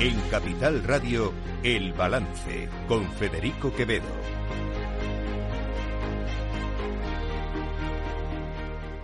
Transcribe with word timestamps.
En 0.00 0.18
Capital 0.30 0.82
Radio, 0.84 1.30
El 1.62 1.92
Balance, 1.92 2.70
con 2.88 3.06
Federico 3.12 3.70
Quevedo. 3.70 4.06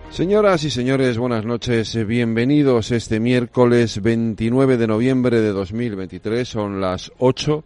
Señoras 0.09 0.63
y 0.63 0.71
señores, 0.71 1.19
buenas 1.19 1.45
noches. 1.45 2.03
Bienvenidos 2.07 2.89
este 2.89 3.19
miércoles 3.19 4.01
29 4.01 4.77
de 4.77 4.87
noviembre 4.87 5.39
de 5.39 5.49
2023. 5.49 6.47
Son 6.49 6.81
las 6.81 7.11
8. 7.19 7.63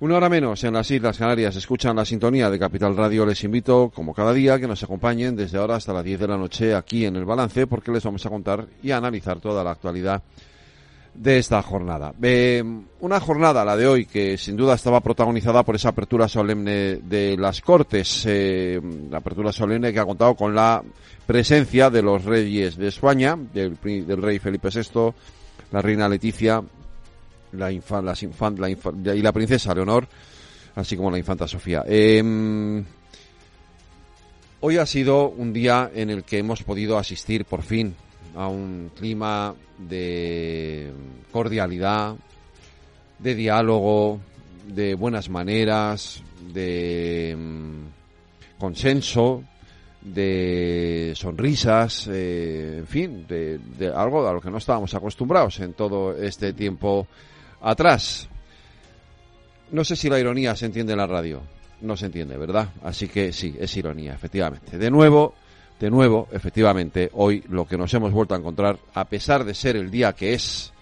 Una 0.00 0.16
hora 0.16 0.30
menos 0.30 0.64
en 0.64 0.72
las 0.72 0.90
Islas 0.90 1.18
Canarias. 1.18 1.56
Escuchan 1.56 1.96
la 1.96 2.06
sintonía 2.06 2.48
de 2.48 2.58
Capital 2.58 2.96
Radio. 2.96 3.26
Les 3.26 3.44
invito, 3.44 3.92
como 3.94 4.14
cada 4.14 4.32
día, 4.32 4.58
que 4.58 4.66
nos 4.66 4.82
acompañen 4.82 5.36
desde 5.36 5.58
ahora 5.58 5.76
hasta 5.76 5.92
las 5.92 6.02
10 6.02 6.18
de 6.18 6.28
la 6.28 6.38
noche 6.38 6.74
aquí 6.74 7.04
en 7.04 7.16
el 7.16 7.26
balance, 7.26 7.66
porque 7.66 7.92
les 7.92 8.02
vamos 8.02 8.24
a 8.24 8.30
contar 8.30 8.66
y 8.82 8.90
a 8.90 8.96
analizar 8.96 9.38
toda 9.38 9.62
la 9.62 9.72
actualidad 9.72 10.22
de 11.14 11.38
esta 11.38 11.62
jornada. 11.62 12.12
Una 13.00 13.20
jornada, 13.20 13.64
la 13.64 13.76
de 13.76 13.86
hoy, 13.86 14.06
que 14.06 14.36
sin 14.36 14.56
duda 14.56 14.74
estaba 14.74 15.00
protagonizada 15.00 15.62
por 15.62 15.76
esa 15.76 15.90
apertura 15.90 16.28
solemne 16.28 16.96
de 16.96 17.36
las 17.38 17.60
Cortes, 17.60 18.24
eh, 18.26 18.80
la 19.10 19.18
apertura 19.18 19.52
solemne 19.52 19.92
que 19.92 20.00
ha 20.00 20.04
contado 20.04 20.34
con 20.34 20.54
la 20.54 20.82
presencia 21.26 21.90
de 21.90 22.02
los 22.02 22.24
reyes 22.24 22.76
de 22.76 22.88
España, 22.88 23.36
del, 23.36 23.78
rey 23.78 24.38
Felipe 24.38 24.68
VI, 24.68 25.12
la 25.72 25.80
reina 25.80 26.08
Leticia, 26.08 26.62
la, 27.52 27.70
infan, 27.70 28.04
la 28.04 28.68
y 28.68 29.22
la 29.22 29.32
princesa 29.32 29.74
Leonor, 29.74 30.06
así 30.74 30.96
como 30.96 31.10
la 31.10 31.18
infanta 31.18 31.46
Sofía. 31.46 31.84
Em, 31.86 32.84
hoy 34.60 34.78
ha 34.78 34.86
sido 34.86 35.28
un 35.28 35.52
día 35.52 35.90
en 35.94 36.10
el 36.10 36.24
que 36.24 36.38
hemos 36.38 36.62
podido 36.62 36.98
asistir 36.98 37.44
por 37.44 37.62
fin 37.62 37.94
a 38.36 38.48
un 38.48 38.90
clima 38.94 39.54
de 39.78 40.92
cordialidad, 41.32 42.16
de 43.18 43.34
diálogo, 43.34 44.20
de 44.66 44.94
buenas 44.94 45.28
maneras, 45.28 46.22
de 46.52 47.34
mm, 47.36 48.58
consenso, 48.58 49.44
de 50.00 51.12
sonrisas, 51.16 52.08
eh, 52.12 52.76
en 52.78 52.86
fin, 52.86 53.26
de, 53.26 53.58
algo 53.94 54.28
a 54.28 54.32
lo 54.32 54.40
que 54.40 54.50
no 54.50 54.58
estábamos 54.58 54.94
acostumbrados 54.94 55.60
en 55.60 55.72
todo 55.72 56.16
este 56.16 56.52
tiempo 56.52 57.06
atrás. 57.62 58.28
No 59.72 59.82
sé 59.82 59.96
si 59.96 60.10
la 60.10 60.20
ironía 60.20 60.54
se 60.54 60.66
entiende 60.66 60.92
en 60.92 60.98
la 60.98 61.06
radio. 61.06 61.40
No 61.80 61.96
se 61.96 62.06
entiende, 62.06 62.36
¿verdad? 62.36 62.68
Así 62.82 63.08
que 63.08 63.32
sí, 63.32 63.56
es 63.58 63.76
ironía, 63.76 64.14
efectivamente. 64.14 64.78
De 64.78 64.90
nuevo, 64.90 65.34
de 65.80 65.90
nuevo, 65.90 66.28
efectivamente, 66.32 67.10
hoy 67.14 67.42
lo 67.48 67.66
que 67.66 67.76
nos 67.76 67.92
hemos 67.94 68.12
vuelto 68.12 68.34
a 68.34 68.38
encontrar, 68.38 68.78
a 68.94 69.04
pesar 69.04 69.44
de 69.44 69.54
ser 69.54 69.76
el 69.76 69.90
día 69.90 70.12
que 70.12 70.34
es, 70.34 70.72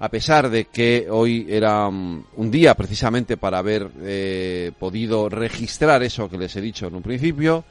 a 0.00 0.08
pesar 0.08 0.48
de 0.48 0.66
que 0.66 1.08
hoy 1.10 1.46
era 1.48 1.90
mm, 1.90 2.24
un 2.36 2.50
día 2.50 2.74
precisamente 2.74 3.36
para 3.36 3.58
haber 3.58 3.90
eh, 4.02 4.70
podido 4.78 5.28
registrar 5.28 6.02
eso 6.02 6.30
que 6.30 6.38
les 6.38 6.54
he 6.56 6.60
dicho 6.60 6.86
en 6.86 6.94
un 6.94 7.02
principio, 7.02 7.64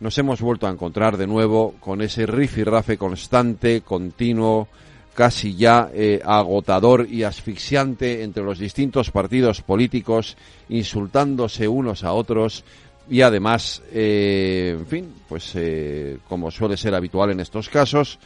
nos 0.00 0.16
hemos 0.18 0.40
vuelto 0.40 0.66
a 0.66 0.70
encontrar 0.70 1.16
de 1.16 1.26
nuevo 1.26 1.74
con 1.80 2.00
ese 2.02 2.26
rifirrafe 2.26 2.98
constante, 2.98 3.82
continuo, 3.82 4.68
casi 5.14 5.54
ya 5.54 5.90
eh, 5.94 6.20
agotador 6.24 7.06
y 7.08 7.22
asfixiante 7.22 8.22
entre 8.22 8.42
los 8.42 8.58
distintos 8.58 9.10
partidos 9.10 9.62
políticos, 9.62 10.36
insultándose 10.68 11.68
unos 11.68 12.04
a 12.04 12.12
otros, 12.12 12.64
y 13.08 13.20
además, 13.20 13.82
eh, 13.92 14.76
en 14.78 14.86
fin, 14.86 15.14
pues 15.28 15.52
eh, 15.54 16.18
como 16.28 16.50
suele 16.50 16.76
ser 16.76 16.94
habitual 16.94 17.30
en 17.30 17.40
estos 17.40 17.68
casos, 17.68 18.18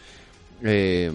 eh, 0.63 1.11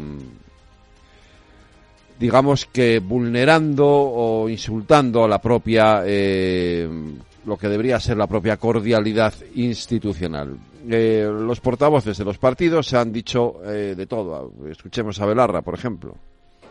digamos 2.20 2.66
que 2.66 3.00
vulnerando 3.00 3.88
o 3.88 4.50
insultando 4.50 5.24
a 5.24 5.28
la 5.28 5.40
propia, 5.40 6.02
lo 6.02 7.58
que 7.58 7.68
debería 7.68 8.00
ser 8.00 8.18
la 8.18 8.28
propia 8.28 8.58
cordialidad 8.58 9.34
institucional. 9.56 10.58
los 10.86 11.60
portavoces 11.60 12.18
de 12.18 12.26
los 12.26 12.38
partidos 12.38 12.88
se 12.88 12.98
han 12.98 13.12
dicho 13.12 13.60
de 13.66 14.06
todo. 14.06 14.54
Escuchemos 14.70 15.20
a 15.20 15.26
Belarra, 15.26 15.62
por 15.62 15.74
ejemplo. 15.74 16.16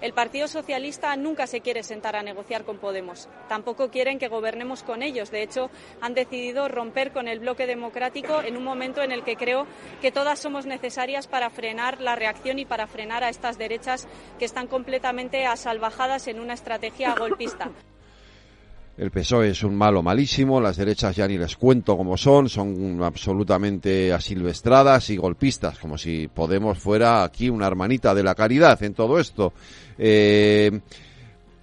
El 0.02 0.14
Partido 0.14 0.48
Socialista 0.48 1.14
nunca 1.14 1.46
se 1.46 1.60
quiere 1.60 1.84
sentar 1.84 2.16
a 2.16 2.24
negociar 2.24 2.64
con 2.64 2.78
Podemos. 2.78 3.28
Tampoco 3.48 3.88
quieren 3.88 4.18
que 4.18 4.26
gobernemos 4.26 4.82
con 4.82 5.00
ellos. 5.00 5.30
De 5.30 5.44
hecho, 5.44 5.70
han 6.00 6.12
decidido 6.12 6.66
romper 6.66 7.12
con 7.12 7.28
el 7.28 7.38
bloque 7.38 7.68
democrático 7.68 8.42
en 8.42 8.56
un 8.56 8.64
momento 8.64 9.00
en 9.02 9.12
el 9.12 9.22
que 9.22 9.36
creo 9.36 9.64
que 10.00 10.10
todas 10.10 10.40
somos 10.40 10.66
necesarias 10.66 11.28
para 11.28 11.50
frenar 11.50 12.00
la 12.00 12.16
reacción 12.16 12.58
y 12.58 12.64
para 12.64 12.88
frenar 12.88 13.22
a 13.22 13.28
estas 13.28 13.58
derechas 13.58 14.08
que 14.40 14.44
están 14.44 14.66
completamente 14.66 15.46
asalvajadas 15.46 16.26
en 16.26 16.40
una 16.40 16.54
estrategia 16.54 17.14
golpista. 17.14 17.70
El 18.98 19.10
PSOE 19.10 19.50
es 19.50 19.62
un 19.62 19.74
malo 19.74 20.02
malísimo, 20.02 20.60
las 20.60 20.76
derechas 20.76 21.16
ya 21.16 21.26
ni 21.26 21.38
les 21.38 21.56
cuento 21.56 21.96
cómo 21.96 22.18
son, 22.18 22.50
son 22.50 23.02
absolutamente 23.02 24.12
asilvestradas 24.12 25.08
y 25.08 25.16
golpistas, 25.16 25.78
como 25.78 25.96
si 25.96 26.28
Podemos 26.28 26.78
fuera 26.78 27.24
aquí 27.24 27.48
una 27.48 27.66
hermanita 27.66 28.14
de 28.14 28.22
la 28.22 28.34
caridad 28.34 28.82
en 28.82 28.92
todo 28.92 29.18
esto. 29.18 29.54
Eh, 29.96 30.80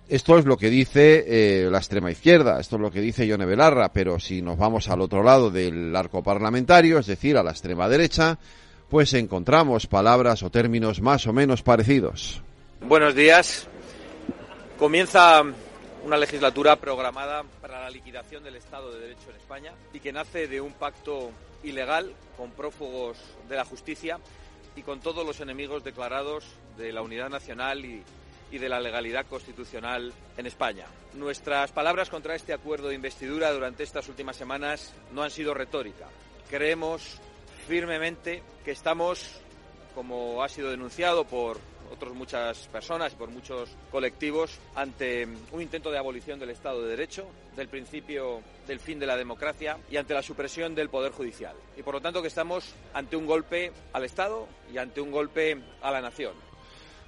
esto 0.07 0.39
es 0.39 0.45
lo 0.45 0.57
que 0.57 0.71
dice 0.71 1.23
eh, 1.27 1.69
la 1.69 1.77
extrema 1.77 2.09
izquierda, 2.09 2.59
esto 2.59 2.77
es 2.77 2.81
lo 2.81 2.89
que 2.89 2.99
dice 2.99 3.27
Yone 3.27 3.45
Belarra, 3.45 3.93
pero 3.93 4.19
si 4.19 4.41
nos 4.41 4.57
vamos 4.57 4.89
al 4.89 5.01
otro 5.01 5.21
lado 5.21 5.51
del 5.51 5.95
arco 5.95 6.23
parlamentario, 6.23 6.97
es 6.97 7.05
decir, 7.05 7.37
a 7.37 7.43
la 7.43 7.51
extrema 7.51 7.87
derecha, 7.87 8.39
pues 8.89 9.13
encontramos 9.13 9.85
palabras 9.85 10.41
o 10.41 10.49
términos 10.49 10.99
más 10.99 11.27
o 11.27 11.33
menos 11.33 11.61
parecidos. 11.61 12.41
Buenos 12.81 13.13
días. 13.13 13.67
Comienza 14.79 15.43
una 16.03 16.17
legislatura 16.17 16.75
programada 16.77 17.43
para 17.61 17.81
la 17.81 17.89
liquidación 17.89 18.43
del 18.43 18.55
Estado 18.55 18.91
de 18.91 18.99
Derecho 18.99 19.29
en 19.29 19.35
España 19.35 19.73
y 19.93 19.99
que 19.99 20.13
nace 20.13 20.47
de 20.47 20.61
un 20.61 20.73
pacto 20.73 21.31
ilegal 21.63 22.13
con 22.37 22.51
prófugos 22.51 23.17
de 23.47 23.55
la 23.55 23.65
justicia 23.65 24.19
y 24.75 24.81
con 24.81 25.01
todos 25.01 25.25
los 25.25 25.39
enemigos 25.41 25.83
declarados 25.83 26.45
de 26.77 26.93
la 26.93 27.01
unidad 27.01 27.29
nacional 27.29 27.83
y, 27.85 28.03
de 28.51 28.69
la 28.69 28.79
legalidad 28.79 29.27
constitucional 29.27 30.11
en 30.35 30.47
España. 30.47 30.87
Nuestras 31.13 31.71
palabras 31.71 32.09
contra 32.09 32.33
este 32.33 32.51
acuerdo 32.51 32.87
de 32.87 32.95
investidura 32.95 33.51
durante 33.51 33.83
estas 33.83 34.09
últimas 34.09 34.37
semanas 34.37 34.91
no 35.11 35.21
han 35.21 35.29
sido 35.29 35.53
retórica. 35.53 36.07
Creemos 36.49 37.19
firmemente 37.67 38.41
que 38.65 38.71
estamos, 38.71 39.39
como 39.93 40.41
ha 40.41 40.49
sido 40.49 40.71
denunciado 40.71 41.25
por 41.25 41.59
otras 41.91 42.13
muchas 42.13 42.67
personas 42.67 43.13
y 43.13 43.15
por 43.15 43.29
muchos 43.29 43.69
colectivos 43.91 44.59
ante 44.75 45.27
un 45.51 45.61
intento 45.61 45.91
de 45.91 45.97
abolición 45.97 46.39
del 46.39 46.51
Estado 46.51 46.83
de 46.83 46.89
Derecho, 46.89 47.25
del 47.55 47.67
principio 47.67 48.41
del 48.67 48.79
fin 48.79 48.99
de 48.99 49.07
la 49.07 49.17
democracia 49.17 49.77
y 49.89 49.97
ante 49.97 50.13
la 50.13 50.21
supresión 50.21 50.75
del 50.75 50.89
Poder 50.89 51.11
Judicial. 51.11 51.55
Y 51.77 51.83
por 51.83 51.95
lo 51.95 52.01
tanto 52.01 52.21
que 52.21 52.27
estamos 52.27 52.73
ante 52.93 53.15
un 53.15 53.25
golpe 53.25 53.71
al 53.93 54.03
Estado 54.03 54.47
y 54.73 54.77
ante 54.77 55.01
un 55.01 55.11
golpe 55.11 55.57
a 55.81 55.91
la 55.91 56.01
nación. 56.01 56.33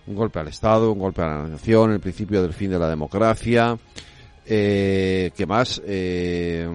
Un 0.08 0.16
golpe 0.16 0.40
al 0.40 0.48
Estado, 0.48 0.92
un 0.92 1.00
golpe 1.00 1.22
a 1.22 1.28
la 1.28 1.48
nación, 1.48 1.92
el 1.92 2.00
principio 2.00 2.42
del 2.42 2.54
fin 2.54 2.72
de 2.72 2.80
la 2.80 2.90
democracia. 2.90 3.78
Eh, 4.46 5.32
¿Qué 5.36 5.46
más? 5.46 5.82
Eh, 5.86 6.68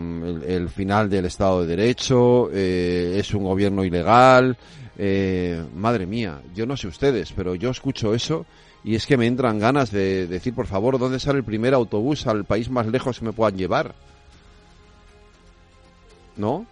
el, 0.46 0.68
final 0.68 1.10
del 1.10 1.24
Estado 1.24 1.62
de 1.62 1.76
Derecho, 1.76 2.48
eh, 2.52 3.16
es 3.18 3.34
un 3.34 3.44
gobierno 3.44 3.84
ilegal, 3.84 4.56
eh, 4.98 5.62
madre 5.74 6.06
mía, 6.06 6.40
yo 6.54 6.66
no 6.66 6.76
sé 6.76 6.86
ustedes, 6.86 7.32
pero 7.32 7.54
yo 7.54 7.70
escucho 7.70 8.14
eso 8.14 8.46
y 8.82 8.94
es 8.94 9.06
que 9.06 9.16
me 9.16 9.26
entran 9.26 9.58
ganas 9.58 9.90
de 9.90 10.26
decir, 10.26 10.54
por 10.54 10.66
favor, 10.66 10.98
¿dónde 10.98 11.18
sale 11.18 11.38
el 11.38 11.44
primer 11.44 11.74
autobús 11.74 12.26
al 12.26 12.44
país 12.44 12.70
más 12.70 12.86
lejos 12.86 13.18
que 13.18 13.24
me 13.24 13.32
puedan 13.32 13.58
llevar? 13.58 13.94
¿No? 16.36 16.66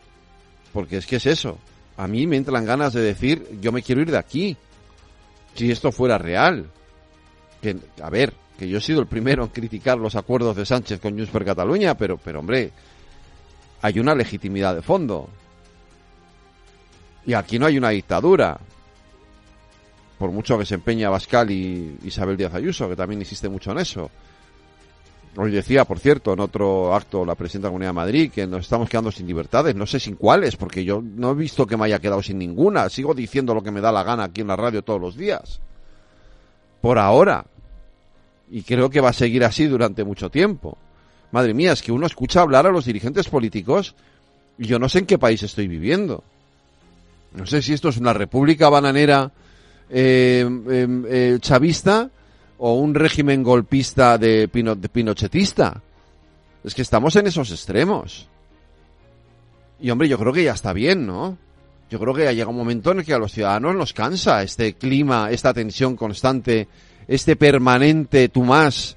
Porque 0.72 0.98
es 0.98 1.06
que 1.06 1.16
es 1.16 1.26
eso. 1.26 1.58
A 1.96 2.06
mí 2.06 2.26
me 2.26 2.36
entran 2.36 2.64
ganas 2.64 2.92
de 2.92 3.00
decir, 3.00 3.58
yo 3.60 3.72
me 3.72 3.82
quiero 3.82 4.00
ir 4.00 4.10
de 4.10 4.18
aquí. 4.18 4.56
Si 5.54 5.70
esto 5.70 5.92
fuera 5.92 6.18
real. 6.18 6.70
Que, 7.60 7.76
a 8.02 8.10
ver, 8.10 8.32
que 8.58 8.68
yo 8.68 8.78
he 8.78 8.80
sido 8.80 9.00
el 9.00 9.06
primero 9.06 9.42
en 9.42 9.50
criticar 9.50 9.98
los 9.98 10.16
acuerdos 10.16 10.56
de 10.56 10.66
Sánchez 10.66 11.00
con 11.00 11.16
Junts 11.16 11.30
per 11.30 11.44
Cataluña, 11.44 11.96
pero, 11.96 12.16
pero 12.18 12.40
hombre, 12.40 12.70
hay 13.82 13.98
una 13.98 14.14
legitimidad 14.14 14.74
de 14.74 14.82
fondo. 14.82 15.28
Y 17.26 17.34
aquí 17.34 17.58
no 17.58 17.66
hay 17.66 17.78
una 17.78 17.90
dictadura. 17.90 18.58
Por 20.18 20.30
mucho 20.30 20.58
que 20.58 20.66
se 20.66 20.74
empeña 20.74 21.10
Bascal 21.10 21.50
y 21.50 21.98
Isabel 22.04 22.36
Díaz 22.36 22.54
Ayuso, 22.54 22.88
que 22.88 22.96
también 22.96 23.20
insiste 23.20 23.48
mucho 23.48 23.72
en 23.72 23.78
eso. 23.78 24.10
Hoy 25.36 25.50
decía, 25.50 25.84
por 25.84 25.98
cierto, 25.98 26.32
en 26.32 26.40
otro 26.40 26.94
acto 26.94 27.24
la 27.24 27.34
presidenta 27.34 27.66
de 27.66 27.70
la 27.70 27.72
Comunidad 27.72 27.88
de 27.88 27.94
Madrid 27.94 28.30
que 28.32 28.46
nos 28.46 28.60
estamos 28.60 28.88
quedando 28.88 29.10
sin 29.10 29.26
libertades. 29.26 29.74
No 29.74 29.84
sé 29.84 29.98
sin 29.98 30.14
cuáles, 30.14 30.56
porque 30.56 30.84
yo 30.84 31.02
no 31.02 31.32
he 31.32 31.34
visto 31.34 31.66
que 31.66 31.76
me 31.76 31.86
haya 31.86 31.98
quedado 31.98 32.22
sin 32.22 32.38
ninguna. 32.38 32.88
Sigo 32.88 33.14
diciendo 33.14 33.52
lo 33.52 33.62
que 33.62 33.72
me 33.72 33.80
da 33.80 33.90
la 33.90 34.04
gana 34.04 34.24
aquí 34.24 34.42
en 34.42 34.46
la 34.46 34.56
radio 34.56 34.82
todos 34.82 35.00
los 35.00 35.16
días. 35.16 35.60
Por 36.80 36.98
ahora. 36.98 37.46
Y 38.48 38.62
creo 38.62 38.90
que 38.90 39.00
va 39.00 39.08
a 39.08 39.14
seguir 39.14 39.42
así 39.42 39.66
durante 39.66 40.04
mucho 40.04 40.30
tiempo. 40.30 40.78
Madre 41.32 41.52
mía, 41.52 41.72
es 41.72 41.82
que 41.82 41.90
uno 41.90 42.06
escucha 42.06 42.42
hablar 42.42 42.66
a 42.66 42.70
los 42.70 42.84
dirigentes 42.84 43.28
políticos 43.28 43.96
y 44.56 44.66
yo 44.66 44.78
no 44.78 44.88
sé 44.88 45.00
en 45.00 45.06
qué 45.06 45.18
país 45.18 45.42
estoy 45.42 45.66
viviendo. 45.66 46.22
No 47.34 47.46
sé 47.46 47.62
si 47.62 47.72
esto 47.72 47.88
es 47.88 47.96
una 47.96 48.12
república 48.12 48.68
bananera 48.68 49.32
eh, 49.90 50.40
em, 50.40 51.04
eh, 51.08 51.38
chavista 51.40 52.08
o 52.58 52.74
un 52.74 52.94
régimen 52.94 53.42
golpista 53.42 54.16
de, 54.18 54.46
de 54.46 54.88
pinochetista. 54.88 55.82
Es 56.62 56.74
que 56.74 56.82
estamos 56.82 57.16
en 57.16 57.26
esos 57.26 57.50
extremos. 57.50 58.28
Y 59.80 59.90
hombre, 59.90 60.08
yo 60.08 60.18
creo 60.18 60.32
que 60.32 60.44
ya 60.44 60.52
está 60.52 60.72
bien, 60.72 61.06
¿no? 61.06 61.36
Yo 61.90 61.98
creo 61.98 62.14
que 62.14 62.26
ha 62.26 62.32
llegado 62.32 62.50
un 62.50 62.56
momento 62.56 62.92
en 62.92 63.00
el 63.00 63.04
que 63.04 63.12
a 63.12 63.18
los 63.18 63.32
ciudadanos 63.32 63.74
nos 63.74 63.92
cansa 63.92 64.42
este 64.42 64.74
clima, 64.74 65.30
esta 65.30 65.52
tensión 65.52 65.96
constante, 65.96 66.68
este 67.06 67.36
permanente 67.36 68.28
tú 68.28 68.44
más, 68.44 68.96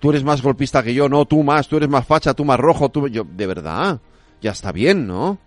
tú 0.00 0.10
eres 0.10 0.24
más 0.24 0.42
golpista 0.42 0.82
que 0.82 0.94
yo, 0.94 1.08
no, 1.08 1.26
tú 1.26 1.42
más, 1.42 1.68
tú 1.68 1.76
eres 1.76 1.88
más 1.88 2.06
facha, 2.06 2.34
tú 2.34 2.44
más 2.44 2.58
rojo, 2.58 2.88
tú... 2.88 3.08
Yo, 3.08 3.24
de 3.24 3.46
verdad, 3.46 4.00
ya 4.40 4.50
está 4.50 4.72
bien, 4.72 5.06
¿no? 5.06 5.38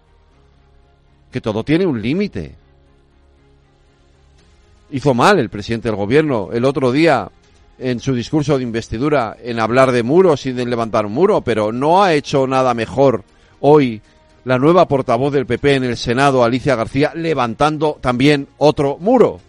Que 1.32 1.42
todo 1.42 1.64
tiene 1.64 1.86
un 1.86 2.02
límite. 2.02 2.56
Hizo 4.92 5.14
mal 5.14 5.40
el 5.40 5.50
presidente 5.50 5.90
del 5.90 5.98
gobierno 5.98 6.50
el 6.54 6.64
otro 6.66 6.92
día 6.92 7.30
en 7.80 8.00
su 8.00 8.14
discurso 8.14 8.58
de 8.58 8.64
investidura 8.64 9.38
en 9.42 9.60
hablar 9.60 9.92
de 9.92 10.04
muros 10.04 10.46
y 10.46 10.52
de 10.52 10.66
levantar 10.66 11.06
un 11.06 11.14
muro, 11.14 11.42
pero 11.42 11.72
no 11.72 12.04
ha 12.04 12.14
hecho 12.14 12.48
nada 12.48 12.74
mejor 12.74 13.24
hoy 13.60 14.02
la 14.46 14.58
nueva 14.58 14.88
portavoz 14.88 15.34
del 15.34 15.46
PP 15.46 15.76
en 15.76 15.84
el 15.84 15.98
Senado, 15.98 16.44
Alicia 16.44 16.76
García, 16.76 17.12
levantando 17.14 17.98
también 18.00 18.48
otro 18.58 18.98
muro. 18.98 19.42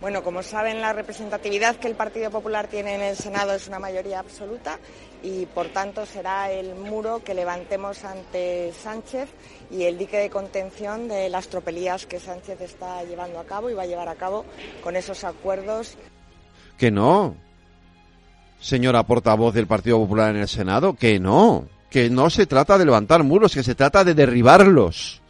Bueno, 0.00 0.22
como 0.22 0.42
saben, 0.42 0.80
la 0.80 0.92
representatividad 0.92 1.76
que 1.76 1.88
el 1.88 1.96
Partido 1.96 2.30
Popular 2.30 2.68
tiene 2.68 2.94
en 2.94 3.00
el 3.00 3.16
Senado 3.16 3.52
es 3.54 3.66
una 3.66 3.80
mayoría 3.80 4.20
absoluta 4.20 4.78
y, 5.22 5.46
por 5.46 5.68
tanto, 5.68 6.06
será 6.06 6.52
el 6.52 6.76
muro 6.76 7.24
que 7.24 7.34
levantemos 7.34 8.04
ante 8.04 8.72
Sánchez 8.80 9.28
y 9.70 9.84
el 9.84 9.98
dique 9.98 10.18
de 10.18 10.30
contención 10.30 11.08
de 11.08 11.28
las 11.28 11.48
tropelías 11.48 12.06
que 12.06 12.20
Sánchez 12.20 12.60
está 12.60 13.02
llevando 13.04 13.38
a 13.38 13.44
cabo 13.44 13.70
y 13.70 13.74
va 13.74 13.82
a 13.82 13.86
llevar 13.86 14.08
a 14.08 14.14
cabo 14.14 14.44
con 14.82 14.96
esos 14.96 15.24
acuerdos. 15.24 15.96
Que 16.76 16.90
no, 16.90 17.34
señora 18.60 19.02
portavoz 19.02 19.54
del 19.54 19.66
Partido 19.66 19.98
Popular 19.98 20.34
en 20.34 20.42
el 20.42 20.48
Senado, 20.48 20.94
que 20.94 21.18
no, 21.20 21.66
que 21.90 22.10
no 22.10 22.30
se 22.30 22.46
trata 22.46 22.78
de 22.78 22.84
levantar 22.84 23.22
muros, 23.24 23.54
que 23.54 23.62
se 23.62 23.74
trata 23.74 24.04
de 24.04 24.14
derribarlos, 24.14 25.20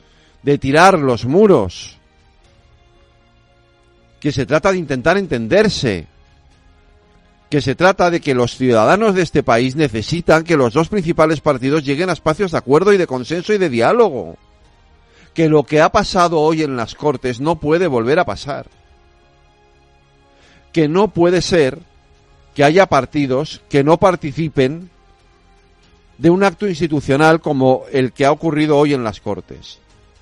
de 0.42 0.58
tirar 0.58 0.98
los 0.98 1.24
muros. 1.24 1.96
Que 4.20 4.32
se 4.32 4.46
trata 4.46 4.72
de 4.72 4.78
intentar 4.78 5.16
entenderse, 5.16 6.06
que 7.50 7.62
se 7.62 7.74
trata 7.74 8.10
de 8.10 8.20
que 8.20 8.34
los 8.34 8.56
ciudadanos 8.56 9.14
de 9.14 9.22
este 9.22 9.42
país 9.42 9.74
necesitan 9.74 10.44
que 10.44 10.56
los 10.56 10.74
dos 10.74 10.88
principales 10.88 11.40
partidos 11.40 11.84
lleguen 11.84 12.10
a 12.10 12.12
espacios 12.12 12.52
de 12.52 12.58
acuerdo 12.58 12.92
y 12.92 12.98
de 12.98 13.06
consenso 13.06 13.52
y 13.54 13.58
de 13.58 13.70
diálogo, 13.70 14.36
que 15.32 15.48
lo 15.48 15.64
que 15.64 15.80
ha 15.80 15.90
pasado 15.90 16.40
hoy 16.40 16.62
en 16.62 16.76
las 16.76 16.94
Cortes 16.94 17.40
no 17.40 17.56
puede 17.56 17.86
volver 17.86 18.18
a 18.18 18.26
pasar, 18.26 18.66
que 20.72 20.88
no 20.88 21.08
puede 21.08 21.40
ser 21.40 21.78
que 22.54 22.64
haya 22.64 22.86
partidos 22.86 23.62
que 23.68 23.84
no 23.84 23.98
participen 23.98 24.90
de 26.18 26.30
un 26.30 26.42
acto 26.42 26.66
institucional 26.66 27.40
como 27.40 27.84
el 27.92 28.12
que 28.12 28.26
ha 28.26 28.32
ocurrido 28.32 28.76
hoy 28.76 28.92
en 28.92 29.04
las 29.04 29.20
Cortes. 29.20 29.78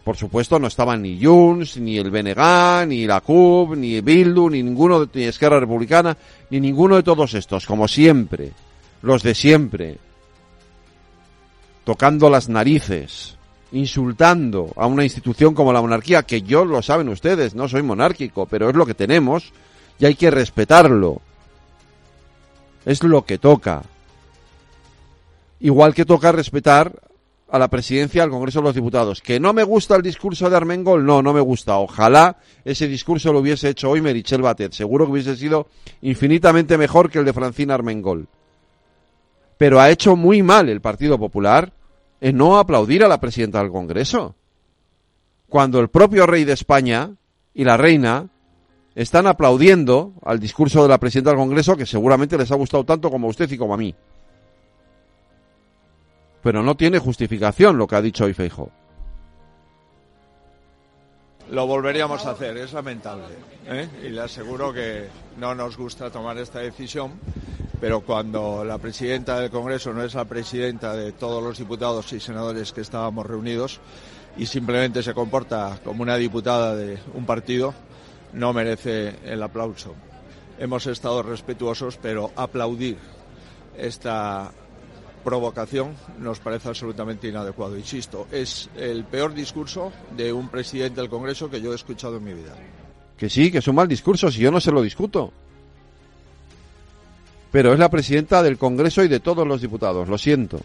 Por 0.06 0.16
supuesto, 0.16 0.60
no 0.60 0.68
estaban 0.68 1.02
ni 1.02 1.20
Junts, 1.20 1.78
ni 1.78 1.98
el 1.98 2.12
BNG, 2.12 2.86
ni 2.86 3.08
la 3.08 3.20
CUP, 3.20 3.74
ni 3.74 4.00
Bildu, 4.00 4.48
ni 4.48 4.62
ninguno 4.62 5.04
de 5.04 5.08
ni 5.18 5.26
Esquerra 5.26 5.58
Republicana, 5.58 6.16
ni 6.48 6.60
ninguno 6.60 6.94
de 6.94 7.02
todos 7.02 7.34
estos, 7.34 7.66
como 7.66 7.88
siempre, 7.88 8.52
los 9.02 9.24
de 9.24 9.34
siempre, 9.34 9.98
tocando 11.82 12.30
las 12.30 12.48
narices, 12.48 13.36
insultando 13.72 14.72
a 14.76 14.86
una 14.86 15.02
institución 15.02 15.54
como 15.54 15.72
la 15.72 15.82
monarquía, 15.82 16.22
que 16.22 16.40
yo 16.42 16.64
lo 16.64 16.82
saben 16.82 17.08
ustedes, 17.08 17.56
no 17.56 17.66
soy 17.66 17.82
monárquico, 17.82 18.46
pero 18.46 18.70
es 18.70 18.76
lo 18.76 18.86
que 18.86 18.94
tenemos 18.94 19.52
y 19.98 20.06
hay 20.06 20.14
que 20.14 20.30
respetarlo. 20.30 21.20
Es 22.84 23.02
lo 23.02 23.24
que 23.24 23.38
toca. 23.38 23.82
Igual 25.58 25.94
que 25.94 26.04
toca 26.04 26.30
respetar 26.30 26.92
a 27.48 27.58
la 27.58 27.68
presidencia 27.68 28.22
del 28.22 28.30
Congreso 28.30 28.58
de 28.58 28.64
los 28.64 28.74
Diputados. 28.74 29.20
¿Que 29.20 29.38
no 29.38 29.52
me 29.52 29.62
gusta 29.62 29.96
el 29.96 30.02
discurso 30.02 30.50
de 30.50 30.56
Armengol? 30.56 31.04
No, 31.04 31.22
no 31.22 31.32
me 31.32 31.40
gusta. 31.40 31.78
Ojalá 31.78 32.36
ese 32.64 32.88
discurso 32.88 33.32
lo 33.32 33.40
hubiese 33.40 33.68
hecho 33.68 33.90
hoy 33.90 34.00
Merichel 34.00 34.42
Batet. 34.42 34.72
Seguro 34.72 35.06
que 35.06 35.12
hubiese 35.12 35.36
sido 35.36 35.68
infinitamente 36.02 36.76
mejor 36.76 37.10
que 37.10 37.20
el 37.20 37.24
de 37.24 37.32
Francina 37.32 37.74
Armengol. 37.74 38.26
Pero 39.58 39.80
ha 39.80 39.90
hecho 39.90 40.16
muy 40.16 40.42
mal 40.42 40.68
el 40.68 40.80
Partido 40.80 41.18
Popular 41.18 41.72
en 42.20 42.36
no 42.36 42.58
aplaudir 42.58 43.04
a 43.04 43.08
la 43.08 43.20
presidenta 43.20 43.62
del 43.62 43.70
Congreso. 43.70 44.34
Cuando 45.48 45.78
el 45.78 45.88
propio 45.88 46.26
rey 46.26 46.44
de 46.44 46.52
España 46.52 47.12
y 47.54 47.64
la 47.64 47.76
reina 47.76 48.28
están 48.96 49.26
aplaudiendo 49.26 50.14
al 50.24 50.40
discurso 50.40 50.82
de 50.82 50.88
la 50.88 50.98
presidenta 50.98 51.30
del 51.30 51.38
Congreso 51.38 51.76
que 51.76 51.86
seguramente 51.86 52.36
les 52.36 52.50
ha 52.50 52.56
gustado 52.56 52.84
tanto 52.84 53.10
como 53.10 53.28
a 53.28 53.30
usted 53.30 53.50
y 53.50 53.56
como 53.56 53.74
a 53.74 53.76
mí 53.76 53.94
pero 56.46 56.62
no 56.62 56.76
tiene 56.76 57.00
justificación 57.00 57.76
lo 57.76 57.88
que 57.88 57.96
ha 57.96 58.00
dicho 58.00 58.24
hoy 58.24 58.32
Feijo. 58.32 58.70
Lo 61.50 61.66
volveríamos 61.66 62.24
a 62.24 62.30
hacer, 62.30 62.56
es 62.56 62.72
lamentable. 62.72 63.34
¿eh? 63.66 63.88
Y 64.04 64.10
le 64.10 64.20
aseguro 64.20 64.72
que 64.72 65.08
no 65.38 65.56
nos 65.56 65.76
gusta 65.76 66.08
tomar 66.08 66.38
esta 66.38 66.60
decisión, 66.60 67.14
pero 67.80 68.02
cuando 68.02 68.64
la 68.64 68.78
presidenta 68.78 69.40
del 69.40 69.50
Congreso 69.50 69.92
no 69.92 70.04
es 70.04 70.14
la 70.14 70.24
presidenta 70.24 70.94
de 70.94 71.10
todos 71.10 71.42
los 71.42 71.58
diputados 71.58 72.12
y 72.12 72.20
senadores 72.20 72.72
que 72.72 72.82
estábamos 72.82 73.26
reunidos 73.26 73.80
y 74.36 74.46
simplemente 74.46 75.02
se 75.02 75.14
comporta 75.14 75.80
como 75.82 76.04
una 76.04 76.14
diputada 76.14 76.76
de 76.76 76.96
un 77.14 77.26
partido, 77.26 77.74
no 78.34 78.52
merece 78.52 79.16
el 79.24 79.42
aplauso. 79.42 79.96
Hemos 80.60 80.86
estado 80.86 81.24
respetuosos, 81.24 81.96
pero 82.00 82.30
aplaudir 82.36 82.98
esta 83.76 84.52
provocación 85.26 85.96
nos 86.20 86.38
parece 86.38 86.68
absolutamente 86.68 87.26
inadecuado. 87.26 87.76
Insisto, 87.76 88.28
es 88.30 88.70
el 88.76 89.02
peor 89.02 89.34
discurso 89.34 89.92
de 90.16 90.32
un 90.32 90.48
presidente 90.48 91.00
del 91.00 91.10
Congreso 91.10 91.50
que 91.50 91.60
yo 91.60 91.72
he 91.72 91.74
escuchado 91.74 92.18
en 92.18 92.24
mi 92.24 92.32
vida. 92.32 92.54
Que 93.18 93.28
sí, 93.28 93.50
que 93.50 93.58
es 93.58 93.66
un 93.66 93.74
mal 93.74 93.88
discurso, 93.88 94.30
si 94.30 94.38
yo 94.38 94.52
no 94.52 94.60
se 94.60 94.70
lo 94.70 94.80
discuto. 94.80 95.32
Pero 97.50 97.72
es 97.72 97.78
la 97.80 97.90
presidenta 97.90 98.40
del 98.40 98.56
Congreso 98.56 99.02
y 99.02 99.08
de 99.08 99.18
todos 99.18 99.44
los 99.44 99.60
diputados, 99.60 100.08
lo 100.08 100.16
siento. 100.16 100.60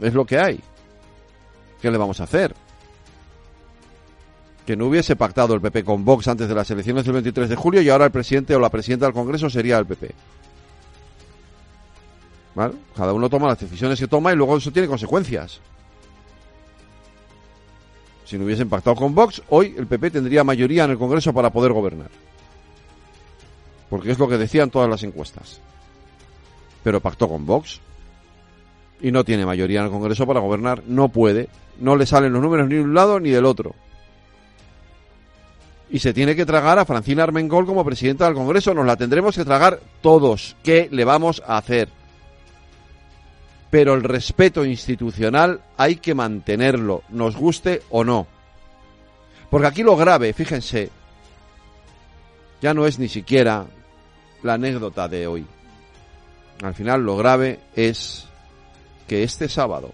Es 0.00 0.14
lo 0.14 0.24
que 0.24 0.38
hay. 0.38 0.60
¿Qué 1.82 1.90
le 1.90 1.98
vamos 1.98 2.20
a 2.20 2.24
hacer? 2.24 2.54
Que 4.64 4.76
no 4.76 4.86
hubiese 4.86 5.14
pactado 5.14 5.52
el 5.52 5.60
PP 5.60 5.84
con 5.84 6.06
Vox 6.06 6.26
antes 6.26 6.48
de 6.48 6.54
las 6.54 6.70
elecciones 6.70 7.04
del 7.04 7.12
23 7.12 7.50
de 7.50 7.56
julio 7.56 7.82
y 7.82 7.90
ahora 7.90 8.06
el 8.06 8.12
presidente 8.12 8.56
o 8.56 8.60
la 8.60 8.70
presidenta 8.70 9.04
del 9.04 9.14
Congreso 9.14 9.50
sería 9.50 9.76
el 9.76 9.84
PP. 9.84 10.14
Cada 12.96 13.12
uno 13.12 13.28
toma 13.28 13.46
las 13.46 13.60
decisiones 13.60 14.00
que 14.00 14.08
toma 14.08 14.32
y 14.32 14.36
luego 14.36 14.56
eso 14.56 14.72
tiene 14.72 14.88
consecuencias. 14.88 15.60
Si 18.24 18.36
no 18.36 18.44
hubiesen 18.44 18.68
pactado 18.68 18.96
con 18.96 19.14
Vox, 19.14 19.42
hoy 19.48 19.74
el 19.78 19.86
PP 19.86 20.10
tendría 20.10 20.44
mayoría 20.44 20.84
en 20.84 20.90
el 20.90 20.98
Congreso 20.98 21.32
para 21.32 21.50
poder 21.50 21.72
gobernar. 21.72 22.10
Porque 23.88 24.10
es 24.10 24.18
lo 24.18 24.28
que 24.28 24.36
decían 24.36 24.70
todas 24.70 24.90
las 24.90 25.02
encuestas. 25.02 25.60
Pero 26.82 27.00
pactó 27.00 27.28
con 27.28 27.46
Vox. 27.46 27.80
Y 29.00 29.12
no 29.12 29.24
tiene 29.24 29.46
mayoría 29.46 29.80
en 29.80 29.86
el 29.86 29.92
Congreso 29.92 30.26
para 30.26 30.40
gobernar. 30.40 30.82
No 30.86 31.08
puede. 31.08 31.48
No 31.80 31.96
le 31.96 32.04
salen 32.04 32.32
los 32.32 32.42
números 32.42 32.68
ni 32.68 32.74
de 32.74 32.82
un 32.82 32.92
lado 32.92 33.18
ni 33.18 33.30
del 33.30 33.46
otro. 33.46 33.74
Y 35.88 36.00
se 36.00 36.12
tiene 36.12 36.36
que 36.36 36.44
tragar 36.44 36.78
a 36.78 36.84
Francina 36.84 37.22
Armengol 37.22 37.64
como 37.64 37.84
presidenta 37.84 38.26
del 38.26 38.34
Congreso. 38.34 38.74
Nos 38.74 38.84
la 38.84 38.96
tendremos 38.96 39.36
que 39.36 39.44
tragar 39.44 39.80
todos. 40.02 40.54
¿Qué 40.62 40.88
le 40.92 41.06
vamos 41.06 41.42
a 41.46 41.56
hacer? 41.56 41.88
Pero 43.70 43.94
el 43.94 44.02
respeto 44.02 44.64
institucional 44.64 45.60
hay 45.76 45.96
que 45.96 46.14
mantenerlo, 46.14 47.02
nos 47.10 47.36
guste 47.36 47.82
o 47.90 48.04
no. 48.04 48.26
Porque 49.50 49.66
aquí 49.66 49.82
lo 49.82 49.96
grave, 49.96 50.32
fíjense, 50.32 50.90
ya 52.60 52.74
no 52.74 52.86
es 52.86 52.98
ni 52.98 53.08
siquiera 53.08 53.66
la 54.42 54.54
anécdota 54.54 55.08
de 55.08 55.26
hoy. 55.26 55.46
Al 56.62 56.74
final 56.74 57.02
lo 57.02 57.16
grave 57.16 57.60
es 57.76 58.26
que 59.06 59.22
este 59.22 59.48
sábado, 59.48 59.92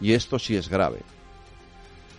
y 0.00 0.12
esto 0.12 0.38
sí 0.38 0.56
es 0.56 0.68
grave, 0.68 1.00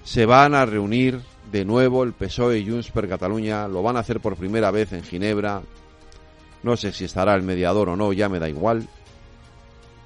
se 0.04 0.26
van 0.26 0.56
a 0.56 0.66
reunir 0.66 1.22
de 1.52 1.66
nuevo 1.66 2.04
el 2.04 2.14
PSOE 2.14 2.60
y 2.60 2.70
Junts 2.70 2.92
per 2.92 3.08
Cataluña, 3.08 3.68
lo 3.68 3.84
van 3.84 3.98
a 3.98 4.00
hacer 4.00 4.20
por 4.20 4.38
primera 4.38 4.72
vez 4.72 4.94
en 4.94 5.04
Ginebra, 5.04 5.62
no 6.64 6.78
sé 6.78 6.94
si 6.94 7.06
estará 7.06 7.36
el 7.36 7.44
mediador 7.44 7.90
o 7.90 7.96
no, 7.96 8.14
ya 8.14 8.30
me 8.30 8.40
da 8.40 8.50
igual, 8.50 8.88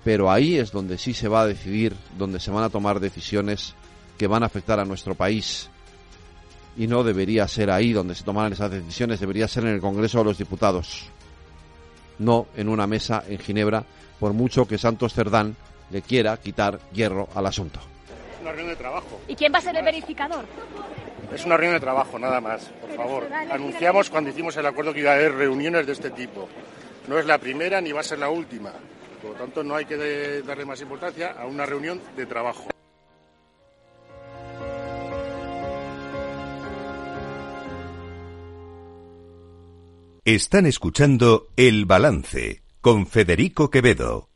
pero 0.07 0.31
ahí 0.31 0.57
es 0.57 0.71
donde 0.71 0.97
sí 0.97 1.13
se 1.13 1.27
va 1.27 1.41
a 1.41 1.45
decidir, 1.45 1.93
donde 2.17 2.39
se 2.39 2.49
van 2.49 2.63
a 2.63 2.69
tomar 2.69 3.01
decisiones 3.01 3.75
que 4.17 4.25
van 4.25 4.41
a 4.41 4.45
afectar 4.45 4.79
a 4.79 4.85
nuestro 4.85 5.15
país. 5.15 5.69
Y 6.77 6.87
no 6.87 7.03
debería 7.03 7.45
ser 7.49 7.69
ahí 7.69 7.91
donde 7.91 8.15
se 8.15 8.23
tomaran 8.23 8.53
esas 8.53 8.71
decisiones, 8.71 9.19
debería 9.19 9.49
ser 9.49 9.65
en 9.65 9.73
el 9.73 9.81
Congreso 9.81 10.19
de 10.19 10.23
los 10.23 10.37
Diputados, 10.37 11.09
no 12.19 12.47
en 12.55 12.69
una 12.69 12.87
mesa 12.87 13.21
en 13.27 13.37
Ginebra, 13.37 13.83
por 14.17 14.31
mucho 14.31 14.65
que 14.65 14.77
Santos 14.77 15.13
Cerdán 15.13 15.57
le 15.89 16.01
quiera 16.01 16.37
quitar 16.37 16.79
hierro 16.93 17.27
al 17.35 17.45
asunto. 17.45 17.81
Una 18.41 18.51
reunión 18.53 18.69
de 18.69 18.77
trabajo. 18.77 19.19
¿Y 19.27 19.35
quién 19.35 19.53
va 19.53 19.57
a 19.57 19.61
ser 19.61 19.75
el 19.75 19.83
verificador? 19.83 20.45
Es 21.33 21.43
una 21.43 21.57
reunión 21.57 21.73
de 21.73 21.81
trabajo, 21.81 22.17
nada 22.17 22.39
más. 22.39 22.63
Por 22.79 22.95
favor, 22.95 23.27
anunciamos 23.51 24.09
cuando 24.09 24.29
hicimos 24.29 24.55
el 24.55 24.67
acuerdo 24.67 24.93
que 24.93 25.01
iba 25.01 25.11
a 25.11 25.15
haber 25.15 25.33
reuniones 25.33 25.85
de 25.85 25.91
este 25.91 26.11
tipo. 26.11 26.47
No 27.09 27.19
es 27.19 27.25
la 27.25 27.39
primera 27.39 27.81
ni 27.81 27.91
va 27.91 27.99
a 27.99 28.03
ser 28.03 28.19
la 28.19 28.29
última. 28.29 28.71
Por 29.27 29.35
lo 29.35 29.43
tanto, 29.43 29.61
no 29.61 29.75
hay 29.75 29.83
que 29.83 30.41
darle 30.41 30.63
más 30.63 30.79
importancia 30.79 31.33
a 31.33 31.45
una 31.47 31.65
reunión 31.65 32.01
de 32.15 32.25
trabajo. 32.25 32.69
Están 40.23 40.65
escuchando 40.65 41.47
El 41.57 41.85
Balance 41.85 42.63
con 42.79 43.05
Federico 43.05 43.69
Quevedo. 43.69 44.26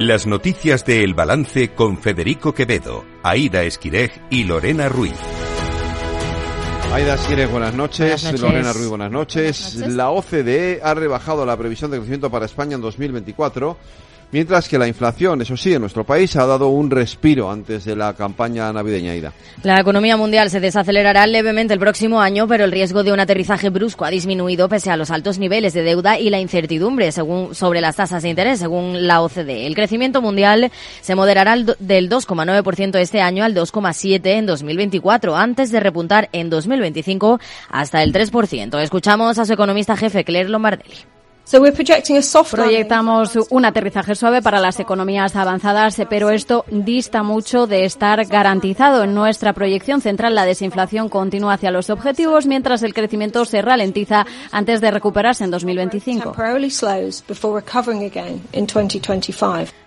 Las 0.00 0.26
noticias 0.26 0.86
de 0.86 1.04
El 1.04 1.12
Balance 1.12 1.74
con 1.74 1.98
Federico 1.98 2.54
Quevedo, 2.54 3.04
Aida 3.22 3.64
Esquirej 3.64 4.10
y 4.30 4.44
Lorena 4.44 4.88
Ruiz. 4.88 5.12
Aida 6.90 7.16
Esquirej, 7.16 7.50
buenas 7.50 7.74
noches. 7.74 8.40
Lorena 8.40 8.72
Ruiz, 8.72 8.88
buenas 8.88 9.12
noches. 9.12 9.76
La 9.76 10.08
OCDE 10.08 10.80
ha 10.82 10.94
rebajado 10.94 11.44
la 11.44 11.54
previsión 11.54 11.90
de 11.90 11.98
crecimiento 11.98 12.30
para 12.30 12.46
España 12.46 12.76
en 12.76 12.80
2024 12.80 13.76
Mientras 14.32 14.68
que 14.68 14.78
la 14.78 14.86
inflación, 14.86 15.42
eso 15.42 15.56
sí, 15.56 15.74
en 15.74 15.80
nuestro 15.80 16.04
país 16.04 16.36
ha 16.36 16.46
dado 16.46 16.68
un 16.68 16.88
respiro 16.88 17.50
antes 17.50 17.84
de 17.84 17.96
la 17.96 18.14
campaña 18.14 18.72
navideña 18.72 19.14
ida. 19.16 19.32
La 19.64 19.80
economía 19.80 20.16
mundial 20.16 20.50
se 20.50 20.60
desacelerará 20.60 21.26
levemente 21.26 21.74
el 21.74 21.80
próximo 21.80 22.20
año, 22.20 22.46
pero 22.46 22.64
el 22.64 22.70
riesgo 22.70 23.02
de 23.02 23.12
un 23.12 23.18
aterrizaje 23.18 23.70
brusco 23.70 24.04
ha 24.04 24.10
disminuido 24.10 24.68
pese 24.68 24.90
a 24.90 24.96
los 24.96 25.10
altos 25.10 25.40
niveles 25.40 25.74
de 25.74 25.82
deuda 25.82 26.16
y 26.18 26.30
la 26.30 26.38
incertidumbre 26.38 27.10
según, 27.10 27.56
sobre 27.56 27.80
las 27.80 27.96
tasas 27.96 28.22
de 28.22 28.28
interés, 28.28 28.60
según 28.60 29.08
la 29.08 29.20
OCDE. 29.20 29.66
El 29.66 29.74
crecimiento 29.74 30.22
mundial 30.22 30.70
se 31.00 31.16
moderará 31.16 31.56
del 31.56 32.08
2,9% 32.08 32.98
este 33.00 33.20
año 33.20 33.42
al 33.42 33.54
2,7% 33.54 34.20
en 34.26 34.46
2024, 34.46 35.36
antes 35.36 35.72
de 35.72 35.80
repuntar 35.80 36.28
en 36.32 36.50
2025 36.50 37.40
hasta 37.68 38.04
el 38.04 38.12
3%. 38.12 38.80
Escuchamos 38.80 39.38
a 39.38 39.44
su 39.44 39.52
economista 39.52 39.96
jefe, 39.96 40.22
Claire 40.22 40.48
Lombardelli. 40.48 41.19
Proyectamos 42.52 43.36
un 43.50 43.64
aterrizaje 43.64 44.14
suave 44.14 44.40
para 44.40 44.60
las 44.60 44.78
economías 44.78 45.34
avanzadas, 45.34 46.00
pero 46.08 46.30
esto 46.30 46.64
dista 46.70 47.24
mucho 47.24 47.66
de 47.66 47.84
estar 47.84 48.24
garantizado. 48.26 49.02
En 49.02 49.14
nuestra 49.14 49.52
proyección 49.52 50.00
central, 50.00 50.36
la 50.36 50.44
desinflación 50.44 51.08
continúa 51.08 51.54
hacia 51.54 51.72
los 51.72 51.90
objetivos, 51.90 52.46
mientras 52.46 52.84
el 52.84 52.94
crecimiento 52.94 53.44
se 53.44 53.62
ralentiza 53.62 54.26
antes 54.52 54.80
de 54.80 54.92
recuperarse 54.92 55.42
en 55.42 55.50
2025. 55.50 56.30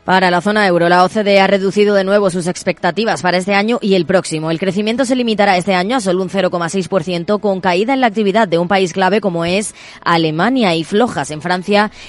Para 0.04 0.30
la 0.30 0.42
zona 0.42 0.68
euro, 0.68 0.90
la 0.90 1.06
OCDE 1.06 1.40
ha 1.40 1.48
reducido 1.48 1.96
de 1.96 2.04
nuevo 2.04 2.30
sus 2.30 2.48
expectativas 2.48 3.22
para 3.22 3.38
este 3.38 3.54
año 3.54 3.80
y 3.82 3.94
el 3.94 4.06
próximo. 4.06 4.52
El 4.52 4.60
crecimiento 4.60 5.06
se 5.06 5.16
limitará 5.16 5.56
este 5.56 5.76
año 5.76 5.96
a 5.96 6.02
solo 6.02 6.24
un 6.24 6.30
0,6%, 6.30 7.40
con 7.40 7.62
caída 7.62 7.94
en 7.94 8.02
la 8.02 8.08
actividad 8.08 8.50
de 8.50 8.58
un 8.58 8.68
país 8.68 8.92
clave 8.92 9.22
como 9.22 9.46
es 9.46 9.74
Alemania 10.04 10.76
y 10.76 10.84
flojas 10.84 11.32
en 11.32 11.42
Francia 11.42 11.53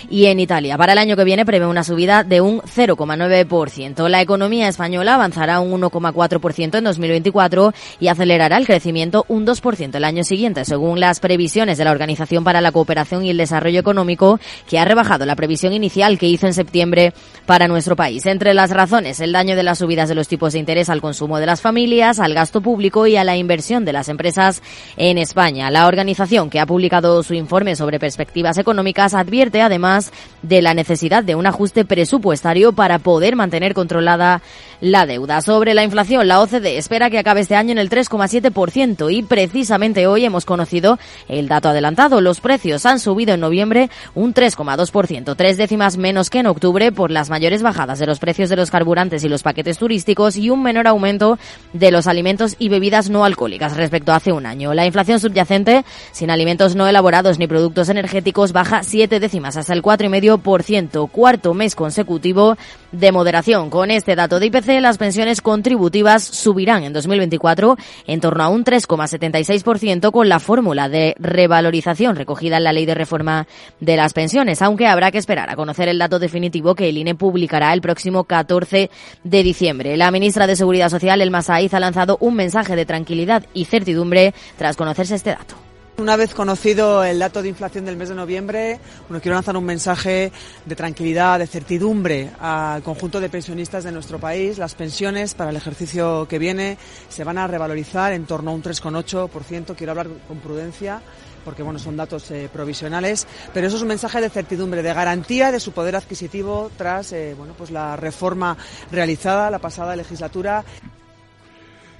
y 0.08 0.26
en 0.26 0.40
Italia. 0.40 0.78
Para 0.78 0.92
el 0.92 0.98
año 0.98 1.16
que 1.16 1.24
viene 1.24 1.44
prevé 1.44 1.66
una 1.66 1.84
subida 1.84 2.24
de 2.24 2.40
un 2.40 2.60
0,9%. 2.60 4.08
La 4.08 4.22
economía 4.22 4.68
española 4.68 5.14
avanzará 5.14 5.60
un 5.60 5.80
1,4% 5.80 6.78
en 6.78 6.84
2024 6.84 7.72
y 8.00 8.08
acelerará 8.08 8.56
el 8.56 8.66
crecimiento 8.66 9.24
un 9.28 9.46
2% 9.46 9.94
el 9.94 10.04
año 10.04 10.24
siguiente, 10.24 10.64
según 10.64 11.00
las 11.00 11.20
previsiones 11.20 11.78
de 11.78 11.84
la 11.84 11.90
Organización 11.90 12.44
para 12.44 12.60
la 12.60 12.72
Cooperación 12.72 13.24
y 13.24 13.30
el 13.30 13.36
Desarrollo 13.36 13.80
Económico, 13.80 14.40
que 14.68 14.78
ha 14.78 14.84
rebajado 14.84 15.26
la 15.26 15.36
previsión 15.36 15.72
inicial 15.72 16.18
que 16.18 16.28
hizo 16.28 16.46
en 16.46 16.54
septiembre 16.54 17.12
para 17.46 17.68
nuestro 17.68 17.96
país. 17.96 18.26
Entre 18.26 18.54
las 18.54 18.70
razones, 18.70 19.20
el 19.20 19.32
daño 19.32 19.56
de 19.56 19.62
las 19.62 19.78
subidas 19.78 20.08
de 20.08 20.14
los 20.14 20.28
tipos 20.28 20.52
de 20.52 20.58
interés 20.58 20.88
al 20.88 21.00
consumo 21.00 21.38
de 21.38 21.46
las 21.46 21.60
familias, 21.60 22.18
al 22.18 22.34
gasto 22.34 22.60
público 22.60 23.06
y 23.06 23.16
a 23.16 23.24
la 23.24 23.36
inversión 23.36 23.84
de 23.84 23.92
las 23.92 24.08
empresas 24.08 24.62
en 24.96 25.18
España. 25.18 25.70
La 25.70 25.86
organización 25.86 26.50
que 26.50 26.60
ha 26.60 26.66
publicado 26.66 27.22
su 27.22 27.34
informe 27.34 27.76
sobre 27.76 27.98
perspectivas 27.98 28.58
económicas 28.58 29.14
advierte 29.14 29.33
además 29.42 30.12
de 30.42 30.62
la 30.62 30.74
necesidad 30.74 31.24
de 31.24 31.34
un 31.34 31.46
ajuste 31.46 31.84
presupuestario 31.84 32.72
para 32.72 32.98
poder 32.98 33.34
mantener 33.34 33.74
controlada 33.74 34.42
la 34.80 35.06
deuda. 35.06 35.40
Sobre 35.40 35.72
la 35.72 35.84
inflación, 35.84 36.28
la 36.28 36.40
OCDE 36.40 36.76
espera 36.76 37.08
que 37.08 37.18
acabe 37.18 37.40
este 37.40 37.56
año 37.56 37.72
en 37.72 37.78
el 37.78 37.88
3,7% 37.88 39.12
y 39.12 39.22
precisamente 39.22 40.06
hoy 40.06 40.24
hemos 40.26 40.44
conocido 40.44 40.98
el 41.28 41.48
dato 41.48 41.70
adelantado. 41.70 42.20
Los 42.20 42.40
precios 42.40 42.84
han 42.84 43.00
subido 43.00 43.32
en 43.32 43.40
noviembre 43.40 43.88
un 44.14 44.34
3,2%, 44.34 45.34
tres 45.36 45.56
décimas 45.56 45.96
menos 45.96 46.28
que 46.28 46.40
en 46.40 46.46
octubre 46.46 46.92
por 46.92 47.10
las 47.10 47.30
mayores 47.30 47.62
bajas 47.62 47.98
de 47.98 48.06
los 48.06 48.18
precios 48.18 48.50
de 48.50 48.56
los 48.56 48.70
carburantes 48.70 49.24
y 49.24 49.28
los 49.28 49.42
paquetes 49.42 49.78
turísticos 49.78 50.36
y 50.36 50.50
un 50.50 50.62
menor 50.62 50.86
aumento 50.86 51.38
de 51.72 51.90
los 51.90 52.06
alimentos 52.06 52.56
y 52.58 52.68
bebidas 52.68 53.08
no 53.08 53.24
alcohólicas 53.24 53.76
respecto 53.76 54.12
a 54.12 54.16
hace 54.16 54.32
un 54.32 54.46
año. 54.46 54.74
La 54.74 54.86
inflación 54.86 55.20
subyacente, 55.20 55.84
sin 56.12 56.30
alimentos 56.30 56.76
no 56.76 56.86
elaborados 56.86 57.38
ni 57.38 57.46
productos 57.46 57.88
energéticos, 57.88 58.52
baja 58.52 58.82
décimas 59.20 59.56
hasta 59.56 59.72
el 59.72 59.82
4,5%, 59.82 61.10
cuarto 61.10 61.54
mes 61.54 61.74
consecutivo 61.74 62.56
de 62.92 63.12
moderación. 63.12 63.70
Con 63.70 63.90
este 63.90 64.16
dato 64.16 64.40
de 64.40 64.46
IPC, 64.46 64.80
las 64.80 64.98
pensiones 64.98 65.40
contributivas 65.40 66.22
subirán 66.22 66.84
en 66.84 66.92
2024 66.92 67.76
en 68.06 68.20
torno 68.20 68.44
a 68.44 68.48
un 68.48 68.64
3,76% 68.64 70.10
con 70.10 70.28
la 70.28 70.40
fórmula 70.40 70.88
de 70.88 71.14
revalorización 71.18 72.16
recogida 72.16 72.58
en 72.58 72.64
la 72.64 72.72
Ley 72.72 72.86
de 72.86 72.94
Reforma 72.94 73.46
de 73.80 73.96
las 73.96 74.12
Pensiones, 74.12 74.62
aunque 74.62 74.86
habrá 74.86 75.10
que 75.10 75.18
esperar 75.18 75.50
a 75.50 75.56
conocer 75.56 75.88
el 75.88 75.98
dato 75.98 76.18
definitivo 76.18 76.74
que 76.74 76.88
el 76.88 76.98
INE 76.98 77.14
publicará 77.14 77.72
el 77.72 77.80
próximo 77.80 78.24
14 78.24 78.90
de 79.22 79.42
diciembre. 79.42 79.96
La 79.96 80.10
ministra 80.10 80.46
de 80.46 80.56
Seguridad 80.56 80.88
Social, 80.88 81.20
Elma 81.20 81.42
Saiz, 81.42 81.74
ha 81.74 81.80
lanzado 81.80 82.16
un 82.20 82.34
mensaje 82.34 82.76
de 82.76 82.86
tranquilidad 82.86 83.44
y 83.54 83.64
certidumbre 83.64 84.34
tras 84.56 84.76
conocerse 84.76 85.14
este 85.14 85.30
dato. 85.30 85.54
Una 85.96 86.16
vez 86.16 86.34
conocido 86.34 87.04
el 87.04 87.20
dato 87.20 87.40
de 87.40 87.48
inflación 87.48 87.84
del 87.84 87.96
mes 87.96 88.08
de 88.08 88.16
noviembre, 88.16 88.80
bueno, 89.08 89.22
quiero 89.22 89.36
lanzar 89.36 89.56
un 89.56 89.64
mensaje 89.64 90.32
de 90.64 90.74
tranquilidad, 90.74 91.38
de 91.38 91.46
certidumbre 91.46 92.32
al 92.40 92.82
conjunto 92.82 93.20
de 93.20 93.28
pensionistas 93.28 93.84
de 93.84 93.92
nuestro 93.92 94.18
país. 94.18 94.58
Las 94.58 94.74
pensiones 94.74 95.34
para 95.34 95.50
el 95.50 95.56
ejercicio 95.56 96.26
que 96.26 96.40
viene 96.40 96.78
se 97.08 97.22
van 97.22 97.38
a 97.38 97.46
revalorizar 97.46 98.12
en 98.12 98.26
torno 98.26 98.50
a 98.50 98.54
un 98.54 98.62
3,8%. 98.62 99.76
Quiero 99.76 99.92
hablar 99.92 100.08
con 100.26 100.38
prudencia 100.38 101.00
porque 101.44 101.62
bueno, 101.62 101.78
son 101.78 101.96
datos 101.96 102.28
eh, 102.32 102.48
provisionales, 102.52 103.28
pero 103.52 103.68
eso 103.68 103.76
es 103.76 103.82
un 103.82 103.88
mensaje 103.88 104.20
de 104.20 104.30
certidumbre, 104.30 104.82
de 104.82 104.94
garantía 104.94 105.52
de 105.52 105.60
su 105.60 105.70
poder 105.70 105.94
adquisitivo 105.94 106.72
tras 106.76 107.12
eh, 107.12 107.34
bueno, 107.38 107.54
pues 107.56 107.70
la 107.70 107.94
reforma 107.94 108.56
realizada 108.90 109.48
la 109.48 109.60
pasada 109.60 109.94
legislatura. 109.94 110.64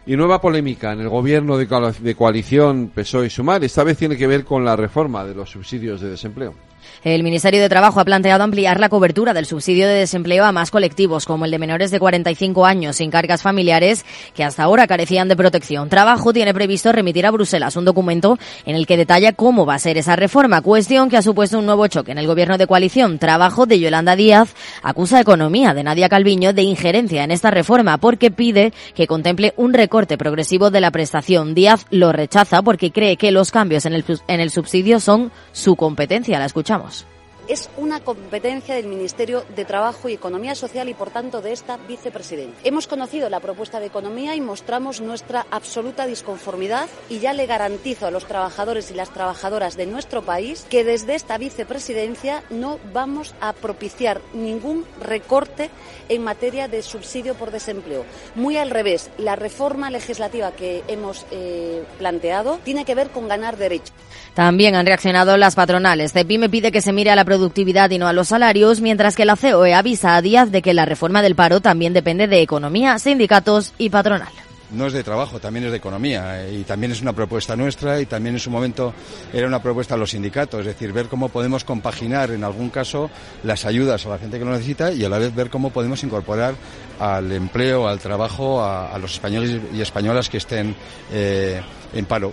Y 0.07 0.17
nueva 0.17 0.41
polémica 0.41 0.93
en 0.93 1.01
el 1.01 1.09
gobierno 1.09 1.57
de 1.57 2.15
coalición 2.15 2.91
PSOE 2.95 3.27
y 3.27 3.31
Sumar. 3.31 3.65
Esta 3.65 3.85
vez 3.85 3.97
tiene 3.97 4.17
que 4.17 4.27
ver 4.27 4.45
con 4.45 4.65
la 4.65 4.77
reforma 4.77 5.25
de 5.25 5.35
los 5.35 5.51
subsidios 5.51 6.01
de 6.01 6.11
desempleo. 6.11 6.55
El 7.03 7.23
Ministerio 7.23 7.61
de 7.61 7.69
Trabajo 7.69 8.01
ha 8.01 8.05
planteado 8.05 8.45
ampliar 8.45 8.81
la 8.81 8.89
cobertura 8.89 9.35
del 9.35 9.47
subsidio 9.47 9.87
de 9.87 9.95
desempleo 9.95 10.45
a 10.45 10.53
más 10.53 10.71
colectivos, 10.71 11.27
como 11.27 11.45
el 11.45 11.51
de 11.51 11.59
menores 11.59 11.91
de 11.91 11.99
45 11.99 12.65
años 12.67 12.97
sin 12.97 13.11
cargas 13.11 13.43
familiares, 13.43 14.05
que 14.35 14.45
hasta 14.45 14.63
ahora 14.63 14.87
carecían 14.87 15.29
de 15.29 15.37
protección. 15.37 15.89
Trabajo 15.89 16.33
tiene 16.33 16.55
previsto 16.55 16.93
remitir 16.93 17.27
a 17.27 17.31
Bruselas 17.31 17.77
un 17.77 17.85
documento 17.85 18.39
en 18.65 18.77
el 18.77 18.87
que 18.87 18.97
detalla 18.97 19.33
cómo 19.33 19.67
va 19.67 19.75
a 19.75 19.79
ser 19.79 19.99
esa 19.99 20.17
reforma, 20.17 20.63
cuestión 20.63 21.09
que 21.09 21.17
ha 21.17 21.23
supuesto 21.23 21.59
un 21.59 21.67
nuevo 21.67 21.87
choque 21.87 22.13
en 22.13 22.19
el 22.19 22.27
gobierno 22.27 22.59
de 22.59 22.67
coalición. 22.67 23.19
Trabajo 23.19 23.67
de 23.67 23.81
Yolanda 23.81 24.17
Díaz 24.17 24.55
acusa 24.83 25.19
a 25.19 25.21
Economía 25.21 25.75
de 25.75 25.85
Nadia 25.85 26.09
Calviño 26.09 26.53
de 26.53 26.63
injerencia 26.63 27.25
en 27.25 27.31
esta 27.31 27.51
reforma 27.51 27.99
porque 27.99 28.31
pide 28.31 28.73
que 28.95 29.07
contemple 29.07 29.55
un 29.57 29.73
recorte 29.73 30.19
progresivo 30.19 30.71
de 30.71 30.81
la 30.81 30.91
prestación. 30.91 31.55
Díaz 31.55 31.87
lo 31.91 32.13
rechaza 32.13 32.63
porque 32.63 32.91
cree 32.91 33.17
que 33.17 33.31
los 33.31 33.51
cambios 33.51 33.87
en 33.87 33.95
el, 33.95 34.51
subsidio 34.51 35.01
son 35.01 35.33
su 35.53 35.77
competencia. 35.77 36.39
La 36.39 36.47
escuchamos 36.75 37.07
es 37.49 37.69
una 37.77 38.01
competencia 38.01 38.75
del 38.75 38.87
Ministerio 38.87 39.45
de 39.55 39.65
Trabajo 39.65 40.09
y 40.09 40.15
Economía 40.15 40.55
Social 40.55 40.89
y, 40.89 40.95
por 40.95 41.11
tanto, 41.11 41.41
de 41.41 41.53
esta 41.53 41.77
vicepresidenta. 41.77 42.59
Hemos 42.65 42.87
conocido 42.87 43.29
la 43.29 43.41
propuesta 43.41 43.81
de 43.81 43.87
Economía 43.87 44.35
y 44.35 44.41
mostramos 44.41 45.01
nuestra 45.01 45.47
absoluta 45.51 46.07
disconformidad 46.07 46.89
y 47.09 47.19
ya 47.19 47.33
le 47.33 47.47
garantizo 47.47 48.07
a 48.07 48.11
los 48.11 48.27
trabajadores 48.27 48.91
y 48.91 48.95
las 48.95 49.11
trabajadoras 49.11 49.77
de 49.77 49.87
nuestro 49.87 50.23
país 50.23 50.67
que 50.69 50.85
desde 50.85 51.15
esta 51.15 51.39
vicepresidencia 51.39 52.43
no 52.51 52.79
vamos 52.93 53.35
a 53.41 53.53
propiciar 53.53 54.21
ningún 54.33 54.85
recorte 55.01 55.71
en 56.09 56.23
materia 56.23 56.69
de 56.69 56.83
subsidio 56.83 57.35
por 57.35 57.51
desempleo. 57.51 58.05
Muy 58.35 58.57
al 58.57 58.71
revés, 58.71 59.11
la 59.19 59.37
reforma 59.37 59.91
legislativa 59.91 60.53
que 60.53 60.83
hemos 60.89 61.27
eh, 61.31 61.85
planteado 61.99 62.59
tiene 62.65 62.85
que 62.85 62.95
ver 62.95 63.11
con 63.11 63.29
ganar 63.29 63.57
derechos. 63.57 63.93
También 64.35 64.75
han 64.75 64.87
reaccionado 64.87 65.37
las 65.37 65.55
patronales. 65.55 66.13
CEPIME 66.13 66.49
pide 66.49 66.73
que 66.73 66.81
se 66.81 66.93
mire 66.93 67.11
a 67.11 67.17
la 67.17 67.25
productividad 67.35 67.91
y 67.91 67.99
no 67.99 68.07
a 68.07 68.13
los 68.13 68.29
salarios, 68.29 68.81
mientras 68.81 69.17
que 69.17 69.25
la 69.25 69.35
COE 69.35 69.75
avisa 69.75 70.15
a 70.15 70.23
Díaz 70.23 70.53
de 70.53 70.63
que 70.63 70.73
la 70.73 70.87
reforma 70.87 71.21
del 71.21 71.35
paro 71.35 71.61
también 71.61 71.93
depende 71.93 72.29
de 72.29 72.43
economía, 72.43 72.97
sindicatos 73.01 73.73
y 73.77 73.91
patronal. 73.91 74.29
no 74.71 74.87
es 74.87 74.93
de 74.93 75.03
trabajo, 75.03 75.41
también 75.41 75.65
es 75.65 75.73
de 75.73 75.79
economía 75.79 76.49
y 76.49 76.63
también 76.63 76.93
es 76.93 77.03
una 77.03 77.13
propuesta 77.13 77.57
nuestra 77.57 78.01
y 78.01 78.07
también 78.07 78.37
en 78.37 78.41
su 78.41 78.51
momento 78.51 78.95
era 79.33 79.49
una 79.49 79.61
propuesta 79.61 79.95
a 79.95 79.99
los 79.99 80.11
sindicatos, 80.11 80.61
es 80.61 80.67
decir, 80.67 80.93
ver 80.93 81.07
cómo 81.07 81.29
podemos 81.29 81.65
compaginar 81.65 82.31
en 82.31 82.45
algún 82.45 82.71
caso 82.71 83.11
las 83.43 83.65
ayudas 83.65 84.07
a 84.07 84.11
la 84.11 84.19
gente 84.19 84.39
que 84.39 84.45
lo 84.45 84.53
necesita 84.53 84.93
y 84.93 85.05
a 85.05 85.09
la 85.09 85.19
vez 85.19 85.35
ver 85.35 85.51
cómo 85.51 85.71
podemos 85.71 86.03
incorporar 86.05 86.55
al 87.01 87.33
empleo, 87.33 87.89
al 87.89 87.99
trabajo, 87.99 88.63
a, 88.65 88.97
los 88.99 89.15
españoles 89.15 89.61
y 89.75 89.81
españolas 89.81 90.29
que 90.29 90.39
estén 90.39 90.77
eh, 91.13 91.61
en 91.93 92.05
paro. 92.07 92.33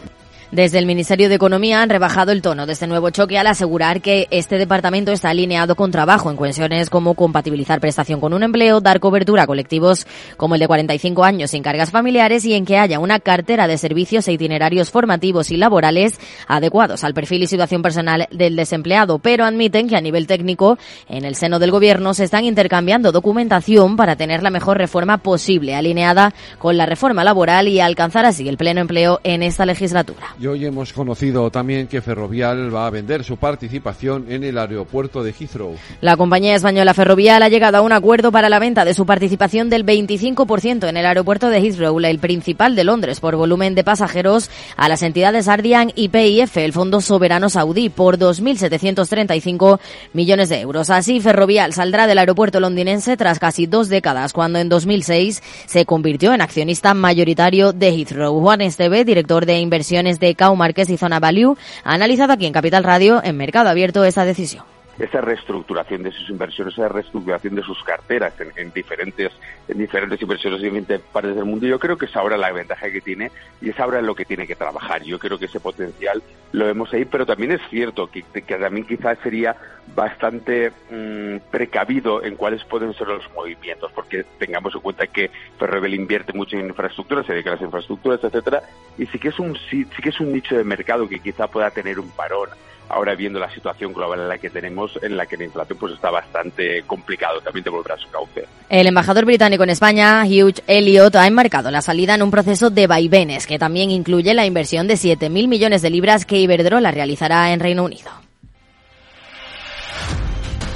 Desde 0.52 0.80
el 0.80 0.86
Ministerio 0.86 1.30
de 1.30 1.36
Economía 1.36 1.82
han 1.82 1.90
rebajado 1.90 2.34
el 2.34 2.42
tono 2.42 2.66
de 2.66 2.74
este 2.74 2.86
nuevo 2.86 3.10
choque 3.10 3.38
al 3.38 3.48
asegurar 3.48 4.02
que 4.02 4.28
este 4.32 4.58
departamento 4.58 5.14
está 5.14 5.30
alineado 5.30 5.78
con 5.78 5.92
trabajo 5.92 6.30
en 6.30 6.36
cuestiones 6.36 6.90
como 6.90 7.14
compatibilizar 7.14 7.80
prestación 7.80 8.20
con 8.20 8.34
un 8.34 8.44
empleo, 8.44 8.82
dar 8.82 9.00
cobertura 9.00 9.44
a 9.44 9.48
colectivos 9.48 10.06
como 10.36 10.56
el 10.56 10.60
de 10.60 10.68
45 10.68 11.24
años 11.24 11.52
sin 11.52 11.64
cargas 11.64 11.92
familiares 11.92 12.44
y 12.44 12.54
en 12.54 12.66
que 12.66 12.78
haya 12.78 13.00
una 13.00 13.22
cartera 13.22 13.66
de 13.66 13.78
servicios 13.78 14.28
e 14.28 14.34
itinerarios 14.34 14.92
formativos 14.92 15.52
y 15.52 15.56
laborales 15.56 16.20
adecuados 16.48 17.06
al 17.06 17.14
perfil 17.14 17.44
y 17.44 17.48
situación 17.48 17.82
personal 17.82 18.28
del 18.30 18.58
desempleado, 18.58 19.20
pero 19.20 19.46
admiten 19.46 19.88
que 19.88 19.96
a 19.96 20.02
nivel 20.02 20.28
técnico 20.28 20.78
en 21.08 21.24
el 21.24 21.36
seno 21.36 21.60
del 21.60 21.72
Gobierno 21.72 22.14
se 22.14 22.26
están 22.26 22.44
intercambiando 22.44 23.14
documentación 23.14 23.96
para 23.96 24.18
tener 24.18 24.44
la 24.44 24.50
mejor 24.50 24.78
reforma 24.78 25.20
posible, 25.20 25.76
alineada 25.76 26.34
con 26.60 26.76
la 26.76 26.86
reforma 26.86 27.24
laboral 27.24 27.70
y 27.70 27.80
alcanzar 27.80 28.26
así 28.26 28.50
el 28.50 28.58
pleno 28.58 28.82
empleo 28.82 29.22
en 29.24 29.44
esta 29.44 29.66
legislatura. 29.66 30.36
Y 30.42 30.48
hoy 30.48 30.66
hemos 30.66 30.92
conocido 30.92 31.52
también 31.52 31.86
que 31.86 32.02
Ferrovial 32.02 32.74
va 32.74 32.88
a 32.88 32.90
vender 32.90 33.24
su 33.24 33.38
participación 33.38 34.26
en 34.28 34.44
el 34.44 34.58
aeropuerto 34.58 35.22
de 35.22 35.36
Heathrow. 35.40 35.76
La 36.02 36.18
compañía 36.18 36.56
española 36.56 36.96
Ferrovial 36.96 37.44
ha 37.44 37.50
llegado 37.50 37.78
a 37.78 37.82
un 37.82 37.92
acuerdo 37.92 38.32
para 38.32 38.50
la 38.50 38.58
venta 38.58 38.84
de 38.84 38.96
su 38.96 39.06
participación 39.06 39.70
del 39.70 39.86
25% 39.86 40.90
en 40.90 40.98
el 40.98 41.06
aeropuerto 41.06 41.50
de 41.50 41.60
Heathrow, 41.60 42.00
el 42.00 42.18
principal 42.18 42.76
de 42.76 42.84
Londres 42.84 43.20
por 43.20 43.36
volumen 43.36 43.76
de 43.76 43.84
pasajeros, 43.84 44.50
a 44.78 44.90
las 44.90 45.04
entidades 45.04 45.48
Ardian 45.48 45.92
y 45.94 46.10
PIF, 46.10 46.58
el 46.58 46.74
Fondo 46.74 47.02
Soberano 47.02 47.52
Saudí, 47.52 47.90
por 47.90 48.18
2.735 48.18 49.80
millones 50.14 50.50
de 50.50 50.62
euros. 50.62 50.90
Así, 50.90 51.20
Ferrovial 51.20 51.74
saldrá 51.74 52.08
del 52.08 52.18
aeropuerto 52.18 52.60
londinense 52.60 53.16
tras 53.16 53.38
casi 53.38 53.68
dos 53.68 53.90
décadas, 53.90 54.34
cuando 54.34 54.58
en 54.58 54.70
2006 54.70 55.44
se 55.68 55.86
convirtió 55.86 56.34
en 56.34 56.42
accionista 56.42 56.96
mayoritario 56.96 57.74
de 57.74 57.90
Heathrow. 57.90 58.42
Juan 58.42 58.62
Esteve, 58.62 59.06
director 59.06 59.46
de 59.46 59.60
inversiones 59.60 60.20
de 60.20 60.31
Marqués 60.56 60.90
y 60.90 60.98
Zona 60.98 61.20
Value, 61.20 61.58
ha 61.84 61.94
analizado 61.94 62.34
aquí 62.34 62.46
en 62.46 62.54
Capital 62.54 62.84
Radio, 62.84 63.22
en 63.24 63.38
Mercado 63.38 63.70
Abierto, 63.70 64.04
esta 64.04 64.26
decisión 64.26 64.64
esa 65.00 65.22
reestructuración 65.22 66.04
de 66.04 66.12
sus 66.12 66.30
inversiones, 66.30 66.74
esa 66.74 66.90
reestructuración 66.90 67.56
de 67.56 67.64
sus 67.64 67.84
carteras 67.84 68.34
en, 68.56 68.72
diferentes 68.72 69.32
en 69.68 69.78
diferentes 69.78 70.22
inversiones 70.22 70.60
en 70.60 70.66
diferentes 70.66 71.00
partes 71.00 71.36
del 71.36 71.46
mundo. 71.46 71.66
Yo 71.66 71.80
creo 71.80 71.98
que 71.98 72.06
es 72.06 72.16
ahora 72.16 72.38
la 72.38 72.52
ventaja 72.52 72.92
que 72.92 73.02
tiene 73.02 73.32
y 73.62 73.70
es 73.70 73.80
ahora 73.80 74.02
lo 74.02 74.16
que 74.16 74.26
tiene 74.26 74.46
que 74.46 74.56
trabajar. 74.56 75.04
Yo 75.04 75.18
creo 75.18 75.40
que 75.40 75.46
ese 75.46 75.60
potencial 75.60 76.22
lo 76.52 76.66
vemos 76.66 76.94
ahí, 76.94 77.06
pero 77.06 77.26
también 77.26 77.52
es 77.52 77.62
cierto 77.70 78.10
que, 78.12 78.24
también 78.44 78.86
quizás 78.86 79.18
sería 79.24 79.56
bastante 79.96 80.72
mm, 80.90 81.50
precavido 81.50 82.24
en 82.24 82.36
cuáles 82.36 82.64
pueden 82.66 82.94
ser 82.94 83.08
los 83.08 83.32
movimientos, 83.34 83.92
porque 83.94 84.26
tengamos 84.38 84.76
en 84.76 84.82
cuenta 84.82 85.08
que 85.08 85.32
Ferrovial 85.58 85.94
invierte 85.94 86.34
mucho 86.34 86.58
en 86.58 86.68
infraestructuras, 86.68 87.26
se 87.26 87.34
dedica 87.34 87.52
a 87.52 87.54
las 87.54 87.62
infraestructuras, 87.62 88.24
etcétera, 88.24 88.64
y 88.98 89.06
sí 89.08 89.18
que 89.18 89.30
es 89.30 89.40
un 89.40 89.58
sí 89.70 89.86
que 89.86 90.10
es 90.10 90.20
un 90.20 90.34
nicho 90.34 90.58
de 90.58 90.64
mercado 90.64 91.08
que 91.08 91.20
quizá 91.20 91.48
pueda 91.48 91.72
tener 91.72 92.00
un 92.00 92.10
parón 92.12 92.50
ahora 92.90 93.16
viendo 93.16 93.40
la 93.40 93.50
situación 93.50 93.94
global 93.94 94.22
en 94.22 94.28
la 94.28 94.38
que 94.38 94.50
tenemos, 94.50 95.00
en 95.02 95.16
la 95.16 95.26
que 95.26 95.38
la 95.38 95.46
inflación 95.46 95.78
pues 95.80 95.94
está 95.94 96.10
bastante 96.10 96.84
complicado 96.84 97.42
también 97.42 97.64
de 97.64 97.70
volver 97.70 97.94
a 97.94 97.98
su 97.98 98.10
cauce. 98.10 98.46
El 98.70 98.88
embajador 98.88 99.26
británico 99.26 99.64
en 99.64 99.70
España, 99.70 100.24
Hugh 100.26 100.62
Elliot, 100.68 101.16
ha 101.16 101.28
enmarcado 101.28 101.72
la 101.72 101.82
salida 101.82 102.16
en 102.16 102.22
un 102.22 102.32
proceso 102.32 102.70
de 102.70 102.88
vaivenes 102.88 103.48
que 103.48 103.60
también 103.60 103.92
incluye 103.92 104.34
la 104.34 104.46
inversión 104.46 104.88
de 104.88 104.96
7.000 104.96 105.48
millones 105.48 105.82
de 105.82 105.90
libras 105.90 106.26
que 106.26 106.38
Iberdrola 106.38 106.92
realizará 106.92 107.54
en 107.54 107.60
Reino 107.60 107.84
Unido. 107.84 108.12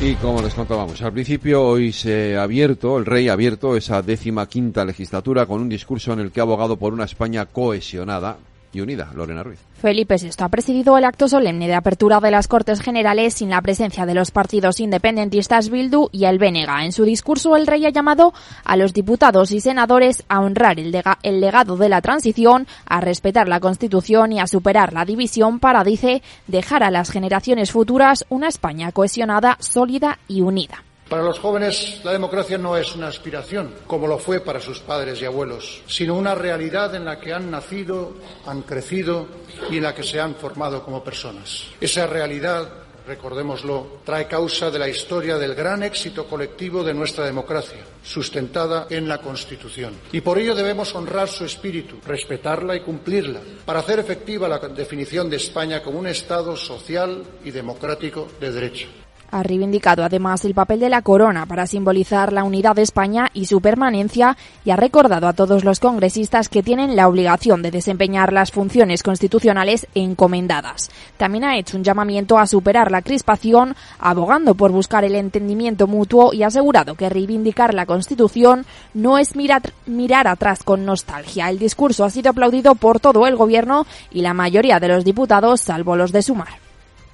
Y 0.01 0.15
como 0.15 0.41
les 0.41 0.53
contábamos 0.53 1.01
al 1.01 1.13
principio, 1.13 1.63
hoy 1.63 1.93
se 1.93 2.35
ha 2.35 2.43
abierto, 2.43 2.97
el 2.97 3.05
rey 3.05 3.29
ha 3.29 3.33
abierto 3.33 3.77
esa 3.77 4.01
décima 4.01 4.45
quinta 4.47 4.83
legislatura 4.83 5.45
con 5.45 5.61
un 5.61 5.69
discurso 5.69 6.11
en 6.11 6.19
el 6.19 6.31
que 6.31 6.41
ha 6.41 6.43
abogado 6.43 6.77
por 6.77 6.93
una 6.93 7.05
España 7.05 7.45
cohesionada, 7.45 8.37
unida. 8.81 9.11
Lorena 9.13 9.43
Ruiz. 9.43 9.59
Felipe 9.81 10.15
VI 10.15 10.31
ha 10.39 10.49
presidido 10.49 10.97
el 10.97 11.03
acto 11.03 11.27
solemne 11.27 11.67
de 11.67 11.75
apertura 11.75 12.19
de 12.19 12.31
las 12.31 12.47
Cortes 12.47 12.81
Generales 12.81 13.33
sin 13.33 13.49
la 13.49 13.61
presencia 13.61 14.05
de 14.05 14.13
los 14.13 14.31
partidos 14.31 14.79
independentistas 14.79 15.69
Bildu 15.69 16.09
y 16.11 16.25
el 16.25 16.39
Bénega. 16.39 16.85
En 16.85 16.91
su 16.91 17.03
discurso, 17.03 17.55
el 17.55 17.67
rey 17.67 17.85
ha 17.85 17.89
llamado 17.89 18.33
a 18.63 18.77
los 18.77 18.93
diputados 18.93 19.51
y 19.51 19.59
senadores 19.59 20.23
a 20.29 20.39
honrar 20.39 20.79
el, 20.79 20.95
el 21.23 21.41
legado 21.41 21.77
de 21.77 21.89
la 21.89 22.01
transición, 22.01 22.67
a 22.85 23.01
respetar 23.01 23.47
la 23.47 23.59
Constitución 23.59 24.31
y 24.31 24.39
a 24.39 24.47
superar 24.47 24.93
la 24.93 25.05
división 25.05 25.59
para, 25.59 25.83
dice, 25.83 26.23
dejar 26.47 26.83
a 26.83 26.91
las 26.91 27.11
generaciones 27.11 27.71
futuras 27.71 28.25
una 28.29 28.47
España 28.47 28.91
cohesionada, 28.91 29.57
sólida 29.59 30.19
y 30.27 30.41
unida. 30.41 30.84
Para 31.09 31.21
los 31.21 31.37
jóvenes 31.37 32.01
la 32.03 32.13
democracia 32.13 32.57
no 32.57 32.75
es 32.75 32.95
una 32.95 33.07
aspiración, 33.07 33.75
como 33.85 34.07
lo 34.07 34.17
fue 34.17 34.39
para 34.39 34.59
sus 34.59 34.79
padres 34.79 35.21
y 35.21 35.25
abuelos, 35.25 35.83
sino 35.87 36.15
una 36.15 36.33
realidad 36.33 36.95
en 36.95 37.05
la 37.05 37.19
que 37.19 37.31
han 37.31 37.51
nacido, 37.51 38.13
han 38.47 38.63
crecido 38.63 39.27
y 39.69 39.77
en 39.77 39.83
la 39.83 39.93
que 39.93 40.01
se 40.01 40.19
han 40.19 40.33
formado 40.33 40.83
como 40.83 41.03
personas. 41.03 41.67
Esa 41.79 42.07
realidad, 42.07 42.67
recordémoslo, 43.05 43.99
trae 44.03 44.27
causa 44.27 44.71
de 44.71 44.79
la 44.79 44.89
historia 44.89 45.37
del 45.37 45.53
gran 45.53 45.83
éxito 45.83 46.25
colectivo 46.25 46.83
de 46.83 46.95
nuestra 46.95 47.23
democracia, 47.23 47.85
sustentada 48.03 48.87
en 48.89 49.07
la 49.07 49.19
Constitución. 49.19 49.93
Y 50.11 50.21
por 50.21 50.39
ello 50.39 50.55
debemos 50.55 50.95
honrar 50.95 51.27
su 51.27 51.45
espíritu, 51.45 51.97
respetarla 52.03 52.75
y 52.75 52.81
cumplirla, 52.81 53.41
para 53.63 53.81
hacer 53.81 53.99
efectiva 53.99 54.47
la 54.47 54.57
definición 54.57 55.29
de 55.29 55.37
España 55.37 55.83
como 55.83 55.99
un 55.99 56.07
Estado 56.07 56.57
social 56.57 57.23
y 57.43 57.51
democrático 57.51 58.27
de 58.39 58.51
derecho. 58.51 58.87
Ha 59.35 59.43
reivindicado 59.43 60.05
además 60.05 60.45
el 60.45 60.53
papel 60.53 60.79
de 60.79 60.87
la 60.87 61.01
corona 61.01 61.45
para 61.45 61.67
simbolizar 61.67 62.31
la 62.31 62.45
unidad 62.45 62.73
de 62.73 62.83
España 62.83 63.29
y 63.33 63.47
su 63.47 63.59
permanencia 63.59 64.37
y 64.63 64.69
ha 64.69 64.77
recordado 64.77 65.27
a 65.27 65.33
todos 65.33 65.65
los 65.65 65.81
congresistas 65.81 66.47
que 66.47 66.63
tienen 66.63 66.95
la 66.95 67.09
obligación 67.09 67.61
de 67.61 67.69
desempeñar 67.69 68.31
las 68.31 68.51
funciones 68.51 69.03
constitucionales 69.03 69.87
encomendadas. 69.93 70.89
También 71.17 71.43
ha 71.43 71.57
hecho 71.57 71.75
un 71.75 71.83
llamamiento 71.83 72.39
a 72.39 72.47
superar 72.47 72.91
la 72.91 73.01
crispación, 73.01 73.75
abogando 73.99 74.55
por 74.55 74.71
buscar 74.71 75.03
el 75.03 75.15
entendimiento 75.15 75.85
mutuo 75.85 76.33
y 76.33 76.43
asegurado 76.43 76.95
que 76.95 77.09
reivindicar 77.09 77.73
la 77.73 77.85
Constitución 77.85 78.65
no 78.93 79.17
es 79.17 79.35
mirar, 79.35 79.63
mirar 79.85 80.29
atrás 80.29 80.63
con 80.63 80.85
nostalgia. 80.85 81.49
El 81.49 81.59
discurso 81.59 82.05
ha 82.05 82.09
sido 82.09 82.29
aplaudido 82.29 82.75
por 82.75 83.01
todo 83.01 83.27
el 83.27 83.35
Gobierno 83.35 83.85
y 84.11 84.21
la 84.21 84.33
mayoría 84.33 84.79
de 84.79 84.87
los 84.87 85.03
diputados, 85.03 85.59
salvo 85.59 85.97
los 85.97 86.13
de 86.13 86.21
Sumar 86.21 86.64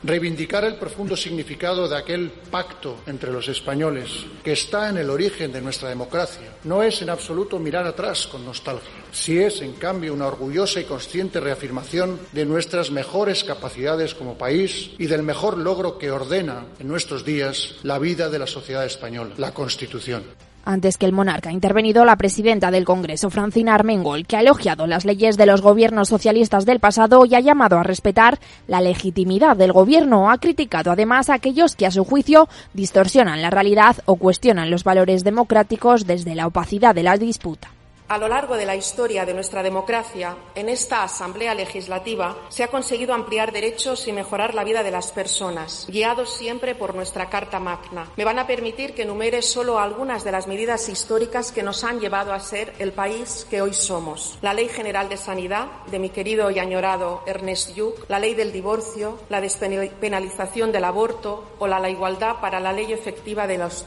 reivindicar 0.04 0.64
el 0.64 0.76
profundo 0.76 1.16
significado 1.16 1.88
de 1.88 1.98
aquel 1.98 2.30
pacto 2.30 2.98
entre 3.06 3.32
los 3.32 3.48
españoles 3.48 4.26
que 4.44 4.54
está 4.54 4.90
en 4.90 4.98
el 4.98 5.10
origen 5.10 5.52
de 5.52 5.62
nuestra 5.62 5.90
democracia. 5.90 6.56
No 6.64 6.84
es 6.84 7.02
en 7.02 7.10
absoluto 7.10 7.60
mirar 7.60 7.86
atrás 7.86 8.28
con 8.28 8.46
nostalgia, 8.46 8.90
si 9.12 9.40
es 9.40 9.62
en 9.62 9.74
cambio 9.74 10.14
una 10.14 10.28
orgullosa 10.28 10.80
y 10.80 10.86
consciente 10.86 11.40
reafirmación 11.40 12.20
de 12.32 12.46
nuestras 12.46 12.92
mejores 12.92 13.44
capacidades 13.44 14.16
como 14.16 14.38
país 14.38 14.92
y 14.98 15.08
del 15.08 15.24
mejor 15.24 15.58
logro 15.58 15.98
que 15.98 16.12
ordena 16.12 16.66
en 16.80 16.88
nuestros 16.88 17.24
días 17.24 17.76
la 17.84 18.00
vida 18.00 18.30
de 18.30 18.40
la 18.40 18.48
sociedad 18.48 18.86
española, 18.86 19.36
la 19.38 19.54
Constitución. 19.54 20.24
Antes 20.64 20.98
que 20.98 21.08
el 21.08 21.12
monarca 21.12 21.50
ha 21.50 21.54
intervenido 21.54 22.06
la 22.06 22.16
presidenta 22.16 22.70
del 22.70 22.86
Congreso, 22.86 23.30
Francina 23.32 23.74
Armengol, 23.74 24.28
que 24.28 24.38
ha 24.38 24.42
elogiado 24.42 24.86
las 24.86 25.06
leyes 25.06 25.36
de 25.36 25.48
los 25.48 25.62
gobiernos 25.62 26.10
socialistas 26.10 26.66
del 26.66 26.80
pasado 26.80 27.26
y 27.26 27.34
ha 27.34 27.40
llamado 27.40 27.80
a 27.80 27.84
respetar 27.84 28.40
la 28.68 28.80
legitimidad 28.82 29.58
del 29.58 29.74
gobierno. 29.74 30.30
Ha 30.30 30.38
criticado 30.38 30.92
además 30.92 31.30
a 31.30 31.36
aquellos 31.36 31.76
que, 31.76 31.88
a 31.88 31.92
su 31.92 32.06
juicio, 32.06 32.48
distorsionan 32.74 33.42
la 33.42 33.50
realidad 33.50 33.98
o 34.06 34.18
cuestionan 34.18 34.70
los 34.70 34.84
valores 34.84 35.24
democráticos 35.24 36.06
desde 36.06 36.36
la 36.36 36.46
opacidad 36.48 36.94
de 36.94 37.04
la 37.04 37.18
disputa. 37.18 37.70
A 38.12 38.18
lo 38.18 38.28
largo 38.28 38.58
de 38.58 38.66
la 38.66 38.76
historia 38.76 39.26
de 39.26 39.34
nuestra 39.34 39.64
democracia, 39.64 40.36
en 40.54 40.68
esta 40.68 41.02
Asamblea 41.02 41.56
Legislativa 41.56 42.36
se 42.50 42.62
ha 42.62 42.68
conseguido 42.68 43.14
ampliar 43.14 43.54
derechos 43.54 44.06
y 44.06 44.12
mejorar 44.12 44.54
la 44.54 44.66
vida 44.66 44.84
de 44.84 44.92
las 44.92 45.14
personas, 45.14 45.88
guiados 45.88 46.34
siempre 46.34 46.76
por 46.76 46.94
nuestra 46.94 47.30
Carta 47.30 47.62
Magna. 47.62 48.10
Me 48.18 48.26
van 48.26 48.38
a 48.38 48.48
permitir 48.48 48.94
que 48.94 49.04
enumere 49.04 49.42
solo 49.42 49.80
algunas 49.80 50.26
de 50.26 50.34
las 50.34 50.46
medidas 50.46 50.90
históricas 50.90 51.54
que 51.54 51.64
nos 51.64 51.86
han 51.86 52.02
llevado 52.02 52.34
a 52.34 52.42
ser 52.42 52.74
el 52.80 52.92
país 52.92 53.48
que 53.50 53.62
hoy 53.62 53.74
somos. 53.74 54.38
La 54.42 54.54
Ley 54.54 54.68
General 54.68 55.08
de 55.08 55.16
Sanidad 55.16 55.68
de 55.90 56.00
mi 56.00 56.10
querido 56.10 56.52
y 56.52 56.60
añorado 56.60 57.24
Ernest 57.26 57.78
Lluch, 57.78 57.96
la 58.10 58.20
Ley 58.20 58.34
del 58.34 58.52
Divorcio, 58.52 59.20
la 59.30 59.40
despenalización 59.40 60.74
del 60.74 60.84
aborto 60.84 61.52
o 61.60 61.68
la, 61.68 61.90
igualdad 61.90 62.42
para 62.42 62.60
la 62.60 62.74
ley 62.74 62.92
efectiva 62.92 63.48
de 63.48 63.58
los, 63.58 63.86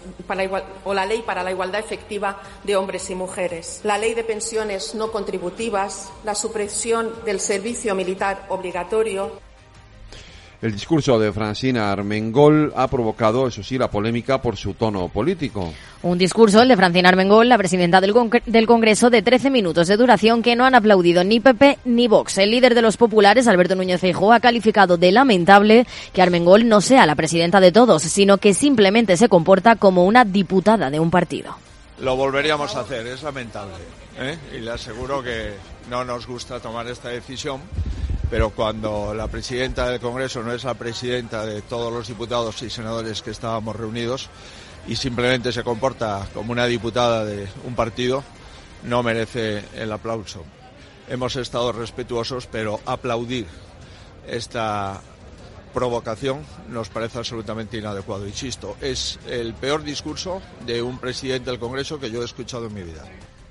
o 0.84 0.94
la 0.94 1.04
Ley 1.04 1.20
para 1.20 1.42
la 1.42 1.50
igualdad 1.50 1.80
efectiva 1.80 2.40
de 2.62 2.74
hombres 2.74 3.10
y 3.10 3.14
mujeres. 3.14 3.82
La 3.84 3.98
Ley 3.98 4.13
de 4.14 4.24
pensiones 4.24 4.94
no 4.94 5.10
contributivas, 5.10 6.10
la 6.24 6.34
supresión 6.34 7.12
del 7.24 7.40
servicio 7.40 7.94
militar 7.94 8.46
obligatorio. 8.48 9.32
El 10.64 10.72
discurso 10.72 11.18
de 11.18 11.30
Francina 11.30 11.92
Armengol 11.92 12.72
ha 12.74 12.88
provocado, 12.88 13.46
eso 13.46 13.62
sí, 13.62 13.76
la 13.76 13.90
polémica 13.90 14.40
por 14.40 14.56
su 14.56 14.72
tono 14.72 15.08
político. 15.08 15.74
Un 16.02 16.16
discurso, 16.16 16.62
el 16.62 16.68
de 16.68 16.76
Francina 16.76 17.10
Armengol, 17.10 17.50
la 17.50 17.58
presidenta 17.58 18.00
del, 18.00 18.14
del, 18.46 18.66
Congreso, 18.66 19.10
de 19.10 19.20
13 19.20 19.50
minutos 19.50 19.88
de 19.88 19.98
duración 19.98 20.42
que 20.42 20.56
no 20.56 20.64
han 20.64 20.74
aplaudido 20.74 21.22
ni 21.22 21.38
PP 21.38 21.80
ni 21.84 22.08
Vox. 22.08 22.38
El 22.38 22.50
líder 22.50 22.74
de 22.74 22.80
los 22.80 22.96
populares, 22.96 23.46
Alberto 23.46 23.74
Núñez 23.74 24.00
Feijóo, 24.00 24.32
ha 24.32 24.40
calificado 24.40 24.96
de 24.96 25.12
lamentable 25.12 25.86
que 26.14 26.22
Armengol 26.22 26.66
no 26.66 26.80
sea 26.80 27.04
la 27.04 27.14
presidenta 27.14 27.60
de 27.60 27.70
todos, 27.70 28.02
sino 28.02 28.38
que 28.38 28.54
simplemente 28.54 29.18
se 29.18 29.28
comporta 29.28 29.76
como 29.76 30.06
una 30.06 30.24
diputada 30.24 30.88
de 30.88 30.98
un 30.98 31.10
partido. 31.10 31.56
Lo 32.00 32.16
volveríamos 32.16 32.74
a 32.74 32.80
hacer, 32.80 33.06
es 33.06 33.22
lamentable. 33.22 34.03
¿Eh? 34.18 34.38
Y 34.54 34.58
le 34.58 34.70
aseguro 34.70 35.22
que 35.22 35.54
no 35.90 36.04
nos 36.04 36.26
gusta 36.26 36.60
tomar 36.60 36.86
esta 36.88 37.08
decisión 37.08 37.60
pero 38.30 38.50
cuando 38.50 39.14
la 39.14 39.28
presidenta 39.28 39.88
del 39.88 40.00
Congreso 40.00 40.42
no 40.42 40.52
es 40.52 40.64
la 40.64 40.74
presidenta 40.74 41.46
de 41.46 41.62
todos 41.62 41.92
los 41.92 42.08
diputados 42.08 42.62
y 42.62 42.70
senadores 42.70 43.22
que 43.22 43.30
estábamos 43.30 43.76
reunidos 43.76 44.28
y 44.88 44.96
simplemente 44.96 45.52
se 45.52 45.62
comporta 45.62 46.26
como 46.34 46.50
una 46.50 46.66
diputada 46.66 47.24
de 47.24 47.46
un 47.64 47.76
partido, 47.76 48.24
no 48.82 49.04
merece 49.04 49.64
el 49.76 49.92
aplauso. 49.92 50.44
Hemos 51.08 51.36
estado 51.36 51.70
respetuosos, 51.72 52.46
pero 52.46 52.80
aplaudir 52.86 53.46
esta 54.26 55.00
provocación 55.72 56.44
nos 56.68 56.88
parece 56.88 57.18
absolutamente 57.18 57.78
inadecuado. 57.78 58.26
Insisto, 58.26 58.76
es 58.80 59.18
el 59.28 59.54
peor 59.54 59.84
discurso 59.84 60.42
de 60.66 60.82
un 60.82 60.98
presidente 60.98 61.50
del 61.50 61.60
Congreso 61.60 62.00
que 62.00 62.10
yo 62.10 62.22
he 62.22 62.24
escuchado 62.24 62.66
en 62.66 62.74
mi 62.74 62.82
vida. 62.82 63.04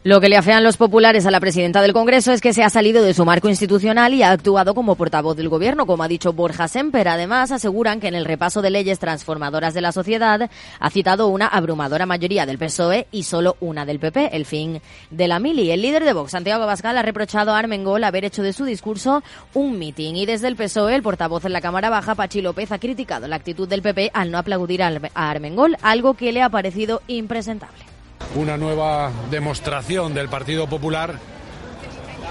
Lo 0.06 0.20
que 0.20 0.28
le 0.28 0.36
afean 0.36 0.66
los 0.66 0.76
populares 0.76 1.26
a 1.26 1.32
la 1.32 1.40
presidenta 1.40 1.82
del 1.82 1.94
Congreso 1.94 2.34
es 2.34 2.42
que 2.42 2.52
se 2.52 2.62
ha 2.62 2.70
salido 2.70 3.02
de 3.04 3.14
su 3.14 3.24
marco 3.24 3.48
institucional 3.48 4.14
y 4.14 4.22
ha 4.22 4.32
actuado 4.32 4.76
como 4.76 4.96
portavoz 4.96 5.38
del 5.38 5.48
gobierno, 5.48 5.86
como 5.86 6.04
ha 6.04 6.10
dicho 6.10 6.34
Borja 6.34 6.68
Semper. 6.68 7.08
Además, 7.08 7.54
aseguran 7.54 8.02
que 8.02 8.10
en 8.10 8.16
el 8.16 8.26
repaso 8.26 8.62
de 8.62 8.70
leyes 8.70 9.00
transformadoras 9.00 9.74
de 9.74 9.80
la 9.80 9.94
sociedad 9.94 10.50
ha 10.78 10.90
citado 10.90 11.28
una 11.30 11.48
abrumadora 11.48 12.06
mayoría 12.06 12.46
del 12.46 12.58
PSOE 12.58 13.08
y 13.14 13.24
solo 13.24 13.56
una 13.62 13.86
del 13.86 14.00
PP, 14.00 14.36
el 14.36 14.46
fin 14.46 14.82
de 15.10 15.28
la 15.30 15.40
mili. 15.40 15.72
El 15.72 15.82
líder 15.82 16.04
de 16.04 16.12
Vox, 16.12 16.32
Santiago 16.32 16.66
Bascal, 16.66 16.98
ha 16.98 17.02
reprochado 17.02 17.54
a 17.54 17.60
Armengol 17.60 18.04
haber 18.04 18.26
hecho 18.26 18.44
de 18.44 18.52
su 18.52 18.66
discurso 18.66 19.24
un 19.54 19.80
mitin 19.80 20.18
y 20.18 20.26
desde 20.26 20.50
el 20.50 20.58
PSOE, 20.58 20.96
el 20.96 21.02
portavoz 21.02 21.46
en 21.46 21.54
la 21.54 21.62
Cámara 21.62 21.90
Baja, 21.90 22.14
Pachi 22.14 22.42
López, 22.42 22.74
ha 22.74 22.78
criticado 22.78 23.30
la 23.30 23.38
actitud 23.38 23.70
del 23.70 23.82
PP 23.82 24.12
al 24.14 24.32
no 24.32 24.38
aplaudir 24.38 24.84
a 24.84 24.92
Armengol, 25.14 25.78
algo 25.82 26.16
que 26.16 26.34
le 26.34 26.42
ha 26.42 26.50
parecido 26.50 27.02
impresentable 27.08 27.93
una 28.36 28.58
nueva 28.58 29.12
demostración 29.30 30.14
del 30.14 30.30
Partido 30.30 30.68
Popular 30.68 31.20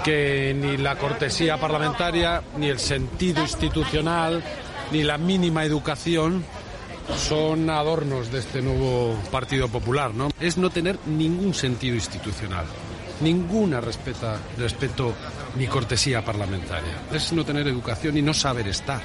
que 0.03 0.53
ni 0.53 0.77
la 0.77 0.97
cortesía 0.97 1.57
parlamentaria, 1.57 2.41
ni 2.57 2.67
el 2.67 2.79
sentido 2.79 3.41
institucional, 3.41 4.43
ni 4.91 5.03
la 5.03 5.17
mínima 5.17 5.63
educación 5.63 6.43
son 7.15 7.69
adornos 7.69 8.31
de 8.31 8.39
este 8.39 8.61
nuevo 8.61 9.17
Partido 9.31 9.69
Popular, 9.69 10.13
¿no? 10.13 10.29
Es 10.39 10.57
no 10.57 10.69
tener 10.69 10.99
ningún 11.05 11.53
sentido 11.53 11.95
institucional, 11.95 12.65
ninguna 13.21 13.81
respeta, 13.81 14.37
respeto 14.57 15.13
ni 15.57 15.67
cortesía 15.67 16.23
parlamentaria. 16.23 17.01
Es 17.11 17.31
no 17.33 17.45
tener 17.45 17.67
educación 17.67 18.17
y 18.17 18.21
no 18.21 18.33
saber 18.33 18.67
estar. 18.67 19.01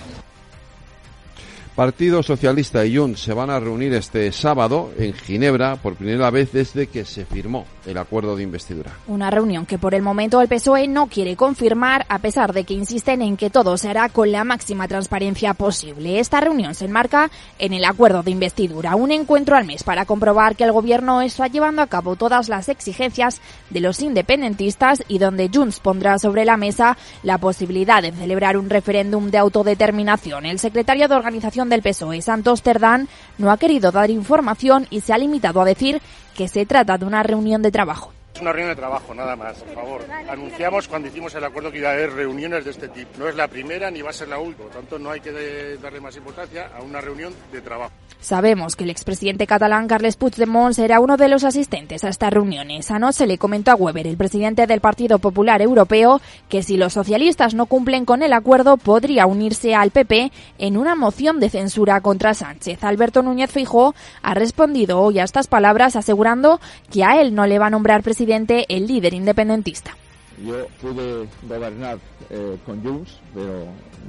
Partido 1.78 2.24
Socialista 2.24 2.84
y 2.84 2.96
Junts 2.96 3.20
se 3.20 3.32
van 3.32 3.50
a 3.50 3.60
reunir 3.60 3.94
este 3.94 4.32
sábado 4.32 4.90
en 4.98 5.14
Ginebra 5.14 5.76
por 5.76 5.94
primera 5.94 6.28
vez 6.28 6.50
desde 6.50 6.88
que 6.88 7.04
se 7.04 7.24
firmó 7.24 7.66
el 7.88 7.98
acuerdo 7.98 8.36
de 8.36 8.42
investidura. 8.42 8.92
Una 9.06 9.30
reunión 9.30 9.66
que 9.66 9.78
por 9.78 9.94
el 9.94 10.02
momento 10.02 10.40
el 10.40 10.48
PSOE 10.48 10.88
no 10.88 11.06
quiere 11.06 11.36
confirmar 11.36 12.06
a 12.08 12.18
pesar 12.18 12.52
de 12.52 12.64
que 12.64 12.74
insisten 12.74 13.22
en 13.22 13.36
que 13.36 13.50
todo 13.50 13.76
se 13.76 13.88
hará 13.88 14.08
con 14.08 14.30
la 14.30 14.44
máxima 14.44 14.88
transparencia 14.88 15.54
posible. 15.54 16.20
Esta 16.20 16.40
reunión 16.40 16.74
se 16.74 16.84
enmarca 16.84 17.30
en 17.58 17.72
el 17.72 17.84
acuerdo 17.84 18.22
de 18.22 18.30
investidura, 18.30 18.96
un 18.96 19.12
encuentro 19.12 19.56
al 19.56 19.64
mes 19.64 19.82
para 19.82 20.04
comprobar 20.04 20.56
que 20.56 20.64
el 20.64 20.72
gobierno 20.72 21.22
está 21.22 21.46
llevando 21.46 21.82
a 21.82 21.86
cabo 21.86 22.16
todas 22.16 22.48
las 22.48 22.68
exigencias 22.68 23.40
de 23.70 23.80
los 23.80 24.00
independentistas 24.00 25.02
y 25.08 25.18
donde 25.18 25.50
Junts 25.52 25.80
pondrá 25.80 26.18
sobre 26.18 26.44
la 26.44 26.56
mesa 26.56 26.96
la 27.22 27.38
posibilidad 27.38 28.02
de 28.02 28.12
celebrar 28.12 28.56
un 28.56 28.70
referéndum 28.70 29.30
de 29.30 29.38
autodeterminación. 29.38 30.46
El 30.46 30.58
secretario 30.58 31.08
de 31.08 31.14
organización 31.14 31.68
del 31.68 31.82
PSOE, 31.82 32.22
Santos 32.22 32.62
Terdán, 32.62 33.08
no 33.38 33.50
ha 33.50 33.58
querido 33.58 33.92
dar 33.92 34.10
información 34.10 34.86
y 34.90 35.00
se 35.00 35.12
ha 35.12 35.18
limitado 35.18 35.60
a 35.60 35.64
decir 35.64 36.00
que 36.38 36.46
se 36.46 36.64
trata 36.66 36.96
de 36.96 37.04
una 37.04 37.24
reunión 37.24 37.62
de 37.62 37.72
trabajo. 37.72 38.12
Es 38.38 38.42
una 38.42 38.52
reunión 38.52 38.70
de 38.70 38.80
trabajo, 38.80 39.12
nada 39.16 39.34
más, 39.34 39.58
por 39.58 39.74
favor. 39.74 40.06
Anunciamos 40.30 40.86
cuando 40.86 41.08
hicimos 41.08 41.34
el 41.34 41.42
acuerdo 41.42 41.72
que 41.72 41.78
iba 41.78 41.88
a 41.88 41.94
haber 41.94 42.12
reuniones 42.12 42.64
de 42.64 42.70
este 42.70 42.86
tipo. 42.86 43.10
No 43.18 43.28
es 43.28 43.34
la 43.34 43.48
primera 43.48 43.90
ni 43.90 44.00
va 44.00 44.10
a 44.10 44.12
ser 44.12 44.28
la 44.28 44.38
última, 44.38 44.68
por 44.68 44.76
tanto 44.76 44.96
no 44.96 45.10
hay 45.10 45.18
que 45.18 45.76
darle 45.82 46.00
más 46.00 46.16
importancia 46.16 46.70
a 46.72 46.80
una 46.80 47.00
reunión 47.00 47.34
de 47.50 47.60
trabajo. 47.60 47.90
Sabemos 48.20 48.76
que 48.76 48.84
el 48.84 48.90
expresidente 48.90 49.46
catalán 49.48 49.88
Carles 49.88 50.16
Puigdemont 50.16 50.72
será 50.72 51.00
uno 51.00 51.16
de 51.16 51.28
los 51.28 51.42
asistentes 51.42 52.04
a 52.04 52.10
estas 52.10 52.32
reuniones. 52.32 52.92
Anoche 52.92 53.26
le 53.26 53.38
comentó 53.38 53.72
a 53.72 53.74
Weber, 53.74 54.06
el 54.06 54.16
presidente 54.16 54.68
del 54.68 54.80
Partido 54.80 55.18
Popular 55.18 55.60
Europeo, 55.60 56.20
que 56.48 56.62
si 56.62 56.76
los 56.76 56.92
socialistas 56.92 57.54
no 57.54 57.66
cumplen 57.66 58.04
con 58.04 58.22
el 58.22 58.32
acuerdo 58.32 58.76
podría 58.76 59.26
unirse 59.26 59.74
al 59.74 59.90
PP 59.90 60.30
en 60.58 60.76
una 60.76 60.94
moción 60.94 61.40
de 61.40 61.50
censura 61.50 62.00
contra 62.02 62.34
Sánchez. 62.34 62.84
Alberto 62.84 63.22
Núñez 63.22 63.50
Fijó 63.50 63.96
ha 64.22 64.34
respondido 64.34 65.00
hoy 65.00 65.18
a 65.18 65.24
estas 65.24 65.48
palabras 65.48 65.96
asegurando 65.96 66.60
que 66.92 67.02
a 67.02 67.20
él 67.20 67.34
no 67.34 67.44
le 67.44 67.58
va 67.58 67.66
a 67.66 67.70
nombrar 67.70 68.04
presidente 68.04 68.27
el 68.68 68.86
líder 68.86 69.14
independentista. 69.14 69.96
Yo 70.44 70.66
pude 70.80 71.26
gobernar 71.48 71.98
eh, 72.30 72.56
con 72.64 72.82
Junts, 72.82 73.18
pero 73.34 73.64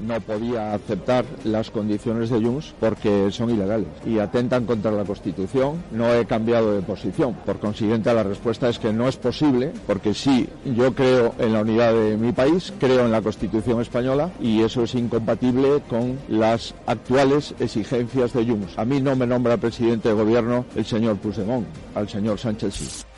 no 0.05 0.21
podía 0.21 0.73
aceptar 0.73 1.25
las 1.43 1.71
condiciones 1.71 2.29
de 2.29 2.39
Junts 2.39 2.75
porque 2.79 3.31
son 3.31 3.49
ilegales 3.49 3.87
y 4.05 4.19
atentan 4.19 4.65
contra 4.65 4.91
la 4.91 5.03
Constitución. 5.05 5.83
No 5.91 6.13
he 6.13 6.25
cambiado 6.25 6.75
de 6.75 6.81
posición. 6.81 7.33
Por 7.45 7.59
consiguiente, 7.59 8.13
la 8.13 8.23
respuesta 8.23 8.69
es 8.69 8.77
que 8.77 8.93
no 8.93 9.07
es 9.07 9.17
posible 9.17 9.71
porque 9.87 10.13
sí, 10.13 10.47
yo 10.65 10.93
creo 10.93 11.33
en 11.39 11.53
la 11.53 11.61
unidad 11.61 11.93
de 11.93 12.17
mi 12.17 12.31
país, 12.31 12.73
creo 12.79 13.05
en 13.05 13.11
la 13.11 13.21
Constitución 13.21 13.81
española 13.81 14.31
y 14.39 14.61
eso 14.61 14.83
es 14.83 14.93
incompatible 14.93 15.81
con 15.89 16.19
las 16.27 16.75
actuales 16.85 17.55
exigencias 17.59 18.33
de 18.33 18.45
Junts. 18.45 18.77
A 18.77 18.85
mí 18.85 19.01
no 19.01 19.15
me 19.15 19.25
nombra 19.25 19.57
presidente 19.57 20.09
de 20.09 20.15
gobierno 20.15 20.65
el 20.75 20.85
señor 20.85 21.17
Puigdemont, 21.17 21.65
al 21.95 22.07
señor 22.07 22.37
Sánchez 22.37 22.75
sí. 22.75 23.08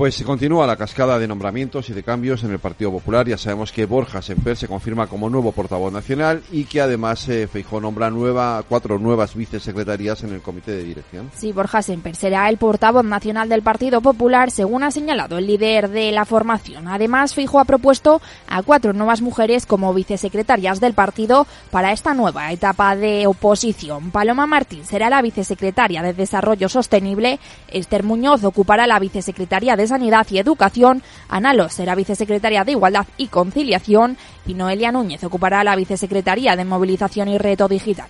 Pues 0.00 0.14
se 0.14 0.24
continúa 0.24 0.66
la 0.66 0.76
cascada 0.76 1.18
de 1.18 1.28
nombramientos 1.28 1.90
y 1.90 1.92
de 1.92 2.02
cambios 2.02 2.42
en 2.42 2.52
el 2.52 2.58
Partido 2.58 2.90
Popular. 2.90 3.28
Ya 3.28 3.36
sabemos 3.36 3.70
que 3.70 3.84
Borja 3.84 4.22
Semper 4.22 4.56
se 4.56 4.66
confirma 4.66 5.08
como 5.08 5.28
nuevo 5.28 5.52
portavoz 5.52 5.92
nacional 5.92 6.42
y 6.50 6.64
que 6.64 6.80
además 6.80 7.28
eh, 7.28 7.46
Feijó 7.46 7.82
nombra 7.82 8.08
nueva, 8.08 8.64
cuatro 8.66 8.98
nuevas 8.98 9.34
vicesecretarías 9.34 10.22
en 10.22 10.32
el 10.32 10.40
comité 10.40 10.70
de 10.70 10.84
dirección. 10.84 11.30
Sí, 11.36 11.52
Borja 11.52 11.82
Semper 11.82 12.16
será 12.16 12.48
el 12.48 12.56
portavoz 12.56 13.04
nacional 13.04 13.50
del 13.50 13.60
Partido 13.60 14.00
Popular, 14.00 14.50
según 14.50 14.84
ha 14.84 14.90
señalado 14.90 15.36
el 15.36 15.46
líder 15.46 15.90
de 15.90 16.12
la 16.12 16.24
formación. 16.24 16.88
Además, 16.88 17.34
Feijó 17.34 17.60
ha 17.60 17.66
propuesto 17.66 18.22
a 18.48 18.62
cuatro 18.62 18.94
nuevas 18.94 19.20
mujeres 19.20 19.66
como 19.66 19.92
vicesecretarias 19.92 20.80
del 20.80 20.94
partido 20.94 21.46
para 21.70 21.92
esta 21.92 22.14
nueva 22.14 22.50
etapa 22.52 22.96
de 22.96 23.26
oposición. 23.26 24.10
Paloma 24.12 24.46
Martín 24.46 24.86
será 24.86 25.10
la 25.10 25.20
vicesecretaria 25.20 26.00
de 26.00 26.14
Desarrollo 26.14 26.70
Sostenible, 26.70 27.38
Esther 27.68 28.02
Muñoz 28.02 28.42
ocupará 28.44 28.86
la 28.86 28.98
vicesecretaria 28.98 29.76
de 29.76 29.89
Sanidad 29.90 30.26
y 30.30 30.38
Educación, 30.38 31.02
Ana 31.28 31.68
será 31.68 31.94
vicesecretaria 31.94 32.64
de 32.64 32.72
Igualdad 32.72 33.06
y 33.18 33.26
Conciliación 33.26 34.16
y 34.46 34.54
Noelia 34.54 34.92
Núñez 34.92 35.22
ocupará 35.24 35.62
la 35.62 35.76
vicesecretaría 35.76 36.56
de 36.56 36.64
Movilización 36.64 37.28
y 37.28 37.38
Reto 37.38 37.68
Digital. 37.68 38.08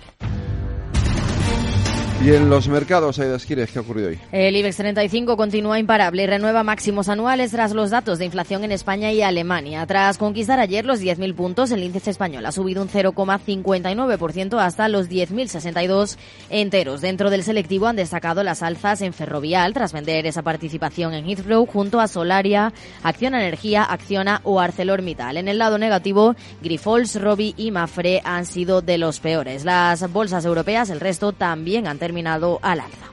Y 2.23 2.35
en 2.35 2.51
los 2.51 2.67
mercados, 2.67 3.17
Aida 3.17 3.35
Esquires, 3.35 3.71
¿qué 3.71 3.79
ha 3.79 3.81
ocurrido 3.81 4.09
hoy? 4.09 4.19
El 4.31 4.55
IBEX 4.55 4.77
35 4.77 5.35
continúa 5.35 5.79
imparable 5.79 6.21
y 6.21 6.27
renueva 6.27 6.61
máximos 6.61 7.09
anuales 7.09 7.49
tras 7.49 7.71
los 7.73 7.89
datos 7.89 8.19
de 8.19 8.25
inflación 8.25 8.63
en 8.63 8.71
España 8.71 9.11
y 9.11 9.23
Alemania. 9.23 9.83
Tras 9.87 10.19
conquistar 10.19 10.59
ayer 10.59 10.85
los 10.85 11.01
10.000 11.01 11.33
puntos, 11.33 11.71
el 11.71 11.81
índice 11.81 12.11
español 12.11 12.45
ha 12.45 12.51
subido 12.51 12.83
un 12.83 12.89
0,59% 12.89 14.59
hasta 14.59 14.87
los 14.87 15.09
10.062 15.09 16.17
enteros. 16.51 17.01
Dentro 17.01 17.31
del 17.31 17.41
selectivo 17.41 17.87
han 17.87 17.95
destacado 17.95 18.43
las 18.43 18.61
alzas 18.61 19.01
en 19.01 19.13
Ferrovial 19.13 19.73
tras 19.73 19.91
vender 19.91 20.27
esa 20.27 20.43
participación 20.43 21.15
en 21.15 21.27
Heathrow 21.27 21.65
junto 21.65 21.99
a 21.99 22.07
Solaria, 22.07 22.71
Acciona 23.01 23.41
Energía, 23.41 23.83
Acciona 23.83 24.41
o 24.43 24.59
ArcelorMittal. 24.59 25.37
En 25.37 25.47
el 25.47 25.57
lado 25.57 25.79
negativo, 25.79 26.35
Grifols, 26.61 27.19
Robi 27.19 27.55
y 27.57 27.71
Mafre 27.71 28.21
han 28.23 28.45
sido 28.45 28.83
de 28.83 28.99
los 28.99 29.19
peores. 29.19 29.65
Las 29.65 30.07
bolsas 30.11 30.45
europeas, 30.45 30.91
el 30.91 30.99
resto 30.99 31.31
también 31.31 31.87
han 31.87 31.97
terminado 32.11 32.59
al 32.61 32.81
alza. 32.81 33.07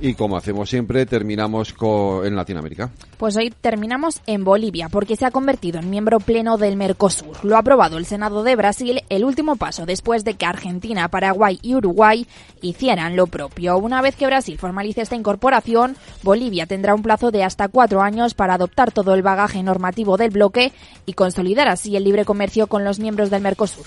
Y 0.00 0.14
como 0.14 0.36
hacemos 0.36 0.68
siempre, 0.68 1.06
terminamos 1.06 1.72
con, 1.72 2.26
en 2.26 2.34
Latinoamérica. 2.34 2.90
Pues 3.16 3.36
hoy 3.36 3.50
terminamos 3.50 4.20
en 4.26 4.44
Bolivia, 4.44 4.88
porque 4.88 5.14
se 5.14 5.24
ha 5.24 5.30
convertido 5.30 5.78
en 5.78 5.88
miembro 5.88 6.18
pleno 6.18 6.58
del 6.58 6.76
Mercosur. 6.76 7.44
Lo 7.44 7.54
ha 7.54 7.60
aprobado 7.60 7.96
el 7.96 8.06
Senado 8.06 8.42
de 8.42 8.56
Brasil, 8.56 9.02
el 9.08 9.24
último 9.24 9.54
paso 9.54 9.86
después 9.86 10.24
de 10.24 10.34
que 10.34 10.46
Argentina, 10.46 11.08
Paraguay 11.08 11.60
y 11.62 11.76
Uruguay 11.76 12.26
hicieran 12.60 13.14
lo 13.14 13.28
propio. 13.28 13.78
Una 13.78 14.02
vez 14.02 14.16
que 14.16 14.26
Brasil 14.26 14.58
formalice 14.58 15.02
esta 15.02 15.16
incorporación, 15.16 15.96
Bolivia 16.24 16.66
tendrá 16.66 16.94
un 16.94 17.02
plazo 17.02 17.30
de 17.30 17.44
hasta 17.44 17.68
cuatro 17.68 18.02
años 18.02 18.34
para 18.34 18.54
adoptar 18.54 18.90
todo 18.90 19.14
el 19.14 19.22
bagaje 19.22 19.62
normativo 19.62 20.16
del 20.16 20.30
bloque 20.30 20.72
y 21.06 21.12
consolidar 21.12 21.68
así 21.68 21.96
el 21.96 22.02
libre 22.02 22.24
comercio 22.24 22.66
con 22.66 22.84
los 22.84 22.98
miembros 22.98 23.30
del 23.30 23.42
Mercosur. 23.42 23.86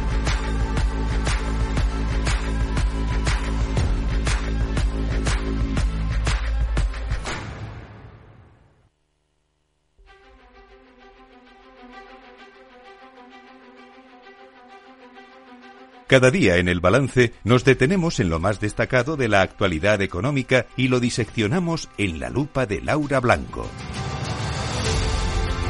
Cada 16.11 16.29
día 16.29 16.57
en 16.57 16.67
el 16.67 16.81
balance 16.81 17.31
nos 17.45 17.63
detenemos 17.63 18.19
en 18.19 18.29
lo 18.29 18.37
más 18.37 18.59
destacado 18.59 19.15
de 19.15 19.29
la 19.29 19.39
actualidad 19.39 20.01
económica 20.01 20.65
y 20.75 20.89
lo 20.89 20.99
diseccionamos 20.99 21.89
en 21.97 22.19
la 22.19 22.29
lupa 22.29 22.65
de 22.65 22.81
Laura 22.81 23.21
Blanco. 23.21 23.65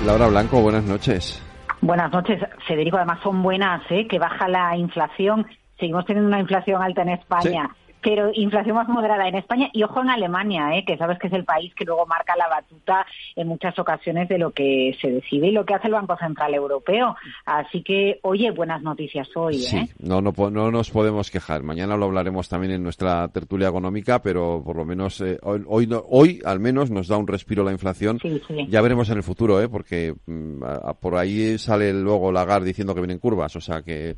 Laura 0.04 0.30
Blanco, 0.30 0.60
buenas 0.60 0.84
noches. 0.84 1.40
Buenas 1.82 2.12
noches, 2.12 2.40
Federico. 2.68 2.98
Además 2.98 3.20
son 3.22 3.44
buenas, 3.44 3.84
¿eh? 3.92 4.08
que 4.10 4.18
baja 4.18 4.48
la 4.48 4.76
inflación. 4.76 5.46
Seguimos 5.80 6.08
teniendo 6.08 6.30
una 6.30 6.40
inflación 6.40 6.82
alta 6.82 7.04
en 7.04 7.10
España 7.10 7.70
pero 8.02 8.32
inflación 8.34 8.76
más 8.76 8.88
moderada 8.88 9.28
en 9.28 9.36
España 9.36 9.70
y 9.74 9.84
ojo 9.84 10.02
en 10.02 10.10
Alemania, 10.10 10.76
¿eh? 10.78 10.84
que 10.86 10.98
sabes 10.98 11.20
que 11.20 11.28
es 11.28 11.34
el 11.34 11.46
país 11.46 11.74
que 11.76 11.86
luego 11.86 12.06
marca 12.06 12.36
la 12.36 12.48
batuta 12.48 13.06
en 13.36 13.48
muchas 13.48 13.78
ocasiones 13.80 14.28
de 14.30 14.38
lo 14.38 14.52
que 14.52 14.98
se 15.02 15.10
decide 15.12 15.48
y 15.48 15.52
lo 15.52 15.66
que 15.66 15.74
hace 15.74 15.88
el 15.88 15.94
Banco 15.94 16.18
Central 16.18 16.54
Europeo. 16.54 17.16
Así 17.46 17.84
que, 17.84 18.20
oye, 18.24 18.52
buenas 18.52 18.82
noticias 18.82 19.30
hoy. 19.36 19.56
Sí, 19.56 19.78
¿eh? 19.78 19.90
no, 20.00 20.22
no, 20.22 20.32
no 20.50 20.72
nos 20.72 20.90
podemos 20.92 21.30
quejar. 21.32 21.64
Mañana 21.64 21.98
lo 21.98 22.06
hablaremos 22.06 22.50
también 22.50 22.74
en 22.74 22.84
nuestra 22.84 23.28
tertulia 23.30 23.70
económica, 23.70 24.22
pero 24.22 24.62
por 24.66 24.76
lo 24.76 24.86
menos 24.86 25.22
eh, 25.22 25.38
hoy, 25.44 25.64
hoy, 25.68 25.90
hoy, 26.10 26.40
al 26.46 26.60
menos 26.60 26.90
nos 26.92 27.08
da 27.08 27.18
un 27.18 27.28
respiro 27.28 27.64
la 27.64 27.72
inflación. 27.72 28.20
Sí, 28.22 28.42
sí. 28.48 28.66
Ya 28.70 28.82
veremos 28.82 29.10
en 29.10 29.18
el 29.18 29.24
futuro, 29.24 29.62
¿eh? 29.62 29.70
porque 29.70 30.14
mm, 30.26 30.64
a- 30.64 30.94
por 30.94 31.16
ahí 31.16 31.58
sale 31.58 31.94
luego 31.94 32.32
Lagarde 32.32 32.68
diciendo 32.68 32.94
que 32.96 33.02
vienen 33.02 33.20
curvas, 33.20 33.56
o 33.56 33.62
sea 33.62 33.82
que 33.82 34.16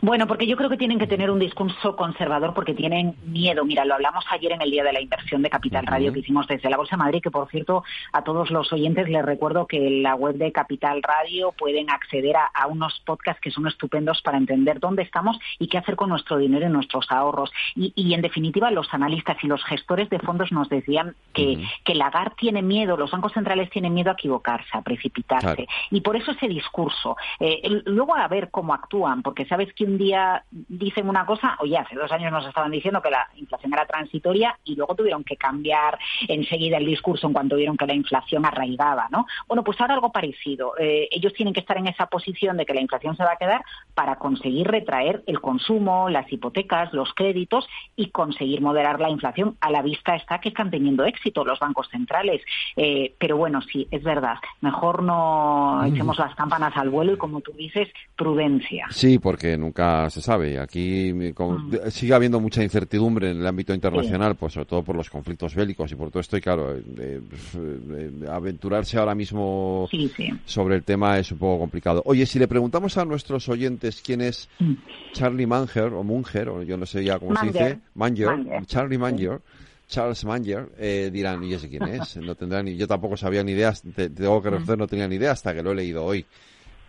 Bueno, 0.00 0.26
porque 0.26 0.46
yo 0.46 0.56
creo 0.56 0.68
que 0.70 0.76
tienen 0.76 0.98
que 0.98 1.06
tener 1.06 1.30
un 1.30 1.38
discurso 1.38 1.96
conservador 1.96 2.54
porque 2.54 2.74
tienen 2.74 3.14
miedo. 3.24 3.64
Mira, 3.64 3.84
lo 3.84 3.94
hablamos 3.94 4.24
ayer 4.30 4.52
en 4.52 4.62
el 4.62 4.70
Día 4.70 4.84
de 4.84 4.92
la 4.92 5.00
Inversión 5.00 5.42
de 5.42 5.50
Capital 5.50 5.86
Radio 5.86 6.12
que 6.12 6.20
hicimos 6.20 6.46
desde 6.46 6.70
la 6.70 6.76
Bolsa 6.76 6.96
de 6.96 7.02
Madrid, 7.02 7.22
que 7.22 7.30
por 7.30 7.48
cierto 7.50 7.84
a 8.12 8.22
todos 8.22 8.50
los 8.50 8.72
oyentes 8.72 9.08
les 9.08 9.24
recuerdo 9.24 9.66
que 9.66 9.86
en 9.86 10.02
la 10.02 10.14
web 10.14 10.36
de 10.36 10.52
Capital 10.52 11.02
Radio 11.02 11.52
pueden 11.52 11.90
acceder 11.90 12.36
a, 12.36 12.46
a 12.46 12.66
unos 12.66 13.00
podcasts 13.04 13.40
que 13.40 13.50
son 13.50 13.66
estupendos 13.66 14.20
para 14.22 14.38
entender 14.38 14.80
dónde 14.80 15.02
estamos 15.02 15.38
y 15.58 15.68
qué 15.68 15.78
hacer 15.78 15.96
con 15.96 16.08
nuestro 16.08 16.38
dinero 16.38 16.66
y 16.66 16.70
nuestros 16.70 17.10
ahorros. 17.10 17.50
Y, 17.74 17.92
y, 17.96 18.14
en 18.14 18.22
definitiva, 18.22 18.70
los 18.70 18.92
analistas 18.92 19.36
y 19.42 19.46
los 19.46 19.64
gestores 19.64 20.08
de 20.10 20.18
fondos 20.18 20.52
nos 20.52 20.68
decían 20.68 21.14
que, 21.32 21.62
que 21.84 21.94
Lagarde 21.94 22.34
tiene 22.36 22.62
miedo, 22.62 22.96
los 22.96 23.10
bancos 23.10 23.32
centrales 23.32 23.70
tienen 23.70 23.94
miedo 23.94 24.10
a 24.10 24.14
equivocarse, 24.14 24.68
a 24.72 24.82
precipitarse. 24.82 25.54
Claro. 25.54 25.64
Y 25.90 26.00
por 26.00 26.16
eso 26.16 26.32
ese 26.32 26.48
discurso. 26.48 27.16
Eh, 27.40 27.82
luego 27.86 28.14
a 28.14 28.28
ver 28.28 28.50
cómo 28.50 28.74
actúan, 28.74 29.22
porque 29.22 29.46
sabes 29.46 29.72
que 29.74 29.84
un 29.84 29.98
día 29.98 30.44
dicen 30.50 31.08
una 31.08 31.26
cosa, 31.26 31.56
oye, 31.60 31.76
hace 31.76 31.94
dos 31.94 32.10
años 32.12 32.32
nos 32.32 32.46
estaban 32.46 32.70
diciendo 32.70 33.02
que 33.02 33.10
la 33.14 33.28
inflación 33.36 33.72
era 33.72 33.86
transitoria 33.86 34.58
y 34.64 34.74
luego 34.76 34.94
tuvieron 34.94 35.24
que 35.24 35.36
cambiar 35.36 35.98
enseguida 36.28 36.76
el 36.78 36.86
discurso 36.86 37.26
en 37.26 37.32
cuanto 37.32 37.56
vieron 37.56 37.76
que 37.76 37.86
la 37.86 37.94
inflación 37.94 38.44
arraigaba, 38.44 39.08
¿no? 39.10 39.26
Bueno, 39.46 39.62
pues 39.64 39.80
ahora 39.80 39.94
algo 39.94 40.10
parecido. 40.12 40.72
Eh, 40.78 41.08
ellos 41.10 41.32
tienen 41.32 41.54
que 41.54 41.60
estar 41.60 41.76
en 41.78 41.86
esa 41.86 42.06
posición 42.06 42.56
de 42.56 42.66
que 42.66 42.74
la 42.74 42.80
inflación 42.80 43.16
se 43.16 43.22
va 43.24 43.32
a 43.32 43.36
quedar 43.36 43.62
para 43.94 44.16
conseguir 44.16 44.66
retraer 44.66 45.22
el 45.26 45.40
consumo, 45.40 46.08
las 46.08 46.30
hipotecas, 46.32 46.92
los 46.92 47.12
créditos 47.14 47.66
y 47.96 48.10
conseguir 48.10 48.60
moderar 48.60 49.00
la 49.00 49.10
inflación. 49.10 49.56
A 49.60 49.70
la 49.70 49.82
vista 49.82 50.16
está 50.16 50.38
que 50.40 50.48
están 50.50 50.70
teniendo 50.70 51.04
éxito 51.04 51.44
los 51.44 51.58
bancos 51.60 51.88
centrales. 51.90 52.42
Eh, 52.76 53.14
pero 53.18 53.36
bueno, 53.36 53.60
sí, 53.62 53.86
es 53.90 54.02
verdad. 54.02 54.36
Mejor 54.60 55.02
no 55.02 55.80
Mm. 55.82 55.86
echemos 55.94 56.18
las 56.18 56.34
campanas 56.34 56.76
al 56.76 56.90
vuelo 56.90 57.12
y, 57.12 57.16
como 57.16 57.40
tú 57.40 57.52
dices, 57.52 57.88
prudencia. 58.16 58.86
sí, 58.90 59.18
porque 59.18 59.56
nunca 59.58 60.08
se 60.10 60.20
sabe. 60.20 60.58
Aquí 60.58 61.12
Mm. 61.12 61.90
sigue 61.90 62.14
habiendo 62.14 62.40
mucha 62.40 62.62
incertidumbre 62.62 63.03
en 63.30 63.40
el 63.40 63.46
ámbito 63.46 63.72
internacional, 63.74 64.34
pues 64.36 64.52
sobre 64.54 64.66
todo 64.66 64.82
por 64.82 64.96
los 64.96 65.08
conflictos 65.10 65.54
bélicos 65.54 65.90
y 65.92 65.94
por 65.94 66.10
todo 66.10 66.20
esto. 66.20 66.36
Y 66.36 66.40
claro, 66.40 66.74
eh, 66.76 66.82
eh, 66.98 67.20
eh, 67.56 68.10
aventurarse 68.30 68.98
ahora 68.98 69.14
mismo 69.14 69.86
Sí, 69.90 70.10
sí. 70.16 70.28
sobre 70.44 70.76
el 70.76 70.82
tema 70.84 71.18
es 71.18 71.30
un 71.32 71.38
poco 71.38 71.58
complicado. 71.60 72.02
Oye, 72.06 72.26
si 72.26 72.38
le 72.38 72.48
preguntamos 72.48 72.96
a 72.98 73.04
nuestros 73.04 73.48
oyentes 73.48 74.02
quién 74.04 74.20
es 74.20 74.48
Mm. 74.58 74.74
Charlie 75.12 75.46
Manger 75.46 75.92
o 75.94 76.02
Munger, 76.02 76.48
o 76.48 76.62
yo 76.62 76.76
no 76.76 76.86
sé 76.86 77.04
ya 77.04 77.18
cómo 77.18 77.34
se 77.36 77.46
dice, 77.46 77.78
Manger. 77.94 78.64
Charlie 78.66 78.98
Manger, 78.98 79.40
Charles 79.88 80.24
Manger, 80.24 80.68
eh, 80.78 81.10
dirán, 81.12 81.42
¿y 81.44 81.54
ese 81.54 81.68
quién 81.68 81.82
es? 81.84 82.16
No 82.16 82.34
tendrán 82.34 82.64
ni, 82.64 82.76
yo 82.76 82.86
tampoco 82.88 83.16
sabía 83.16 83.42
ni 83.44 83.52
idea, 83.52 83.72
te, 83.72 83.90
te 83.90 84.10
tengo 84.10 84.40
que 84.42 84.50
reconocer, 84.50 84.78
no 84.78 84.86
tenía 84.86 85.06
ni 85.08 85.16
idea 85.16 85.32
hasta 85.32 85.54
que 85.54 85.62
lo 85.62 85.72
he 85.72 85.74
leído 85.74 86.04
hoy. 86.04 86.24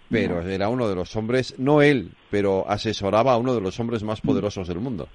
Pero 0.08 0.42
era 0.48 0.70
uno 0.70 0.88
de 0.88 0.94
los 0.96 1.16
hombres, 1.16 1.56
no 1.58 1.82
él, 1.82 2.12
pero 2.30 2.64
asesoraba 2.70 3.34
a 3.34 3.38
uno 3.38 3.56
de 3.56 3.62
los 3.62 3.80
hombres 3.80 4.04
más 4.04 4.22
poderosos 4.22 4.68
del 4.68 4.80
mundo. 4.80 5.10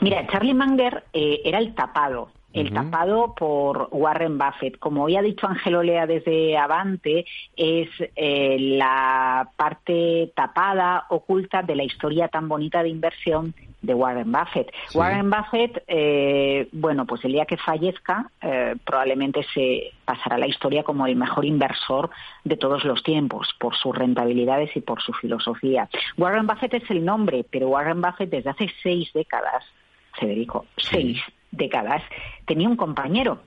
Mira, 0.00 0.26
Charlie 0.26 0.54
Munger 0.54 1.04
eh, 1.12 1.40
era 1.44 1.58
el 1.58 1.74
tapado. 1.74 2.30
El 2.52 2.72
tapado 2.72 3.34
por 3.34 3.88
Warren 3.90 4.38
Buffett. 4.38 4.78
Como 4.78 5.02
hoy 5.02 5.16
ha 5.16 5.22
dicho 5.22 5.48
Ángel 5.48 5.74
Olea 5.74 6.06
desde 6.06 6.56
Avante, 6.56 7.26
es 7.56 7.88
eh, 8.14 8.56
la 8.60 9.50
parte 9.56 10.32
tapada, 10.36 11.06
oculta 11.08 11.62
de 11.62 11.74
la 11.74 11.82
historia 11.82 12.28
tan 12.28 12.48
bonita 12.48 12.84
de 12.84 12.90
inversión 12.90 13.54
de 13.84 13.94
Warren 13.94 14.32
Buffett. 14.32 14.72
Sí. 14.88 14.98
Warren 14.98 15.30
Buffett, 15.30 15.84
eh, 15.86 16.68
bueno, 16.72 17.06
pues 17.06 17.24
el 17.24 17.32
día 17.32 17.44
que 17.46 17.56
fallezca, 17.56 18.30
eh, 18.40 18.76
probablemente 18.84 19.44
se 19.54 19.92
pasará 20.04 20.36
a 20.36 20.38
la 20.38 20.46
historia 20.46 20.82
como 20.82 21.06
el 21.06 21.16
mejor 21.16 21.44
inversor 21.44 22.10
de 22.44 22.56
todos 22.56 22.84
los 22.84 23.02
tiempos, 23.02 23.54
por 23.58 23.76
sus 23.76 23.96
rentabilidades 23.96 24.74
y 24.76 24.80
por 24.80 25.02
su 25.02 25.12
filosofía. 25.12 25.88
Warren 26.16 26.46
Buffett 26.46 26.74
es 26.74 26.90
el 26.90 27.04
nombre, 27.04 27.44
pero 27.50 27.68
Warren 27.68 28.00
Buffett 28.00 28.30
desde 28.30 28.50
hace 28.50 28.70
seis 28.82 29.10
décadas, 29.12 29.64
Federico, 30.18 30.66
seis 30.76 31.20
décadas, 31.50 32.02
tenía 32.46 32.68
un 32.68 32.76
compañero 32.76 33.40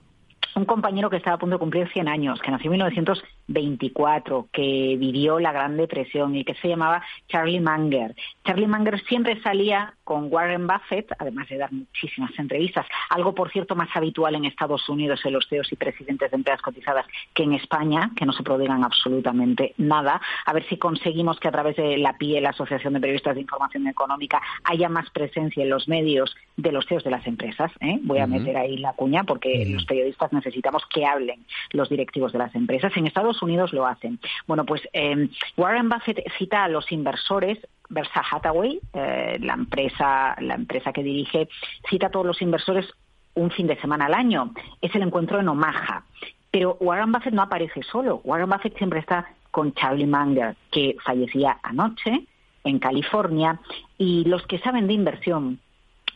un 0.58 0.65
compañero 0.65 1.10
que 1.10 1.17
estaba 1.17 1.36
a 1.36 1.39
punto 1.39 1.56
de 1.56 1.60
cumplir 1.60 1.88
100 1.91 2.08
años, 2.08 2.41
que 2.41 2.50
nació 2.50 2.67
en 2.69 2.71
1924, 2.73 4.47
que 4.52 4.95
vivió 4.97 5.39
la 5.39 5.52
Gran 5.52 5.78
Depresión 5.78 6.36
y 6.36 6.43
que 6.43 6.56
se 6.56 6.67
llamaba 6.67 7.04
Charlie 7.28 7.60
Munger. 7.60 8.15
Charlie 8.43 8.67
Munger 8.67 9.04
siempre 9.06 9.39
salía 9.41 9.93
con 10.08 10.32
Warren 10.32 10.67
Buffett, 10.67 11.12
además 11.20 11.50
de 11.50 11.58
dar 11.58 11.74
muchísimas 11.74 12.32
entrevistas, 12.39 12.86
algo 13.10 13.36
por 13.36 13.52
cierto 13.52 13.76
más 13.76 13.89
habitual 13.93 14.36
en 14.36 14.46
Estados 14.46 14.88
Unidos 14.88 15.20
en 15.26 15.34
los 15.34 15.50
CEOs 15.50 15.70
y 15.74 15.76
presidentes 15.76 16.32
de 16.32 16.38
empresas 16.38 16.62
cotizadas 16.62 17.06
que 17.34 17.43
en 17.43 17.52
España, 17.52 18.12
que 18.15 18.26
no 18.26 18.32
se 18.32 18.41
prodigan 18.41 18.86
absolutamente 18.86 19.74
nada. 19.76 20.22
A 20.46 20.54
ver 20.54 20.65
si 20.70 20.78
conseguimos 20.78 21.41
que 21.41 21.50
a 21.50 21.52
través 21.52 21.76
de 21.76 21.98
la 21.98 22.17
PIE, 22.17 22.39
la 22.39 22.52
Asociación 22.52 22.93
de 22.93 23.02
Periodistas 23.02 23.36
de 23.36 23.41
Información 23.41 23.86
Económica, 23.86 24.41
haya 24.63 24.88
más 24.88 25.10
presencia 25.10 25.62
en 25.62 25.70
los 25.70 25.89
medios 25.89 26.34
de 26.56 26.72
los 26.72 26.86
CEOs 26.86 27.04
de 27.04 27.12
las 27.12 27.28
empresas. 27.28 27.70
¿eh? 27.82 28.00
Voy 28.04 28.20
a 28.20 28.28
meter 28.28 28.56
ahí 28.56 28.78
la 28.78 28.93
cuña 28.93 29.26
porque 29.26 29.65
los 29.65 29.84
periodistas 29.84 30.32
necesitamos 30.32 30.86
que 30.86 31.06
hablen 31.06 31.46
los 31.74 31.89
directivos 31.89 32.32
de 32.32 32.39
las 32.39 32.56
empresas. 32.56 32.96
En 32.96 33.08
Estados 33.08 33.41
Unidos 33.41 33.74
lo 33.74 33.86
hacen. 33.86 34.20
Bueno, 34.48 34.65
pues 34.65 34.88
eh, 34.93 35.28
Warren 35.58 35.89
Buffett 35.89 36.24
cita 36.38 36.63
a 36.63 36.70
los 36.70 36.93
inversores 36.93 37.60
Berkshire 37.89 38.26
Hathaway, 38.32 38.80
eh, 38.93 39.38
la 39.41 39.54
empresa, 39.54 40.36
la 40.39 40.56
empresa 40.56 40.91
que 40.91 41.04
dirige, 41.04 41.50
cita 41.89 42.08
a 42.08 42.10
todos 42.10 42.26
los 42.26 42.41
inversores 42.41 42.88
un 43.36 43.52
fin 43.52 43.67
de 43.67 43.80
semana 43.80 44.06
al 44.06 44.13
año. 44.13 44.52
Es 44.82 44.93
el 44.95 45.04
encuentro 45.04 45.39
en 45.39 45.47
Omaha. 45.47 46.04
Pero 46.52 46.78
Warren 46.80 47.12
Buffett 47.12 47.34
no 47.34 47.43
aparece 47.43 47.84
solo. 47.84 48.21
Warren 48.23 48.50
Buffett 48.50 48.78
siempre 48.78 49.00
está 49.00 49.28
con 49.52 49.73
Charlie 49.73 50.08
Munger, 50.08 50.56
que 50.71 50.97
fallecía 51.04 51.60
anoche 51.63 52.26
en 52.63 52.80
California. 52.80 53.60
Y 53.97 54.23
los 54.26 54.45
que 54.47 54.60
saben 54.60 54.88
de 54.88 54.93
inversión 54.93 55.60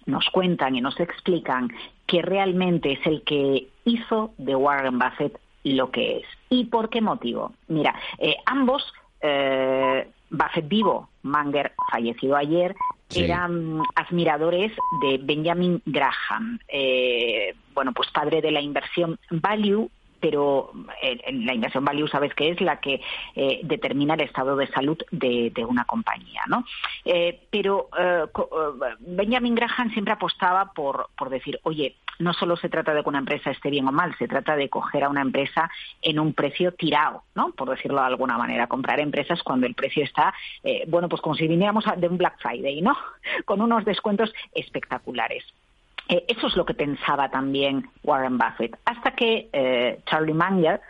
nos 0.05 0.27
cuentan 0.29 0.75
y 0.75 0.81
nos 0.81 0.99
explican 0.99 1.69
que 2.07 2.21
realmente 2.21 2.93
es 2.93 3.05
el 3.05 3.21
que 3.23 3.67
hizo 3.85 4.33
de 4.37 4.55
Warren 4.55 4.99
Buffett 4.99 5.39
lo 5.63 5.91
que 5.91 6.17
es. 6.17 6.25
¿Y 6.49 6.65
por 6.65 6.89
qué 6.89 7.01
motivo? 7.01 7.53
Mira, 7.67 7.95
eh, 8.17 8.35
ambos, 8.45 8.83
eh, 9.21 10.09
Buffett 10.31 10.67
vivo, 10.67 11.09
Munger 11.23 11.73
fallecido 11.91 12.35
ayer, 12.35 12.75
eran 13.13 13.81
admiradores 13.95 14.71
de 15.01 15.19
Benjamin 15.21 15.81
Graham, 15.85 16.59
eh, 16.69 17.53
bueno, 17.73 17.91
pues 17.91 18.09
padre 18.11 18.41
de 18.41 18.51
la 18.51 18.61
inversión 18.61 19.19
Value 19.29 19.89
pero 20.21 20.71
en 21.01 21.45
la 21.45 21.53
inversión 21.53 21.83
value 21.83 22.07
sabes 22.07 22.33
que 22.35 22.49
es 22.49 22.61
la 22.61 22.79
que 22.79 23.01
eh, 23.35 23.59
determina 23.63 24.13
el 24.13 24.21
estado 24.21 24.55
de 24.55 24.67
salud 24.67 24.97
de, 25.11 25.51
una 25.67 25.85
compañía, 25.85 26.41
¿no? 26.47 26.63
Eh, 27.05 27.41
pero 27.49 27.89
eh, 27.97 28.25
Benjamin 28.99 29.55
Graham 29.55 29.91
siempre 29.91 30.13
apostaba 30.13 30.73
por, 30.73 31.09
por 31.17 31.29
decir, 31.29 31.59
oye, 31.63 31.95
no 32.19 32.33
solo 32.33 32.55
se 32.55 32.69
trata 32.69 32.93
de 32.93 33.03
que 33.03 33.09
una 33.09 33.19
empresa 33.19 33.51
esté 33.51 33.69
bien 33.69 33.87
o 33.87 33.91
mal, 33.91 34.15
se 34.17 34.27
trata 34.27 34.55
de 34.55 34.69
coger 34.69 35.03
a 35.03 35.09
una 35.09 35.21
empresa 35.21 35.69
en 36.01 36.19
un 36.19 36.33
precio 36.33 36.73
tirado, 36.73 37.23
¿no? 37.35 37.51
Por 37.51 37.69
decirlo 37.69 37.99
de 37.99 38.07
alguna 38.07 38.37
manera, 38.37 38.67
comprar 38.67 38.99
empresas 38.99 39.41
cuando 39.43 39.65
el 39.65 39.75
precio 39.75 40.03
está, 40.03 40.33
bueno, 40.87 41.09
pues 41.09 41.21
como 41.21 41.35
si 41.35 41.47
viniéramos 41.47 41.85
de 41.97 42.07
un 42.07 42.17
Black 42.17 42.39
Friday, 42.41 42.81
¿no? 42.81 42.95
Con 43.45 43.61
unos 43.61 43.85
descuentos 43.85 44.31
espectaculares. 44.53 45.43
Eh, 46.11 46.25
eso 46.27 46.47
es 46.47 46.57
lo 46.57 46.65
que 46.65 46.73
pensaba 46.73 47.29
también 47.29 47.89
Warren 48.03 48.37
Buffett, 48.37 48.77
hasta 48.83 49.11
que 49.11 49.47
eh, 49.53 50.01
Charlie 50.05 50.33
Munger 50.33 50.81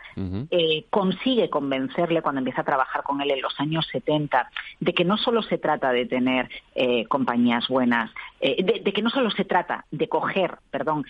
eh, 0.50 0.84
consigue 0.90 1.48
convencerle 1.48 2.22
cuando 2.22 2.40
empieza 2.40 2.62
a 2.62 2.64
trabajar 2.64 3.04
con 3.04 3.20
él 3.20 3.30
en 3.30 3.40
los 3.40 3.54
años 3.60 3.86
70 3.92 4.50
de 4.80 4.92
que 4.92 5.04
no 5.04 5.16
solo 5.16 5.42
se 5.42 5.58
trata 5.58 5.92
de 5.92 6.06
tener 6.06 6.50
compañías 7.08 7.68
buenas, 7.68 8.10
de, 8.40 8.80
de, 8.84 8.92
que 8.92 9.00
no 9.00 9.10
solo 9.10 9.30
se 9.30 9.44
trata 9.44 9.84
de 9.90 10.08
coger, 10.08 10.58
perdón, 10.70 11.06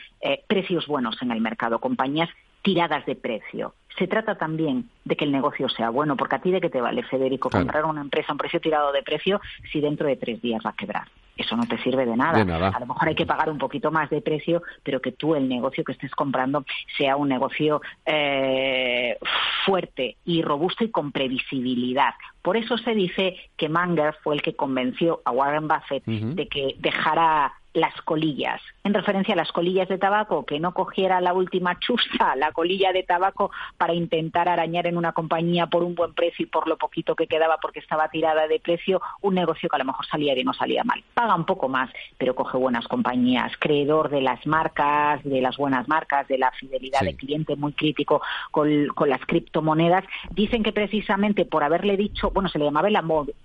precios 0.46 0.87
buenos 0.87 1.20
en 1.22 1.31
el 1.31 1.40
mercado, 1.40 1.81
compañías 1.81 2.29
tiradas 2.61 3.07
de 3.07 3.16
precio. 3.16 3.75
Se 3.98 4.07
trata 4.07 4.37
también 4.37 4.90
de 5.05 5.16
que 5.16 5.25
el 5.25 5.33
negocio 5.33 5.68
sea 5.68 5.90
bueno, 5.90 6.16
porque 6.16 6.37
a 6.37 6.42
ti 6.42 6.51
de 6.51 6.61
qué 6.61 6.68
te 6.68 6.81
vale, 6.81 7.03
Federico, 7.03 7.48
comprar 7.48 7.87
una 7.87 8.03
empresa 8.03 8.29
a 8.31 8.33
un 8.35 8.38
precio 8.38 8.61
tirado 8.61 8.92
de 8.92 9.03
precio 9.03 9.40
si 9.72 9.81
dentro 9.81 10.07
de 10.07 10.16
tres 10.16 10.40
días 10.42 10.62
va 10.64 10.70
a 10.70 10.77
quebrar. 10.77 11.09
Eso 11.37 11.57
no 11.57 11.66
te 11.66 11.79
sirve 11.83 12.05
de 12.05 12.16
nada. 12.16 12.40
A 12.40 12.81
lo 12.81 12.87
mejor 12.87 13.09
hay 13.09 13.14
que 13.14 13.27
pagar 13.27 13.51
un 13.51 13.59
poquito 13.59 13.90
más 13.90 14.11
de 14.11 14.21
precio, 14.21 14.62
pero 14.83 15.01
que 15.01 15.12
tú 15.12 15.35
el 15.35 15.49
negocio 15.49 15.85
que 15.85 15.92
estés 15.92 16.11
comprando 16.12 16.64
sea 16.97 17.16
un 17.16 17.29
negocio 17.29 17.81
eh, 18.05 19.18
fuerte 19.64 20.16
y 20.25 20.42
robusto 20.42 20.85
y 20.85 20.90
con 20.90 21.12
previsibilidad. 21.12 22.14
Por 22.42 22.57
eso 22.57 22.77
se 22.79 22.95
dice 22.95 23.37
que 23.57 23.68
Munger 23.68 24.14
fue 24.23 24.35
el 24.35 24.42
que 24.42 24.55
convenció 24.55 25.23
a 25.25 25.31
Warren 25.31 25.68
Buffett 25.68 26.05
de 26.05 26.49
que 26.49 26.75
dejara 26.79 27.53
las 27.74 27.94
colillas, 28.02 28.61
en 28.85 28.94
referencia 28.94 29.35
a 29.35 29.37
las 29.37 29.52
colillas 29.52 29.88
de 29.88 29.98
tabaco, 29.98 30.44
que 30.44 30.61
no 30.61 30.74
cogiera 30.74 31.20
la 31.20 31.32
última 31.32 31.78
chusta, 31.78 32.37
la 32.37 32.52
colilla 32.52 32.92
de 32.92 33.02
tabaco, 33.02 33.50
para 33.78 33.94
intentar 33.94 34.48
arañar 34.48 34.87
en 34.87 34.96
una 34.96 35.12
compañía 35.12 35.66
por 35.66 35.82
un 35.82 35.94
buen 35.94 36.12
precio 36.12 36.44
y 36.44 36.46
por 36.46 36.68
lo 36.68 36.76
poquito 36.76 37.14
que 37.14 37.26
quedaba 37.26 37.58
porque 37.62 37.80
estaba 37.80 38.08
tirada 38.08 38.46
de 38.46 38.61
precio, 38.61 39.00
un 39.20 39.35
negocio 39.35 39.68
que 39.68 39.76
a 39.76 39.78
lo 39.78 39.85
mejor 39.85 40.06
salía 40.06 40.35
bien 40.35 40.48
o 40.48 40.52
salía 40.52 40.85
mal. 40.85 41.02
Paga 41.14 41.35
un 41.35 41.46
poco 41.46 41.68
más, 41.68 41.90
pero 42.18 42.35
coge 42.35 42.58
buenas 42.58 42.87
compañías, 42.88 43.52
creedor 43.58 44.11
de 44.11 44.20
las 44.20 44.46
marcas, 44.46 45.22
de 45.24 45.40
las 45.40 45.56
buenas 45.56 45.88
marcas, 45.88 46.28
de 46.28 46.38
la 46.38 46.50
fidelidad 46.52 47.00
del 47.00 47.16
cliente, 47.16 47.56
muy 47.56 47.72
crítico 47.72 48.22
con, 48.50 48.88
las 49.06 49.24
criptomonedas. 49.26 50.04
Dicen 50.30 50.62
que 50.62 50.72
precisamente 50.72 51.44
por 51.44 51.64
haberle 51.64 51.96
dicho, 51.96 52.30
bueno, 52.30 52.48
se 52.48 52.58
le 52.58 52.64
llamaba 52.64 52.88
el, 52.88 52.98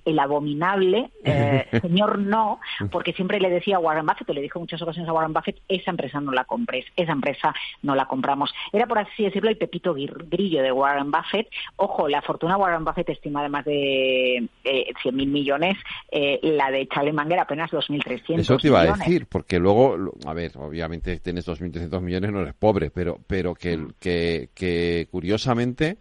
el 0.06 0.20
abominable, 0.20 1.12
eh, 1.24 1.68
señor 1.82 2.20
no, 2.20 2.60
porque 2.92 3.14
siempre 3.14 3.40
le 3.40 3.50
decía 3.50 3.80
Warren 3.80 4.06
Buffett, 4.06 4.17
le 4.28 4.42
dijo 4.42 4.60
muchas 4.60 4.82
ocasiones 4.82 5.10
a 5.10 5.14
Warren 5.14 5.34
Buffett, 5.34 5.62
esa 5.68 5.92
empresa 5.92 6.20
no 6.20 6.32
la 6.32 6.46
compres, 6.46 6.86
esa 6.96 7.12
empresa 7.12 7.54
no 7.82 7.96
la 7.96 8.06
compramos. 8.06 8.54
Era, 8.72 8.88
por 8.88 9.00
así 9.00 9.24
decirlo, 9.24 9.50
el 9.50 9.58
pepito 9.58 9.94
grillo 9.94 10.62
de 10.62 10.72
Warren 10.72 11.12
Buffett. 11.12 11.48
Ojo, 11.76 12.08
la 12.08 12.22
fortuna 12.22 12.56
de 12.56 12.62
Warren 12.62 12.86
Buffett 12.86 13.10
estima 13.10 13.44
de 13.44 13.50
más 13.50 13.66
de 13.66 14.38
eh, 14.64 14.94
100.000 15.04 15.28
millones, 15.28 15.78
eh, 16.12 16.40
la 16.44 16.72
de 16.72 16.88
Charlie 16.88 17.14
Munger 17.14 17.40
apenas 17.40 17.72
2.300 17.72 18.40
Eso 18.40 18.58
te 18.58 18.68
iba 18.68 18.82
a 18.82 18.86
decir, 18.86 19.28
porque 19.28 19.60
luego, 19.60 19.98
a 20.26 20.34
ver, 20.34 20.52
obviamente 20.58 21.20
tienes 21.20 21.48
2.300 21.48 22.02
millones, 22.02 22.32
no 22.32 22.42
eres 22.42 22.54
pobre, 22.54 22.92
pero, 22.92 23.20
pero 23.28 23.54
que, 23.54 23.78
mm. 23.78 23.94
que, 24.00 24.50
que 24.54 25.08
curiosamente... 25.12 25.98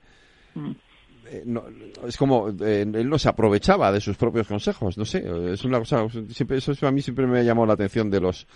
Mm. 0.55 0.73
Eh, 1.29 1.43
no, 1.45 1.65
es 2.07 2.17
como 2.17 2.49
eh, 2.49 2.83
él 2.83 3.09
no 3.09 3.19
se 3.19 3.29
aprovechaba 3.29 3.91
de 3.91 4.01
sus 4.01 4.17
propios 4.17 4.47
consejos 4.47 4.97
no 4.97 5.05
sé 5.05 5.25
es 5.53 5.65
una 5.65 5.79
cosa 5.79 6.07
siempre 6.29 6.59
eso 6.59 6.73
a 6.87 6.93
mí 6.93 7.03
siempre 7.03 7.27
me 7.27 7.41
ha 7.41 7.43
llamado 7.43 7.67
la 7.67 7.73
atención 7.73 8.11
de 8.11 8.21
los 8.21 8.47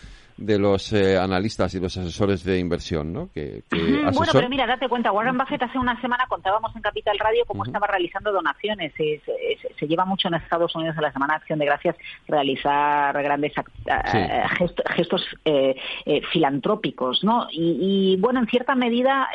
de 0.41 0.59
los 0.59 0.93
eh, 0.93 1.19
analistas 1.19 1.75
y 1.75 1.81
los 1.81 1.97
asesores 1.97 2.43
de 2.45 2.59
inversión, 2.59 3.13
¿no? 3.13 3.29
Que, 3.33 3.63
Bueno, 3.71 4.33
pero 4.33 4.49
mira, 4.49 4.67
date 4.67 4.89
cuenta, 4.89 5.13
Warren 5.13 5.37
Buffett 5.37 5.63
hace 5.63 5.79
una 5.79 6.01
semana 6.01 6.25
contábamos 6.29 6.75
en 6.75 6.83
Capital 6.83 7.19
Radio 7.19 7.45
cómo 7.47 7.65
estaba 7.65 7.87
realizando 7.87 8.33
donaciones. 8.33 8.93
Se, 8.97 9.21
se, 9.79 9.87
lleva 9.87 10.05
mucho 10.07 10.29
en 10.29 10.35
Estados 10.35 10.75
Unidos 10.75 10.97
en 10.97 11.03
la 11.03 11.13
Semana 11.13 11.35
de 11.35 11.37
Acción 11.39 11.59
de 11.59 11.67
Gracias 11.67 11.97
realizar 12.27 13.23
grandes 13.23 13.53
gestos, 14.97 15.27
eh, 15.45 15.77
eh, 16.07 16.23
filantrópicos, 16.33 17.23
¿no? 17.23 17.49
Y, 17.51 18.17
bueno, 18.19 18.41
en 18.41 18.47
cierta 18.47 18.75
medida 18.75 19.29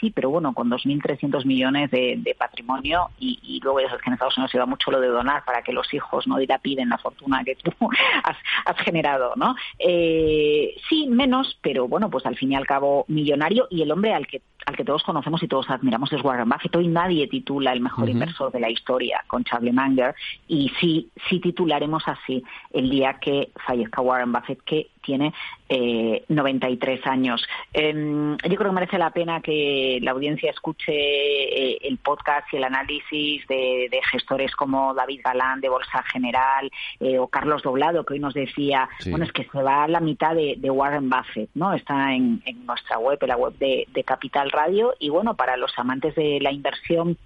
sí, 0.00 0.12
pero 0.14 0.30
bueno, 0.30 0.54
con 0.54 0.70
2.300 0.70 1.44
millones 1.44 1.90
de, 1.90 2.36
patrimonio 2.38 3.10
y, 3.18 3.60
luego 3.62 3.80
ya 3.80 3.88
sabes 3.88 4.02
que 4.02 4.10
en 4.10 4.14
Estados 4.14 4.36
Unidos 4.36 4.52
se 4.52 4.58
va 4.58 4.66
mucho 4.66 4.90
lo 4.90 5.00
de 5.00 5.08
donar 5.08 5.44
para 5.44 5.62
que 5.62 5.72
los 5.72 5.92
hijos 5.92 6.26
no 6.28 6.36
dilapiden 6.36 6.88
la 6.90 6.98
fortuna 6.98 7.42
que 7.44 7.56
tú 7.56 7.72
has, 8.22 8.36
has 8.64 8.76
generado, 8.84 9.32
¿no? 9.36 9.56
Eh, 9.78 10.35
eh, 10.38 10.74
sí, 10.86 11.06
menos, 11.06 11.58
pero 11.62 11.88
bueno, 11.88 12.10
pues 12.10 12.26
al 12.26 12.36
fin 12.36 12.52
y 12.52 12.56
al 12.56 12.66
cabo 12.66 13.06
millonario 13.08 13.68
y 13.70 13.80
el 13.80 13.90
hombre 13.90 14.12
al 14.12 14.26
que 14.26 14.42
al 14.66 14.76
que 14.76 14.84
todos 14.84 15.04
conocemos 15.04 15.42
y 15.42 15.48
todos 15.48 15.70
admiramos 15.70 16.12
es 16.12 16.22
Warren 16.22 16.48
Buffett. 16.48 16.74
Hoy 16.74 16.88
nadie 16.88 17.28
titula 17.28 17.72
el 17.72 17.80
mejor 17.80 18.08
inversor 18.10 18.50
de 18.50 18.58
la 18.58 18.68
historia 18.68 19.22
con 19.28 19.44
Charlie 19.44 19.72
Munger 19.72 20.14
y 20.48 20.70
sí, 20.80 21.08
sí 21.30 21.38
titularemos 21.38 22.02
así 22.06 22.42
el 22.72 22.90
día 22.90 23.14
que 23.20 23.50
fallezca 23.64 24.02
Warren 24.02 24.32
Buffett, 24.32 24.60
que 24.64 24.88
tiene 25.02 25.32
eh, 25.68 26.24
93 26.28 27.06
años. 27.06 27.46
Em, 27.72 28.36
yo 28.36 28.56
creo 28.56 28.70
que 28.70 28.74
merece 28.74 28.98
la 28.98 29.10
pena 29.10 29.40
que 29.40 29.98
la 30.02 30.12
audiencia 30.12 30.50
escuche 30.50 30.92
eh, 30.92 31.78
el 31.82 31.98
podcast 31.98 32.52
y 32.52 32.56
el 32.56 32.64
análisis 32.64 33.46
de, 33.48 33.90
gestores 34.10 34.54
como 34.54 34.94
David 34.94 35.20
Galán 35.24 35.60
de 35.60 35.68
Bolsa 35.68 36.02
General 36.12 36.70
eh, 37.00 37.18
o 37.18 37.26
Carlos 37.28 37.62
Doblado, 37.62 38.04
que 38.04 38.14
hoy 38.14 38.20
nos 38.20 38.34
decía, 38.34 38.88
bueno, 39.10 39.24
es 39.24 39.32
que 39.32 39.44
se 39.44 39.62
va 39.62 39.84
a 39.84 39.88
la 39.88 40.00
mitad 40.00 40.34
de, 40.34 40.70
Warren 40.70 41.08
Buffett, 41.08 41.48
¿no? 41.54 41.72
Está 41.72 42.14
en, 42.14 42.42
nuestra 42.66 42.98
web, 42.98 43.18
en 43.20 43.28
la 43.28 43.36
web 43.36 43.54
de, 43.58 43.88
de 43.92 44.04
Capital 44.04 44.50
Radio 44.50 44.94
y 44.98 45.08
bueno, 45.08 45.34
para 45.34 45.56
los 45.56 45.72
amantes 45.78 46.14
de 46.14 46.38
la 46.40 46.52
inversión 46.52 47.16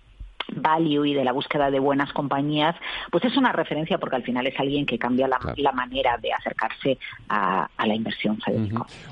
value 0.48 1.04
y 1.04 1.14
de 1.14 1.24
la 1.24 1.32
búsqueda 1.32 1.70
de 1.70 1.78
buenas 1.78 2.12
compañías, 2.12 2.74
pues 3.10 3.24
es 3.24 3.36
una 3.36 3.52
referencia 3.52 3.98
porque 3.98 4.16
al 4.16 4.22
final 4.22 4.46
es 4.46 4.58
alguien 4.58 4.86
que 4.86 4.98
cambia 4.98 5.28
la, 5.28 5.72
manera 5.72 6.16
de 6.18 6.32
acercarse 6.32 6.98
a, 7.28 7.68
la 7.78 7.94
inversión. 7.94 8.38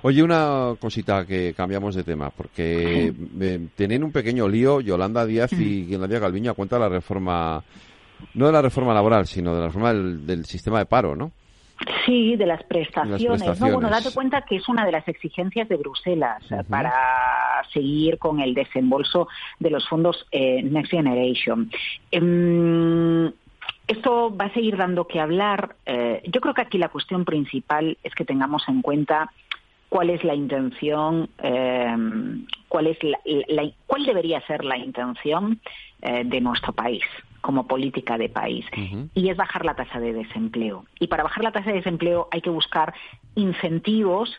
Oye, 0.02 0.22
una 0.22 0.74
cosita 0.78 1.24
que 1.24 1.54
cambiamos 1.56 1.94
de 1.94 2.04
tema, 2.04 2.30
porque 2.30 3.12
eh, 3.40 3.68
tienen 3.74 4.04
un 4.04 4.12
pequeño 4.12 4.48
lío 4.48 4.80
Yolanda 4.80 5.24
Díaz 5.24 5.52
y 5.52 5.96
Nadia 5.98 6.18
Galviño 6.18 6.50
a 6.50 6.54
cuenta 6.54 6.76
de 6.76 6.82
la 6.82 6.88
reforma, 6.88 7.62
no 8.34 8.46
de 8.46 8.52
la 8.52 8.62
reforma 8.62 8.94
laboral, 8.94 9.26
sino 9.26 9.54
de 9.54 9.60
la 9.60 9.66
reforma 9.66 9.92
del 9.92 10.44
sistema 10.44 10.78
de 10.78 10.86
paro, 10.86 11.16
¿no? 11.16 11.32
Sí, 12.04 12.36
de 12.36 12.46
las 12.46 12.62
prestaciones. 12.64 13.60
No, 13.60 13.70
bueno, 13.72 13.88
date 13.88 14.10
cuenta 14.12 14.42
que 14.42 14.56
es 14.56 14.68
una 14.68 14.84
de 14.84 14.92
las 14.92 15.06
exigencias 15.06 15.68
de 15.68 15.76
Bruselas 15.76 16.42
eh, 16.50 16.64
para 16.68 16.92
seguir 17.72 18.18
con 18.18 18.40
el 18.40 18.54
desembolso 18.54 19.28
de 19.60 19.70
los 19.70 19.88
fondos 19.88 20.26
eh, 20.32 20.62
Next 20.62 20.90
Generation. 20.90 21.70
Em, 22.10 23.30
esto 23.86 24.36
va 24.36 24.46
a 24.46 24.54
seguir 24.54 24.76
dando 24.76 25.06
que 25.06 25.20
hablar. 25.20 25.76
Eh, 25.86 26.22
yo 26.26 26.40
creo 26.40 26.54
que 26.54 26.62
aquí 26.62 26.78
la 26.78 26.88
cuestión 26.88 27.24
principal 27.24 27.96
es 28.02 28.14
que 28.14 28.24
tengamos 28.24 28.64
en 28.68 28.82
cuenta 28.82 29.30
cuál 29.88 30.10
es 30.10 30.24
la 30.24 30.34
intención, 30.34 31.30
em, 31.38 32.44
cuál 32.68 32.88
es 32.88 32.98
cuál 33.86 34.04
debería 34.04 34.40
ser 34.46 34.64
la 34.64 34.76
intención 34.76 35.60
de 36.00 36.40
nuestro 36.40 36.72
país 36.72 37.02
como 37.40 37.66
política 37.66 38.18
de 38.18 38.28
país 38.28 38.66
y 39.14 39.28
es 39.28 39.36
bajar 39.36 39.64
la 39.64 39.74
tasa 39.74 40.00
de 40.00 40.12
desempleo. 40.12 40.84
Y 40.98 41.06
para 41.06 41.22
bajar 41.22 41.44
la 41.44 41.52
tasa 41.52 41.70
de 41.70 41.76
desempleo 41.76 42.28
hay 42.30 42.40
que 42.40 42.50
buscar 42.50 42.94
incentivos 43.34 44.30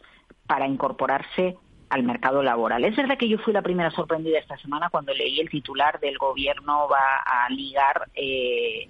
para 0.48 0.68
incorporarse 0.68 1.58
al 1.90 2.04
mercado 2.04 2.44
laboral. 2.44 2.84
Es 2.86 2.96
verdad 2.96 3.18
que 3.18 3.28
yo 3.28 3.38
fui 3.40 3.54
la 3.54 3.62
primera 3.62 3.92
sorprendida 3.92 4.40
esta 4.40 4.58
semana 4.58 4.90
cuando 4.90 5.14
leí 5.14 5.40
el 5.40 5.50
titular 5.50 6.00
del 6.00 6.18
gobierno 6.18 6.88
va 6.88 7.24
a 7.26 7.50
ligar 7.50 8.10
eh, 8.16 8.88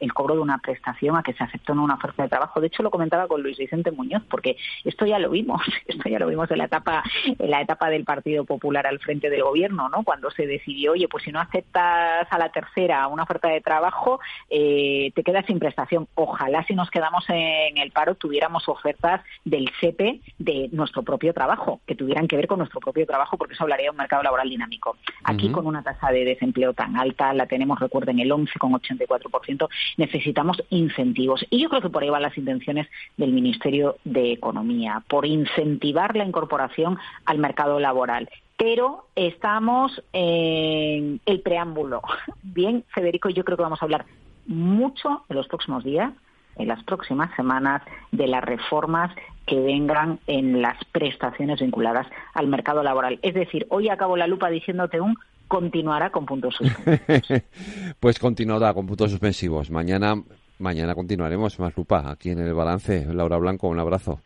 el, 0.00 0.12
cobro 0.12 0.34
de 0.34 0.40
una 0.40 0.58
prestación 0.58 1.16
a 1.16 1.22
que 1.22 1.32
se 1.32 1.44
aceptó 1.44 1.72
en 1.72 1.80
una 1.80 1.94
oferta 1.94 2.22
de 2.22 2.28
trabajo. 2.28 2.60
De 2.60 2.68
hecho, 2.68 2.82
lo 2.82 2.90
comentaba 2.90 3.26
con 3.26 3.42
Luis 3.42 3.58
Vicente 3.58 3.90
Muñoz, 3.90 4.22
porque 4.30 4.56
esto 4.84 5.06
ya 5.06 5.18
lo 5.18 5.30
vimos, 5.30 5.60
esto 5.86 6.08
ya 6.08 6.18
lo 6.18 6.28
vimos 6.28 6.50
en 6.50 6.58
la 6.58 6.64
etapa, 6.64 7.02
en 7.24 7.50
la 7.50 7.60
etapa 7.60 7.90
del 7.90 8.04
Partido 8.04 8.44
Popular 8.44 8.86
al 8.86 9.00
frente 9.00 9.28
del 9.28 9.42
gobierno, 9.42 9.88
¿no? 9.88 10.04
Cuando 10.04 10.30
se 10.30 10.46
decidió, 10.46 10.92
oye, 10.92 11.08
pues 11.08 11.24
si 11.24 11.32
no 11.32 11.40
aceptas 11.40 12.26
a 12.30 12.38
la 12.38 12.50
tercera 12.50 13.06
una 13.08 13.24
oferta 13.24 13.48
de 13.48 13.60
trabajo, 13.60 14.20
eh, 14.50 15.10
te 15.14 15.22
quedas 15.22 15.46
sin 15.46 15.58
prestación. 15.58 16.06
Ojalá 16.14 16.64
si 16.64 16.74
nos 16.74 16.90
quedamos 16.90 17.24
en 17.28 17.78
el 17.78 17.90
paro 17.90 18.14
tuviéramos 18.14 18.68
ofertas 18.68 19.22
del 19.44 19.70
SEPE 19.80 20.20
de 20.38 20.68
nuestro 20.72 21.02
propio 21.02 21.32
trabajo, 21.32 21.80
que 21.86 21.94
tuvieran 21.94 22.28
que 22.28 22.35
ver 22.36 22.46
con 22.46 22.58
nuestro 22.58 22.80
propio 22.80 23.06
trabajo, 23.06 23.36
porque 23.36 23.54
eso 23.54 23.64
hablaría 23.64 23.86
de 23.86 23.90
un 23.90 23.96
mercado 23.96 24.22
laboral 24.22 24.48
dinámico. 24.48 24.96
Aquí, 25.24 25.50
con 25.50 25.66
una 25.66 25.82
tasa 25.82 26.10
de 26.10 26.24
desempleo 26.24 26.72
tan 26.72 26.96
alta, 26.96 27.32
la 27.32 27.46
tenemos, 27.46 27.80
recuerden, 27.80 28.18
el 28.18 28.30
11,84%, 28.30 29.68
necesitamos 29.96 30.62
incentivos. 30.70 31.44
Y 31.50 31.62
yo 31.62 31.68
creo 31.68 31.82
que 31.82 31.90
por 31.90 32.02
ahí 32.02 32.10
van 32.10 32.22
las 32.22 32.36
intenciones 32.38 32.88
del 33.16 33.32
Ministerio 33.32 33.96
de 34.04 34.32
Economía, 34.32 35.02
por 35.08 35.26
incentivar 35.26 36.16
la 36.16 36.24
incorporación 36.24 36.98
al 37.24 37.38
mercado 37.38 37.80
laboral 37.80 38.28
pero 38.58 39.08
estamos 39.14 40.02
en 40.14 41.20
el 41.26 41.40
preámbulo. 41.42 42.00
Bien, 42.42 42.84
Federico, 42.88 43.28
yo 43.28 43.44
creo 43.44 43.56
que 43.56 43.62
vamos 43.62 43.82
a 43.82 43.84
hablar 43.84 44.06
mucho 44.46 45.24
en 45.28 45.36
los 45.36 45.46
próximos 45.46 45.84
días 45.84 46.12
en 46.56 46.68
las 46.68 46.82
próximas 46.84 47.34
semanas 47.36 47.82
de 48.12 48.26
las 48.26 48.42
reformas 48.42 49.14
que 49.46 49.58
vengan 49.60 50.18
en 50.26 50.60
las 50.60 50.76
prestaciones 50.92 51.60
vinculadas 51.60 52.06
al 52.34 52.48
mercado 52.48 52.82
laboral. 52.82 53.18
Es 53.22 53.34
decir, 53.34 53.66
hoy 53.70 53.88
acabo 53.88 54.16
la 54.16 54.26
lupa 54.26 54.50
diciéndote 54.50 55.00
un 55.00 55.16
continuará 55.48 56.10
con 56.10 56.26
puntos 56.26 56.56
suspensivos. 56.56 57.42
pues 58.00 58.18
continuará 58.18 58.74
con 58.74 58.86
puntos 58.86 59.10
suspensivos. 59.10 59.70
Mañana, 59.70 60.14
mañana 60.58 60.94
continuaremos 60.94 61.58
más 61.60 61.76
lupa 61.76 62.10
aquí 62.10 62.30
en 62.30 62.40
el 62.40 62.54
balance. 62.54 63.06
Laura 63.12 63.36
Blanco, 63.38 63.68
un 63.68 63.78
abrazo. 63.78 64.20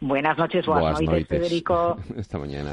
Buenas 0.00 0.36
noches, 0.36 0.66
buenas, 0.66 1.00
noches, 1.00 1.28
Federico. 1.28 1.96
Esta 2.16 2.38
mañana. 2.38 2.72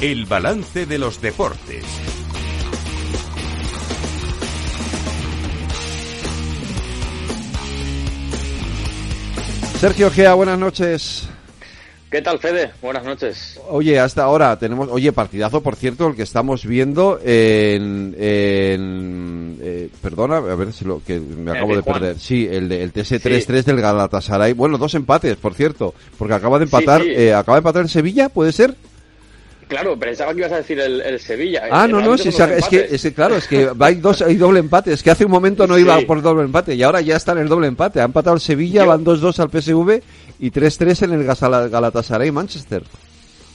El 0.00 0.24
balance 0.24 0.86
de 0.86 0.98
los 0.98 1.20
deportes. 1.20 1.84
Sergio 9.78 10.10
Gea, 10.10 10.34
buenas 10.34 10.58
noches. 10.58 11.28
¿Qué 12.10 12.22
tal, 12.22 12.38
Fede? 12.38 12.72
Buenas 12.82 13.04
noches. 13.04 13.60
Oye, 13.68 13.98
hasta 14.00 14.24
ahora 14.24 14.58
tenemos, 14.58 14.88
oye, 14.90 15.12
partidazo, 15.12 15.62
por 15.62 15.76
cierto, 15.76 16.08
el 16.08 16.16
que 16.16 16.22
estamos 16.22 16.66
viendo 16.66 17.20
en, 17.22 18.14
eh, 18.18 19.88
perdona, 20.02 20.38
a 20.38 20.54
ver 20.56 20.72
si 20.72 20.84
lo 20.84 21.02
que 21.04 21.20
me 21.20 21.52
acabo 21.52 21.76
de 21.76 21.82
perder. 21.82 22.18
Sí, 22.18 22.48
el, 22.50 22.68
de, 22.68 22.82
el 22.82 22.92
TS3-3 22.92 23.62
del 23.64 23.80
Galatasaray. 23.80 24.54
Bueno, 24.54 24.76
dos 24.76 24.94
empates, 24.94 25.36
por 25.36 25.54
cierto, 25.54 25.94
porque 26.18 26.34
acaba 26.34 26.58
de 26.58 26.64
empatar, 26.64 27.02
Eh, 27.02 27.32
acaba 27.32 27.56
de 27.56 27.60
empatar 27.60 27.82
en 27.82 27.88
Sevilla, 27.88 28.28
¿puede 28.28 28.52
ser? 28.52 28.74
Claro, 29.70 29.96
pensaba 29.96 30.32
que 30.32 30.40
ibas 30.40 30.50
a 30.50 30.56
decir 30.56 30.80
el, 30.80 31.20
Sevilla. 31.20 31.62
Ah, 31.70 31.86
no, 31.86 32.00
no, 32.00 32.14
es, 32.14 32.22
que, 32.22 32.88
es 32.90 33.02
que, 33.02 33.14
claro, 33.14 33.36
es 33.36 33.46
que 33.46 33.70
hay, 33.78 33.94
dos, 33.94 34.20
hay 34.20 34.34
doble 34.34 34.58
empate. 34.58 34.92
Es 34.92 35.00
que 35.00 35.12
hace 35.12 35.24
un 35.24 35.30
momento 35.30 35.64
no 35.68 35.78
iba 35.78 35.96
por 36.08 36.20
doble 36.22 36.42
empate 36.42 36.74
y 36.74 36.82
ahora 36.82 37.00
ya 37.00 37.14
está 37.14 37.32
en 37.32 37.38
el 37.38 37.48
doble 37.48 37.68
empate. 37.68 38.00
Ha 38.00 38.04
empatado 38.04 38.34
el 38.34 38.40
Sevilla, 38.40 38.84
van 38.84 39.04
2-2 39.04 39.38
al 39.38 39.48
PSV 39.48 40.02
y 40.40 40.50
3-3 40.50 41.04
en 41.04 41.12
el 41.12 41.70
Galatasaray 41.70 42.32
Manchester. 42.32 42.82
Eh, 42.82 43.09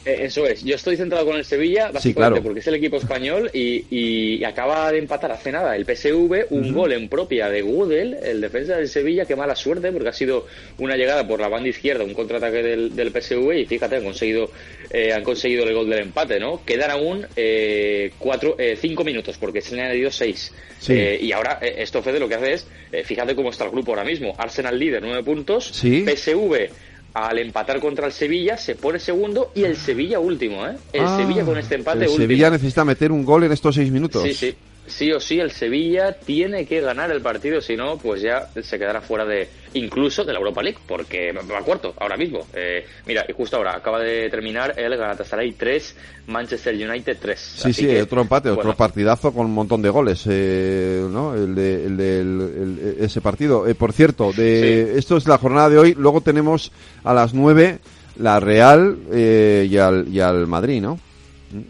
eso 0.05 0.45
es, 0.45 0.63
yo 0.63 0.75
estoy 0.75 0.97
centrado 0.97 1.25
con 1.25 1.35
el 1.35 1.43
Sevilla, 1.43 1.89
básicamente 1.91 2.41
porque 2.41 2.59
es 2.59 2.67
el 2.67 2.75
equipo 2.75 2.97
español 2.97 3.49
y, 3.53 4.43
acaba 4.45 4.91
de 4.91 4.99
empatar 4.99 5.31
hace 5.31 5.51
nada 5.51 5.75
el 5.75 5.85
PSV, 5.85 6.51
un 6.51 6.71
gol 6.71 6.93
en 6.93 7.09
propia 7.09 7.49
de 7.49 7.63
Gudel, 7.63 8.15
el 8.23 8.39
defensa 8.39 8.77
del 8.77 8.87
Sevilla, 8.87 9.25
qué 9.25 9.35
mala 9.35 9.55
suerte 9.55 9.91
porque 9.91 10.09
ha 10.09 10.13
sido 10.13 10.45
una 10.77 10.95
llegada 10.95 11.27
por 11.27 11.39
la 11.39 11.47
banda 11.47 11.69
izquierda, 11.69 12.03
un 12.03 12.13
contraataque 12.13 12.61
del, 12.61 12.95
del 12.95 13.09
PSV 13.09 13.51
y 13.53 13.65
fíjate, 13.65 13.95
han 13.95 14.03
conseguido, 14.03 14.51
eh, 14.91 15.11
han 15.11 15.23
conseguido 15.23 15.67
el 15.67 15.73
gol 15.73 15.89
del 15.89 15.99
empate, 15.99 16.39
¿no? 16.39 16.63
Quedan 16.63 16.91
aún 16.91 17.25
eh, 17.35 18.11
cuatro, 18.19 18.55
eh, 18.59 18.77
cinco 18.79 19.03
minutos 19.03 19.37
porque 19.39 19.61
se 19.61 19.75
le 19.75 19.81
han 19.81 19.87
añadido 19.87 20.11
seis. 20.11 20.53
y 20.87 21.31
ahora 21.31 21.59
esto, 21.61 22.03
Fede, 22.03 22.19
lo 22.19 22.29
que 22.29 22.35
hace 22.35 22.53
es, 22.53 22.67
fíjate 23.05 23.35
cómo 23.35 23.49
está 23.49 23.65
el 23.65 23.71
grupo 23.71 23.91
ahora 23.91 24.03
mismo, 24.03 24.35
Arsenal 24.37 24.77
líder, 24.77 25.01
nueve 25.01 25.23
puntos, 25.23 25.65
PSV 25.73 26.69
al 27.15 27.39
empatar 27.39 27.79
contra 27.79 28.05
el 28.05 28.11
Sevilla 28.11 28.57
se 28.57 28.75
pone 28.75 28.99
segundo 28.99 29.51
y 29.55 29.63
el 29.63 29.77
Sevilla 29.77 30.19
último, 30.19 30.67
¿eh? 30.67 30.75
El 30.91 31.05
ah, 31.05 31.17
Sevilla 31.17 31.45
con 31.45 31.57
este 31.57 31.75
empate 31.75 32.05
el 32.05 32.11
Sevilla 32.11 32.49
necesita 32.49 32.83
meter 32.83 33.11
un 33.11 33.23
gol 33.23 33.45
en 33.45 33.53
estos 33.53 33.73
seis 33.73 33.89
minutos. 33.89 34.21
Sí, 34.23 34.33
sí 34.33 34.55
sí 34.87 35.11
o 35.11 35.19
sí 35.19 35.39
el 35.39 35.51
Sevilla 35.51 36.13
tiene 36.13 36.65
que 36.65 36.81
ganar 36.81 37.11
el 37.11 37.21
partido, 37.21 37.61
si 37.61 37.75
no, 37.75 37.97
pues 37.97 38.21
ya 38.21 38.49
se 38.61 38.77
quedará 38.77 39.01
fuera 39.01 39.25
de 39.25 39.49
incluso 39.73 40.23
de 40.23 40.31
la 40.31 40.39
Europa 40.39 40.61
League, 40.61 40.79
porque 40.87 41.31
va 41.31 41.61
cuarto 41.61 41.93
ahora 41.97 42.15
mismo. 42.15 42.47
Eh, 42.53 42.85
mira, 43.05 43.25
y 43.27 43.33
justo 43.33 43.57
ahora 43.57 43.75
acaba 43.75 43.99
de 43.99 44.29
terminar 44.29 44.73
el 44.77 44.95
Galatasaray 44.95 45.53
3, 45.53 45.95
Manchester 46.27 46.73
United 46.75 47.17
3. 47.19 47.39
Sí, 47.39 47.73
sí, 47.73 47.95
otro 47.97 48.21
empate, 48.21 48.49
otro 48.49 48.75
partidazo 48.75 49.33
con 49.33 49.45
un 49.45 49.53
montón 49.53 49.81
de 49.81 49.89
goles, 49.89 50.23
eh, 50.29 51.05
¿no? 51.09 51.35
El 51.35 51.55
de, 51.55 51.85
el 51.85 52.97
ese 52.99 53.21
partido. 53.21 53.67
Eh, 53.67 53.75
por 53.75 53.91
cierto, 53.91 54.31
de 54.31 54.97
esto 54.97 55.17
es 55.17 55.27
la 55.27 55.37
jornada 55.37 55.69
de 55.69 55.77
hoy. 55.77 55.93
Luego 55.97 56.21
tenemos 56.21 56.71
a 57.03 57.13
las 57.13 57.33
9 57.33 57.79
la 58.17 58.39
Real 58.39 58.97
y, 59.13 59.77
al, 59.77 60.07
y 60.07 60.19
al 60.21 60.47
Madrid, 60.47 60.81
¿no? 60.81 60.99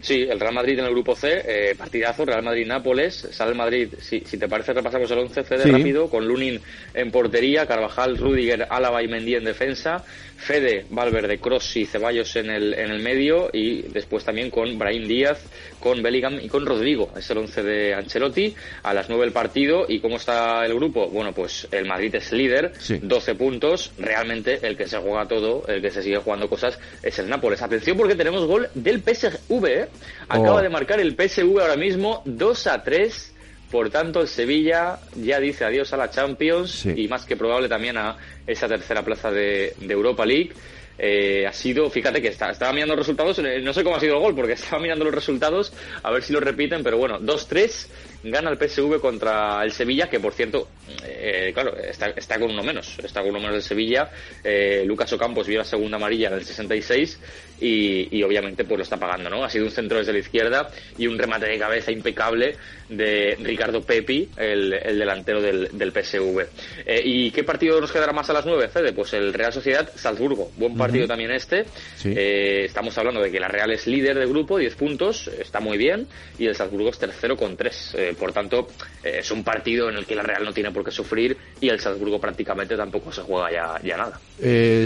Sí, 0.00 0.22
el 0.22 0.40
Real 0.40 0.54
Madrid 0.54 0.78
en 0.78 0.86
el 0.86 0.90
grupo 0.90 1.14
C, 1.14 1.42
eh, 1.46 1.74
partidazo, 1.76 2.24
Real 2.24 2.42
Madrid-Nápoles, 2.42 3.28
sale 3.30 3.50
el 3.50 3.56
Madrid, 3.56 3.88
si, 4.00 4.20
si 4.20 4.38
te 4.38 4.48
parece 4.48 4.72
repasamos 4.72 5.10
el 5.10 5.18
11 5.18 5.44
Fede 5.44 5.70
rápido, 5.70 6.08
con 6.08 6.26
Lunin 6.26 6.60
en 6.94 7.10
portería, 7.10 7.66
Carvajal, 7.66 8.16
Rudiger, 8.16 8.66
Álava 8.70 9.02
y 9.02 9.08
Mendy 9.08 9.34
en 9.34 9.44
defensa, 9.44 10.02
Fede, 10.36 10.86
Valverde, 10.90 11.38
Cross 11.38 11.76
y 11.76 11.84
Ceballos 11.84 12.36
en 12.36 12.50
el, 12.50 12.74
en 12.74 12.90
el 12.90 13.02
medio 13.02 13.50
y 13.52 13.82
después 13.82 14.24
también 14.24 14.50
con 14.50 14.78
Brahim 14.78 15.06
Díaz, 15.06 15.44
con 15.78 16.02
Bellingham 16.02 16.38
y 16.42 16.48
con 16.48 16.64
Rodrigo, 16.64 17.10
es 17.16 17.28
el 17.30 17.38
11 17.38 17.62
de 17.62 17.94
Ancelotti, 17.94 18.54
a 18.82 18.94
las 18.94 19.08
9 19.08 19.26
el 19.26 19.32
partido 19.32 19.86
y 19.88 20.00
¿cómo 20.00 20.16
está 20.16 20.64
el 20.64 20.74
grupo? 20.74 21.08
Bueno, 21.08 21.32
pues 21.32 21.68
el 21.70 21.86
Madrid 21.86 22.14
es 22.14 22.32
líder, 22.32 22.72
12 23.02 23.34
puntos, 23.34 23.92
realmente 23.98 24.58
el 24.62 24.76
que 24.76 24.86
se 24.86 24.98
juega 24.98 25.26
todo, 25.28 25.66
el 25.68 25.82
que 25.82 25.90
se 25.90 26.02
sigue 26.02 26.18
jugando 26.18 26.48
cosas 26.48 26.78
es 27.02 27.18
el 27.18 27.28
Nápoles. 27.28 27.60
Atención 27.62 27.96
porque 27.96 28.14
tenemos 28.14 28.46
gol 28.46 28.68
del 28.74 29.02
PSV 29.02 29.75
¿eh? 29.76 29.88
Acaba 30.28 30.56
oh. 30.56 30.62
de 30.62 30.68
marcar 30.68 31.00
el 31.00 31.14
PSV 31.14 31.60
ahora 31.60 31.76
mismo 31.76 32.22
2 32.24 32.66
a 32.66 32.82
3. 32.82 33.32
Por 33.70 33.90
tanto, 33.90 34.20
el 34.20 34.28
Sevilla 34.28 35.00
ya 35.16 35.40
dice 35.40 35.64
adiós 35.64 35.92
a 35.92 35.96
la 35.96 36.08
Champions 36.10 36.86
y 36.86 37.08
más 37.08 37.24
que 37.24 37.36
probable 37.36 37.68
también 37.68 37.96
a 37.96 38.16
esa 38.46 38.68
tercera 38.68 39.04
plaza 39.04 39.30
de, 39.30 39.74
Europa 39.80 40.24
League. 40.24 40.52
Eh, 40.98 41.46
ha 41.46 41.52
sido, 41.52 41.90
fíjate 41.90 42.22
que 42.22 42.28
está, 42.28 42.50
estaba 42.50 42.72
mirando 42.72 42.94
los 42.94 43.04
resultados, 43.04 43.38
eh, 43.40 43.60
no 43.60 43.74
sé 43.74 43.84
cómo 43.84 43.96
ha 43.96 44.00
sido 44.00 44.14
el 44.14 44.20
gol 44.20 44.34
porque 44.34 44.52
estaba 44.54 44.80
mirando 44.80 45.04
los 45.04 45.14
resultados, 45.14 45.72
a 46.02 46.10
ver 46.10 46.22
si 46.22 46.32
lo 46.32 46.40
repiten, 46.40 46.82
pero 46.82 46.96
bueno, 46.96 47.20
2-3 47.20 47.88
gana 48.30 48.50
el 48.50 48.58
PSV 48.58 49.00
contra 49.00 49.62
el 49.62 49.72
Sevilla, 49.72 50.08
que 50.08 50.20
por 50.20 50.32
cierto, 50.32 50.68
eh, 51.04 51.50
claro, 51.54 51.76
está, 51.76 52.08
está, 52.10 52.38
con 52.38 52.50
uno 52.50 52.62
menos, 52.62 52.98
está 53.02 53.20
con 53.20 53.30
uno 53.30 53.40
menos 53.40 53.54
del 53.54 53.62
Sevilla. 53.62 54.10
Eh, 54.42 54.84
Lucas 54.86 55.12
Ocampos 55.12 55.46
vio 55.46 55.58
la 55.58 55.64
segunda 55.64 55.96
amarilla 55.96 56.28
en 56.28 56.34
el 56.34 56.44
66 56.44 57.18
y, 57.60 58.18
y, 58.18 58.22
obviamente 58.22 58.64
pues 58.64 58.78
lo 58.78 58.82
está 58.84 58.96
pagando, 58.96 59.30
¿no? 59.30 59.44
Ha 59.44 59.50
sido 59.50 59.64
un 59.64 59.70
centro 59.70 59.98
desde 59.98 60.12
la 60.12 60.18
izquierda 60.18 60.68
y 60.98 61.06
un 61.06 61.18
remate 61.18 61.46
de 61.46 61.58
cabeza 61.58 61.90
impecable 61.90 62.56
de 62.88 63.36
Ricardo 63.40 63.82
Pepi, 63.82 64.28
el, 64.36 64.72
el 64.74 64.98
delantero 64.98 65.40
del, 65.40 65.70
del 65.72 65.92
PSV. 65.92 66.46
Eh, 66.84 67.00
¿Y 67.04 67.30
qué 67.30 67.44
partido 67.44 67.80
nos 67.80 67.90
quedará 67.90 68.12
más 68.12 68.28
a 68.30 68.32
las 68.32 68.46
9, 68.46 68.68
Fede? 68.68 68.92
Pues 68.92 69.12
el 69.14 69.32
Real 69.32 69.52
Sociedad 69.52 69.90
Salzburgo. 69.94 70.50
Buen 70.56 70.76
partido 70.76 71.06
también 71.06 71.30
este. 71.30 71.64
Eh, 72.04 72.64
estamos 72.64 72.96
hablando 72.98 73.20
de 73.20 73.30
que 73.30 73.40
la 73.40 73.48
Real 73.48 73.70
es 73.70 73.86
líder 73.86 74.18
de 74.18 74.26
grupo, 74.26 74.58
10 74.58 74.74
puntos, 74.76 75.28
está 75.28 75.60
muy 75.60 75.78
bien, 75.78 76.06
y 76.38 76.46
el 76.46 76.54
Salzburgo 76.54 76.90
es 76.90 76.98
tercero 76.98 77.36
con 77.36 77.56
3. 77.56 77.96
Por 78.16 78.32
tanto, 78.32 78.68
es 79.02 79.30
un 79.30 79.44
partido 79.44 79.88
en 79.88 79.96
el 79.96 80.06
que 80.06 80.14
la 80.14 80.22
Real 80.22 80.44
no 80.44 80.52
tiene 80.52 80.70
por 80.70 80.84
qué 80.84 80.90
sufrir 80.90 81.36
y 81.60 81.68
el 81.68 81.80
Salzburgo 81.80 82.20
prácticamente 82.20 82.76
tampoco 82.76 83.12
se 83.12 83.22
juega 83.22 83.52
ya, 83.52 83.80
ya 83.82 83.96
nada. 83.96 84.20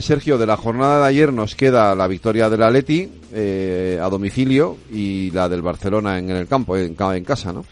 Sergio, 0.00 0.38
de 0.38 0.46
la 0.46 0.56
jornada 0.56 1.02
de 1.02 1.08
ayer 1.08 1.32
nos 1.32 1.54
queda 1.54 1.94
la 1.94 2.06
victoria 2.06 2.48
del 2.48 2.62
Atleti 2.62 3.10
a 3.32 4.08
domicilio 4.08 4.76
y 4.92 5.30
la 5.30 5.48
del 5.48 5.62
Barcelona 5.62 6.18
en, 6.18 6.30
el 6.30 6.46
campo, 6.46 6.76
en, 6.76 6.96
en 6.98 7.24
casa, 7.24 7.52
¿no? 7.52 7.64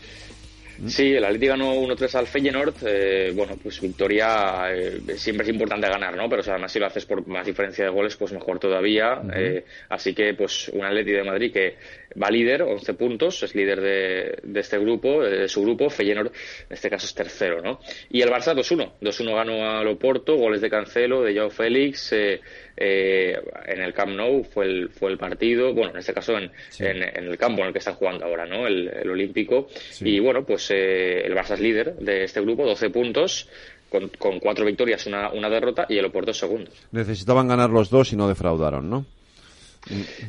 Sí, 0.86 1.14
el 1.14 1.24
Atleti 1.24 1.46
ganó 1.46 1.74
1-3 1.74 2.14
al 2.14 2.26
Feyenoord. 2.26 2.74
Eh, 2.86 3.32
bueno, 3.34 3.56
pues 3.62 3.80
victoria 3.80 4.72
eh, 4.72 5.00
siempre 5.16 5.44
es 5.44 5.52
importante 5.52 5.88
ganar, 5.88 6.16
¿no? 6.16 6.28
Pero 6.28 6.42
además 6.46 6.70
si 6.70 6.78
lo 6.78 6.86
haces 6.86 7.04
por 7.04 7.26
más 7.26 7.46
diferencia 7.46 7.84
de 7.84 7.90
goles, 7.90 8.16
pues 8.16 8.32
mejor 8.32 8.58
todavía. 8.58 9.20
eh, 9.34 9.64
así 9.88 10.14
que 10.14 10.34
pues 10.34 10.68
un 10.68 10.84
Atleti 10.84 11.12
de 11.12 11.24
Madrid 11.24 11.52
que 11.52 11.76
va 12.20 12.30
líder, 12.30 12.62
11 12.62 12.94
puntos, 12.94 13.42
es 13.42 13.54
líder 13.54 13.80
de, 13.80 14.38
de 14.42 14.60
este 14.60 14.78
grupo, 14.78 15.22
de 15.22 15.48
su 15.48 15.62
grupo. 15.62 15.90
Feyenoord 15.90 16.28
en 16.28 16.32
este 16.74 16.88
caso 16.88 17.06
es 17.06 17.14
tercero, 17.14 17.60
¿no? 17.60 17.80
Y 18.10 18.22
el 18.22 18.30
Barça 18.30 18.54
2-1. 18.54 18.92
2-1 19.00 19.34
ganó 19.34 19.70
a 19.70 19.82
Loporto, 19.82 20.36
goles 20.36 20.60
de 20.60 20.70
Cancelo, 20.70 21.22
de 21.22 21.34
Joao 21.34 21.50
Félix. 21.50 22.12
Eh, 22.80 23.18
eh, 23.18 23.42
en 23.66 23.80
el 23.82 23.92
Camp 23.92 24.12
Nou 24.14 24.44
fue 24.44 24.64
el, 24.64 24.88
fue 24.90 25.10
el 25.10 25.18
partido, 25.18 25.74
bueno, 25.74 25.90
en 25.90 25.98
este 25.98 26.14
caso 26.14 26.38
en, 26.38 26.50
en, 26.78 27.02
el 27.02 27.36
campo 27.36 27.62
en 27.62 27.68
el 27.68 27.72
que 27.72 27.80
están 27.80 27.94
jugando 27.94 28.24
ahora, 28.24 28.46
¿no? 28.46 28.66
El, 28.66 28.88
el 28.88 29.10
Olímpico. 29.10 29.68
Y 30.00 30.20
bueno, 30.20 30.44
pues 30.44 30.70
eh, 30.70 31.26
el 31.26 31.34
Barça 31.34 31.54
es 31.54 31.60
líder 31.60 31.96
de 31.96 32.24
este 32.24 32.40
grupo, 32.40 32.64
12 32.64 32.90
puntos. 32.90 33.48
Con, 33.88 34.10
con 34.18 34.38
cuatro 34.38 34.66
victorias, 34.66 35.06
una, 35.06 35.30
una 35.30 35.48
derrota 35.48 35.86
y 35.88 35.96
el 35.96 36.04
Oporto 36.04 36.34
segundo. 36.34 36.70
Necesitaban 36.92 37.48
ganar 37.48 37.70
los 37.70 37.88
dos 37.88 38.12
y 38.12 38.16
no 38.16 38.28
defraudaron, 38.28 38.90
¿no? 38.90 39.06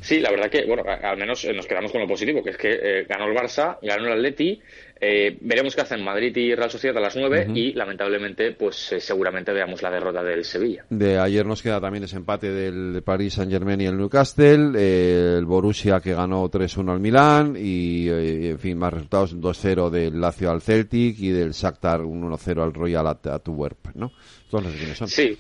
Sí, 0.02 0.20
la 0.20 0.32
verdad 0.32 0.50
que, 0.50 0.66
bueno, 0.66 0.84
al 0.86 1.18
menos 1.18 1.46
nos 1.54 1.66
quedamos 1.68 1.92
con 1.92 2.00
lo 2.00 2.08
positivo, 2.08 2.42
que 2.42 2.52
es 2.52 2.58
que 2.58 2.72
eh, 2.72 3.06
ganó 3.08 3.26
el 3.26 3.36
Barça, 3.36 3.78
ganó 3.82 4.06
el 4.08 4.14
Atleti, 4.14 4.62
eh, 5.02 5.38
veremos 5.42 5.76
qué 5.76 5.82
hacen 5.82 6.04
Madrid 6.04 6.36
y 6.36 6.54
Real 6.54 6.70
Sociedad 6.70 6.98
a 6.98 7.02
las 7.02 7.16
9 7.16 7.52
y 7.54 7.74
lamentablemente 7.74 8.52
pues 8.52 8.92
eh, 8.92 9.00
seguramente 9.00 9.54
veamos 9.54 9.82
la 9.82 9.92
derrota 9.92 10.22
del 10.24 10.44
Sevilla. 10.44 10.86
De 10.90 11.18
ayer 11.18 11.46
nos 11.46 11.62
queda 11.62 11.80
también 11.80 12.04
ese 12.04 12.18
empate 12.18 12.52
del 12.52 13.02
Paris 13.04 13.36
Saint 13.36 13.52
Germain 13.52 13.80
y 13.80 13.86
el 13.86 13.98
Newcastle, 13.98 14.72
eh, 14.78 15.36
el 15.38 15.46
Borussia 15.46 16.02
que 16.02 16.14
ganó 16.14 16.50
3-1 16.50 16.92
al 16.92 17.00
Milán 17.00 17.56
y 17.58 18.10
eh, 18.10 18.50
en 18.52 18.60
fin 18.60 18.78
más 18.78 18.94
resultados 18.94 19.36
2-0 19.38 19.90
del 19.90 20.20
Lazio 20.20 20.52
al 20.52 20.62
Celtic 20.62 21.20
y 21.20 21.30
del 21.30 21.52
Shakhtar 21.52 22.02
1-0 22.02 22.64
al 22.64 22.74
Royal 22.74 23.08
Antwerp, 23.08 23.96
¿no? 23.96 24.12
Todos 24.50 24.66
los 24.66 24.98
son. 24.98 25.08
Sí. 25.08 25.38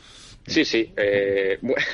Sí, 0.50 0.66
sí. 0.66 0.92
Eh, 0.98 1.60
bueno, 1.62 1.86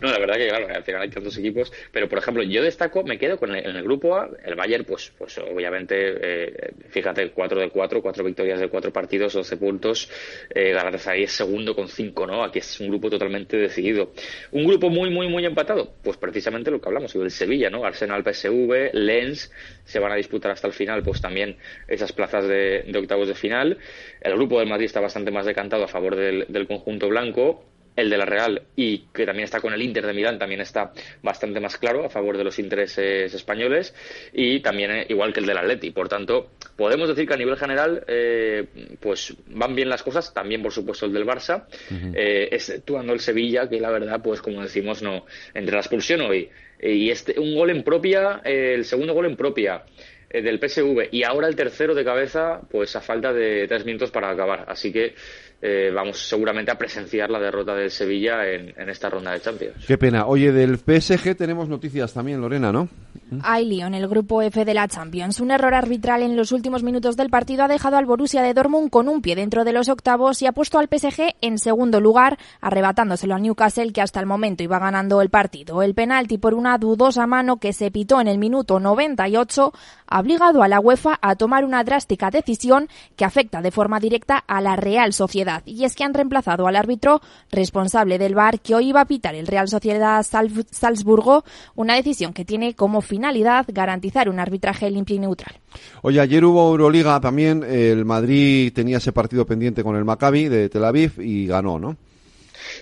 no, 0.00 0.10
la 0.10 0.18
verdad 0.18 0.34
que 0.34 0.48
claro, 0.48 0.66
al 0.68 0.82
final 0.82 1.02
hay 1.02 1.10
tantos 1.10 1.38
equipos, 1.38 1.72
pero 1.92 2.08
por 2.08 2.18
ejemplo, 2.18 2.42
yo 2.42 2.62
destaco, 2.62 3.04
me 3.04 3.18
quedo 3.18 3.38
con 3.38 3.54
el, 3.54 3.64
en 3.64 3.76
el 3.76 3.84
grupo 3.84 4.16
A, 4.16 4.28
el 4.44 4.56
Bayern, 4.56 4.84
pues, 4.84 5.12
pues 5.16 5.38
obviamente, 5.38 5.94
eh, 5.96 6.72
fíjate, 6.88 7.30
4 7.30 7.60
de 7.60 7.70
4, 7.70 8.02
4 8.02 8.24
victorias 8.24 8.58
de 8.58 8.68
4 8.68 8.92
partidos, 8.92 9.34
12 9.34 9.56
puntos, 9.56 10.10
eh, 10.52 10.72
Galatasaray 10.72 11.22
es 11.22 11.32
segundo 11.32 11.74
con 11.76 11.88
5, 11.88 12.26
¿no? 12.26 12.42
Aquí 12.42 12.58
es 12.58 12.80
un 12.80 12.88
grupo 12.88 13.08
totalmente 13.08 13.56
decidido. 13.56 14.12
Un 14.50 14.66
grupo 14.66 14.90
muy, 14.90 15.10
muy, 15.10 15.28
muy 15.28 15.46
empatado, 15.46 15.94
pues 16.02 16.16
precisamente 16.16 16.72
lo 16.72 16.80
que 16.80 16.88
hablamos, 16.88 17.14
el 17.14 17.30
Sevilla, 17.30 17.70
¿no? 17.70 17.84
Arsenal, 17.84 18.24
PSV, 18.24 18.90
Lens, 18.92 19.52
se 19.84 20.00
van 20.00 20.10
a 20.10 20.16
disputar 20.16 20.50
hasta 20.50 20.66
el 20.66 20.72
final, 20.72 21.04
pues 21.04 21.20
también 21.20 21.56
esas 21.86 22.12
plazas 22.12 22.48
de, 22.48 22.92
octavos 22.98 23.28
de 23.28 23.34
final. 23.34 23.78
El 24.20 24.34
grupo 24.34 24.58
del 24.58 24.68
Madrid 24.68 24.86
está 24.86 25.00
bastante 25.00 25.30
más 25.30 25.46
decantado 25.46 25.84
a 25.84 25.88
favor 25.88 26.16
del 26.16 26.66
conjunto 26.66 27.08
blanco 27.08 27.70
el 27.96 28.10
de 28.10 28.16
la 28.16 28.24
Real 28.24 28.62
y 28.76 29.06
que 29.12 29.26
también 29.26 29.44
está 29.44 29.60
con 29.60 29.72
el 29.72 29.82
Inter 29.82 30.06
de 30.06 30.12
Milán 30.12 30.38
también 30.38 30.60
está 30.60 30.92
bastante 31.22 31.60
más 31.60 31.76
claro 31.76 32.04
a 32.04 32.08
favor 32.08 32.36
de 32.36 32.44
los 32.44 32.58
intereses 32.58 33.32
españoles 33.34 33.94
y 34.32 34.60
también 34.60 34.90
eh, 34.90 35.06
igual 35.08 35.32
que 35.32 35.40
el 35.40 35.46
del 35.46 35.58
Atleti. 35.58 35.90
Por 35.90 36.08
tanto 36.08 36.50
podemos 36.76 37.08
decir 37.08 37.26
que 37.26 37.34
a 37.34 37.36
nivel 37.36 37.56
general 37.56 38.04
eh, 38.06 38.66
pues 39.00 39.34
van 39.46 39.74
bien 39.74 39.88
las 39.88 40.02
cosas. 40.02 40.32
También 40.32 40.62
por 40.62 40.72
supuesto 40.72 41.06
el 41.06 41.12
del 41.12 41.26
Barça. 41.26 41.64
Eh, 42.14 42.48
exceptuando 42.52 43.12
el 43.12 43.20
Sevilla 43.20 43.68
que 43.68 43.80
la 43.80 43.90
verdad 43.90 44.20
pues 44.22 44.40
como 44.40 44.62
decimos 44.62 45.02
no 45.02 45.26
entre 45.54 45.74
la 45.74 45.80
expulsión 45.80 46.20
hoy 46.20 46.48
y 46.80 47.10
este 47.10 47.38
un 47.38 47.54
gol 47.54 47.70
en 47.70 47.82
propia 47.82 48.40
el 48.44 48.84
segundo 48.84 49.12
gol 49.12 49.26
en 49.26 49.36
propia 49.36 49.84
del 50.30 50.58
PSV 50.60 51.08
y 51.10 51.24
ahora 51.24 51.48
el 51.48 51.56
tercero 51.56 51.94
de 51.94 52.04
cabeza 52.04 52.60
pues 52.70 52.94
a 52.96 53.00
falta 53.00 53.32
de 53.32 53.66
tres 53.66 53.84
minutos 53.84 54.10
para 54.10 54.30
acabar. 54.30 54.64
Así 54.68 54.92
que 54.92 55.14
eh, 55.62 55.90
vamos 55.94 56.18
seguramente 56.26 56.70
a 56.70 56.78
presenciar 56.78 57.30
la 57.30 57.38
derrota 57.38 57.74
del 57.74 57.90
Sevilla 57.90 58.48
en, 58.48 58.72
en, 58.76 58.88
esta 58.88 59.10
ronda 59.10 59.32
de 59.32 59.40
Champions. 59.40 59.84
Qué 59.86 59.98
pena. 59.98 60.26
Oye, 60.26 60.52
del 60.52 60.78
PSG 60.78 61.36
tenemos 61.36 61.68
noticias 61.68 62.14
también, 62.14 62.40
Lorena, 62.40 62.72
¿no? 62.72 62.88
Hay 63.42 63.64
lío 63.64 63.86
en 63.86 63.94
el 63.94 64.08
grupo 64.08 64.42
F 64.42 64.64
de 64.64 64.74
la 64.74 64.88
Champions. 64.88 65.38
Un 65.38 65.52
error 65.52 65.74
arbitral 65.74 66.22
en 66.22 66.36
los 66.36 66.50
últimos 66.50 66.82
minutos 66.82 67.16
del 67.16 67.30
partido 67.30 67.62
ha 67.62 67.68
dejado 67.68 67.96
al 67.96 68.06
Borussia 68.06 68.42
de 68.42 68.54
Dortmund 68.54 68.90
con 68.90 69.08
un 69.08 69.22
pie 69.22 69.36
dentro 69.36 69.64
de 69.64 69.72
los 69.72 69.88
octavos 69.88 70.42
y 70.42 70.46
ha 70.46 70.52
puesto 70.52 70.78
al 70.78 70.88
PSG 70.88 71.36
en 71.40 71.58
segundo 71.58 72.00
lugar, 72.00 72.38
arrebatándoselo 72.60 73.34
al 73.34 73.42
Newcastle 73.42 73.92
que 73.92 74.00
hasta 74.00 74.18
el 74.18 74.26
momento 74.26 74.64
iba 74.64 74.80
ganando 74.80 75.20
el 75.20 75.30
partido. 75.30 75.82
El 75.82 75.94
penalti 75.94 76.38
por 76.38 76.54
una 76.54 76.76
dudosa 76.78 77.26
mano 77.26 77.58
que 77.58 77.72
se 77.72 77.90
pitó 77.90 78.20
en 78.20 78.26
el 78.26 78.38
minuto 78.38 78.80
98 78.80 79.72
ha 80.08 80.20
obligado 80.20 80.62
a 80.62 80.68
la 80.68 80.80
UEFA 80.80 81.18
a 81.22 81.36
tomar 81.36 81.64
una 81.64 81.84
drástica 81.84 82.30
decisión 82.30 82.88
que 83.16 83.24
afecta 83.24 83.62
de 83.62 83.70
forma 83.70 84.00
directa 84.00 84.38
a 84.38 84.60
la 84.60 84.74
Real 84.74 85.12
Sociedad. 85.12 85.49
Y 85.64 85.84
es 85.84 85.94
que 85.94 86.04
han 86.04 86.14
reemplazado 86.14 86.66
al 86.66 86.76
árbitro 86.76 87.20
responsable 87.50 88.18
del 88.18 88.34
VAR 88.34 88.60
que 88.60 88.74
hoy 88.74 88.88
iba 88.88 89.00
a 89.00 89.06
pitar 89.06 89.34
el 89.34 89.46
Real 89.46 89.68
Sociedad 89.68 90.22
Salzburgo, 90.22 91.44
una 91.74 91.96
decisión 91.96 92.32
que 92.32 92.44
tiene 92.44 92.74
como 92.74 93.00
finalidad 93.00 93.66
garantizar 93.68 94.28
un 94.28 94.40
arbitraje 94.40 94.90
limpio 94.90 95.16
y 95.16 95.20
neutral. 95.20 95.56
Oye, 96.02 96.20
ayer 96.20 96.44
hubo 96.44 96.70
Euroliga 96.70 97.20
también, 97.20 97.62
el 97.64 98.04
Madrid 98.04 98.72
tenía 98.72 98.98
ese 98.98 99.12
partido 99.12 99.46
pendiente 99.46 99.82
con 99.82 99.96
el 99.96 100.04
Maccabi 100.04 100.48
de 100.48 100.68
Tel 100.68 100.84
Aviv 100.84 101.20
y 101.20 101.46
ganó, 101.46 101.78
¿no? 101.78 101.96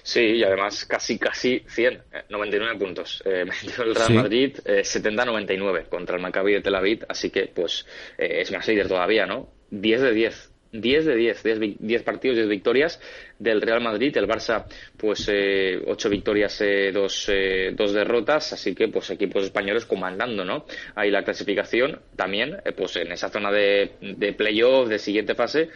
Sí, 0.02 0.20
y 0.20 0.44
además 0.44 0.84
casi, 0.84 1.18
casi 1.18 1.62
100, 1.68 2.02
99 2.28 2.78
puntos. 2.78 3.22
Eh, 3.24 3.44
metió 3.64 3.84
el 3.84 3.94
Real 3.94 4.06
sí. 4.06 4.12
Madrid 4.14 4.58
eh, 4.64 4.82
70-99 4.82 5.88
contra 5.88 6.16
el 6.16 6.22
Maccabi 6.22 6.54
de 6.54 6.60
Tel 6.60 6.74
Aviv, 6.74 7.04
así 7.08 7.30
que 7.30 7.50
pues 7.54 7.86
eh, 8.16 8.40
es 8.40 8.52
más 8.52 8.66
líder 8.66 8.88
todavía, 8.88 9.26
¿no? 9.26 9.48
10 9.70 10.00
de 10.00 10.12
10. 10.12 10.50
10 10.72 11.04
de 11.06 11.14
10, 11.14 11.42
10, 11.42 11.58
10 11.78 12.02
partidos, 12.02 12.36
10 12.36 12.48
victorias 12.48 13.00
del 13.38 13.60
Real 13.60 13.80
Madrid, 13.80 14.16
el 14.16 14.26
Barça 14.26 14.64
pues 14.96 15.28
eh, 15.32 15.80
8 15.86 16.10
victorias, 16.10 16.60
eh, 16.60 16.90
2, 16.92 17.28
eh, 17.28 17.70
dos 17.74 17.92
derrotas, 17.92 18.52
así 18.52 18.74
que 18.74 18.88
pues 18.88 19.10
equipos 19.10 19.44
españoles 19.44 19.84
comandando, 19.84 20.44
¿no? 20.44 20.66
Ahí 20.94 21.10
la 21.10 21.22
clasificación 21.22 22.00
también, 22.16 22.56
eh, 22.64 22.72
pues 22.72 22.96
en 22.96 23.12
esa 23.12 23.28
zona 23.28 23.52
de, 23.52 23.92
de 24.00 24.32
playoff, 24.32 24.88
de 24.88 24.98
siguiente 24.98 25.34
fase, 25.34 25.68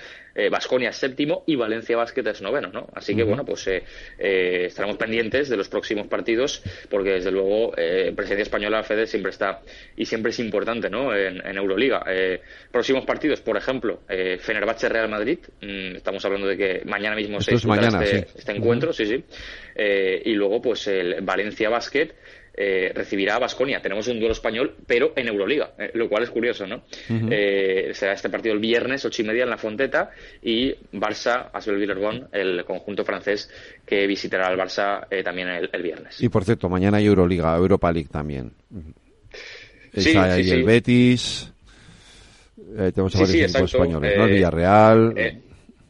Vasconia 0.50 0.88
es 0.88 0.96
séptimo 0.96 1.44
y 1.46 1.56
Valencia 1.56 1.94
Basket 1.94 2.26
es 2.26 2.40
noveno, 2.40 2.70
¿no? 2.72 2.88
Así 2.94 3.14
que 3.14 3.22
bueno, 3.22 3.44
pues 3.44 3.66
eh, 3.66 3.84
estaremos 4.64 4.96
pendientes 4.96 5.50
de 5.50 5.58
los 5.58 5.68
próximos 5.68 6.06
partidos 6.06 6.62
porque 6.88 7.10
desde 7.10 7.30
luego 7.30 7.74
eh, 7.76 8.14
Presidencia 8.16 8.44
Española 8.44 8.82
Fede 8.82 9.06
siempre 9.06 9.30
está 9.30 9.60
y 9.94 10.06
siempre 10.06 10.30
es 10.30 10.38
importante, 10.38 10.88
¿no? 10.88 11.14
En, 11.14 11.46
en 11.46 11.56
Euroliga. 11.58 12.02
próximos 12.70 13.04
partidos, 13.04 13.42
por 13.42 13.58
ejemplo, 13.58 14.00
Fenerbahce 14.38 14.88
Real 14.88 15.10
Madrid, 15.10 15.38
mm, 15.60 15.96
estamos 15.96 16.24
hablando 16.24 16.46
de 16.46 16.56
que 16.56 16.82
mañana 16.86 17.14
mismo 17.14 17.36
Esto 17.36 17.51
se 17.58 17.68
mañana, 17.68 18.02
este, 18.02 18.18
sí. 18.20 18.26
este 18.36 18.52
encuentro, 18.52 18.90
uh 18.90 18.92
-huh. 18.92 18.96
sí, 18.96 19.06
sí. 19.06 19.24
Eh, 19.74 20.22
y 20.26 20.32
luego, 20.32 20.60
pues 20.60 20.86
el 20.86 21.20
Valencia 21.22 21.68
Basket 21.68 22.14
eh, 22.54 22.92
recibirá 22.94 23.36
a 23.36 23.38
Basconia. 23.38 23.80
Tenemos 23.80 24.06
un 24.08 24.18
duelo 24.18 24.32
español, 24.32 24.76
pero 24.86 25.12
en 25.16 25.28
Euroliga, 25.28 25.72
eh, 25.78 25.90
lo 25.94 26.08
cual 26.08 26.24
es 26.24 26.30
curioso, 26.30 26.66
¿no? 26.66 26.84
Uh 27.08 27.14
-huh. 27.14 27.28
eh, 27.30 27.90
será 27.94 28.12
este 28.12 28.28
partido 28.28 28.54
el 28.54 28.60
viernes, 28.60 29.04
ocho 29.04 29.22
y 29.22 29.24
media 29.24 29.44
en 29.44 29.50
la 29.50 29.56
Fonteta, 29.56 30.10
y 30.42 30.74
Barça, 30.92 31.48
Asbel 31.52 31.78
Villergon, 31.78 32.28
el 32.32 32.64
conjunto 32.64 33.04
francés 33.04 33.50
que 33.86 34.06
visitará 34.06 34.48
al 34.48 34.58
Barça 34.58 35.06
eh, 35.10 35.22
también 35.22 35.48
el, 35.48 35.70
el, 35.72 35.82
viernes. 35.82 36.20
Y 36.20 36.28
por 36.28 36.44
cierto, 36.44 36.68
mañana 36.68 36.98
hay 36.98 37.06
Euroliga, 37.06 37.56
Europa 37.56 37.90
League 37.90 38.08
también. 38.10 38.52
Sí, 39.94 40.12
sí, 40.12 40.50
el. 40.50 40.64
Betis. 40.64 41.52
Tenemos 42.54 43.14
a 43.16 43.20
varios 43.20 43.50
equipos 43.50 43.74
españoles, 43.74 44.16
¿no? 44.16 44.24
El 44.24 44.30
Villarreal. 44.32 45.14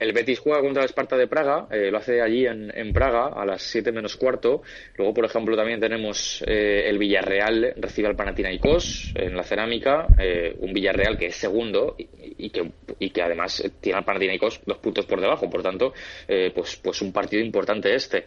El 0.03 0.13
Betis 0.13 0.41
juega 0.41 0.61
contra 0.61 0.83
el 0.83 0.87
Esparta 0.87 1.17
de 1.17 1.29
Praga, 1.29 1.69
eh, 1.71 1.89
lo 1.93 1.99
hace 1.99 2.21
allí 2.21 2.45
en, 2.45 2.93
Praga 2.93 3.29
a 3.29 3.47
las 3.47 3.63
7 3.63 3.93
menos 3.93 4.17
cuarto. 4.17 4.63
Luego, 4.97 5.15
por 5.15 5.25
ejemplo, 5.25 5.57
también 5.57 5.79
tenemos 5.79 6.43
eh, 6.45 6.89
el 6.89 6.99
Villarreal 6.99 7.75
recibe 7.77 8.09
al 8.09 8.17
Panathinaikos 8.17 9.13
en 9.15 9.37
la 9.37 9.45
cerámica, 9.45 10.09
eh, 10.19 10.57
un 10.59 10.73
Villarreal 10.73 11.17
que 11.17 11.27
es 11.27 11.37
segundo 11.37 11.95
y, 11.97 12.51
que, 12.51 13.23
además 13.23 13.63
tiene 13.81 13.99
al 13.99 14.05
Panathinaikos 14.05 14.63
dos 14.67 14.79
puntos 14.79 15.07
por 15.07 15.21
debajo. 15.21 15.49
Por 15.49 15.63
tanto, 15.63 15.93
pues, 16.27 16.77
pues 16.83 17.01
un 17.01 17.13
partido 17.13 17.41
importante 17.41 17.95
este. 17.95 18.25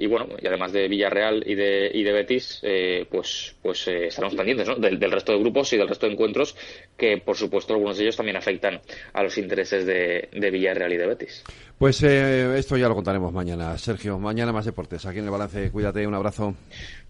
Y 0.00 0.06
bueno, 0.06 0.28
y 0.40 0.46
además 0.46 0.72
de 0.72 0.86
Villarreal 0.86 1.42
y 1.44 1.56
de, 1.56 1.90
y 1.92 2.04
de 2.04 2.12
Betis, 2.12 2.62
pues, 3.10 3.56
pues 3.60 3.88
estaremos 3.88 4.36
pendientes 4.36 4.68
¿no? 4.68 4.76
del, 4.76 5.10
resto 5.10 5.32
de 5.32 5.38
grupos 5.40 5.72
y 5.72 5.76
del 5.76 5.88
resto 5.88 6.06
de 6.06 6.12
encuentros 6.12 6.56
que, 6.96 7.18
por 7.18 7.36
supuesto, 7.36 7.74
algunos 7.74 7.96
de 7.96 8.04
ellos 8.04 8.16
también 8.16 8.36
afectan 8.36 8.80
a 9.12 9.22
los 9.24 9.36
intereses 9.38 9.84
de 9.84 10.28
Villarreal 10.32 10.67
Villarreal 10.68 10.92
y 10.92 10.96
de 10.96 11.06
Betis. 11.06 11.44
Pues 11.78 12.02
eh, 12.02 12.58
esto 12.58 12.76
ya 12.76 12.88
lo 12.88 12.94
contaremos 12.94 13.32
mañana, 13.32 13.76
Sergio. 13.78 14.18
Mañana 14.18 14.52
más 14.52 14.64
deportes. 14.64 15.06
Aquí 15.06 15.18
en 15.18 15.24
el 15.24 15.30
balance, 15.30 15.70
cuídate, 15.70 16.06
un 16.06 16.14
abrazo. 16.14 16.54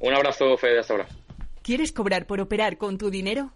Un 0.00 0.14
abrazo, 0.14 0.56
Fede, 0.56 0.80
hasta 0.80 0.94
ahora. 0.94 1.08
¿Quieres 1.62 1.92
cobrar 1.92 2.26
por 2.26 2.40
operar 2.40 2.78
con 2.78 2.98
tu 2.98 3.10
dinero? 3.10 3.52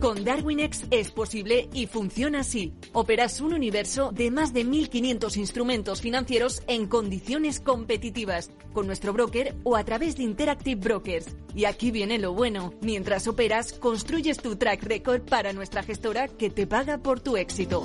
Con 0.00 0.22
DarwinX 0.22 0.84
es 0.90 1.10
posible 1.10 1.70
y 1.72 1.86
funciona 1.86 2.40
así. 2.40 2.74
Operas 2.92 3.40
un 3.40 3.54
universo 3.54 4.12
de 4.12 4.30
más 4.30 4.52
de 4.52 4.66
1.500 4.66 5.36
instrumentos 5.38 6.02
financieros 6.02 6.62
en 6.66 6.88
condiciones 6.88 7.58
competitivas, 7.58 8.50
con 8.74 8.86
nuestro 8.86 9.14
broker 9.14 9.54
o 9.62 9.76
a 9.76 9.84
través 9.84 10.16
de 10.16 10.24
Interactive 10.24 10.78
Brokers. 10.78 11.34
Y 11.54 11.64
aquí 11.64 11.90
viene 11.90 12.18
lo 12.18 12.34
bueno. 12.34 12.74
Mientras 12.82 13.26
operas, 13.26 13.72
construyes 13.72 14.36
tu 14.36 14.56
track 14.56 14.82
record 14.82 15.22
para 15.22 15.54
nuestra 15.54 15.82
gestora 15.82 16.28
que 16.28 16.50
te 16.50 16.66
paga 16.66 16.98
por 16.98 17.20
tu 17.20 17.38
éxito. 17.38 17.84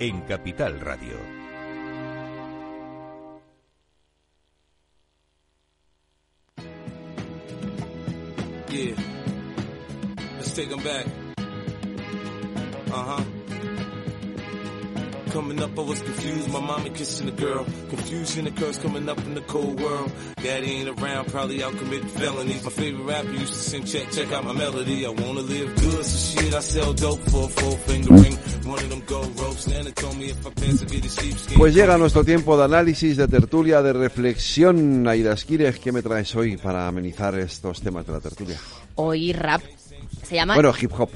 en 0.00 0.22
Capital 0.22 0.80
Radio. 0.80 1.18
Yeah. 8.70 8.94
Let's 10.38 10.54
take 10.54 10.70
them 10.70 10.82
back. 10.82 11.06
Uh 12.90 13.04
huh. 13.04 13.24
Coming 15.30 15.62
up, 15.62 15.78
I 15.78 15.82
was 15.82 16.02
confused. 16.02 16.50
My 16.50 16.60
mommy 16.60 16.90
kissing 16.90 17.26
the 17.26 17.32
girl. 17.32 17.64
Confusion 17.88 18.48
occurs 18.48 18.78
coming 18.78 19.08
up 19.08 19.18
in 19.18 19.34
the 19.34 19.40
cold 19.42 19.80
world. 19.80 20.10
Daddy 20.42 20.72
ain't 20.72 20.88
around, 21.00 21.28
probably 21.28 21.62
out 21.62 21.76
committing 21.78 22.08
felonies. 22.08 22.64
My 22.64 22.70
favorite 22.70 23.04
rapper 23.04 23.30
used 23.30 23.52
to 23.52 23.58
sing, 23.58 23.84
check, 23.84 24.10
check 24.10 24.32
out 24.32 24.44
my 24.44 24.52
melody. 24.52 25.06
I 25.06 25.10
wanna 25.10 25.40
live 25.40 25.72
good, 25.76 26.04
so 26.04 26.40
shit, 26.40 26.52
I 26.52 26.60
sell 26.60 26.92
dope 26.94 27.20
for 27.30 27.44
a 27.44 27.48
four 27.48 27.76
finger 27.86 28.14
ring. 28.14 28.36
One 28.64 28.82
of 28.82 28.90
them 28.90 29.02
gold 29.06 29.38
ropes. 29.38 29.68
Nana 29.68 29.92
told 29.92 30.16
me 30.16 30.30
if 30.30 30.44
I 30.44 30.50
pass, 30.50 30.82
I 30.82 30.86
get 30.86 31.04
a 31.04 31.08
sheepskin. 31.08 31.58
Pues 31.58 31.74
llega 31.74 31.96
nuestro 31.96 32.24
tiempo 32.24 32.56
de 32.58 32.64
análisis, 32.64 33.16
de 33.16 33.28
tertulia, 33.28 33.82
de 33.82 33.92
reflexión. 33.92 35.06
Aida 35.06 35.32
Esquires, 35.32 35.78
¿qué 35.78 35.92
me 35.92 36.02
traes 36.02 36.34
hoy 36.34 36.56
para 36.56 36.88
amenizar 36.88 37.38
estos 37.38 37.80
temas 37.80 38.04
de 38.04 38.12
la 38.12 38.20
tertulia? 38.20 38.58
Hoy 38.96 39.32
rap. 39.32 39.62
Se 40.24 40.34
llama... 40.34 40.54
Bueno, 40.54 40.72
hip 40.80 40.92
hop. 40.98 41.10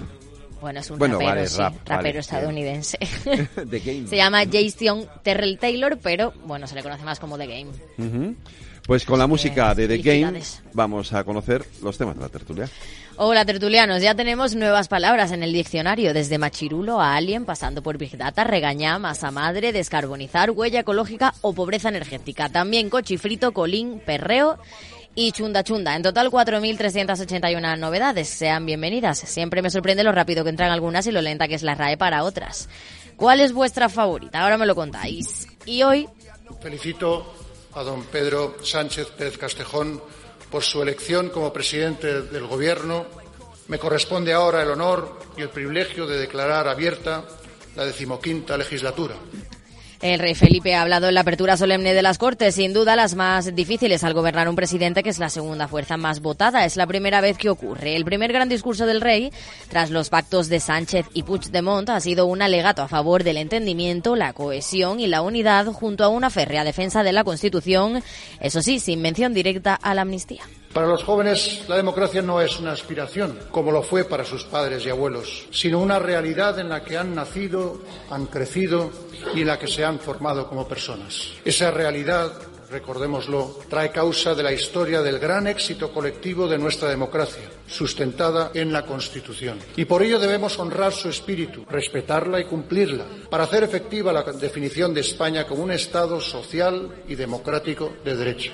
Bueno, 0.65 0.81
es 0.81 0.91
un 0.91 0.99
Bueno, 0.99 1.17
rapero, 1.17 1.31
vale, 1.35 1.47
sí, 1.47 1.59
rap, 1.59 1.75
rapero 1.85 1.97
vale, 1.99 2.19
estadounidense. 2.21 2.99
The 3.71 3.81
Game. 3.81 4.07
Se 4.09 4.17
llama 4.17 4.45
Jason 4.51 5.07
Terrell 5.23 5.59
Taylor, 5.59 5.99
pero 6.03 6.33
bueno, 6.47 6.67
se 6.67 6.75
le 6.75 6.83
conoce 6.83 7.05
más 7.05 7.21
como 7.21 7.37
The 7.37 7.47
Game. 7.47 8.35
Pues 8.87 9.05
con 9.05 9.19
la 9.19 9.27
música 9.27 9.75
de 9.75 9.87
The 9.87 9.99
Game 9.99 10.41
vamos 10.73 11.13
a 11.13 11.23
conocer 11.23 11.67
los 11.83 11.99
temas 11.99 12.17
de 12.17 12.23
la 12.23 12.31
tertulia. 12.31 12.67
Hola 13.17 13.45
tertulianos, 13.45 14.01
ya 14.01 14.15
tenemos 14.15 14.55
nuevas 14.55 14.89
palabras 14.89 15.33
en 15.33 15.43
el 15.43 15.53
diccionario, 15.53 16.15
desde 16.15 16.39
machirulo 16.39 16.99
a 16.99 17.15
alien, 17.15 17.45
pasando 17.45 17.83
por 17.83 17.99
big 17.99 18.17
data, 18.17 18.45
regañá, 18.45 18.99
masa 18.99 19.31
madre, 19.31 19.71
descarbonizar, 19.71 20.51
huella 20.51 20.81
ecológica 20.81 21.35
o 21.43 21.53
pobreza 21.53 21.91
energética. 21.91 22.49
También 22.49 22.89
cochifrito, 22.89 23.53
colín, 23.53 24.01
perreo 24.07 24.59
y 25.15 25.33
chunda 25.33 25.63
chunda. 25.63 25.95
En 25.97 26.03
total 26.03 26.31
4.381 26.31 27.79
novedades. 27.79 28.29
Sean 28.29 28.67
bienvenidas. 28.67 29.19
Siempre 29.19 29.63
me 29.63 29.71
sorprende 29.71 30.05
lo 30.05 30.13
rápido 30.13 30.45
que 30.45 30.51
entran 30.51 30.71
algunas 30.71 31.07
y 31.07 31.13
lo 31.13 31.23
lenta 31.23 31.49
que 31.49 31.55
es 31.55 31.63
la 31.63 31.75
RAE 31.75 31.97
para 31.97 32.25
otras. 32.25 32.69
¿Cuál 33.17 33.41
es 33.41 33.53
vuestra 33.53 33.89
favorita? 33.89 34.43
Ahora 34.43 34.59
me 34.59 34.67
lo 34.67 34.75
contáis. 34.75 35.47
Y 35.67 35.83
hoy 35.83 36.09
Felicito 36.61 37.35
a 37.75 37.83
don 37.83 38.05
Pedro 38.05 38.57
Sánchez 38.63 39.11
Pérez 39.11 39.37
Castejón 39.37 40.01
por 40.51 40.63
su 40.63 40.83
elección 40.83 41.31
como 41.31 41.53
presidente 41.53 42.23
del 42.23 42.47
Gobierno. 42.47 43.07
Me 43.69 43.79
corresponde 43.79 44.33
ahora 44.33 44.63
el 44.63 44.71
honor 44.71 45.21
y 45.37 45.43
el 45.43 45.51
privilegio 45.51 46.07
de 46.07 46.19
declarar 46.19 46.69
abierta 46.69 47.25
la 47.77 47.85
decimoquinta 47.85 48.57
legislatura. 48.57 49.17
El 50.05 50.19
rey 50.19 50.35
Felipe 50.35 50.75
ha 50.75 50.83
hablado 50.83 51.09
en 51.09 51.15
la 51.15 51.23
apertura 51.23 51.57
solemne 51.57 51.95
de 51.95 52.03
las 52.03 52.19
Cortes, 52.19 52.57
sin 52.57 52.75
duda 52.75 52.95
las 52.95 53.15
más 53.15 53.55
difíciles 53.55 54.05
al 54.05 54.13
gobernar 54.13 54.51
un 54.51 54.55
presidente 54.55 55.03
que 55.03 55.09
es 55.09 55.19
la 55.19 55.31
segunda 55.31 55.67
fuerza 55.67 55.97
más 55.97 56.21
votada. 56.21 56.67
Es 56.67 56.77
la 56.77 56.87
primera 56.87 57.23
vez 57.23 57.39
que 57.39 57.49
ocurre. 57.49 57.97
El 57.97 58.05
primer 58.05 58.31
gran 58.31 58.51
discurso 58.51 58.85
del 58.85 59.01
rey, 59.01 59.33
tras 59.71 59.91
los 59.91 60.11
pactos 60.11 60.51
de 60.51 60.61
Sánchez 60.61 61.07
y 61.15 61.23
Puigdemont, 61.23 61.89
ha 61.89 62.01
sido 62.01 62.27
un 62.27 62.43
alegato 62.43 62.83
a 62.83 62.89
favor 62.89 63.25
del 63.25 63.39
entendimiento, 63.39 64.15
la 64.15 64.35
cohesión 64.35 65.01
y 65.01 65.07
la 65.07 65.23
unidad 65.23 65.69
junto 65.73 66.05
a 66.05 66.09
una 66.09 66.29
férrea 66.29 66.65
defensa 66.65 67.03
de 67.03 67.15
la 67.15 67.25
Constitución, 67.25 68.03
eso 68.41 68.61
sí, 68.61 68.81
sin 68.81 69.01
mención 69.01 69.33
directa 69.33 69.75
a 69.75 69.95
la 69.95 70.03
amnistía. 70.03 70.43
Para 70.75 70.89
los 70.89 71.05
jóvenes, 71.05 71.63
la 71.69 71.77
democracia 71.77 72.21
no 72.21 72.41
es 72.41 72.59
una 72.59 72.73
aspiración, 72.73 73.39
como 73.53 73.71
lo 73.71 73.81
fue 73.81 74.03
para 74.03 74.25
sus 74.25 74.43
padres 74.43 74.85
y 74.85 74.91
abuelos, 74.91 75.47
sino 75.53 75.79
una 75.79 76.01
realidad 76.01 76.59
en 76.59 76.69
la 76.69 76.83
que 76.83 76.99
han 76.99 77.15
nacido, 77.15 77.81
han 78.11 78.27
crecido 78.27 78.91
y 79.37 79.43
en 79.43 79.47
la 79.47 79.59
que 79.59 79.69
se 79.69 79.85
han 79.85 80.01
formado 80.01 80.49
como 80.49 80.67
personas. 80.67 81.29
Esa 81.45 81.71
realidad, 81.71 82.33
recordémoslo, 82.73 83.61
trae 83.71 83.93
causa 83.93 84.35
de 84.35 84.43
la 84.43 84.53
historia 84.53 85.01
del 85.01 85.21
gran 85.21 85.47
éxito 85.47 85.93
colectivo 85.93 86.49
de 86.49 86.59
nuestra 86.59 86.89
democracia, 86.89 87.45
sustentada 87.69 88.51
en 88.53 88.73
la 88.73 88.85
Constitución. 88.85 89.61
Y 89.77 89.85
por 89.85 90.03
ello 90.03 90.19
debemos 90.19 90.59
honrar 90.59 90.93
su 90.93 91.09
espíritu, 91.09 91.65
respetarla 91.71 92.41
y 92.41 92.47
cumplirla, 92.47 93.05
para 93.31 93.45
hacer 93.45 93.63
efectiva 93.63 94.13
la 94.13 94.25
definición 94.25 94.93
de 94.93 95.03
España 95.03 95.47
como 95.47 95.63
un 95.63 95.71
Estado 95.71 96.21
social 96.21 97.05
y 97.07 97.15
democrático 97.15 97.93
de 98.05 98.17
derecho. 98.17 98.51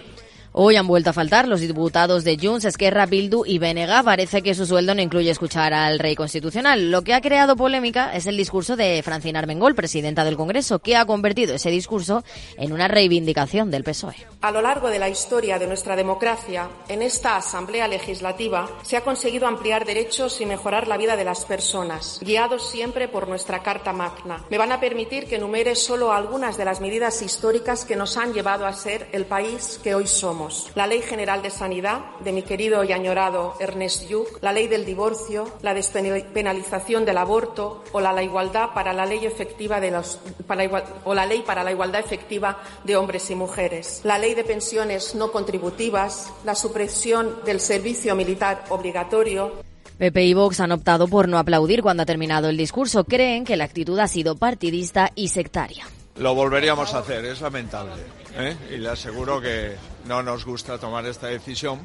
Hoy 0.62 0.76
han 0.76 0.86
vuelto 0.86 1.08
a 1.08 1.14
faltar 1.14 1.48
los 1.48 1.60
diputados 1.60 2.22
de 2.22 2.36
Junts, 2.36 2.66
Esquerra, 2.66 3.06
Bildu 3.06 3.46
y 3.46 3.58
Benega. 3.58 4.02
Parece 4.02 4.42
que 4.42 4.54
su 4.54 4.66
sueldo 4.66 4.94
no 4.94 5.00
incluye 5.00 5.30
escuchar 5.30 5.72
al 5.72 5.98
rey 5.98 6.14
constitucional. 6.14 6.90
Lo 6.90 7.00
que 7.00 7.14
ha 7.14 7.22
creado 7.22 7.56
polémica 7.56 8.14
es 8.14 8.26
el 8.26 8.36
discurso 8.36 8.76
de 8.76 9.02
Francina 9.02 9.38
Armengol, 9.38 9.74
presidenta 9.74 10.22
del 10.22 10.36
Congreso, 10.36 10.80
que 10.80 10.96
ha 10.96 11.06
convertido 11.06 11.54
ese 11.54 11.70
discurso 11.70 12.24
en 12.58 12.74
una 12.74 12.88
reivindicación 12.88 13.70
del 13.70 13.84
PSOE. 13.84 14.16
A 14.42 14.50
lo 14.50 14.60
largo 14.60 14.90
de 14.90 14.98
la 14.98 15.08
historia 15.08 15.58
de 15.58 15.66
nuestra 15.66 15.96
democracia, 15.96 16.68
en 16.88 17.00
esta 17.00 17.38
Asamblea 17.38 17.88
Legislativa 17.88 18.68
se 18.82 18.98
ha 18.98 19.00
conseguido 19.00 19.46
ampliar 19.46 19.86
derechos 19.86 20.42
y 20.42 20.44
mejorar 20.44 20.88
la 20.88 20.98
vida 20.98 21.16
de 21.16 21.24
las 21.24 21.46
personas, 21.46 22.20
guiados 22.22 22.68
siempre 22.68 23.08
por 23.08 23.28
nuestra 23.28 23.62
Carta 23.62 23.94
Magna. 23.94 24.44
Me 24.50 24.58
van 24.58 24.72
a 24.72 24.80
permitir 24.80 25.24
que 25.24 25.36
enumere 25.36 25.74
solo 25.74 26.12
algunas 26.12 26.58
de 26.58 26.66
las 26.66 26.82
medidas 26.82 27.22
históricas 27.22 27.86
que 27.86 27.96
nos 27.96 28.18
han 28.18 28.34
llevado 28.34 28.66
a 28.66 28.74
ser 28.74 29.08
el 29.12 29.24
país 29.24 29.80
que 29.82 29.94
hoy 29.94 30.06
somos. 30.06 30.49
La 30.74 30.86
Ley 30.86 31.02
General 31.02 31.42
de 31.42 31.50
Sanidad, 31.50 32.00
de 32.20 32.32
mi 32.32 32.42
querido 32.42 32.84
y 32.84 32.92
añorado 32.92 33.54
Ernest 33.60 34.08
Lluch, 34.08 34.28
la 34.40 34.52
Ley 34.52 34.68
del 34.68 34.84
Divorcio, 34.84 35.46
la 35.62 35.74
despenalización 35.74 37.04
del 37.04 37.18
aborto 37.18 37.82
o 37.92 38.00
la, 38.00 38.12
la 38.12 38.22
igualdad 38.22 38.70
para 38.74 38.92
la 38.92 39.06
ley 39.06 39.24
efectiva 39.26 39.80
de 39.80 39.90
los, 39.90 40.18
para 40.46 40.64
igual- 40.64 40.84
o 41.04 41.14
la 41.14 41.26
Ley 41.26 41.42
para 41.42 41.64
la 41.64 41.70
igualdad 41.72 42.00
efectiva 42.00 42.58
de 42.84 42.96
hombres 42.96 43.30
y 43.30 43.34
mujeres, 43.34 44.00
la 44.04 44.18
Ley 44.18 44.34
de 44.34 44.44
pensiones 44.44 45.14
no 45.14 45.30
contributivas, 45.32 46.32
la 46.44 46.54
supresión 46.54 47.36
del 47.44 47.60
servicio 47.60 48.14
militar 48.16 48.64
obligatorio, 48.68 49.52
PP 49.98 50.24
y 50.24 50.32
Vox 50.34 50.60
han 50.60 50.72
optado 50.72 51.08
por 51.08 51.28
no 51.28 51.36
aplaudir 51.36 51.82
cuando 51.82 52.02
ha 52.02 52.06
terminado 52.06 52.48
el 52.48 52.56
discurso. 52.56 53.04
Creen 53.04 53.44
que 53.44 53.58
la 53.58 53.64
actitud 53.64 53.98
ha 53.98 54.08
sido 54.08 54.34
partidista 54.34 55.12
y 55.14 55.28
sectaria. 55.28 55.86
Lo 56.16 56.34
volveríamos 56.34 56.94
a 56.94 57.00
hacer, 57.00 57.22
es 57.26 57.42
lamentable. 57.42 57.92
¿eh? 58.34 58.56
Y 58.72 58.78
le 58.78 58.88
aseguro 58.88 59.42
que 59.42 59.72
no 60.06 60.22
nos 60.22 60.44
gusta 60.44 60.78
tomar 60.78 61.06
esta 61.06 61.28
decisión, 61.28 61.80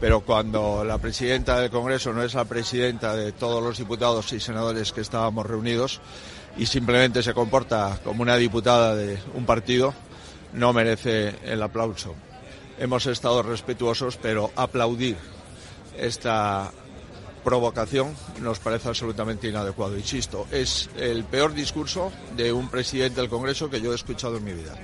pero 0.00 0.20
cuando 0.20 0.84
la 0.84 0.98
presidenta 0.98 1.60
del 1.60 1.70
Congreso 1.70 2.12
no 2.12 2.22
es 2.22 2.34
la 2.34 2.44
presidenta 2.44 3.14
de 3.14 3.32
todos 3.32 3.62
los 3.62 3.78
diputados 3.78 4.32
y 4.32 4.40
senadores 4.40 4.92
que 4.92 5.00
estábamos 5.00 5.46
reunidos 5.46 6.00
y 6.56 6.66
simplemente 6.66 7.22
se 7.22 7.34
comporta 7.34 8.00
como 8.02 8.22
una 8.22 8.36
diputada 8.36 8.94
de 8.94 9.18
un 9.34 9.46
partido, 9.46 9.94
no 10.52 10.72
merece 10.72 11.36
el 11.44 11.62
aplauso. 11.62 12.14
Hemos 12.78 13.06
estado 13.06 13.42
respetuosos, 13.42 14.16
pero 14.16 14.50
aplaudir 14.56 15.16
esta 15.96 16.72
provocación 17.44 18.14
nos 18.40 18.58
parece 18.58 18.88
absolutamente 18.88 19.48
inadecuado. 19.48 19.96
Insisto, 19.96 20.46
es 20.50 20.90
el 20.96 21.24
peor 21.24 21.54
discurso 21.54 22.12
de 22.36 22.52
un 22.52 22.68
presidente 22.68 23.20
del 23.20 23.30
Congreso 23.30 23.70
que 23.70 23.80
yo 23.80 23.92
he 23.92 23.94
escuchado 23.94 24.36
en 24.36 24.44
mi 24.44 24.52
vida. 24.52 24.74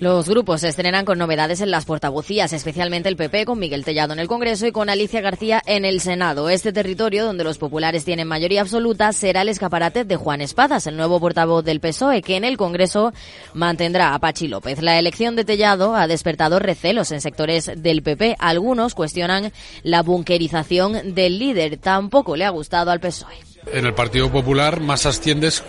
Los 0.00 0.30
grupos 0.30 0.62
se 0.62 0.68
estrenan 0.68 1.04
con 1.04 1.18
novedades 1.18 1.60
en 1.60 1.70
las 1.70 1.84
portavocías, 1.84 2.54
especialmente 2.54 3.10
el 3.10 3.16
PP 3.16 3.44
con 3.44 3.58
Miguel 3.58 3.84
Tellado 3.84 4.14
en 4.14 4.18
el 4.18 4.28
Congreso 4.28 4.66
y 4.66 4.72
con 4.72 4.88
Alicia 4.88 5.20
García 5.20 5.60
en 5.66 5.84
el 5.84 6.00
Senado. 6.00 6.48
Este 6.48 6.72
territorio, 6.72 7.26
donde 7.26 7.44
los 7.44 7.58
populares 7.58 8.06
tienen 8.06 8.26
mayoría 8.26 8.62
absoluta, 8.62 9.12
será 9.12 9.42
el 9.42 9.50
escaparate 9.50 10.06
de 10.06 10.16
Juan 10.16 10.40
Espadas, 10.40 10.86
el 10.86 10.96
nuevo 10.96 11.20
portavoz 11.20 11.66
del 11.66 11.80
PSOE, 11.80 12.22
que 12.22 12.36
en 12.36 12.44
el 12.44 12.56
Congreso 12.56 13.12
mantendrá 13.52 14.14
a 14.14 14.18
Pachi 14.18 14.48
López. 14.48 14.80
La 14.80 14.98
elección 14.98 15.36
de 15.36 15.44
Tellado 15.44 15.94
ha 15.94 16.06
despertado 16.06 16.60
recelos 16.60 17.12
en 17.12 17.20
sectores 17.20 17.70
del 17.76 18.02
PP. 18.02 18.36
Algunos 18.38 18.94
cuestionan 18.94 19.52
la 19.82 20.02
bunkerización 20.02 21.14
del 21.14 21.38
líder. 21.38 21.76
Tampoco 21.76 22.36
le 22.36 22.46
ha 22.46 22.50
gustado 22.50 22.90
al 22.90 23.00
PSOE. 23.00 23.34
En 23.70 23.84
el 23.84 23.92
Partido 23.92 24.32
Popular 24.32 24.80
más 24.80 25.04
asciendes 25.04 25.62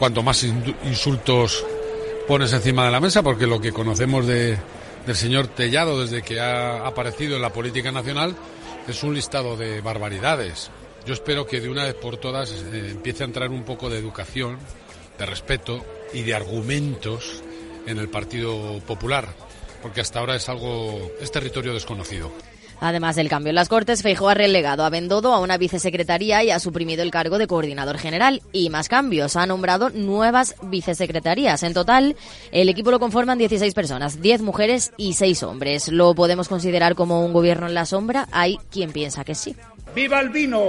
cuanto 0.00 0.24
más 0.24 0.42
insultos 0.42 1.64
pones 2.26 2.52
encima 2.52 2.84
de 2.84 2.90
la 2.90 3.00
mesa, 3.00 3.22
porque 3.22 3.46
lo 3.46 3.60
que 3.60 3.72
conocemos 3.72 4.26
de, 4.26 4.58
del 5.06 5.16
señor 5.16 5.46
Tellado 5.46 6.00
desde 6.00 6.22
que 6.22 6.40
ha 6.40 6.86
aparecido 6.86 7.36
en 7.36 7.42
la 7.42 7.52
política 7.52 7.92
nacional 7.92 8.34
es 8.88 9.02
un 9.02 9.14
listado 9.14 9.56
de 9.56 9.80
barbaridades. 9.80 10.70
Yo 11.06 11.14
espero 11.14 11.46
que 11.46 11.60
de 11.60 11.68
una 11.68 11.84
vez 11.84 11.94
por 11.94 12.16
todas 12.16 12.50
eh, 12.50 12.90
empiece 12.90 13.22
a 13.22 13.26
entrar 13.26 13.50
un 13.50 13.62
poco 13.64 13.88
de 13.88 13.98
educación, 13.98 14.58
de 15.18 15.26
respeto 15.26 15.84
y 16.12 16.22
de 16.22 16.34
argumentos 16.34 17.42
en 17.86 17.98
el 17.98 18.08
Partido 18.08 18.80
Popular, 18.80 19.28
porque 19.80 20.00
hasta 20.00 20.18
ahora 20.18 20.34
es 20.34 20.48
algo, 20.48 21.12
es 21.20 21.30
territorio 21.30 21.74
desconocido. 21.74 22.32
Además 22.80 23.16
del 23.16 23.28
cambio 23.28 23.50
en 23.50 23.56
las 23.56 23.68
Cortes, 23.68 24.02
Feijóo 24.02 24.28
ha 24.28 24.34
relegado 24.34 24.84
a 24.84 24.90
Bendodo 24.90 25.32
a 25.32 25.40
una 25.40 25.58
vicesecretaría 25.58 26.44
y 26.44 26.50
ha 26.50 26.58
suprimido 26.58 27.02
el 27.02 27.10
cargo 27.10 27.38
de 27.38 27.46
coordinador 27.46 27.98
general. 27.98 28.42
Y 28.52 28.70
más 28.70 28.88
cambios, 28.88 29.36
ha 29.36 29.46
nombrado 29.46 29.90
nuevas 29.90 30.54
vicesecretarías. 30.62 31.62
En 31.62 31.74
total, 31.74 32.16
el 32.52 32.68
equipo 32.68 32.90
lo 32.90 32.98
conforman 32.98 33.38
16 33.38 33.74
personas, 33.74 34.20
10 34.20 34.42
mujeres 34.42 34.92
y 34.96 35.14
6 35.14 35.42
hombres. 35.42 35.88
¿Lo 35.88 36.14
podemos 36.14 36.48
considerar 36.48 36.94
como 36.94 37.24
un 37.24 37.32
gobierno 37.32 37.66
en 37.66 37.74
la 37.74 37.86
sombra? 37.86 38.28
Hay 38.32 38.58
quien 38.70 38.92
piensa 38.92 39.24
que 39.24 39.34
sí. 39.34 39.56
¡Viva 39.94 40.20
el 40.20 40.28
vino! 40.28 40.60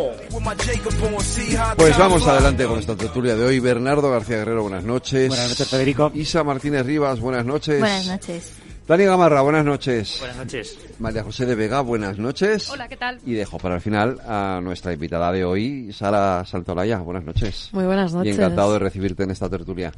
Pues 1.75 1.97
vamos 1.97 2.25
adelante 2.25 2.65
con 2.65 2.79
esta 2.79 2.95
tertulia 2.95 3.35
de 3.35 3.43
hoy. 3.43 3.59
Bernardo 3.59 4.09
García 4.09 4.37
Guerrero, 4.37 4.61
buenas 4.61 4.85
noches. 4.85 5.27
Buenas 5.27 5.49
noches, 5.49 5.67
Federico. 5.67 6.11
Isa 6.15 6.45
Martínez 6.45 6.85
Rivas, 6.85 7.19
buenas 7.19 7.45
noches. 7.45 7.79
Buenas 7.79 8.07
noches. 8.07 8.53
Dani 8.87 9.03
Gamarra, 9.03 9.41
buenas 9.41 9.65
noches. 9.65 10.15
Buenas 10.19 10.37
noches. 10.37 10.79
María 10.99 11.21
José 11.21 11.45
de 11.45 11.55
Vega, 11.55 11.81
buenas 11.81 12.17
noches. 12.17 12.69
Hola, 12.69 12.87
¿qué 12.87 12.95
tal? 12.95 13.19
Y 13.25 13.33
dejo 13.33 13.57
para 13.57 13.75
el 13.75 13.81
final 13.81 14.21
a 14.25 14.61
nuestra 14.63 14.93
invitada 14.93 15.29
de 15.33 15.43
hoy, 15.43 15.91
Sara 15.91 16.45
Santolaya. 16.45 16.99
Buenas 16.99 17.25
noches. 17.25 17.67
Muy 17.73 17.83
buenas 17.83 18.13
noches. 18.13 18.33
Y 18.33 18.37
encantado 18.37 18.71
de 18.71 18.79
recibirte 18.79 19.23
en 19.23 19.31
esta 19.31 19.49
tertulia. 19.49 19.91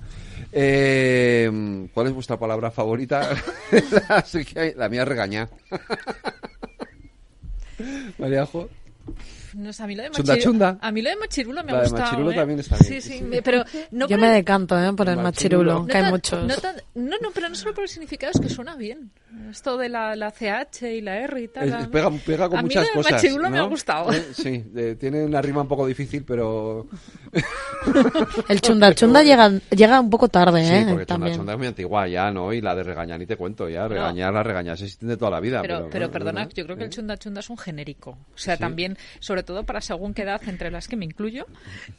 Eh, 0.51 1.87
¿Cuál 1.93 2.07
es 2.07 2.13
vuestra 2.13 2.39
palabra 2.39 2.71
favorita? 2.71 3.29
la 4.75 4.89
mía 4.89 5.05
regaña. 5.05 5.47
María 8.17 8.47
Jo. 8.47 8.69
No 9.55 9.73
sé, 9.73 9.83
a 9.83 9.87
mí 9.87 9.95
lo 9.95 10.03
de 10.03 10.09
Chunda, 10.11 10.33
machirulo, 10.33 10.51
chunda. 10.51 10.77
a 10.81 10.91
mí 10.91 11.01
lo 11.01 11.09
de 11.09 11.15
machirulo 11.15 11.63
me 11.63 11.71
La 11.71 11.77
ha 11.77 11.81
gustado. 11.81 12.03
machirulo 12.03 12.31
¿eh? 12.31 12.35
también 12.35 12.59
está 12.59 12.77
bien, 12.77 13.01
Sí, 13.01 13.01
sí, 13.01 13.17
sí. 13.19 13.23
me- 13.23 13.41
pero 13.41 13.63
no 13.91 14.07
Yo 14.07 14.15
por 14.17 14.19
me 14.19 14.27
el- 14.27 14.33
decanto 14.33 14.79
¿eh? 14.83 14.93
por 14.93 15.09
el 15.09 15.17
machirulo, 15.17 15.85
que 15.85 15.97
hay 15.97 16.03
tan- 16.03 16.11
muchos. 16.11 16.45
No, 16.47 16.55
tan- 16.57 16.75
no, 16.95 17.15
no, 17.21 17.29
pero 17.33 17.49
no 17.49 17.55
solo 17.55 17.73
por 17.73 17.83
el 17.83 17.89
significado, 17.89 18.31
es 18.33 18.39
que 18.39 18.49
suena 18.49 18.75
bien. 18.75 19.11
Esto 19.49 19.77
de 19.77 19.89
la, 19.89 20.15
la 20.15 20.31
CH 20.31 20.83
y 20.83 21.01
la 21.01 21.17
R 21.19 21.41
y 21.41 21.47
tal. 21.47 21.69
Es- 21.69 21.87
pega, 21.87 22.09
pega 22.25 22.49
con 22.49 22.59
a 22.59 22.61
muchas 22.61 22.83
mí 22.83 22.89
cosas. 22.93 23.11
machirulo 23.13 23.49
me 23.49 23.57
¿no? 23.57 23.63
ha 23.63 23.67
gustado. 23.67 24.11
Eh, 24.13 24.23
Sí, 24.33 24.63
eh, 24.75 24.95
tiene 24.99 25.23
una 25.25 25.41
rima 25.41 25.61
un 25.61 25.67
poco 25.67 25.85
difícil, 25.87 26.23
pero. 26.23 26.87
El 28.47 28.61
chunda 28.61 28.93
chunda 28.93 29.23
llega, 29.23 29.49
llega 29.71 29.99
un 29.99 30.09
poco 30.09 30.27
tarde, 30.27 30.63
Sí, 30.65 30.73
¿eh? 30.73 30.85
porque 30.89 31.05
chunda, 31.05 31.05
También. 31.05 31.35
chunda 31.37 31.53
es 31.53 31.57
muy 31.57 31.67
antigua 31.67 32.07
ya, 32.07 32.31
¿no? 32.31 32.53
Y 32.53 32.61
la 32.61 32.75
de 32.75 32.83
regañar, 32.83 33.19
ni 33.19 33.25
te 33.25 33.35
cuento 33.37 33.69
ya. 33.69 33.87
Regañar, 33.87 34.33
las 34.33 34.45
regañas 34.45 34.81
existen 34.81 35.09
de 35.09 35.17
toda 35.17 35.31
la 35.31 35.39
vida. 35.39 35.61
Pero, 35.61 35.89
Pero, 35.91 36.11
perdona, 36.11 36.43
¿no? 36.45 36.49
yo 36.51 36.63
creo 36.65 36.75
que 36.77 36.83
el 36.83 36.89
¿Eh? 36.89 36.93
chunda 36.93 37.17
chunda 37.17 37.39
es 37.39 37.49
un 37.49 37.57
genérico. 37.57 38.11
O 38.11 38.37
sea, 38.37 38.55
Sí. 38.55 38.59
también, 38.61 38.97
sobre 39.19 39.43
todo 39.43 39.63
para 39.63 39.81
según 39.81 40.13
qué 40.13 40.23
edad, 40.23 40.41
entre 40.47 40.71
las 40.71 40.87
que 40.87 40.95
me 40.95 41.05
incluyo, 41.05 41.45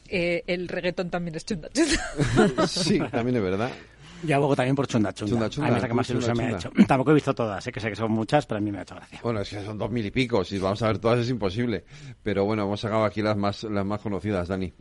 eh, 0.07 0.43
el 0.47 0.67
reggaetón 0.67 1.09
también 1.09 1.35
es 1.35 1.45
chunda 1.45 1.69
chunda. 1.73 2.67
Sí, 2.67 2.99
también 3.11 3.37
es 3.37 3.43
verdad. 3.43 3.71
Yo 4.23 4.35
abogo 4.35 4.55
también 4.55 4.75
por 4.75 4.87
Chunda 4.87 5.13
Chunda. 5.13 5.31
Chunda, 5.31 5.49
chunda, 5.49 5.67
a 5.67 5.71
mí 5.71 5.75
es 5.77 5.81
la 5.81 5.87
que 5.87 5.93
más 5.93 6.09
ilusión 6.09 6.37
me 6.37 6.43
ha 6.45 6.51
hecho. 6.51 6.71
Tampoco 6.87 7.11
he 7.11 7.13
visto 7.15 7.33
todas, 7.33 7.63
sé 7.63 7.71
que 7.71 7.79
sé 7.79 7.89
que 7.89 7.95
son 7.95 8.11
muchas, 8.11 8.45
pero 8.45 8.57
a 8.59 8.61
mí 8.61 8.71
me 8.71 8.79
ha 8.79 8.81
hecho 8.83 8.95
gracia. 8.95 9.19
Bueno, 9.23 9.41
es 9.41 9.49
que 9.49 9.63
son 9.63 9.77
dos 9.77 9.89
mil 9.91 10.05
y 10.05 10.11
pico. 10.11 10.43
Si 10.43 10.57
vamos 10.59 10.81
a 10.81 10.87
ver 10.87 10.99
todas 10.99 11.19
es 11.19 11.29
imposible. 11.29 11.83
Pero 12.23 12.45
bueno, 12.45 12.63
hemos 12.63 12.79
sacado 12.79 13.03
aquí 13.03 13.21
las 13.21 13.35
más, 13.37 13.63
las 13.63 13.85
más 13.85 14.01
conocidas, 14.01 14.47
Dani. 14.47 14.71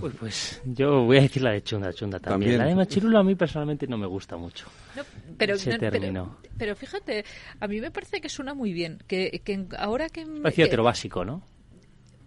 Uy, 0.00 0.10
pues 0.10 0.62
yo 0.64 1.04
voy 1.04 1.16
a 1.18 1.22
decir 1.22 1.42
la 1.42 1.50
de 1.52 1.62
Chunda 1.62 1.92
Chunda 1.92 2.20
también. 2.20 2.52
También. 2.52 2.58
La 2.58 2.66
de 2.66 2.74
Machirulo 2.76 3.18
a 3.18 3.24
mí 3.24 3.34
personalmente 3.34 3.86
no 3.88 3.98
me 3.98 4.06
gusta 4.06 4.36
mucho. 4.36 4.66
No, 4.96 5.02
pero, 5.36 5.56
Se 5.58 5.70
no, 5.72 5.78
pero- 5.78 5.92
terminó. 5.92 6.36
Pero, 6.56 6.76
fíjate, 6.76 7.24
a 7.58 7.66
mí 7.66 7.80
me 7.80 7.90
parece 7.90 8.20
que 8.20 8.28
suena 8.28 8.54
muy 8.54 8.72
bien. 8.72 9.02
Que, 9.06 9.40
que 9.44 9.66
ahora 9.76 10.08
que. 10.08 10.24
Parecía 10.26 10.68
básico, 10.82 11.24
¿no? 11.24 11.42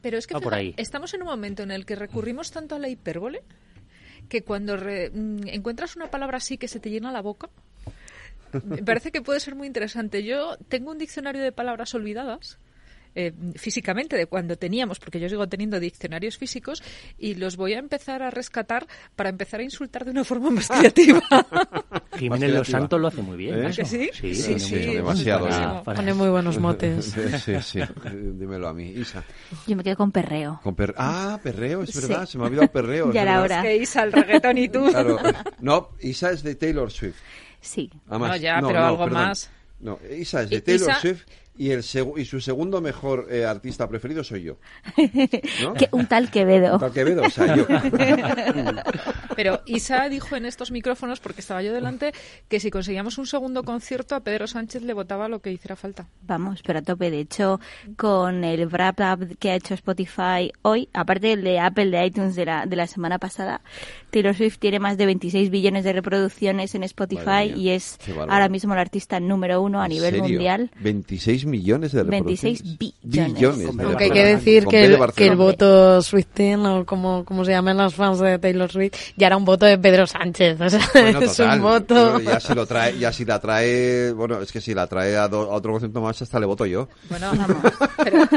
Pero 0.02 0.18
es 0.18 0.26
que 0.28 0.38
por 0.40 0.54
ahí. 0.54 0.74
estamos 0.78 1.14
en 1.14 1.22
un 1.22 1.28
momento 1.28 1.64
en 1.64 1.72
el 1.72 1.86
que 1.86 1.96
recurrimos 1.96 2.52
tanto 2.52 2.76
a 2.76 2.80
la 2.80 2.90
hipérbole 2.90 3.44
que 4.32 4.44
cuando 4.44 4.78
re- 4.78 5.10
mm, 5.14 5.50
encuentras 5.50 5.98
una 5.98 6.10
palabra 6.10 6.38
así 6.38 6.58
que 6.58 6.70
se 6.70 6.80
te 6.80 6.90
llena 6.90 7.12
la 7.12 7.22
boca, 7.22 7.50
me 8.64 8.78
parece 8.84 9.12
que 9.12 9.22
puede 9.22 9.42
ser 9.42 9.56
muy 9.56 9.68
interesante. 9.68 10.24
Yo 10.24 10.56
tengo 10.70 10.92
un 10.92 10.98
diccionario 10.98 11.42
de 11.44 11.52
palabras 11.52 11.94
olvidadas. 11.96 12.58
Eh, 13.16 13.34
físicamente 13.56 14.16
de 14.16 14.26
cuando 14.28 14.56
teníamos, 14.58 15.00
porque 15.00 15.20
yo 15.20 15.28
sigo 15.30 15.48
teniendo 15.48 15.80
diccionarios 15.80 16.38
físicos 16.38 16.82
y 17.18 17.36
los 17.36 17.58
voy 17.58 17.74
a 17.74 17.80
empezar 17.80 18.22
a 18.24 18.30
rescatar 18.30 18.88
para 19.16 19.30
empezar 19.30 19.60
a 19.60 19.64
insultar 19.64 20.06
de 20.06 20.12
una 20.12 20.24
forma 20.24 20.50
más 20.50 20.68
creativa. 20.80 21.22
Jiménez 22.18 22.52
Los 22.52 22.68
Santos 22.68 23.00
lo 23.00 23.08
hace 23.08 23.22
muy 23.22 23.38
bien. 23.38 23.64
¿Eh? 23.64 23.68
¿A 23.68 23.72
que 23.72 23.86
sí? 23.86 24.10
Sí, 24.14 24.36
Sí, 24.36 24.60
sí. 24.60 24.76
Demasiado 24.76 25.48
para- 25.84 25.96
Pone 25.98 26.14
muy 26.14 26.30
buenos 26.30 26.58
motes. 26.60 27.06
Sí, 27.22 27.22
sí, 27.40 27.62
sí. 27.62 27.80
Eh, 27.80 27.88
Dímelo 28.34 28.68
a 28.68 28.74
mí. 28.74 28.90
Isa. 28.90 29.24
Yo 29.68 29.76
me 29.76 29.84
quedo 29.84 29.96
con 29.98 30.12
perreo. 30.12 30.60
Con 30.64 30.76
per- 30.76 30.94
Ah, 30.98 31.40
perreo, 31.42 31.84
es 31.84 31.92
Sí. 31.92 32.02
verdad. 32.02 32.26
Se 32.26 32.38
me 32.38 32.44
ha 32.44 32.48
olvidado 32.48 32.72
perreo. 32.72 33.10
es 33.10 33.14
Ya 33.16 33.24
verdad. 33.26 33.42
hora. 33.44 33.62
Que 33.64 33.78
Isa, 33.78 34.04
el 34.04 34.12
reggaetón 34.12 34.58
y 34.58 34.70
tú. 34.70 34.86
Claro. 34.90 35.18
No, 35.60 35.90
Isa 36.02 36.32
es 36.32 36.44
de 36.44 36.56
Taylor 36.56 36.92
Swift. 36.92 37.16
Sí. 37.60 37.90
Además- 38.08 38.30
No, 38.32 38.36
ya, 38.38 38.62
pero 38.66 38.86
algo 38.86 39.08
más. 39.08 39.50
No, 39.80 40.00
Isa 40.18 40.44
es 40.44 40.50
de 40.50 40.62
Taylor 40.62 40.90
Isa- 40.90 41.00
Swift 41.00 41.24
y, 41.58 41.72
el 41.72 41.82
segu- 41.84 42.20
y 42.20 42.26
su 42.26 42.40
segundo 42.42 42.82
mejor 42.82 43.28
eh, 43.30 43.46
artista 43.46 43.88
preferido 43.88 44.24
soy 44.24 44.44
yo. 44.44 44.58
¿No? 45.62 45.74
Que- 45.74 45.90
un 45.92 46.08
tal 46.08 46.32
Quevedo. 46.32 46.74
Un 46.76 46.80
tal 46.80 46.92
Quevedo, 46.94 47.24
o 47.24 47.30
sea, 47.30 47.56
yo. 47.56 47.66
Pero 49.36 49.62
Isa 49.66 50.08
dijo 50.10 50.36
en 50.36 50.46
estos 50.46 50.72
micrófonos, 50.72 51.20
porque 51.20 51.42
estaba 51.42 51.62
yo 51.62 51.74
delante, 51.74 52.14
que 52.48 52.60
si 52.60 52.70
conseguíamos 52.70 53.18
un 53.18 53.26
segundo 53.28 53.64
concierto 53.64 54.16
a 54.16 54.20
Pedro 54.22 54.48
Sánchez 54.48 54.82
le 54.84 54.94
votaba 54.94 55.28
lo 55.28 55.40
que 55.40 55.52
hiciera 55.52 55.76
falta. 55.76 56.08
Vamos, 56.22 56.62
pero 56.66 56.80
a 56.80 56.82
tope. 56.82 57.10
De 57.12 57.20
hecho, 57.22 57.60
con 57.98 58.44
el 58.44 58.68
wrap 58.68 59.00
up 59.00 59.38
que 59.40 59.52
ha 59.52 59.56
hecho 59.56 59.74
Spotify 59.74 60.52
hoy, 60.62 60.90
aparte 60.94 61.28
del 61.28 61.44
de 61.44 61.60
Apple 61.60 61.90
de 61.92 62.06
iTunes 62.06 62.36
de 62.36 62.46
la, 62.46 62.66
de 62.66 62.76
la 62.76 62.88
semana 62.88 63.20
pasada, 63.20 63.62
Taylor 64.12 64.36
Swift 64.36 64.58
tiene 64.60 64.80
más 64.80 64.98
de 64.98 65.06
26 65.08 65.50
billones 65.50 65.84
de 65.84 65.94
reproducciones 65.94 66.76
en 66.76 66.84
Spotify 66.84 67.52
y 67.56 67.70
es 67.70 67.98
ahora 68.30 68.50
mismo 68.50 68.76
la 68.76 68.82
artista 68.82 69.20
número 69.20 69.62
uno 69.62 69.82
a 69.82 69.86
¿En 69.86 69.92
nivel 69.94 70.10
serio? 70.12 70.24
mundial. 70.24 70.72
26 70.82 71.46
millones 71.46 71.92
de 71.94 72.04
26 72.04 72.60
reproducciones. 72.60 73.02
billones. 73.04 73.34
Billones 73.34 73.78
de 73.78 73.84
Lo 73.84 73.98
que 73.98 74.04
hay 74.04 74.12
que 74.12 74.24
decir 74.26 74.66
que 74.68 74.86
el, 74.86 74.98
que 75.16 75.28
el 75.28 75.36
voto 75.36 76.02
Swiftin, 76.02 76.66
o 76.66 76.86
como, 76.86 77.26
como 77.26 77.46
se 77.46 77.52
llaman 77.52 77.78
los 77.78 77.96
fans 77.96 78.20
de 78.20 78.38
Taylor 78.40 78.72
Swift, 78.72 78.94
ya 79.18 79.28
era 79.28 79.38
un 79.38 79.46
voto 79.46 79.66
de 79.66 79.78
Pedro 79.78 80.06
Sánchez. 80.06 80.60
O 80.62 80.70
sea, 80.70 80.80
Bueno, 80.94 81.20
es 81.22 81.38
total, 81.38 81.58
un 81.58 81.64
voto. 81.64 82.20
Ya 82.20 82.40
si 82.40 82.54
lo 82.54 82.66
trae, 82.66 82.98
ya 83.00 83.12
si 83.14 83.26
la 83.26 83.40
trae, 83.40 84.12
bueno, 84.12 84.42
es 84.42 84.52
que 84.52 84.60
si 84.62 84.74
la 84.74 84.88
trae 84.88 85.16
a, 85.18 85.28
do- 85.28 85.52
a 85.52 85.56
otro 85.56 85.72
concierto 85.72 86.02
más 86.02 86.22
hasta 86.22 86.40
le 86.40 86.46
voto 86.46 86.66
yo. 86.66 86.88
Bueno, 87.10 87.32
pero, 88.04 88.28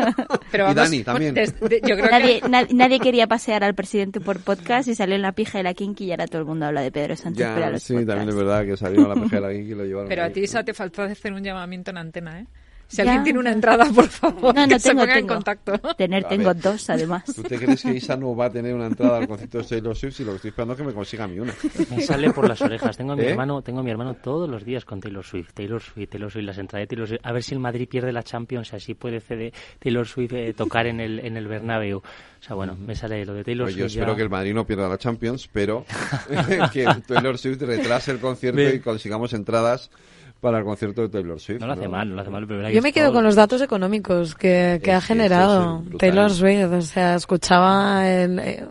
pero 0.50 0.64
Y 0.64 0.74
vamos, 0.74 0.74
Dani 0.76 1.02
también. 1.04 1.34
des- 1.34 1.58
de- 1.60 1.80
yo 1.86 1.96
creo 1.96 2.10
Nadie, 2.10 2.40
que... 2.40 2.48
na- 2.48 2.66
nadie 2.70 3.00
quería 3.00 3.26
pasear 3.26 3.64
al 3.64 3.74
presidente 3.74 4.20
por 4.20 4.40
podcast 4.40 4.88
y 4.88 4.94
salió 4.94 5.14
en 5.16 5.22
la 5.22 5.32
pija 5.32 5.58
la 5.64 5.74
Kinky 5.74 6.04
y 6.06 6.10
ahora 6.12 6.26
todo 6.28 6.40
el 6.42 6.46
mundo 6.46 6.66
habla 6.66 6.82
de 6.82 6.92
Pedro 6.92 7.16
Sánchez 7.16 7.48
para 7.50 7.66
Ya, 7.66 7.70
los 7.70 7.82
sí, 7.82 7.94
podcasts. 7.94 8.08
también 8.08 8.28
es 8.30 8.36
verdad 8.36 8.64
que 8.66 8.76
salió 8.76 9.04
a 9.04 9.08
la 9.08 9.16
PG 9.18 9.30
de 9.30 9.40
la 9.40 9.50
Geek 9.52 9.66
y 9.68 9.74
lo 9.74 9.84
llevaron. 9.84 10.08
Pero 10.08 10.22
a 10.22 10.26
ahí. 10.26 10.32
ti, 10.32 10.40
Isa, 10.40 10.64
te 10.64 10.74
faltó 10.74 11.02
hacer 11.02 11.32
un 11.32 11.42
llamamiento 11.42 11.90
en 11.90 11.98
antena, 11.98 12.40
¿eh? 12.40 12.46
Si 12.94 13.02
Ya. 13.02 13.10
alguien 13.10 13.24
tiene 13.24 13.38
una 13.40 13.50
entrada, 13.52 13.84
por 13.92 14.08
favor, 14.08 14.54
No, 14.54 14.62
no 14.62 14.68
que 14.68 14.78
se 14.78 14.88
tengo, 14.90 15.00
ponga 15.02 15.14
en 15.18 15.26
tengo. 15.26 15.34
contacto. 15.34 15.78
Tener 15.96 16.24
A 16.26 16.28
tengo 16.28 16.44
ver. 16.54 16.60
dos, 16.62 16.90
además. 16.90 17.24
¿Tú 17.34 17.42
te 17.42 17.56
crees 17.58 17.82
que 17.82 17.92
Isa 17.94 18.16
no 18.16 18.36
va 18.36 18.46
a 18.46 18.50
tener 18.50 18.72
una 18.74 18.86
entrada 18.86 19.18
al 19.18 19.26
concierto 19.26 19.58
de 19.58 19.64
Taylor 19.64 19.96
Swift 19.96 20.20
y 20.20 20.24
lo 20.24 20.30
que 20.30 20.36
estoy 20.36 20.48
esperando 20.50 20.74
es 20.74 20.78
que 20.80 20.84
me 20.86 20.92
consiga 20.92 21.24
a 21.24 21.26
mí 21.28 21.40
una? 21.40 21.52
Me 21.90 22.00
sale 22.02 22.30
por 22.30 22.48
las 22.48 22.60
orejas. 22.62 22.96
Tengo 22.96 23.12
a 23.12 23.16
mi 23.16 23.22
¿Eh? 23.22 23.30
hermano, 23.30 23.62
tengo 23.62 23.80
a 23.80 23.82
mi 23.82 23.90
hermano 23.90 24.14
todos 24.14 24.48
los 24.48 24.64
días 24.64 24.84
con 24.84 25.00
Taylor 25.00 25.24
Swift, 25.24 25.52
Taylor 25.54 25.82
Swift, 25.82 26.08
Taylor 26.10 26.30
Swift, 26.30 26.44
las 26.44 26.58
entradas 26.58 26.84
de 26.84 26.86
Taylor 26.86 27.08
Swift. 27.08 27.20
A 27.24 27.32
ver 27.32 27.42
si 27.42 27.54
el 27.54 27.60
Madrid 27.60 27.88
pierde 27.88 28.12
la 28.12 28.22
Champions 28.22 28.72
así 28.74 28.94
puede 28.94 29.20
ceder 29.20 29.52
Taylor 29.80 30.06
Swift 30.06 30.32
eh, 30.32 30.54
tocar 30.56 30.86
en 30.86 31.00
el 31.00 31.18
en 31.18 31.36
el 31.36 31.48
Bernabéu. 31.48 31.98
O 31.98 32.02
sea, 32.46 32.54
bueno, 32.54 32.76
me 32.76 32.94
sale 32.94 33.24
lo 33.24 33.34
de 33.34 33.42
Taylor 33.42 33.66
Pues 33.66 33.74
yo 33.76 33.84
Swift. 33.84 33.92
espero 33.96 34.12
ya. 34.12 34.16
que 34.16 34.22
el 34.22 34.30
Madrid 34.30 34.54
no 34.54 34.66
pierda 34.66 34.88
la 34.88 34.98
Champions, 34.98 35.48
pero 35.52 35.84
que 36.72 36.86
Taylor 37.06 37.38
Swift 37.38 37.60
retrase 37.62 38.10
el 38.12 38.18
concierto 38.20 38.58
Bien. 38.60 38.76
y 38.76 38.80
consigamos 38.80 39.32
entradas 39.32 39.90
para 40.40 40.58
el 40.58 40.64
concierto 40.64 41.02
de 41.02 41.08
Taylor 41.08 41.40
Swift. 41.40 41.60
No 41.60 41.66
lo 41.66 41.72
hace 41.72 41.88
mal, 41.88 42.08
no 42.08 42.16
lo 42.16 42.20
hace 42.20 42.30
mal. 42.30 42.46
Pero 42.46 42.68
Yo 42.68 42.82
me 42.82 42.92
quedo 42.92 43.12
con 43.12 43.24
los 43.24 43.34
datos 43.34 43.62
económicos 43.62 44.34
que, 44.34 44.80
que 44.82 44.92
ha 44.92 45.00
generado 45.00 45.82
Taylor 45.98 46.30
Swift. 46.30 46.72
O 46.72 46.82
sea, 46.82 47.14
escuchaba 47.14 48.10
en, 48.10 48.38
eh, 48.38 48.64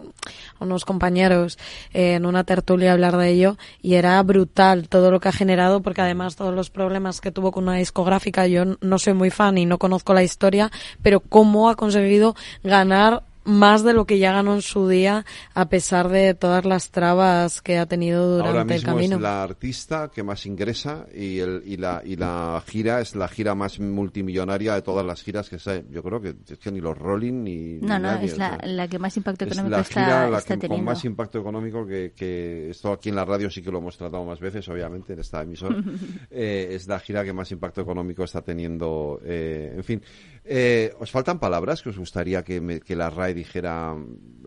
unos 0.63 0.85
compañeros 0.85 1.57
eh, 1.93 2.15
en 2.15 2.25
una 2.25 2.43
tertulia 2.43 2.93
hablar 2.93 3.17
de 3.17 3.29
ello 3.29 3.57
y 3.81 3.95
era 3.95 4.21
brutal 4.23 4.87
todo 4.87 5.11
lo 5.11 5.19
que 5.19 5.29
ha 5.29 5.33
generado 5.33 5.81
porque 5.81 6.01
además 6.01 6.35
todos 6.35 6.53
los 6.53 6.69
problemas 6.69 7.21
que 7.21 7.31
tuvo 7.31 7.51
con 7.51 7.63
una 7.65 7.77
discográfica, 7.77 8.47
yo 8.47 8.63
no 8.81 8.99
soy 8.99 9.13
muy 9.13 9.29
fan 9.29 9.57
y 9.57 9.65
no 9.65 9.77
conozco 9.77 10.13
la 10.13 10.23
historia, 10.23 10.71
pero 11.01 11.19
cómo 11.19 11.69
ha 11.69 11.75
conseguido 11.75 12.35
ganar 12.63 13.23
más 13.45 13.83
de 13.83 13.93
lo 13.93 14.05
que 14.05 14.19
ya 14.19 14.31
ganó 14.33 14.53
en 14.55 14.61
su 14.61 14.87
día 14.87 15.25
a 15.53 15.69
pesar 15.69 16.09
de 16.09 16.33
todas 16.33 16.65
las 16.65 16.91
trabas 16.91 17.61
que 17.61 17.77
ha 17.77 17.85
tenido 17.85 18.37
durante 18.37 18.49
Ahora 18.49 18.63
mismo 18.65 18.75
el 18.75 18.83
camino. 18.95 19.15
es 19.17 19.21
la 19.21 19.43
artista 19.43 20.11
que 20.13 20.23
más 20.23 20.45
ingresa 20.45 21.05
y, 21.13 21.39
el, 21.39 21.61
y, 21.65 21.77
la, 21.77 22.01
y 22.05 22.15
la 22.15 22.61
gira 22.65 23.01
es 23.01 23.15
la 23.15 23.27
gira 23.27 23.55
más 23.55 23.79
multimillonaria 23.79 24.75
de 24.75 24.81
todas 24.81 25.05
las 25.05 25.21
giras 25.23 25.49
que 25.49 25.59
se, 25.59 25.85
yo 25.89 26.03
creo 26.03 26.21
que, 26.21 26.35
es 26.49 26.57
que 26.59 26.71
ni 26.71 26.79
los 26.81 26.97
Rolling 26.97 27.43
ni, 27.43 27.73
no, 27.75 27.79
ni 27.81 27.87
no, 27.87 27.99
nadie, 27.99 28.25
es 28.27 28.37
la, 28.37 28.57
la 28.63 28.87
que 28.87 28.99
más 28.99 29.15
impacto 29.17 29.45
es 29.45 29.51
económico 29.51 29.75
la 29.77 29.81
está, 29.81 30.03
gira 30.05 30.29
la 30.29 30.37
está 30.37 30.53
que- 30.55 30.61
teniendo. 30.61 30.85
con 30.85 30.93
más 30.93 31.05
impacto 31.05 31.39
económico 31.39 31.85
que, 31.85 32.13
que 32.15 32.69
esto 32.69 32.91
aquí 32.91 33.09
en 33.09 33.15
la 33.15 33.25
radio 33.25 33.49
sí 33.49 33.61
que 33.61 33.71
lo 33.71 33.79
hemos 33.79 33.97
tratado 33.97 34.23
más 34.25 34.39
veces 34.39 34.67
obviamente 34.69 35.13
en 35.13 35.19
esta 35.19 35.41
emisora 35.41 35.75
eh, 36.31 36.69
es 36.71 36.87
la 36.87 36.99
gira 36.99 37.23
que 37.23 37.33
más 37.33 37.51
impacto 37.51 37.81
económico 37.81 38.23
está 38.23 38.41
teniendo 38.41 39.19
eh, 39.25 39.73
en 39.75 39.83
fin 39.83 40.01
eh, 40.45 40.93
¿os 40.99 41.09
faltan 41.09 41.39
palabras 41.39 41.81
que 41.81 41.89
os 41.89 41.97
gustaría 41.97 42.43
que, 42.43 42.59
me- 42.59 42.79
que 42.81 42.95
la 42.95 43.09
Dijera 43.33 43.95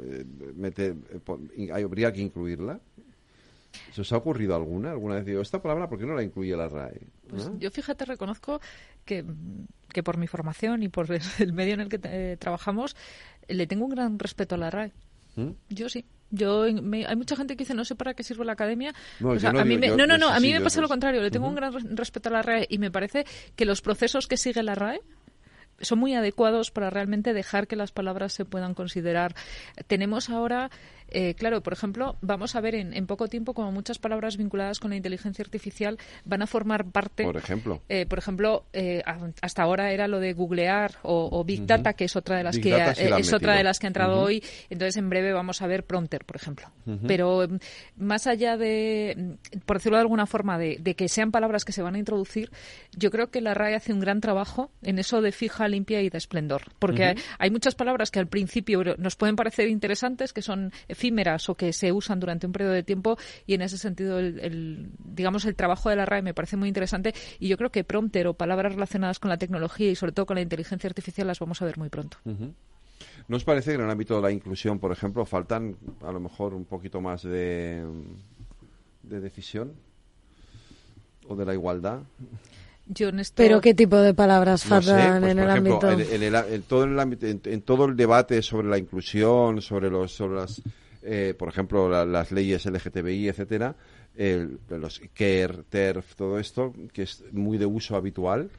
eh, 0.03 0.25
mete- 0.57 0.95
eh, 1.57 1.73
habría 1.73 2.13
que 2.13 2.21
incluirla? 2.21 2.81
¿Se 3.93 4.01
os 4.01 4.13
ha 4.13 4.17
ocurrido 4.17 4.55
alguna? 4.57 4.93
¿Alguna 4.93 5.17
vez 5.17 5.27
digo, 5.27 5.41
esta 5.43 5.61
palabra 5.61 5.89
por 5.89 5.99
qué 5.99 6.07
no 6.07 6.15
la 6.15 6.23
incluye 6.23 6.57
la 6.57 6.69
RAE? 6.69 7.01
Pues 7.29 7.47
¿No? 7.51 7.59
yo 7.59 7.71
fíjate, 7.71 8.05
reconozco 8.07 8.61
que, 9.05 9.25
que 9.93 10.03
por 10.03 10.17
mi 10.17 10.27
formación 10.27 10.83
y 10.83 10.89
por 10.89 11.07
el 11.39 11.53
medio 11.53 11.75
en 11.75 11.81
el 11.81 11.89
que 11.89 12.01
eh, 12.05 12.37
trabajamos, 12.39 12.97
le 13.49 13.67
tengo 13.67 13.85
un 13.85 13.91
gran 13.91 14.19
respeto 14.19 14.55
a 14.55 14.59
la 14.59 14.71
RAE. 14.71 14.93
¿Mm? 15.37 15.51
Yo 15.69 15.89
sí. 15.89 16.05
Yo 16.31 16.65
me- 16.83 17.07
hay 17.07 17.15
mucha 17.15 17.37
gente 17.37 17.55
que 17.55 17.63
dice 17.63 17.75
no 17.75 17.85
sé 17.85 17.95
para 17.95 18.15
qué 18.15 18.25
sirve 18.25 18.45
la 18.45 18.53
academia. 18.53 18.93
No, 19.21 19.29
O 19.31 19.39
sea, 19.39 19.53
no 19.53 19.61
a 19.61 19.65
mí 19.65 19.77
digo- 19.77 19.95
me- 19.97 20.07
no, 20.19 20.29
a 20.29 20.41
mí 20.41 20.49
sí, 20.49 20.53
me 20.55 20.61
pasa 20.61 20.81
lo 20.81 20.89
contrario. 20.89 21.21
Le 21.23 21.31
tengo 21.31 21.47
un 21.47 21.55
gran 21.55 21.73
res- 21.73 21.85
respeto 21.91 22.31
a 22.31 22.33
la 22.33 22.43
RAE 22.43 22.67
y 22.69 22.79
me 22.79 22.91
parece 22.91 23.25
que 23.55 23.65
los 23.67 23.81
procesos 23.83 24.27
que 24.27 24.37
sigue 24.37 24.63
la 24.63 24.75
RAE 24.75 25.01
son 25.81 25.99
muy 25.99 26.15
adecuados 26.15 26.71
para 26.71 26.91
realmente 26.91 27.33
dejar 27.33 27.67
que 27.67 27.77
las 27.77 27.93
palabras 27.93 28.33
se 28.33 28.45
puedan 28.45 28.75
considerar. 28.75 29.35
Tenemos 29.87 30.31
ahora, 30.31 30.71
eh, 31.11 31.35
claro, 31.35 31.63
por 31.63 31.73
ejemplo, 31.73 32.17
vamos 32.21 32.57
a 32.57 32.61
ver 32.61 32.75
en, 32.75 32.95
en 32.95 33.07
poco 33.07 33.29
tiempo 33.29 33.55
como 33.55 33.73
muchas 33.73 33.99
palabras 33.99 34.37
vinculadas 34.37 34.81
con 34.81 34.91
la 34.91 34.97
inteligencia 34.97 35.43
artificial 35.43 35.99
van 36.25 36.43
a 36.43 36.47
formar 36.47 36.85
parte. 36.87 37.25
Por 37.25 37.37
ejemplo. 37.37 37.83
Eh, 37.89 38.07
por 38.07 38.19
ejemplo, 38.19 38.65
eh, 38.73 39.03
hasta 39.41 39.63
ahora 39.63 39.93
era 39.93 40.09
lo 40.09 40.21
de 40.21 40.33
googlear 40.33 40.97
o, 41.03 41.29
o 41.33 41.45
Big. 41.45 41.67
Data, 41.67 41.95
que 41.95 42.05
es 42.05 42.17
otra 42.17 42.37
de 42.37 42.45
las 42.45 42.57
Big 42.57 42.65
que 42.65 42.95
sí 42.95 43.03
eh, 43.03 43.11
es 43.19 43.33
otra 43.33 43.55
de 43.55 43.65
las 43.65 43.79
que 43.79 43.87
ha 43.87 43.89
entrado 43.89 44.21
hoy. 44.21 44.43
Entonces, 44.71 44.97
en 44.97 45.11
breve 45.11 45.33
vamos 45.33 45.63
a 45.63 45.67
ver 45.67 45.85
Prompter, 45.85 46.25
por 46.25 46.37
ejemplo. 46.37 46.71
Pero 47.07 47.45
eh, 47.45 47.49
más 47.97 48.27
allá 48.27 48.57
de, 48.57 49.15
mm, 49.17 49.59
por 49.65 49.79
decirlo 49.79 49.97
de 49.99 50.03
alguna 50.03 50.27
forma, 50.27 50.59
de, 50.59 50.79
de 50.81 50.95
que 50.95 51.09
sean 51.09 51.31
palabras 51.33 51.65
que 51.65 51.73
se 51.73 51.83
van 51.83 51.95
a 51.95 51.99
introducir, 51.99 52.51
yo 52.97 53.11
creo 53.11 53.31
que 53.31 53.41
la 53.41 53.55
RAE 53.55 53.75
hace 53.75 53.93
un 53.93 54.01
gran 54.01 54.21
trabajo 54.21 54.71
en 54.83 54.99
eso 54.99 55.21
de 55.21 55.33
fija, 55.33 55.69
limpia 55.69 56.03
y 56.03 56.11
de 56.11 56.19
esplendor. 56.19 56.63
Porque 56.79 57.05
hay, 57.05 57.17
hay 57.39 57.51
muchas 57.51 57.75
palabras 57.75 58.11
que 58.11 58.19
al 58.19 58.29
principio 58.29 58.83
nos 58.99 59.17
pueden 59.17 59.37
parecer 59.37 59.69
interesantes, 59.69 60.33
que 60.33 60.43
son 60.43 60.73
efímeras 60.97 61.49
o 61.51 61.55
que 61.55 61.73
se 61.75 61.93
usan 61.93 62.19
durante 62.19 62.47
un 62.47 62.53
periodo 62.53 62.73
de 62.73 62.83
tiempo, 62.83 63.19
y 63.47 63.53
en 63.55 63.61
ese 63.63 63.77
sentido, 63.77 64.19
el, 64.19 64.41
el- 64.41 64.89
digamos, 65.05 65.45
el 65.45 65.55
trabajo 65.55 65.91
de 65.91 65.97
la 65.97 66.07
RAE 66.07 66.23
me 66.23 66.33
parece 66.35 66.57
muy 66.57 66.69
interesante. 66.69 67.15
Y 67.39 67.49
yo 67.49 67.57
creo 67.59 67.71
que 67.71 67.85
Prompter 67.85 68.27
o 68.29 68.35
palabras 68.35 68.73
relacionadas 68.73 69.19
con 69.19 69.29
la 69.29 69.37
tecnología 69.37 69.91
y 69.91 69.95
sobre 69.95 70.13
todo 70.13 70.25
con 70.27 70.37
la 70.37 70.41
inteligencia 70.43 70.89
artificial 70.89 71.27
las 71.27 71.39
vamos 71.39 71.61
a 71.61 71.67
ver 71.67 71.77
muy 71.79 71.91
pronto. 71.91 72.17
Ujú. 72.25 72.53
¿No 73.29 73.37
os 73.37 73.45
parece 73.45 73.71
que 73.73 73.75
en 73.77 73.83
el 73.83 73.91
ámbito 73.91 74.17
de 74.17 74.23
la 74.23 74.31
inclusión, 74.31 74.79
por 74.79 74.91
ejemplo, 74.93 75.27
faltan 75.27 75.77
a 76.03 76.13
lo 76.13 76.21
mejor 76.21 76.55
un 76.55 76.65
poquito 76.65 77.01
más 77.01 77.23
de, 77.23 77.85
de 79.03 79.21
decisión? 79.21 79.73
¿O 81.29 81.35
de 81.37 81.45
la 81.45 81.53
igualdad? 81.55 82.01
Yo 82.89 83.09
en 83.09 83.19
esto- 83.19 83.35
Pero 83.37 83.61
qué 83.61 83.75
tipo 83.75 83.97
de 83.97 84.15
palabras 84.15 84.65
No 84.71 84.81
sé, 84.81 84.89
faltan 84.93 85.21
pues, 85.21 85.33
en 85.33 85.39
el 85.41 85.51
ejemplo, 85.51 85.75
ámbito. 85.75 85.91
en- 85.91 86.23
en 86.23 86.23
el 86.23 86.35
en 86.55 86.63
todo 86.63 86.85
el 86.85 86.99
ámbito- 87.01 87.27
en- 87.27 87.41
en 87.45 87.63
todo 87.63 87.85
el 87.87 87.97
debate 87.97 88.41
sobre 88.43 88.69
la 88.69 88.79
inclusión, 88.79 89.61
sobre 89.61 89.91
los, 89.91 90.13
sobre 90.13 90.37
las, 90.37 90.63
eh, 91.07 91.35
por 91.39 91.49
ejemplo, 91.49 91.89
la- 91.89 92.05
las 92.05 92.33
leyes 92.33 92.67
LGTBI, 92.67 93.29
etcétera, 93.29 93.77
el- 94.17 94.59
los 94.69 95.01
KER, 95.15 95.63
TERF, 95.65 96.15
todo 96.17 96.39
esto, 96.39 96.73
que 96.93 97.03
es 97.05 97.25
muy 97.33 97.57
de 97.59 97.67
uso 97.67 97.97
habitual. 97.97 98.51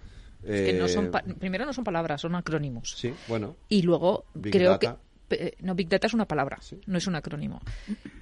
que 0.43 0.71
no 0.73 0.87
son 0.87 1.05
eh, 1.05 1.09
pa- 1.09 1.23
primero 1.39 1.65
no 1.65 1.73
son 1.73 1.83
palabras, 1.83 2.21
son 2.21 2.35
acrónimos. 2.35 2.95
Sí, 2.95 3.11
bueno. 3.27 3.55
Y 3.67 3.81
luego 3.81 4.25
Big 4.35 4.53
creo 4.53 4.69
Data. 4.71 4.97
que 5.29 5.57
no 5.61 5.75
Big 5.75 5.89
Data 5.89 6.07
es 6.07 6.13
una 6.13 6.25
palabra, 6.25 6.57
no 6.85 6.97
es 6.97 7.07
un 7.07 7.15
acrónimo. 7.15 7.59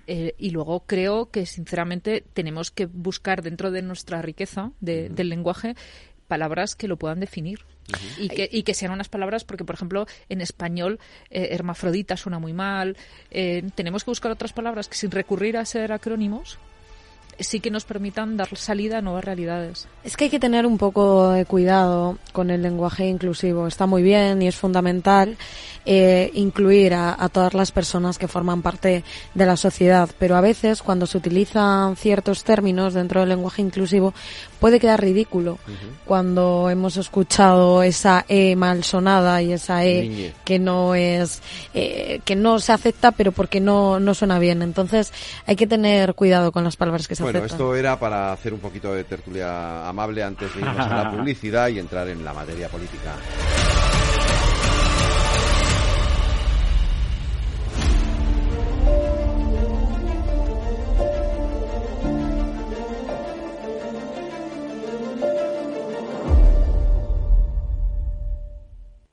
Eh, 0.07 0.33
y 0.39 0.49
luego 0.49 0.85
creo 0.87 1.29
que 1.29 1.45
sinceramente 1.45 2.23
tenemos 2.33 2.71
que 2.71 2.85
buscar 2.87 3.43
dentro 3.43 3.69
de 3.69 3.81
nuestra 3.83 4.21
riqueza 4.23 4.71
de- 4.79 5.09
del 5.09 5.29
lenguaje 5.29 5.75
palabras 6.27 6.75
que 6.75 6.87
lo 6.87 6.97
puedan 6.97 7.19
definir. 7.19 7.59
Y 8.17 8.29
que, 8.29 8.49
y 8.51 8.63
que 8.63 8.73
sean 8.73 8.91
unas 8.91 9.09
palabras, 9.09 9.43
porque 9.43 9.63
por 9.63 9.75
ejemplo 9.75 10.07
en 10.27 10.41
español 10.41 10.99
eh, 11.29 11.49
hermafrodita 11.51 12.17
suena 12.17 12.39
muy 12.39 12.51
mal. 12.51 12.97
Eh, 13.29 13.63
tenemos 13.75 14.03
que 14.03 14.09
buscar 14.09 14.31
otras 14.31 14.53
palabras 14.53 14.87
que 14.87 14.95
sin 14.95 15.11
recurrir 15.11 15.55
a 15.55 15.65
ser 15.65 15.91
acrónimos 15.91 16.57
sí 17.39 17.59
que 17.59 17.71
nos 17.71 17.85
permitan 17.85 18.37
dar 18.37 18.55
salida 18.55 18.99
a 18.99 19.01
nuevas 19.01 19.25
realidades. 19.25 19.87
Es 20.03 20.15
que 20.15 20.25
hay 20.25 20.29
que 20.29 20.39
tener 20.39 20.65
un 20.65 20.77
poco 20.77 21.31
de 21.31 21.45
cuidado 21.45 22.17
con 22.31 22.49
el 22.49 22.61
lenguaje 22.61 23.07
inclusivo. 23.07 23.67
Está 23.67 23.85
muy 23.85 24.03
bien 24.03 24.41
y 24.41 24.47
es 24.47 24.55
fundamental 24.55 25.37
eh, 25.85 26.31
incluir 26.33 26.93
a, 26.93 27.15
a 27.21 27.29
todas 27.29 27.53
las 27.53 27.71
personas 27.71 28.17
que 28.17 28.27
forman 28.27 28.61
parte 28.61 29.03
de 29.33 29.45
la 29.45 29.57
sociedad, 29.57 30.09
pero 30.17 30.35
a 30.35 30.41
veces 30.41 30.81
cuando 30.81 31.05
se 31.07 31.17
utilizan 31.17 31.95
ciertos 31.95 32.43
términos 32.43 32.93
dentro 32.93 33.19
del 33.19 33.29
lenguaje 33.29 33.61
inclusivo 33.61 34.13
puede 34.65 34.79
quedar 34.79 34.99
ridículo. 34.99 35.59
Cuando 36.05 36.71
hemos 36.71 36.97
escuchado 36.97 37.83
esa 37.83 38.25
E 38.27 38.55
mal 38.55 38.83
sonada 38.83 39.39
y 39.43 39.53
esa 39.53 39.85
E 39.85 40.01
Niñe. 40.09 40.33
que 40.43 40.57
no 40.57 40.95
es 40.95 41.43
eh, 41.75 42.19
que 42.25 42.35
no 42.35 42.57
se 42.57 42.71
acepta 42.73 43.11
pero 43.11 43.31
porque 43.31 43.59
no 43.59 43.99
no 43.99 44.15
suena 44.15 44.39
bien. 44.39 44.63
Entonces 44.63 45.13
hay 45.45 45.55
que 45.55 45.67
tener 45.67 46.15
cuidado 46.15 46.51
con 46.51 46.63
las 46.63 46.77
palabras 46.77 47.07
que 47.07 47.13
se 47.15 47.21
Bueno, 47.21 47.37
aceptan. 47.37 47.57
esto 47.57 47.75
era 47.75 47.99
para 47.99 48.33
hacer 48.33 48.55
un 48.55 48.59
poquito 48.59 48.91
de 48.91 49.03
tertulia 49.03 49.87
amable 49.87 50.23
antes 50.23 50.51
de 50.55 50.61
irnos 50.61 50.79
a 50.79 51.03
la 51.03 51.11
publicidad 51.15 51.67
y 51.67 51.77
entrar 51.77 52.07
en 52.07 52.25
la 52.25 52.33
materia 52.33 52.67
política. 52.67 53.13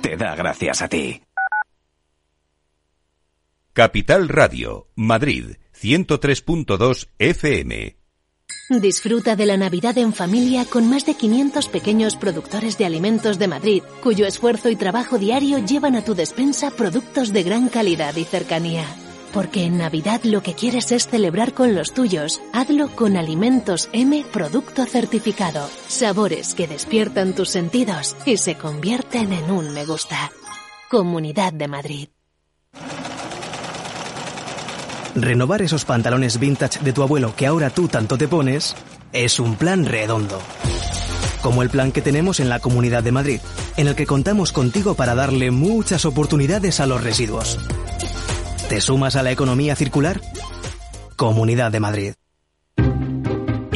te 0.00 0.16
da 0.16 0.34
gracias 0.34 0.82
a 0.82 0.88
ti. 0.88 1.22
Capital 3.72 4.28
Radio, 4.28 4.88
Madrid, 4.94 5.56
103.2 5.80 7.08
FM. 7.18 7.96
Disfruta 8.68 9.34
de 9.34 9.46
la 9.46 9.56
Navidad 9.56 9.98
en 9.98 10.12
familia 10.12 10.64
con 10.64 10.88
más 10.88 11.06
de 11.06 11.14
500 11.14 11.68
pequeños 11.68 12.16
productores 12.16 12.78
de 12.78 12.86
alimentos 12.86 13.38
de 13.38 13.48
Madrid, 13.48 13.82
cuyo 14.02 14.26
esfuerzo 14.26 14.68
y 14.68 14.76
trabajo 14.76 15.18
diario 15.18 15.58
llevan 15.58 15.96
a 15.96 16.04
tu 16.04 16.14
despensa 16.14 16.70
productos 16.70 17.32
de 17.32 17.42
gran 17.42 17.68
calidad 17.68 18.14
y 18.16 18.24
cercanía. 18.24 18.86
Porque 19.32 19.64
en 19.64 19.78
Navidad 19.78 20.20
lo 20.24 20.42
que 20.42 20.54
quieres 20.54 20.92
es 20.92 21.06
celebrar 21.06 21.54
con 21.54 21.74
los 21.74 21.94
tuyos. 21.94 22.40
Hazlo 22.52 22.88
con 22.88 23.16
Alimentos 23.16 23.88
M 23.92 24.24
Producto 24.32 24.84
Certificado. 24.84 25.68
Sabores 25.88 26.54
que 26.54 26.68
despiertan 26.68 27.34
tus 27.34 27.48
sentidos 27.48 28.14
y 28.26 28.36
se 28.36 28.56
convierten 28.56 29.32
en 29.32 29.50
un 29.50 29.72
me 29.72 29.86
gusta. 29.86 30.30
Comunidad 30.90 31.52
de 31.52 31.68
Madrid. 31.68 32.08
Renovar 35.14 35.60
esos 35.60 35.84
pantalones 35.84 36.38
vintage 36.38 36.80
de 36.80 36.92
tu 36.92 37.02
abuelo 37.02 37.34
que 37.36 37.46
ahora 37.46 37.70
tú 37.70 37.88
tanto 37.88 38.16
te 38.16 38.28
pones 38.28 38.74
es 39.12 39.40
un 39.40 39.56
plan 39.56 39.84
redondo. 39.84 40.40
Como 41.42 41.62
el 41.62 41.70
plan 41.70 41.92
que 41.92 42.02
tenemos 42.02 42.40
en 42.40 42.48
la 42.48 42.60
Comunidad 42.60 43.02
de 43.02 43.12
Madrid, 43.12 43.40
en 43.76 43.88
el 43.88 43.94
que 43.94 44.06
contamos 44.06 44.52
contigo 44.52 44.94
para 44.94 45.14
darle 45.14 45.50
muchas 45.50 46.04
oportunidades 46.04 46.80
a 46.80 46.86
los 46.86 47.02
residuos. 47.02 47.58
¿Te 48.72 48.80
sumas 48.80 49.16
a 49.16 49.22
la 49.22 49.30
economía 49.30 49.76
circular? 49.76 50.18
Comunidad 51.16 51.70
de 51.70 51.78
Madrid. 51.78 52.14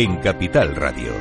en 0.00 0.18
Capital 0.18 0.76
Radio. 0.76 1.12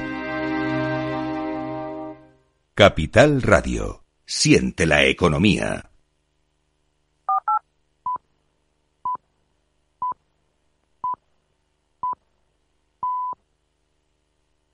Capital 2.75 3.41
Radio. 3.41 4.03
Siente 4.23 4.86
la 4.86 5.03
economía. 5.05 5.89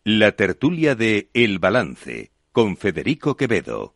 La 0.03 0.33
tertulia 0.33 0.95
de 0.95 1.29
El 1.33 1.59
Balance 1.59 2.33
con 2.51 2.75
Federico 2.75 3.37
Quevedo. 3.37 3.95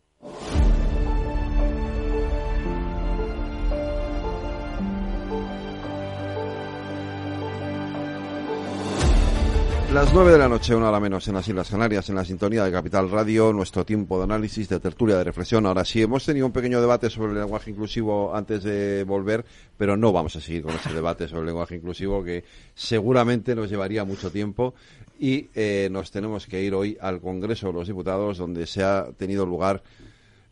Las 9.98 10.14
nueve 10.14 10.32
de 10.32 10.38
la 10.38 10.48
noche, 10.48 10.76
una 10.76 10.90
hora 10.90 11.00
menos 11.00 11.28
en 11.28 11.34
las 11.34 11.48
Islas 11.48 11.72
Canarias, 11.72 12.08
en 12.08 12.16
la 12.18 12.24
sintonía 12.24 12.64
de 12.64 12.72
Capital 12.72 13.10
Radio, 13.10 13.52
nuestro 13.52 13.84
tiempo 13.84 14.20
de 14.20 14.26
análisis, 14.26 14.70
de 14.70 14.80
tertulia, 14.80 15.18
de 15.18 15.24
reflexión. 15.24 15.66
Ahora 15.66 15.84
sí, 15.84 16.04
hemos 16.04 16.24
tenido 16.24 16.46
un 16.46 16.52
pequeño 16.52 16.80
debate 16.80 17.10
sobre 17.10 17.32
el 17.32 17.40
lenguaje 17.40 17.72
inclusivo 17.72 18.36
antes 18.36 18.62
de 18.62 19.04
volver, 19.06 19.44
pero 19.76 19.98
no 19.98 20.12
vamos 20.12 20.36
a 20.36 20.40
seguir 20.40 20.62
con 20.62 20.76
ese 20.76 20.94
debate 20.94 21.28
sobre 21.28 21.42
el 21.42 21.48
lenguaje 21.48 21.78
inclusivo 21.78 22.24
que 22.24 22.44
seguramente 22.76 23.56
nos 23.56 23.72
llevaría 23.72 24.04
mucho 24.04 24.30
tiempo 24.30 24.76
y 25.20 25.50
eh, 25.56 25.90
nos 25.92 26.12
tenemos 26.12 26.46
que 26.46 26.62
ir 26.62 26.76
hoy 26.76 26.96
al 27.02 27.20
Congreso 27.20 27.66
de 27.66 27.74
los 27.74 27.88
Diputados, 27.88 28.38
donde 28.38 28.68
se 28.68 28.84
ha 28.84 29.08
tenido 29.18 29.48
lugar 29.48 29.82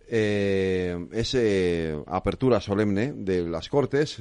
eh, 0.09 1.05
esa 1.11 2.01
apertura 2.07 2.59
solemne 2.59 3.13
de 3.13 3.43
las 3.43 3.69
Cortes 3.69 4.19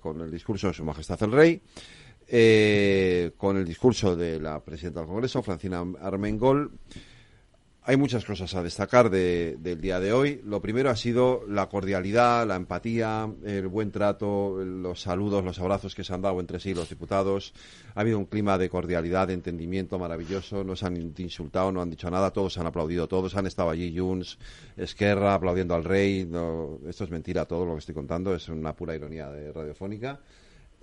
con 0.00 0.20
el 0.20 0.32
discurso 0.32 0.66
de 0.66 0.74
Su 0.74 0.84
Majestad 0.84 1.22
el 1.22 1.30
Rey 1.30 1.62
eh, 2.28 3.32
con 3.36 3.56
el 3.56 3.64
discurso 3.64 4.16
de 4.16 4.40
la 4.40 4.62
presidenta 4.62 5.00
del 5.00 5.08
Congreso, 5.08 5.42
Francina 5.42 5.84
Armengol. 6.00 6.72
Hay 7.86 7.98
muchas 7.98 8.24
cosas 8.24 8.54
a 8.54 8.62
destacar 8.62 9.10
del 9.10 9.78
día 9.78 10.00
de 10.00 10.14
hoy. 10.14 10.40
Lo 10.42 10.62
primero 10.62 10.88
ha 10.88 10.96
sido 10.96 11.42
la 11.46 11.68
cordialidad, 11.68 12.46
la 12.46 12.56
empatía, 12.56 13.30
el 13.44 13.68
buen 13.68 13.90
trato, 13.90 14.56
los 14.64 15.02
saludos, 15.02 15.44
los 15.44 15.58
abrazos 15.58 15.94
que 15.94 16.02
se 16.02 16.14
han 16.14 16.22
dado 16.22 16.40
entre 16.40 16.60
sí 16.60 16.72
los 16.72 16.88
diputados. 16.88 17.52
Ha 17.94 18.00
habido 18.00 18.18
un 18.18 18.24
clima 18.24 18.56
de 18.56 18.70
cordialidad, 18.70 19.28
de 19.28 19.34
entendimiento 19.34 19.98
maravilloso. 19.98 20.64
No 20.64 20.76
se 20.76 20.86
han 20.86 20.96
insultado, 21.18 21.72
no 21.72 21.82
han 21.82 21.90
dicho 21.90 22.10
nada. 22.10 22.30
Todos 22.30 22.56
han 22.56 22.66
aplaudido, 22.66 23.06
todos 23.06 23.36
han 23.36 23.46
estado 23.46 23.68
allí. 23.68 23.94
Junts, 23.94 24.38
Esquerra, 24.78 25.34
aplaudiendo 25.34 25.74
al 25.74 25.84
rey. 25.84 26.26
esto 26.88 27.04
es 27.04 27.10
mentira, 27.10 27.44
todo 27.44 27.66
lo 27.66 27.74
que 27.74 27.80
estoy 27.80 27.94
contando. 27.94 28.34
Es 28.34 28.48
una 28.48 28.74
pura 28.74 28.94
ironía 28.94 29.30
de 29.30 29.52
radiofónica. 29.52 30.20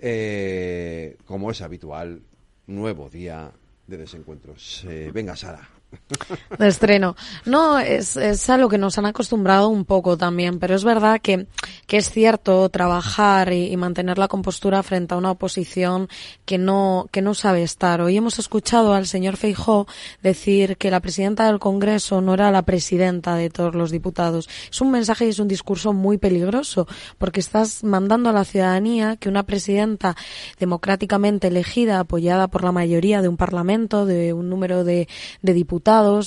Eh, 0.04 1.16
como 1.26 1.52
es 1.52 1.62
habitual, 1.62 2.22
nuevo 2.66 3.08
día 3.08 3.52
de 3.86 3.96
desencuentros. 3.96 4.84
Eh, 4.88 5.12
venga, 5.14 5.36
Sara. 5.36 5.68
De 6.58 6.68
estreno. 6.68 7.16
No, 7.44 7.78
es, 7.78 8.16
es 8.16 8.48
a 8.50 8.56
lo 8.56 8.68
que 8.68 8.78
nos 8.78 8.98
han 8.98 9.06
acostumbrado 9.06 9.68
un 9.68 9.84
poco 9.84 10.16
también, 10.16 10.58
pero 10.58 10.74
es 10.74 10.84
verdad 10.84 11.20
que, 11.20 11.46
que 11.86 11.98
es 11.98 12.10
cierto 12.10 12.68
trabajar 12.68 13.52
y, 13.52 13.76
mantener 13.76 14.16
la 14.16 14.28
compostura 14.28 14.82
frente 14.82 15.14
a 15.14 15.16
una 15.16 15.32
oposición 15.32 16.08
que 16.44 16.56
no, 16.56 17.08
que 17.10 17.20
no 17.20 17.34
sabe 17.34 17.62
estar. 17.62 18.00
Hoy 18.00 18.16
hemos 18.16 18.38
escuchado 18.38 18.94
al 18.94 19.06
señor 19.06 19.36
Feijó 19.36 19.88
decir 20.22 20.76
que 20.76 20.90
la 20.90 21.00
presidenta 21.00 21.46
del 21.46 21.58
Congreso 21.58 22.20
no 22.20 22.34
era 22.34 22.52
la 22.52 22.62
presidenta 22.62 23.34
de 23.34 23.50
todos 23.50 23.74
los 23.74 23.90
diputados. 23.90 24.48
Es 24.70 24.80
un 24.80 24.92
mensaje 24.92 25.26
y 25.26 25.30
es 25.30 25.40
un 25.40 25.48
discurso 25.48 25.92
muy 25.92 26.16
peligroso, 26.16 26.86
porque 27.18 27.40
estás 27.40 27.82
mandando 27.82 28.30
a 28.30 28.32
la 28.32 28.44
ciudadanía 28.44 29.16
que 29.16 29.28
una 29.28 29.42
presidenta 29.42 30.16
democráticamente 30.60 31.48
elegida, 31.48 31.98
apoyada 31.98 32.46
por 32.46 32.62
la 32.62 32.70
mayoría 32.70 33.20
de 33.20 33.28
un 33.28 33.36
parlamento, 33.36 34.06
de 34.06 34.32
un 34.32 34.48
número 34.48 34.84
de, 34.84 35.08
de 35.42 35.54
diputados, 35.54 35.81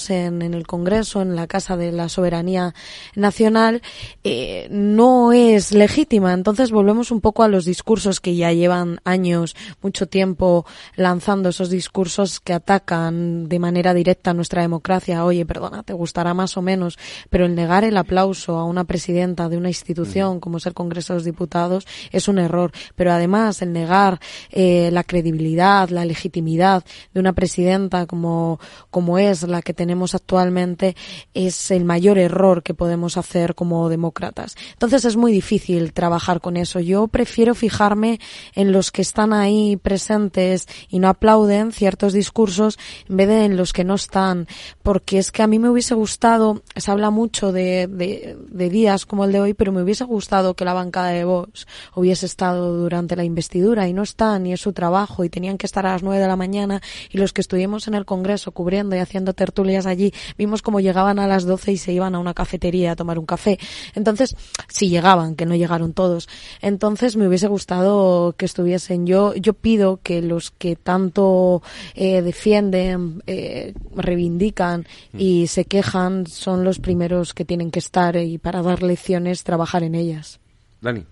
en, 0.09 0.41
el 0.41 0.67
Congreso, 0.67 1.21
en 1.21 1.35
la 1.35 1.47
Casa 1.47 1.77
de 1.77 1.91
la 1.91 2.09
Soberanía 2.09 2.73
Nacional, 3.15 3.81
eh, 4.23 4.67
no 4.69 5.31
es 5.31 5.71
legítima. 5.71 6.33
Entonces 6.33 6.71
volvemos 6.71 7.11
un 7.11 7.21
poco 7.21 7.43
a 7.43 7.47
los 7.47 7.63
discursos 7.63 8.19
que 8.19 8.35
ya 8.35 8.51
llevan 8.51 8.99
años, 9.05 9.55
mucho 9.81 10.07
tiempo 10.07 10.65
lanzando 10.95 11.49
esos 11.49 11.69
discursos 11.69 12.39
que 12.39 12.53
atacan 12.53 13.47
de 13.47 13.59
manera 13.59 13.93
directa 13.93 14.33
nuestra 14.33 14.61
democracia. 14.61 15.23
Oye, 15.23 15.45
perdona, 15.45 15.83
te 15.83 15.93
gustará 15.93 16.33
más 16.33 16.57
o 16.57 16.61
menos, 16.61 16.97
pero 17.29 17.45
el 17.45 17.55
negar 17.55 17.83
el 17.85 17.97
aplauso 17.97 18.57
a 18.57 18.65
una 18.65 18.83
presidenta 18.83 19.47
de 19.47 19.57
una 19.57 19.69
institución 19.69 20.39
como 20.39 20.57
es 20.57 20.65
el 20.65 20.73
Congreso 20.73 21.13
de 21.13 21.17
los 21.17 21.25
Diputados 21.25 21.87
es 22.11 22.27
un 22.27 22.39
error. 22.39 22.71
Pero 22.95 23.11
además 23.11 23.61
el 23.61 23.71
negar 23.71 24.19
eh, 24.51 24.89
la 24.91 25.03
credibilidad, 25.03 25.89
la 25.89 26.03
legitimidad 26.05 26.83
de 27.13 27.19
una 27.19 27.33
presidenta 27.33 28.05
como, 28.05 28.59
como 28.89 29.17
es 29.17 29.44
la 29.49 29.61
que 29.61 29.73
tenemos 29.73 30.15
actualmente 30.15 30.95
es 31.33 31.71
el 31.71 31.85
mayor 31.85 32.17
error 32.17 32.63
que 32.63 32.73
podemos 32.73 33.17
hacer 33.17 33.55
como 33.55 33.89
demócratas. 33.89 34.55
Entonces 34.73 35.05
es 35.05 35.17
muy 35.17 35.31
difícil 35.31 35.93
trabajar 35.93 36.41
con 36.41 36.57
eso. 36.57 36.79
Yo 36.79 37.07
prefiero 37.07 37.55
fijarme 37.55 38.19
en 38.53 38.71
los 38.71 38.91
que 38.91 39.01
están 39.01 39.33
ahí 39.33 39.77
presentes 39.77 40.67
y 40.89 40.99
no 40.99 41.09
aplauden 41.09 41.71
ciertos 41.71 42.13
discursos 42.13 42.77
en 43.09 43.17
vez 43.17 43.27
de 43.27 43.45
en 43.45 43.57
los 43.57 43.73
que 43.73 43.83
no 43.83 43.95
están, 43.95 44.47
porque 44.83 45.17
es 45.17 45.31
que 45.31 45.43
a 45.43 45.47
mí 45.47 45.59
me 45.59 45.69
hubiese 45.69 45.93
gustado, 45.93 46.63
se 46.75 46.91
habla 46.91 47.09
mucho 47.09 47.51
de, 47.51 47.87
de, 47.87 48.69
días 48.69 49.05
como 49.05 49.25
el 49.25 49.31
de 49.31 49.39
hoy, 49.39 49.53
pero 49.53 49.71
me 49.71 49.83
hubiese 49.83 50.03
gustado 50.03 50.55
que 50.55 50.65
la 50.65 50.73
bancada 50.73 51.09
de 51.09 51.23
Vox 51.23 51.67
hubiese 51.95 52.25
estado 52.25 52.75
durante 52.75 53.15
la 53.15 53.23
investidura 53.23 53.87
y 53.87 53.93
no 53.93 54.03
están 54.03 54.47
y 54.47 54.53
es 54.53 54.61
su 54.61 54.73
trabajo 54.73 55.23
y 55.23 55.29
tenían 55.29 55.57
que 55.57 55.67
estar 55.67 55.85
a 55.85 55.93
las 55.93 56.03
nueve 56.03 56.21
de 56.21 56.27
la 56.27 56.35
mañana 56.35 56.81
y 57.11 57.17
los 57.19 57.31
que 57.31 57.41
estuvimos 57.41 57.87
en 57.87 57.93
el 57.93 58.05
Congreso 58.05 58.51
cubriendo 58.51 58.95
y 58.95 58.99
haciendo 58.99 59.33
tertulias 59.35 59.85
allí, 59.85 60.13
vimos 60.37 60.61
cómo 60.61 60.79
llegaban 60.79 61.19
a 61.19 61.27
las 61.27 61.45
12 61.45 61.73
y 61.73 61.77
se 61.77 61.93
iban 61.93 62.15
a 62.15 62.19
una 62.19 62.33
cafetería 62.33 62.91
a 62.91 62.95
tomar 62.95 63.19
un 63.19 63.25
café. 63.25 63.59
Entonces, 63.93 64.35
si 64.67 64.89
llegaban, 64.89 65.35
que 65.35 65.45
no 65.45 65.55
llegaron 65.55 65.93
todos. 65.93 66.27
Entonces, 66.61 67.15
me 67.15 67.27
hubiese 67.27 67.47
gustado 67.47 68.33
que 68.37 68.45
estuviesen. 68.45 69.05
Yo, 69.05 69.35
yo 69.35 69.53
pido 69.53 69.99
que 70.01 70.21
los 70.21 70.51
que 70.51 70.75
tanto 70.75 71.61
eh, 71.93 72.21
defienden, 72.21 73.21
eh, 73.27 73.73
reivindican 73.95 74.85
mm. 75.13 75.19
y 75.19 75.47
se 75.47 75.65
quejan 75.65 76.27
son 76.27 76.63
los 76.63 76.79
primeros 76.79 77.33
que 77.33 77.45
tienen 77.45 77.71
que 77.71 77.79
estar 77.79 78.15
y 78.15 78.37
para 78.37 78.61
dar 78.61 78.83
lecciones 78.83 79.43
trabajar 79.43 79.83
en 79.83 79.95
ellas. 79.95 80.39
Dani. 80.81 81.03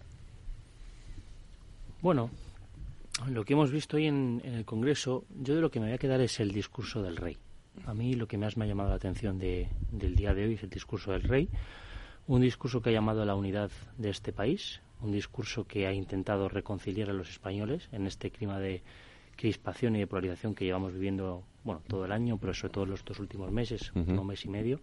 Bueno, 2.02 2.30
lo 3.28 3.46
que 3.46 3.54
hemos 3.54 3.72
visto 3.72 3.98
hoy 3.98 4.08
en, 4.08 4.42
el 4.44 4.66
Congreso, 4.66 5.26
yo 5.42 5.56
de 5.56 5.62
lo 5.62 5.72
que 5.72 5.80
me 5.80 5.88
voy 5.88 5.96
a 5.96 5.98
quedar 5.98 6.20
es 6.22 6.40
el 6.40 6.52
discurso 6.52 7.02
del 7.02 7.16
rey. 7.16 7.38
A 7.86 7.94
mí 7.94 8.14
lo 8.14 8.28
que 8.28 8.38
más 8.38 8.58
me 8.58 8.66
ha 8.66 8.68
llamado 8.68 8.90
la 8.90 8.96
atención 8.96 9.40
de, 9.40 9.68
del 9.92 10.16
día 10.16 10.34
de 10.34 10.46
hoy 10.46 10.54
es 10.54 10.64
el 10.64 10.70
discurso 10.70 11.12
del 11.12 11.24
rey, 11.24 11.50
un 12.28 12.42
discurso 12.42 12.82
que 12.82 12.90
ha 12.90 12.94
llamado 12.94 13.22
a 13.22 13.26
la 13.26 13.36
unidad 13.36 13.72
de 13.98 14.10
este 14.10 14.32
país, 14.32 14.82
un 15.02 15.12
discurso 15.12 15.66
que 15.66 15.86
ha 15.88 15.94
intentado 15.94 16.48
reconciliar 16.48 17.10
a 17.10 17.14
los 17.14 17.30
españoles 17.30 17.90
en 17.92 18.08
este 18.08 18.32
clima 18.32 18.60
de 18.60 18.82
crispación 19.36 19.96
y 19.96 20.00
de 20.00 20.08
polarización 20.08 20.56
que 20.56 20.66
llevamos 20.66 20.94
viviendo 20.94 21.44
bueno 21.64 21.82
todo 21.88 22.06
el 22.06 22.12
año, 22.12 22.38
pero 22.38 22.54
sobre 22.54 22.74
todo 22.74 22.86
los 22.86 23.04
dos 23.04 23.20
últimos 23.20 23.52
meses, 23.52 23.92
un 23.96 24.26
mes 24.26 24.46
y 24.46 24.50
medio. 24.50 24.80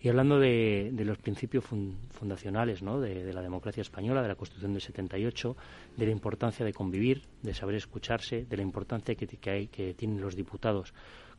Y 0.00 0.08
hablando 0.08 0.40
de, 0.40 0.90
los 1.04 1.18
principios 1.18 1.64
fundacionales 1.64 2.82
¿no? 2.82 3.00
de, 3.00 3.32
la 3.32 3.40
democracia 3.40 3.82
española, 3.82 4.20
de 4.20 4.28
la 4.28 4.34
Constitución 4.34 4.72
del 4.72 4.82
78, 4.82 5.56
de 5.96 6.06
la 6.06 6.10
importancia 6.10 6.66
de 6.66 6.72
convivir, 6.72 7.22
de 7.40 7.54
saber 7.54 7.76
escucharse, 7.76 8.44
de 8.44 8.56
la 8.56 8.64
importancia 8.64 9.14
que, 9.14 9.28
que, 9.28 9.50
hay, 9.50 9.68
que 9.68 9.94
tienen 9.94 10.20
los 10.20 10.34
diputados 10.34 10.92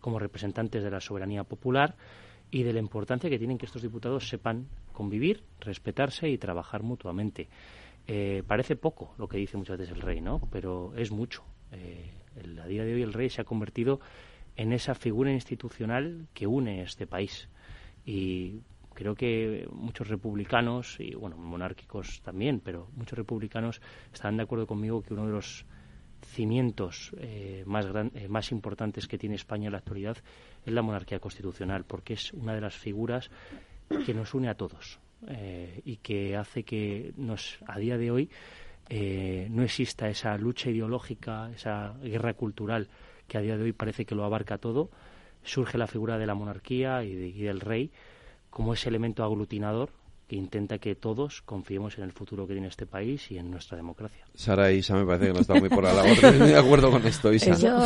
como 0.04 0.20
representantes 0.20 0.84
de 0.84 0.92
la 0.92 1.00
soberanía 1.00 1.46
popular 1.46 1.96
y 2.52 2.64
de 2.64 2.74
la 2.74 2.80
importancia 2.80 3.30
que 3.30 3.38
tienen 3.38 3.58
que 3.58 3.66
estos 3.66 3.82
diputados 3.82 4.28
sepan 4.28 4.68
convivir, 4.92 5.44
respetarse 5.62 6.28
y 6.28 6.38
trabajar 6.38 6.84
mutuamente. 6.84 7.48
Eh, 8.06 8.44
parece 8.46 8.76
poco 8.76 9.16
lo 9.18 9.30
que 9.30 9.38
dice 9.38 9.56
muchas 9.56 9.78
veces 9.78 9.96
el 9.96 10.02
rey, 10.02 10.20
¿no? 10.20 10.42
Pero 10.52 10.94
es 10.98 11.10
mucho. 11.10 11.46
Eh, 11.72 12.12
a 12.62 12.68
día 12.68 12.84
de 12.84 12.96
hoy 12.96 13.02
el 13.02 13.14
rey 13.14 13.30
se 13.30 13.40
ha 13.40 13.46
convertido 13.46 14.02
en 14.58 14.74
esa 14.74 14.94
figura 14.94 15.32
institucional 15.32 16.28
que 16.34 16.48
une 16.48 16.82
este 16.82 17.08
país. 17.08 17.48
Y 18.06 18.60
creo 18.94 19.16
que 19.16 19.70
muchos 19.72 20.10
republicanos, 20.10 21.00
y 21.00 21.16
bueno, 21.16 21.38
monárquicos 21.38 22.22
también, 22.24 22.60
pero 22.60 22.90
muchos 22.98 23.18
republicanos 23.18 23.82
están 24.14 24.36
de 24.36 24.44
acuerdo 24.44 24.68
conmigo 24.68 25.02
que 25.02 25.14
uno 25.14 25.28
de 25.28 25.32
los 25.32 25.66
cimientos 26.26 27.12
eh, 27.18 27.64
más, 27.66 27.86
eh, 28.14 28.28
más 28.28 28.52
importantes 28.52 29.08
que 29.08 29.18
tiene 29.18 29.36
España 29.36 29.68
en 29.68 29.74
la 29.74 29.80
actualidad 29.80 30.18
es 30.66 30.74
la 30.74 30.82
monarquía 30.82 31.20
constitucional, 31.20 31.86
porque 31.86 32.14
es 32.14 32.34
una 32.34 32.54
de 32.54 32.62
las 32.62 32.76
figuras 32.76 33.30
que 34.06 34.14
nos 34.14 34.34
une 34.34 34.50
a 34.50 34.56
todos 34.56 35.00
eh, 35.28 35.82
y 35.86 35.98
que 35.98 36.36
hace 36.36 36.64
que 36.64 37.14
nos, 37.18 37.60
a 37.68 37.78
día 37.78 37.98
de 37.98 38.12
hoy 38.12 38.30
no 39.50 39.64
exista 39.64 40.08
esa 40.10 40.38
lucha 40.38 40.70
ideológica, 40.70 41.50
esa 41.52 41.96
guerra 42.04 42.34
cultural 42.34 42.90
que 43.28 43.38
a 43.38 43.42
día 43.42 43.58
de 43.58 43.64
hoy 43.64 43.72
parece 43.72 44.06
que 44.06 44.14
lo 44.14 44.24
abarca 44.24 44.60
todo. 44.60 44.92
Surge 45.42 45.78
la 45.78 45.88
figura 45.88 46.20
de 46.20 46.28
la 46.28 46.36
monarquía 46.36 47.04
y 47.04 47.42
del 47.42 47.60
rey 47.60 47.92
como 48.52 48.74
ese 48.74 48.90
elemento 48.90 49.24
aglutinador 49.24 49.90
que 50.34 50.40
intenta 50.40 50.80
que 50.80 50.96
todos 50.96 51.44
confiemos 51.44 52.00
en 52.00 52.06
el 52.06 52.12
futuro 52.12 52.48
que 52.48 52.54
tiene 52.54 52.68
este 52.68 52.88
país 52.88 53.30
y 53.30 53.38
en 53.38 53.52
nuestra 53.52 53.78
democracia. 53.78 54.26
Sara 54.34 54.72
y 54.72 54.78
Isa 54.78 54.96
me 54.96 55.06
parece 55.06 55.28
que 55.28 55.34
no 55.34 55.42
está 55.42 55.54
muy 55.54 55.70
por 55.70 55.84
la 55.84 55.94
labor. 55.94 56.10
Estoy 56.12 56.40
de 56.40 56.58
acuerdo 56.58 56.90
con 56.90 57.06
esto, 57.06 57.32
Isa. 57.32 57.56
Yo... 57.56 57.78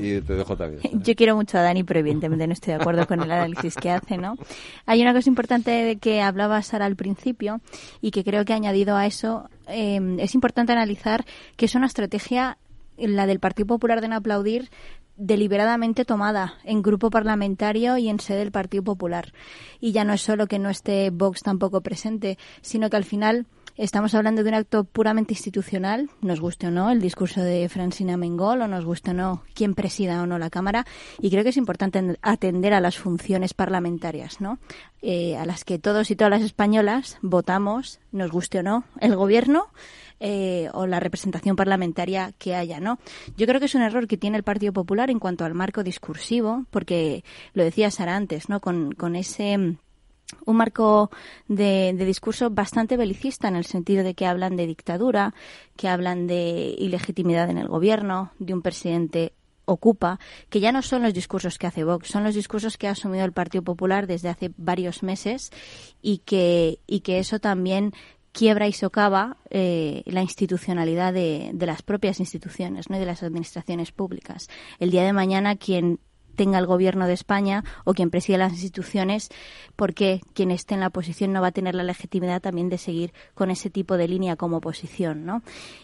Y, 0.00 0.20
te 0.20 0.34
dejo 0.34 0.56
también. 0.56 0.82
Yo 1.04 1.14
quiero 1.14 1.36
mucho 1.36 1.58
a 1.58 1.62
Dani, 1.62 1.84
pero 1.84 2.00
evidentemente 2.00 2.44
no 2.44 2.54
estoy 2.54 2.74
de 2.74 2.80
acuerdo 2.80 3.06
con 3.06 3.22
el 3.22 3.30
análisis 3.30 3.76
que 3.76 3.90
hace, 3.90 4.18
¿no? 4.18 4.36
Hay 4.84 5.00
una 5.00 5.12
cosa 5.12 5.28
importante 5.28 5.70
de 5.70 5.96
que 5.98 6.22
hablaba 6.22 6.60
Sara 6.62 6.86
al 6.86 6.96
principio 6.96 7.60
y 8.00 8.10
que 8.10 8.24
creo 8.24 8.44
que 8.44 8.52
ha 8.52 8.56
añadido 8.56 8.96
a 8.96 9.06
eso. 9.06 9.48
Eh, 9.68 10.16
es 10.18 10.34
importante 10.34 10.72
analizar 10.72 11.24
que 11.56 11.66
es 11.66 11.74
una 11.76 11.86
estrategia 11.86 12.58
la 12.98 13.26
del 13.26 13.38
Partido 13.38 13.66
Popular 13.66 14.00
de 14.00 14.08
no 14.08 14.16
aplaudir 14.16 14.70
deliberadamente 15.16 16.04
tomada 16.04 16.54
en 16.64 16.82
grupo 16.82 17.10
parlamentario 17.10 17.96
y 17.98 18.08
en 18.08 18.20
sede 18.20 18.38
del 18.38 18.52
Partido 18.52 18.84
Popular. 18.84 19.32
Y 19.80 19.92
ya 19.92 20.04
no 20.04 20.12
es 20.12 20.22
solo 20.22 20.46
que 20.46 20.58
no 20.58 20.70
esté 20.70 21.10
Vox 21.10 21.42
tampoco 21.42 21.80
presente, 21.80 22.38
sino 22.60 22.90
que 22.90 22.96
al 22.96 23.04
final 23.04 23.46
estamos 23.76 24.14
hablando 24.14 24.42
de 24.42 24.48
un 24.48 24.54
acto 24.54 24.84
puramente 24.84 25.34
institucional, 25.34 26.08
nos 26.22 26.40
guste 26.40 26.66
o 26.66 26.70
no 26.70 26.90
el 26.90 27.00
discurso 27.00 27.42
de 27.42 27.68
Francina 27.68 28.16
Mengol 28.16 28.62
o 28.62 28.68
nos 28.68 28.84
guste 28.84 29.10
o 29.10 29.14
no 29.14 29.42
quién 29.54 29.74
presida 29.74 30.22
o 30.22 30.26
no 30.26 30.38
la 30.38 30.50
Cámara, 30.50 30.86
y 31.20 31.30
creo 31.30 31.42
que 31.42 31.50
es 31.50 31.56
importante 31.56 32.16
atender 32.22 32.72
a 32.72 32.80
las 32.80 32.96
funciones 32.96 33.54
parlamentarias, 33.54 34.40
¿no? 34.40 34.58
Eh, 35.02 35.36
a 35.36 35.44
las 35.44 35.64
que 35.64 35.78
todos 35.78 36.10
y 36.10 36.16
todas 36.16 36.30
las 36.30 36.42
españolas 36.42 37.18
votamos, 37.20 38.00
nos 38.12 38.30
guste 38.30 38.60
o 38.60 38.62
no, 38.62 38.84
el 39.00 39.14
Gobierno 39.14 39.68
eh, 40.20 40.68
o 40.72 40.86
la 40.86 41.00
representación 41.00 41.56
parlamentaria 41.56 42.32
que 42.38 42.54
haya, 42.54 42.80
¿no? 42.80 42.98
Yo 43.36 43.46
creo 43.46 43.60
que 43.60 43.66
es 43.66 43.74
un 43.74 43.82
error 43.82 44.06
que 44.06 44.16
tiene 44.16 44.36
el 44.36 44.42
Partido 44.42 44.72
Popular 44.72 45.10
en 45.10 45.18
cuanto 45.18 45.44
al 45.44 45.54
marco 45.54 45.82
discursivo, 45.82 46.64
porque 46.70 47.24
lo 47.52 47.64
decía 47.64 47.90
Sara 47.90 48.16
antes, 48.16 48.48
¿no? 48.48 48.60
Con, 48.60 48.92
con 48.92 49.16
ese 49.16 49.58
mm, 49.58 49.78
un 50.46 50.56
marco 50.56 51.10
de, 51.48 51.94
de, 51.96 52.04
discurso 52.04 52.50
bastante 52.50 52.96
belicista 52.96 53.48
en 53.48 53.56
el 53.56 53.64
sentido 53.64 54.04
de 54.04 54.14
que 54.14 54.26
hablan 54.26 54.56
de 54.56 54.66
dictadura, 54.66 55.34
que 55.76 55.88
hablan 55.88 56.26
de 56.26 56.74
ilegitimidad 56.78 57.50
en 57.50 57.58
el 57.58 57.68
gobierno, 57.68 58.32
de 58.38 58.54
un 58.54 58.62
presidente 58.62 59.32
ocupa, 59.66 60.18
que 60.48 60.60
ya 60.60 60.72
no 60.72 60.80
son 60.80 61.02
los 61.02 61.12
discursos 61.12 61.58
que 61.58 61.66
hace 61.66 61.84
Vox, 61.84 62.08
son 62.08 62.24
los 62.24 62.34
discursos 62.34 62.78
que 62.78 62.88
ha 62.88 62.92
asumido 62.92 63.24
el 63.24 63.32
Partido 63.32 63.62
Popular 63.62 64.06
desde 64.06 64.28
hace 64.28 64.52
varios 64.56 65.02
meses 65.02 65.50
y 66.00 66.18
que, 66.18 66.78
y 66.86 67.00
que 67.00 67.18
eso 67.18 67.38
también 67.38 67.92
quiebra 68.36 68.68
y 68.68 68.72
socava 68.72 69.38
eh, 69.48 70.02
la 70.04 70.20
institucionalidad 70.20 71.14
de, 71.14 71.50
de, 71.54 71.66
las 71.66 71.80
propias 71.80 72.20
instituciones 72.20 72.90
¿no? 72.90 72.96
y 72.96 73.00
de 73.00 73.06
las 73.06 73.22
administraciones 73.22 73.92
públicas. 73.92 74.48
El 74.78 74.90
día 74.90 75.04
de 75.04 75.14
mañana, 75.14 75.56
quien 75.56 76.00
tenga 76.36 76.58
el 76.58 76.66
gobierno 76.66 77.06
de 77.06 77.14
España 77.14 77.64
o 77.84 77.94
quien 77.94 78.10
presida 78.10 78.38
las 78.38 78.52
instituciones, 78.52 79.30
porque 79.74 80.20
quien 80.34 80.50
esté 80.50 80.74
en 80.74 80.80
la 80.80 80.88
oposición 80.88 81.32
no 81.32 81.40
va 81.40 81.48
a 81.48 81.52
tener 81.52 81.74
la 81.74 81.82
legitimidad 81.82 82.40
también 82.40 82.68
de 82.68 82.78
seguir 82.78 83.12
con 83.34 83.50
ese 83.50 83.70
tipo 83.70 83.96
de 83.96 84.06
línea 84.06 84.36
como 84.36 84.58
oposición, 84.58 85.24
¿no? 85.24 85.42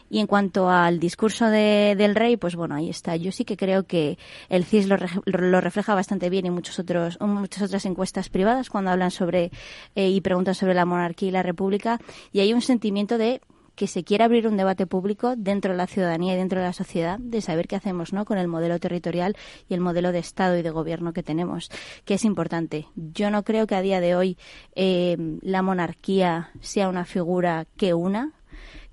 Y 0.08 0.20
en 0.20 0.26
cuanto 0.26 0.68
al 0.68 1.00
discurso 1.00 1.46
de, 1.46 1.94
del 1.96 2.14
rey, 2.14 2.36
pues 2.36 2.54
bueno, 2.54 2.74
ahí 2.74 2.90
está. 2.90 3.16
Yo 3.16 3.32
sí 3.32 3.44
que 3.44 3.56
creo 3.56 3.84
que 3.84 4.18
el 4.50 4.64
CIS 4.64 4.86
lo, 4.86 4.96
lo 5.24 5.60
refleja 5.60 5.94
bastante 5.94 6.28
bien 6.28 6.46
y 6.46 6.50
muchos 6.50 6.78
otros, 6.78 7.18
muchas 7.20 7.62
otras 7.62 7.86
encuestas 7.86 8.28
privadas 8.28 8.68
cuando 8.68 8.90
hablan 8.90 9.10
sobre 9.10 9.50
eh, 9.94 10.10
y 10.10 10.20
preguntan 10.20 10.54
sobre 10.54 10.74
la 10.74 10.84
monarquía 10.84 11.28
y 11.28 11.32
la 11.32 11.42
república. 11.42 11.98
Y 12.30 12.40
hay 12.40 12.52
un 12.52 12.60
sentimiento 12.60 13.16
de 13.16 13.40
que 13.74 13.86
se 13.86 14.04
quiera 14.04 14.26
abrir 14.26 14.46
un 14.46 14.56
debate 14.56 14.86
público 14.86 15.34
dentro 15.36 15.72
de 15.72 15.78
la 15.78 15.86
ciudadanía 15.86 16.34
y 16.34 16.36
dentro 16.36 16.60
de 16.60 16.66
la 16.66 16.72
sociedad 16.72 17.18
de 17.18 17.40
saber 17.40 17.68
qué 17.68 17.76
hacemos 17.76 18.12
¿no? 18.12 18.24
con 18.24 18.38
el 18.38 18.48
modelo 18.48 18.78
territorial 18.78 19.36
y 19.68 19.74
el 19.74 19.80
modelo 19.80 20.12
de 20.12 20.18
Estado 20.18 20.56
y 20.56 20.62
de 20.62 20.70
gobierno 20.70 21.12
que 21.12 21.22
tenemos, 21.22 21.70
que 22.04 22.14
es 22.14 22.24
importante. 22.24 22.86
Yo 22.96 23.30
no 23.30 23.42
creo 23.42 23.66
que 23.66 23.74
a 23.74 23.82
día 23.82 24.00
de 24.00 24.14
hoy 24.14 24.36
eh, 24.74 25.16
la 25.40 25.62
monarquía 25.62 26.50
sea 26.60 26.88
una 26.88 27.04
figura 27.04 27.66
que 27.76 27.94
una. 27.94 28.32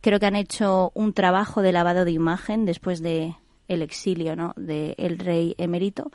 Creo 0.01 0.19
que 0.19 0.25
han 0.25 0.36
hecho 0.36 0.91
un 0.93 1.13
trabajo 1.13 1.61
de 1.61 1.73
lavado 1.73 2.05
de 2.05 2.11
imagen 2.11 2.65
después 2.65 3.01
de 3.01 3.36
el 3.70 3.82
exilio 3.82 4.36
¿no? 4.36 4.53
del 4.57 5.20
rey 5.20 5.55
emérito, 5.57 6.11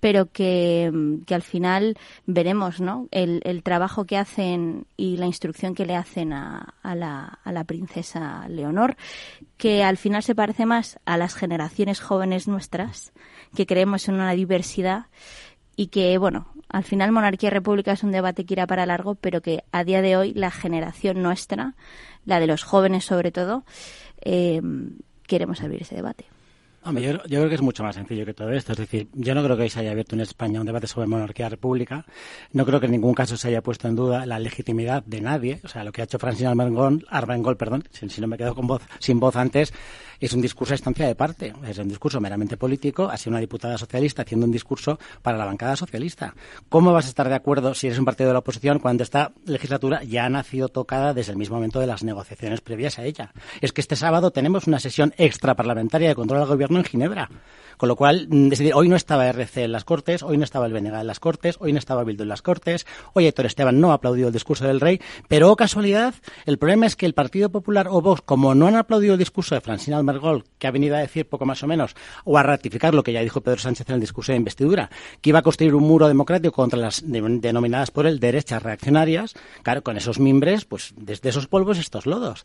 pero 0.00 0.26
que, 0.32 0.90
que, 1.26 1.34
al 1.34 1.42
final 1.42 1.96
veremos 2.26 2.80
¿no? 2.80 3.06
el, 3.12 3.40
el, 3.44 3.62
trabajo 3.62 4.06
que 4.06 4.16
hacen 4.16 4.86
y 4.96 5.18
la 5.18 5.26
instrucción 5.26 5.74
que 5.74 5.86
le 5.86 5.94
hacen 5.94 6.32
a, 6.32 6.74
a, 6.82 6.94
la, 6.96 7.38
a 7.44 7.52
la 7.52 7.64
princesa 7.64 8.48
Leonor, 8.48 8.96
que 9.56 9.84
al 9.84 9.98
final 9.98 10.22
se 10.22 10.34
parece 10.34 10.66
más 10.66 10.98
a 11.04 11.16
las 11.16 11.34
generaciones 11.34 12.00
jóvenes 12.00 12.48
nuestras, 12.48 13.12
que 13.54 13.66
creemos 13.66 14.08
en 14.08 14.14
una 14.14 14.32
diversidad 14.32 15.06
y 15.76 15.88
que, 15.88 16.16
bueno, 16.18 16.48
al 16.68 16.84
final 16.84 17.12
monarquía 17.12 17.48
y 17.48 17.50
república 17.50 17.92
es 17.92 18.02
un 18.02 18.12
debate 18.12 18.46
que 18.46 18.54
irá 18.54 18.66
para 18.66 18.86
largo, 18.86 19.14
pero 19.14 19.42
que 19.42 19.64
a 19.72 19.84
día 19.84 20.02
de 20.02 20.16
hoy 20.16 20.32
la 20.32 20.50
generación 20.50 21.22
nuestra, 21.22 21.74
la 22.24 22.40
de 22.40 22.46
los 22.46 22.62
jóvenes 22.62 23.04
sobre 23.04 23.32
todo, 23.32 23.64
eh, 24.22 24.62
queremos 25.26 25.62
abrir 25.62 25.82
ese 25.82 25.96
debate 25.96 26.26
yo, 26.92 27.18
creo 27.24 27.48
que 27.48 27.54
es 27.54 27.62
mucho 27.62 27.82
más 27.82 27.94
sencillo 27.94 28.26
que 28.26 28.34
todo 28.34 28.50
esto. 28.50 28.72
Es 28.72 28.78
decir, 28.78 29.08
yo 29.14 29.34
no 29.34 29.42
creo 29.42 29.56
que 29.56 29.68
se 29.70 29.80
haya 29.80 29.92
abierto 29.92 30.14
en 30.14 30.20
España 30.20 30.60
un 30.60 30.66
debate 30.66 30.86
sobre 30.86 31.06
monarquía 31.06 31.48
república. 31.48 32.04
No 32.52 32.66
creo 32.66 32.80
que 32.80 32.86
en 32.86 32.92
ningún 32.92 33.14
caso 33.14 33.36
se 33.36 33.48
haya 33.48 33.62
puesto 33.62 33.88
en 33.88 33.96
duda 33.96 34.26
la 34.26 34.38
legitimidad 34.38 35.02
de 35.04 35.20
nadie. 35.20 35.60
O 35.64 35.68
sea, 35.68 35.84
lo 35.84 35.92
que 35.92 36.02
ha 36.02 36.04
hecho 36.04 36.18
Francina 36.18 36.50
Armengol, 36.50 37.06
Armengol 37.08 37.56
perdón, 37.56 37.84
si, 37.90 38.20
no 38.20 38.26
me 38.26 38.36
quedo 38.36 38.54
con 38.54 38.66
voz, 38.66 38.82
sin 38.98 39.18
voz 39.18 39.36
antes, 39.36 39.72
es 40.20 40.32
un 40.32 40.40
discurso 40.40 40.74
a 40.74 40.76
estancia 40.76 41.06
de 41.06 41.14
parte. 41.14 41.52
Es 41.66 41.78
un 41.78 41.88
discurso 41.88 42.20
meramente 42.20 42.56
político. 42.56 43.08
Ha 43.08 43.16
sido 43.16 43.30
una 43.30 43.40
diputada 43.40 43.78
socialista 43.78 44.22
haciendo 44.22 44.46
un 44.46 44.52
discurso 44.52 44.98
para 45.22 45.38
la 45.38 45.44
bancada 45.44 45.76
socialista. 45.76 46.34
¿Cómo 46.68 46.92
vas 46.92 47.06
a 47.06 47.08
estar 47.08 47.28
de 47.28 47.34
acuerdo 47.34 47.74
si 47.74 47.86
eres 47.86 47.98
un 47.98 48.04
partido 48.04 48.28
de 48.28 48.34
la 48.34 48.40
oposición 48.40 48.78
cuando 48.78 49.02
esta 49.02 49.32
legislatura 49.46 50.02
ya 50.04 50.24
ha 50.24 50.28
nacido 50.28 50.68
tocada 50.68 51.14
desde 51.14 51.32
el 51.32 51.38
mismo 51.38 51.56
momento 51.56 51.80
de 51.80 51.86
las 51.86 52.04
negociaciones 52.04 52.60
previas 52.60 52.98
a 52.98 53.04
ella? 53.04 53.32
Es 53.60 53.72
que 53.72 53.80
este 53.80 53.96
sábado 53.96 54.30
tenemos 54.30 54.66
una 54.66 54.80
sesión 54.80 55.14
extraparlamentaria 55.16 56.08
de 56.08 56.14
control 56.14 56.40
al 56.40 56.48
gobierno 56.48 56.78
en 56.78 56.84
Ginebra. 56.84 57.30
Con 57.76 57.88
lo 57.88 57.96
cual, 57.96 58.28
mm, 58.30 58.48
decir, 58.48 58.72
hoy 58.74 58.88
no 58.88 58.96
estaba 58.96 59.26
RC 59.26 59.64
en 59.64 59.72
las 59.72 59.84
Cortes, 59.84 60.22
hoy 60.22 60.38
no 60.38 60.44
estaba 60.44 60.66
el 60.66 60.72
Benega 60.72 61.00
en 61.00 61.06
las 61.06 61.20
Cortes, 61.20 61.56
hoy 61.60 61.72
no 61.72 61.78
estaba 61.78 62.04
Bildo 62.04 62.22
en 62.22 62.28
las 62.28 62.42
Cortes, 62.42 62.86
hoy 63.14 63.26
Héctor 63.26 63.46
Esteban 63.46 63.80
no 63.80 63.90
ha 63.90 63.94
aplaudido 63.94 64.28
el 64.28 64.32
discurso 64.32 64.66
del 64.66 64.80
rey, 64.80 65.00
pero 65.28 65.50
oh 65.50 65.56
casualidad, 65.56 66.14
el 66.46 66.58
problema 66.58 66.86
es 66.86 66.96
que 66.96 67.06
el 67.06 67.14
Partido 67.14 67.50
Popular 67.50 67.88
o 67.88 68.00
Vox, 68.00 68.22
como 68.22 68.54
no 68.54 68.66
han 68.66 68.76
aplaudido 68.76 69.14
el 69.14 69.18
discurso 69.18 69.54
de 69.54 69.60
Francina 69.60 69.98
Almergol, 70.14 70.44
que 70.58 70.66
ha 70.66 70.70
venido 70.70 70.96
a 70.96 71.00
decir 71.00 71.28
poco 71.28 71.44
más 71.44 71.62
o 71.62 71.66
menos, 71.66 71.94
o 72.24 72.38
a 72.38 72.42
ratificar 72.42 72.94
lo 72.94 73.02
que 73.02 73.12
ya 73.12 73.20
dijo 73.20 73.40
Pedro 73.40 73.58
Sánchez 73.58 73.88
en 73.88 73.94
el 73.96 74.00
discurso 74.00 74.32
de 74.32 74.38
investidura, 74.38 74.90
que 75.20 75.30
iba 75.30 75.40
a 75.40 75.42
construir 75.42 75.74
un 75.74 75.84
muro 75.84 76.08
democrático 76.08 76.54
contra 76.54 76.78
las 76.78 77.02
denominadas 77.04 77.90
por 77.90 78.06
él 78.06 78.20
derechas 78.20 78.62
reaccionarias, 78.62 79.34
claro, 79.62 79.82
con 79.82 79.96
esos 79.96 80.18
mimbres, 80.18 80.64
pues 80.64 80.94
desde 80.96 81.28
esos 81.28 81.46
polvos 81.46 81.78
estos 81.78 82.06
lodos. 82.06 82.44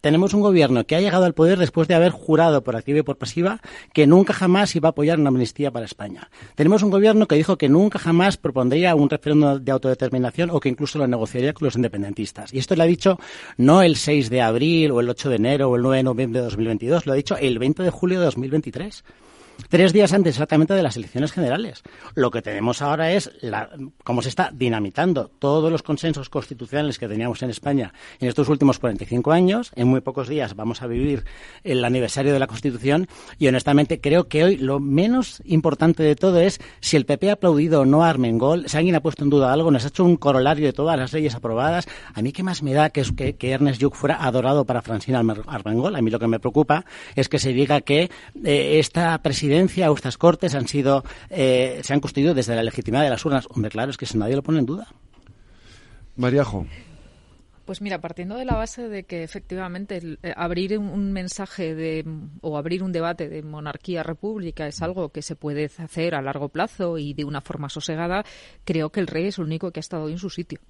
tenemos 0.00 0.34
un 0.34 0.40
gobierno 0.40 0.84
que 0.84 0.96
ha 0.96 1.00
llegado 1.00 1.24
al 1.24 1.34
poder 1.34 1.58
después 1.58 1.88
de 1.88 1.94
haber 1.94 2.12
jurado 2.12 2.62
por 2.62 2.76
activa 2.76 2.98
y 2.98 3.02
por 3.02 3.18
pasiva 3.18 3.60
que 3.92 4.06
nunca 4.06 4.32
jamás 4.32 4.74
iba 4.76 4.88
a 4.88 4.90
apoyar 4.90 5.18
una 5.18 5.28
amnistía 5.28 5.70
para 5.70 5.86
España. 5.86 6.30
Tenemos 6.54 6.82
un 6.82 6.90
gobierno 6.90 7.26
que 7.26 7.36
dijo 7.36 7.56
que 7.56 7.68
nunca 7.68 7.98
jamás 7.98 8.36
propondría 8.36 8.94
un 8.94 9.10
referéndum 9.10 9.62
de 9.62 9.72
autodeterminación 9.72 10.50
o 10.50 10.60
que 10.60 10.68
incluso 10.68 10.98
lo 10.98 11.06
negociaría 11.06 11.52
con 11.52 11.66
los 11.66 11.76
independentistas. 11.76 12.52
Y 12.52 12.58
esto 12.58 12.76
lo 12.76 12.82
ha 12.82 12.86
dicho 12.86 13.18
no 13.56 13.82
el 13.82 13.96
6 13.96 14.30
de 14.30 14.42
abril 14.42 14.90
o 14.90 15.00
el 15.00 15.08
8 15.08 15.30
de 15.30 15.36
enero 15.36 15.70
o 15.70 15.76
el 15.76 15.82
9 15.82 15.96
de 15.98 16.02
noviembre 16.02 16.40
de 16.40 16.46
2022, 16.84 17.06
lo 17.06 17.12
ha 17.12 17.16
dicho 17.16 17.36
el 17.36 17.58
20 17.58 17.82
de 17.82 17.90
julio 17.90 18.18
de 18.18 18.26
2023 18.26 19.04
tres 19.68 19.92
días 19.92 20.12
antes 20.12 20.34
exactamente 20.34 20.74
de 20.74 20.82
las 20.82 20.96
elecciones 20.96 21.32
generales. 21.32 21.82
Lo 22.14 22.30
que 22.30 22.42
tenemos 22.42 22.82
ahora 22.82 23.12
es 23.12 23.30
la, 23.40 23.70
cómo 24.02 24.22
se 24.22 24.28
está 24.28 24.50
dinamitando 24.52 25.30
todos 25.38 25.70
los 25.70 25.82
consensos 25.82 26.28
constitucionales 26.28 26.98
que 26.98 27.08
teníamos 27.08 27.42
en 27.42 27.50
España 27.50 27.92
en 28.20 28.28
estos 28.28 28.48
últimos 28.48 28.78
45 28.78 29.32
años. 29.32 29.70
En 29.74 29.88
muy 29.88 30.00
pocos 30.00 30.28
días 30.28 30.54
vamos 30.56 30.82
a 30.82 30.86
vivir 30.86 31.24
el 31.62 31.84
aniversario 31.84 32.32
de 32.32 32.38
la 32.38 32.46
Constitución 32.46 33.08
y 33.38 33.48
honestamente 33.48 34.00
creo 34.00 34.28
que 34.28 34.44
hoy 34.44 34.56
lo 34.56 34.80
menos 34.80 35.42
importante 35.44 36.02
de 36.02 36.16
todo 36.16 36.40
es 36.40 36.60
si 36.80 36.96
el 36.96 37.06
PP 37.06 37.30
ha 37.30 37.34
aplaudido 37.34 37.82
o 37.82 37.84
no 37.84 38.04
a 38.04 38.10
Armengol, 38.10 38.68
si 38.68 38.76
alguien 38.76 38.94
ha 38.94 39.00
puesto 39.00 39.24
en 39.24 39.30
duda 39.30 39.52
algo, 39.52 39.70
nos 39.70 39.84
ha 39.84 39.88
hecho 39.88 40.04
un 40.04 40.16
corolario 40.16 40.66
de 40.66 40.72
todas 40.72 40.98
las 40.98 41.12
leyes 41.12 41.34
aprobadas. 41.34 41.86
A 42.14 42.22
mí 42.22 42.32
qué 42.32 42.42
más 42.42 42.62
me 42.62 42.72
da 42.72 42.90
que, 42.90 43.00
es 43.00 43.12
que, 43.12 43.34
Ernest 43.40 43.80
Lluch 43.80 43.94
fuera 43.94 44.24
adorado 44.24 44.64
para 44.64 44.82
Francina 44.82 45.22
Armengol. 45.46 45.96
A 45.96 46.02
mí 46.02 46.10
lo 46.10 46.18
que 46.18 46.26
me 46.26 46.40
preocupa 46.40 46.84
es 47.14 47.28
que 47.28 47.38
se 47.38 47.52
diga 47.52 47.80
que 47.80 48.10
eh, 48.44 48.78
esta 48.78 49.16
presidencia 49.18 49.43
presidencia 49.44 49.90
o 49.90 49.94
estas 49.94 50.16
cortes 50.16 50.54
han 50.54 50.66
sido, 50.66 51.04
eh, 51.28 51.80
se 51.82 51.92
han 51.92 52.00
construido 52.00 52.32
desde 52.32 52.56
la 52.56 52.62
legitimidad 52.62 53.02
de 53.02 53.10
las 53.10 53.24
urnas. 53.24 53.46
Hombre, 53.50 53.70
claro, 53.70 53.90
es 53.90 53.98
que 53.98 54.06
eso 54.06 54.16
nadie 54.16 54.36
lo 54.36 54.42
pone 54.42 54.58
en 54.58 54.66
duda. 54.66 54.88
Mariajo. 56.16 56.66
Pues 57.66 57.82
mira, 57.82 58.00
partiendo 58.00 58.36
de 58.36 58.44
la 58.46 58.54
base 58.54 58.88
de 58.88 59.04
que 59.04 59.22
efectivamente 59.22 60.00
eh, 60.22 60.32
abrir 60.36 60.78
un, 60.78 61.12
mensaje 61.12 61.74
de, 61.74 62.04
o 62.40 62.56
abrir 62.56 62.82
un 62.82 62.92
debate 62.92 63.28
de 63.28 63.42
monarquía-república 63.42 64.66
es 64.66 64.80
algo 64.80 65.10
que 65.10 65.22
se 65.22 65.36
puede 65.36 65.66
hacer 65.78 66.14
a 66.14 66.22
largo 66.22 66.48
plazo 66.48 66.96
y 66.96 67.12
de 67.12 67.24
una 67.24 67.40
forma 67.42 67.68
sosegada, 67.68 68.24
creo 68.64 68.90
que 68.90 69.00
el 69.00 69.06
rey 69.06 69.26
es 69.26 69.38
el 69.38 69.44
único 69.44 69.70
que 69.72 69.80
ha 69.80 69.82
estado 69.82 70.08
en 70.08 70.18
su 70.18 70.30
sitio. 70.30 70.60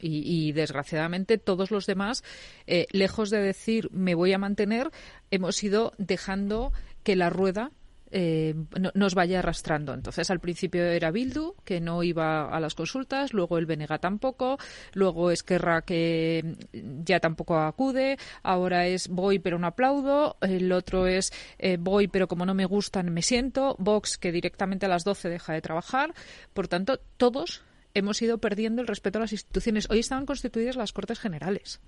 Y, 0.00 0.52
desgraciadamente 0.52 1.38
todos 1.38 1.72
los 1.72 1.84
demás, 1.86 2.22
eh, 2.68 2.86
lejos 2.92 3.30
de 3.30 3.40
decir 3.40 3.88
me 3.90 4.14
voy 4.14 4.32
a 4.32 4.38
mantener, 4.38 4.92
hemos 5.32 5.60
ido 5.64 5.92
dejando 5.98 6.72
que 7.02 7.16
la 7.16 7.30
rueda 7.30 7.72
eh, 8.10 8.54
nos 8.94 9.14
vaya 9.14 9.40
arrastrando. 9.40 9.94
Entonces, 9.94 10.30
al 10.30 10.40
principio 10.40 10.84
era 10.84 11.10
Bildu, 11.10 11.54
que 11.64 11.80
no 11.80 12.02
iba 12.02 12.48
a 12.48 12.60
las 12.60 12.74
consultas, 12.74 13.32
luego 13.32 13.58
el 13.58 13.66
Benega 13.66 13.98
tampoco, 13.98 14.58
luego 14.94 15.30
Esquerra, 15.30 15.82
que 15.82 16.56
ya 16.72 17.20
tampoco 17.20 17.58
acude, 17.58 18.18
ahora 18.42 18.86
es 18.86 19.08
voy 19.08 19.38
pero 19.38 19.58
no 19.58 19.66
aplaudo, 19.66 20.36
el 20.40 20.70
otro 20.72 21.06
es 21.06 21.32
eh, 21.58 21.76
voy 21.78 22.08
pero 22.08 22.28
como 22.28 22.46
no 22.46 22.54
me 22.54 22.64
gustan 22.64 23.12
me 23.12 23.22
siento, 23.22 23.76
Vox, 23.78 24.18
que 24.18 24.32
directamente 24.32 24.86
a 24.86 24.88
las 24.88 25.04
12 25.04 25.28
deja 25.28 25.52
de 25.52 25.60
trabajar. 25.60 26.14
Por 26.54 26.68
tanto, 26.68 26.98
todos 27.16 27.62
hemos 27.94 28.20
ido 28.22 28.38
perdiendo 28.38 28.82
el 28.82 28.88
respeto 28.88 29.18
a 29.18 29.22
las 29.22 29.32
instituciones. 29.32 29.88
Hoy 29.90 30.00
estaban 30.00 30.26
constituidas 30.26 30.76
las 30.76 30.92
Cortes 30.92 31.18
Generales 31.18 31.80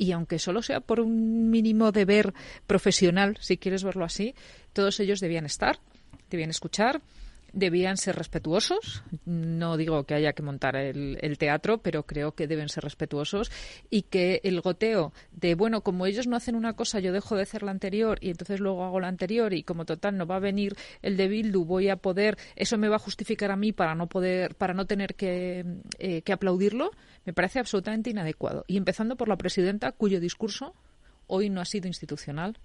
y 0.00 0.12
aunque 0.12 0.38
solo 0.38 0.62
sea 0.62 0.80
por 0.80 0.98
un 0.98 1.50
mínimo 1.50 1.92
deber 1.92 2.32
profesional, 2.66 3.36
si 3.42 3.58
quieres 3.58 3.84
verlo 3.84 4.06
así, 4.06 4.34
todos 4.72 4.98
ellos 4.98 5.20
debían 5.20 5.44
estar, 5.44 5.78
debían 6.30 6.48
escuchar, 6.48 7.02
debían 7.52 7.96
ser 7.96 8.16
respetuosos. 8.16 9.02
No 9.24 9.76
digo 9.76 10.04
que 10.04 10.14
haya 10.14 10.32
que 10.32 10.42
montar 10.42 10.76
el, 10.76 11.18
teatro, 11.38 11.78
pero 11.78 12.04
creo 12.04 12.32
que 12.32 12.46
deben 12.46 12.68
ser 12.68 12.84
respetuosos 12.84 13.50
y 13.88 14.02
que 14.02 14.40
el 14.44 14.60
goteo 14.60 15.12
de, 15.32 15.54
bueno, 15.54 15.82
como 15.82 16.06
ellos 16.06 16.26
no 16.26 16.36
hacen 16.36 16.54
una 16.54 16.74
cosa, 16.74 17.00
yo 17.00 17.12
dejo 17.12 17.36
de 17.36 17.42
hacer 17.42 17.62
la 17.62 17.70
anterior 17.70 18.18
y 18.20 18.30
entonces 18.30 18.60
luego 18.60 18.84
hago 18.84 19.00
la 19.00 19.08
anterior 19.08 19.54
y 19.54 19.62
como 19.62 19.84
total 19.84 20.16
no 20.16 20.26
va 20.26 20.36
a 20.36 20.40
venir 20.40 20.76
el 21.02 21.16
de 21.16 21.28
Bildu, 21.28 21.64
voy 21.64 21.88
a 21.88 21.96
poder, 21.96 22.36
eso 22.56 22.76
me 22.78 22.88
va 22.88 22.96
a 22.96 23.00
justificar 23.00 23.50
a 23.50 23.56
mí 23.56 23.72
para 23.72 23.94
no 23.94 24.08
poder, 24.08 24.54
para 24.54 24.74
no 24.74 24.86
tener 24.86 25.14
que, 25.14 25.64
eh, 25.98 26.22
que 26.22 26.32
aplaudirlo, 26.32 26.90
me 27.24 27.32
parece 27.32 27.58
absolutamente 27.58 28.10
inadecuado. 28.10 28.64
Y 28.66 28.76
empezando 28.76 29.16
por 29.16 29.28
la 29.28 29.36
presidenta, 29.36 29.92
cuyo 29.92 30.20
discurso 30.20 30.74
hoy 31.26 31.48
no 31.48 31.60
ha 31.60 31.64
sido 31.64 31.86
institucional, 31.86 32.58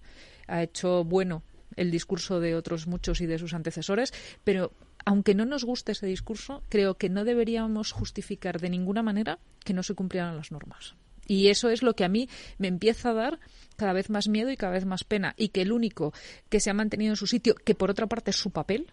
ha 0.47 0.63
hecho 0.63 1.03
bueno 1.03 1.43
el 1.75 1.91
discurso 1.91 2.39
de 2.39 2.55
otros 2.55 2.87
muchos 2.87 3.21
y 3.21 3.25
de 3.25 3.39
sus 3.39 3.53
antecesores, 3.53 4.13
pero 4.43 4.71
aunque 5.05 5.35
no 5.35 5.45
nos 5.45 5.63
guste 5.63 5.91
ese 5.91 6.07
discurso, 6.07 6.63
creo 6.69 6.95
que 6.95 7.09
no 7.09 7.23
deberíamos 7.23 7.91
justificar 7.91 8.59
de 8.59 8.69
ninguna 8.69 9.03
manera 9.03 9.39
que 9.63 9.73
no 9.73 9.83
se 9.83 9.93
cumplieran 9.93 10.35
las 10.35 10.51
normas. 10.51 10.95
Y 11.27 11.47
eso 11.47 11.69
es 11.69 11.81
lo 11.81 11.95
que 11.95 12.05
a 12.05 12.09
mí 12.09 12.29
me 12.57 12.67
empieza 12.67 13.09
a 13.09 13.13
dar 13.13 13.39
cada 13.77 13.93
vez 13.93 14.09
más 14.09 14.27
miedo 14.27 14.51
y 14.51 14.57
cada 14.57 14.73
vez 14.73 14.85
más 14.85 15.03
pena. 15.03 15.33
Y 15.37 15.49
que 15.49 15.61
el 15.61 15.71
único 15.71 16.13
que 16.49 16.59
se 16.59 16.69
ha 16.69 16.73
mantenido 16.73 17.11
en 17.11 17.17
su 17.17 17.27
sitio, 17.27 17.55
que 17.55 17.75
por 17.75 17.89
otra 17.89 18.07
parte 18.07 18.31
es 18.31 18.37
su 18.37 18.51
papel, 18.51 18.87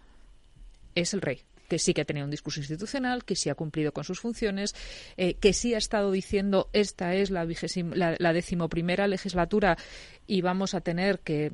es 0.95 1.15
el 1.15 1.21
rey 1.21 1.43
que 1.73 1.79
sí 1.79 1.95
que 1.95 2.03
ha 2.03 2.05
tenido 2.05 2.27
un 2.27 2.31
discurso 2.31 2.61
institucional, 2.61 3.25
que 3.25 3.35
sí 3.35 3.49
ha 3.49 3.55
cumplido 3.55 3.93
con 3.93 4.05
sus 4.05 4.21
funciones, 4.21 4.75
eh, 5.17 5.37
que 5.41 5.55
sí 5.55 5.73
ha 5.73 5.79
estado 5.79 6.11
diciendo 6.11 6.69
esta 6.75 7.15
es 7.15 7.31
la, 7.31 7.47
la, 7.95 8.15
la 8.19 8.33
decimoprimera 8.35 9.07
legislatura 9.07 9.79
y 10.27 10.43
vamos 10.43 10.75
a 10.75 10.83
tener 10.83 11.21
que 11.21 11.51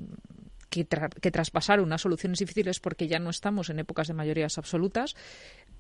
que, 0.69 0.85
traspasar 0.85 1.81
unas 1.81 2.03
soluciones 2.03 2.39
difíciles 2.39 2.81
porque 2.81 3.09
ya 3.09 3.19
no 3.19 3.31
estamos 3.31 3.71
en 3.71 3.79
épocas 3.79 4.09
de 4.09 4.15
mayorías 4.15 4.59
absolutas, 4.59 5.17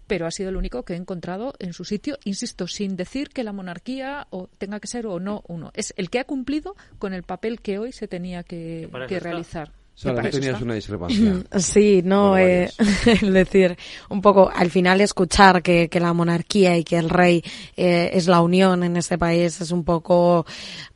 pero 0.06 0.26
ha 0.26 0.30
sido 0.30 0.48
el 0.48 0.56
único 0.56 0.84
que 0.84 0.94
he 0.94 0.96
encontrado 0.96 1.54
en 1.58 1.72
su 1.72 1.84
sitio, 1.84 2.18
insisto, 2.24 2.66
sin 2.66 2.96
decir 2.96 3.28
que 3.28 3.44
la 3.44 3.52
monarquía 3.52 4.26
o 4.30 4.48
tenga 4.58 4.80
que 4.80 4.88
ser 4.88 5.06
o 5.06 5.20
no 5.20 5.42
uno. 5.46 5.70
Es 5.74 5.92
el 5.96 6.10
que 6.10 6.18
ha 6.18 6.24
cumplido 6.24 6.76
con 6.98 7.12
el 7.12 7.22
papel 7.22 7.60
que 7.60 7.78
hoy 7.78 7.92
se 7.92 8.08
tenía 8.08 8.42
que, 8.42 8.88
que 9.08 9.20
realizar. 9.20 9.72
Sara, 9.98 10.30
tenías 10.30 10.62
una 10.62 10.74
discrepancia. 10.74 11.42
Sí, 11.58 12.02
no, 12.04 12.38
eh, 12.38 12.70
es 13.04 13.32
decir, 13.32 13.76
un 14.08 14.22
poco, 14.22 14.48
al 14.54 14.70
final 14.70 15.00
escuchar 15.00 15.60
que, 15.60 15.88
que 15.88 15.98
la 15.98 16.12
monarquía 16.12 16.76
y 16.76 16.84
que 16.84 16.98
el 16.98 17.10
rey 17.10 17.42
eh, 17.76 18.10
es 18.12 18.28
la 18.28 18.40
unión 18.40 18.84
en 18.84 18.96
este 18.96 19.18
país 19.18 19.60
es 19.60 19.72
un 19.72 19.82
poco, 19.82 20.46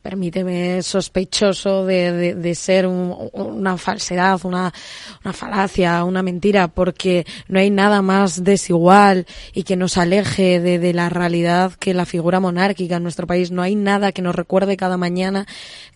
permíteme, 0.01 0.81
sospechoso 0.81 1.85
de, 1.85 2.33
de, 2.33 2.55
ser 2.55 2.87
una 2.87 3.75
falsedad, 3.75 4.39
una, 4.45 4.73
una 5.25 5.33
falacia, 5.33 6.01
una 6.05 6.23
mentira, 6.23 6.69
porque 6.69 7.25
no 7.49 7.59
hay 7.59 7.71
nada 7.71 8.01
más 8.01 8.45
desigual 8.45 9.25
y 9.53 9.63
que 9.63 9.75
nos 9.75 9.97
aleje 9.97 10.61
de, 10.61 10.79
de 10.79 10.93
la 10.93 11.09
realidad 11.09 11.73
que 11.73 11.93
la 11.93 12.05
figura 12.05 12.39
monárquica 12.39 12.95
en 12.95 13.03
nuestro 13.03 13.27
país. 13.27 13.51
No 13.51 13.63
hay 13.63 13.75
nada 13.75 14.13
que 14.13 14.21
nos 14.21 14.33
recuerde 14.33 14.77
cada 14.77 14.95
mañana 14.95 15.45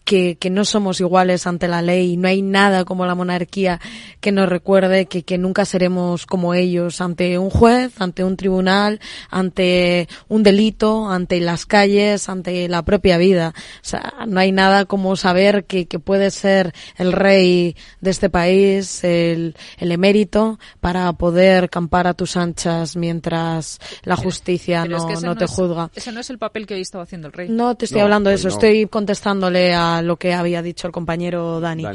que, 0.08 0.38
que 0.38 0.50
no 0.50 0.64
somos 0.64 1.02
iguales 1.02 1.46
ante 1.48 1.68
la 1.68 1.82
ley, 1.82 2.16
no 2.16 2.30
hay 2.30 2.42
nada 2.42 2.86
como 2.86 2.97
la 3.06 3.16
monarquía 3.16 3.80
que 4.20 4.32
nos 4.32 4.50
recuerde 4.50 5.06
que, 5.06 5.24
que 5.24 5.38
nunca 5.38 5.66
seremos 5.66 6.26
como 6.26 6.54
ellos 6.54 7.02
ante 7.02 7.38
un 7.38 7.50
juez, 7.50 8.00
ante 8.00 8.24
un 8.24 8.38
tribunal, 8.38 9.00
ante 9.30 10.08
un 10.28 10.44
delito, 10.44 11.10
ante 11.10 11.40
las 11.40 11.66
calles, 11.66 12.30
ante 12.30 12.68
la 12.68 12.84
propia 12.84 13.18
vida. 13.18 13.54
O 13.58 13.88
sea, 13.88 14.14
no 14.28 14.40
hay 14.40 14.52
nada 14.52 14.86
como 14.86 15.16
saber 15.16 15.66
que, 15.66 15.88
que 15.88 16.00
puede 16.00 16.32
ser 16.32 16.74
el 16.98 17.12
rey 17.12 17.76
de 18.02 18.10
este 18.10 18.30
país, 18.30 19.04
el, 19.04 19.56
el 19.78 19.92
emérito, 19.92 20.60
para 20.80 21.12
poder 21.14 21.70
campar 21.70 22.08
a 22.08 22.14
tus 22.14 22.38
anchas 22.38 22.96
mientras 22.96 23.80
la 24.04 24.16
justicia 24.16 24.86
no, 24.86 24.98
no, 25.22 25.36
te 25.36 25.48
juzga. 25.48 25.90
ese 25.96 26.12
no 26.12 26.20
es 26.20 26.30
el 26.30 26.38
papel 26.38 26.66
que 26.66 26.74
hoy 26.74 26.82
estaba 26.82 27.04
haciendo 27.04 27.28
el 27.28 27.34
rey. 27.34 27.50
No 27.50 27.76
te 27.76 27.86
estoy 27.86 28.02
hablando 28.02 28.30
de 28.30 28.36
eso, 28.36 28.48
estoy 28.48 28.88
contestándole 28.88 29.74
a 29.74 30.02
lo 30.02 30.18
que 30.18 30.34
había 30.34 30.62
dicho 30.62 30.88
el 30.88 30.94
compañero 30.94 31.60
Dani. 31.60 31.86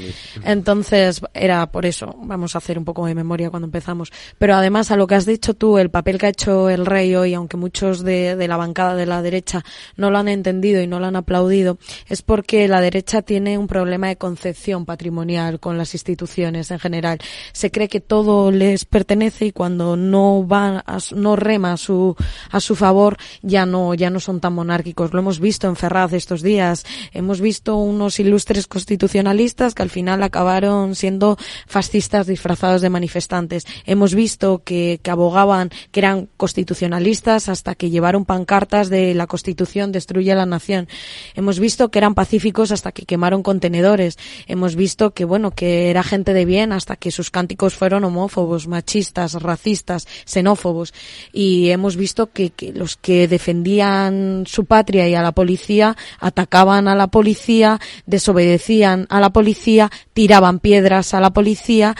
Entonces, 0.44 0.91
era 0.92 1.70
por 1.70 1.86
eso, 1.86 2.14
vamos 2.22 2.54
a 2.54 2.58
hacer 2.58 2.78
un 2.78 2.84
poco 2.84 3.06
de 3.06 3.14
memoria 3.14 3.50
cuando 3.50 3.66
empezamos. 3.66 4.12
Pero 4.38 4.54
además, 4.54 4.90
a 4.90 4.96
lo 4.96 5.06
que 5.06 5.14
has 5.14 5.24
dicho 5.24 5.54
tú, 5.54 5.78
el 5.78 5.90
papel 5.90 6.18
que 6.18 6.26
ha 6.26 6.30
hecho 6.30 6.68
el 6.68 6.84
rey 6.84 7.14
hoy, 7.14 7.34
aunque 7.34 7.56
muchos 7.56 8.02
de, 8.02 8.36
de 8.36 8.48
la 8.48 8.56
bancada 8.56 8.96
de 8.96 9.06
la 9.06 9.22
derecha 9.22 9.64
no 9.96 10.10
lo 10.10 10.18
han 10.18 10.28
entendido 10.28 10.82
y 10.82 10.86
no 10.86 11.00
lo 11.00 11.06
han 11.06 11.16
aplaudido, 11.16 11.78
es 12.08 12.22
porque 12.22 12.66
la 12.68 12.80
derecha 12.80 13.22
tiene 13.22 13.56
un 13.58 13.68
problema 13.68 14.08
de 14.08 14.16
concepción 14.16 14.84
patrimonial 14.84 15.60
con 15.60 15.78
las 15.78 15.94
instituciones 15.94 16.70
en 16.70 16.80
general. 16.80 17.18
Se 17.52 17.70
cree 17.70 17.88
que 17.88 18.00
todo 18.00 18.50
les 18.50 18.84
pertenece 18.84 19.46
y 19.46 19.52
cuando 19.52 19.96
no 19.96 20.46
va, 20.46 20.84
no 21.14 21.36
rema 21.36 21.74
a 21.74 21.76
su, 21.76 22.16
a 22.50 22.60
su 22.60 22.74
favor, 22.74 23.16
ya 23.42 23.64
no, 23.64 23.94
ya 23.94 24.10
no 24.10 24.20
son 24.20 24.40
tan 24.40 24.54
monárquicos. 24.54 25.12
Lo 25.12 25.20
hemos 25.20 25.40
visto 25.40 25.68
en 25.68 25.76
Ferraz 25.76 26.12
estos 26.12 26.42
días. 26.42 26.84
Hemos 27.12 27.40
visto 27.40 27.76
un 27.76 27.92
unos 28.02 28.18
ilustres 28.18 28.66
constitucionalistas 28.66 29.74
que 29.74 29.82
al 29.82 29.90
final 29.90 30.22
acabaron 30.22 30.81
siendo 30.94 31.36
fascistas 31.66 32.26
disfrazados 32.26 32.80
de 32.80 32.90
manifestantes. 32.90 33.64
Hemos 33.86 34.14
visto 34.14 34.62
que, 34.64 35.00
abogaban 35.08 35.70
que 35.90 36.00
eran 36.00 36.28
constitucionalistas 36.36 37.48
hasta 37.48 37.74
que 37.74 37.90
llevaron 37.90 38.24
pancartas 38.24 38.88
de 38.88 39.14
la 39.14 39.26
Constitución 39.26 39.92
destruye 39.92 40.34
la 40.34 40.46
nación. 40.46 40.88
Hemos 41.34 41.58
visto 41.58 41.90
que 41.90 41.98
eran 41.98 42.14
pacíficos 42.14 42.72
hasta 42.72 42.92
que 42.92 43.04
quemaron 43.04 43.42
contenedores. 43.42 44.18
Hemos 44.46 44.74
visto 44.74 45.12
que 45.12 45.24
bueno 45.24 45.50
que 45.50 45.90
era 45.90 46.02
gente 46.02 46.32
de 46.32 46.44
bien 46.44 46.72
hasta 46.72 46.96
que 46.96 47.10
sus 47.10 47.30
cánticos 47.30 47.74
fueron 47.74 48.04
homófobos, 48.04 48.68
machistas, 48.68 49.34
racistas, 49.34 50.06
xenófobos. 50.24 50.94
Y 51.32 51.70
hemos 51.70 51.96
visto 51.96 52.32
que, 52.32 52.50
que 52.50 52.72
los 52.72 52.96
que 52.96 53.28
defendían 53.28 54.44
su 54.46 54.64
patria 54.64 55.08
y 55.08 55.14
a 55.14 55.22
la 55.22 55.32
policía 55.32 55.96
atacaban 56.18 56.88
a 56.88 56.94
la 56.94 57.08
policía 57.08 57.80
desobedecían 58.06 59.06
a 59.08 59.20
la 59.20 59.30
policía, 59.30 59.90
tiraban 60.12 60.58
piedras 60.58 60.71
a 61.18 61.20
la 61.20 61.30
policía, 61.30 61.94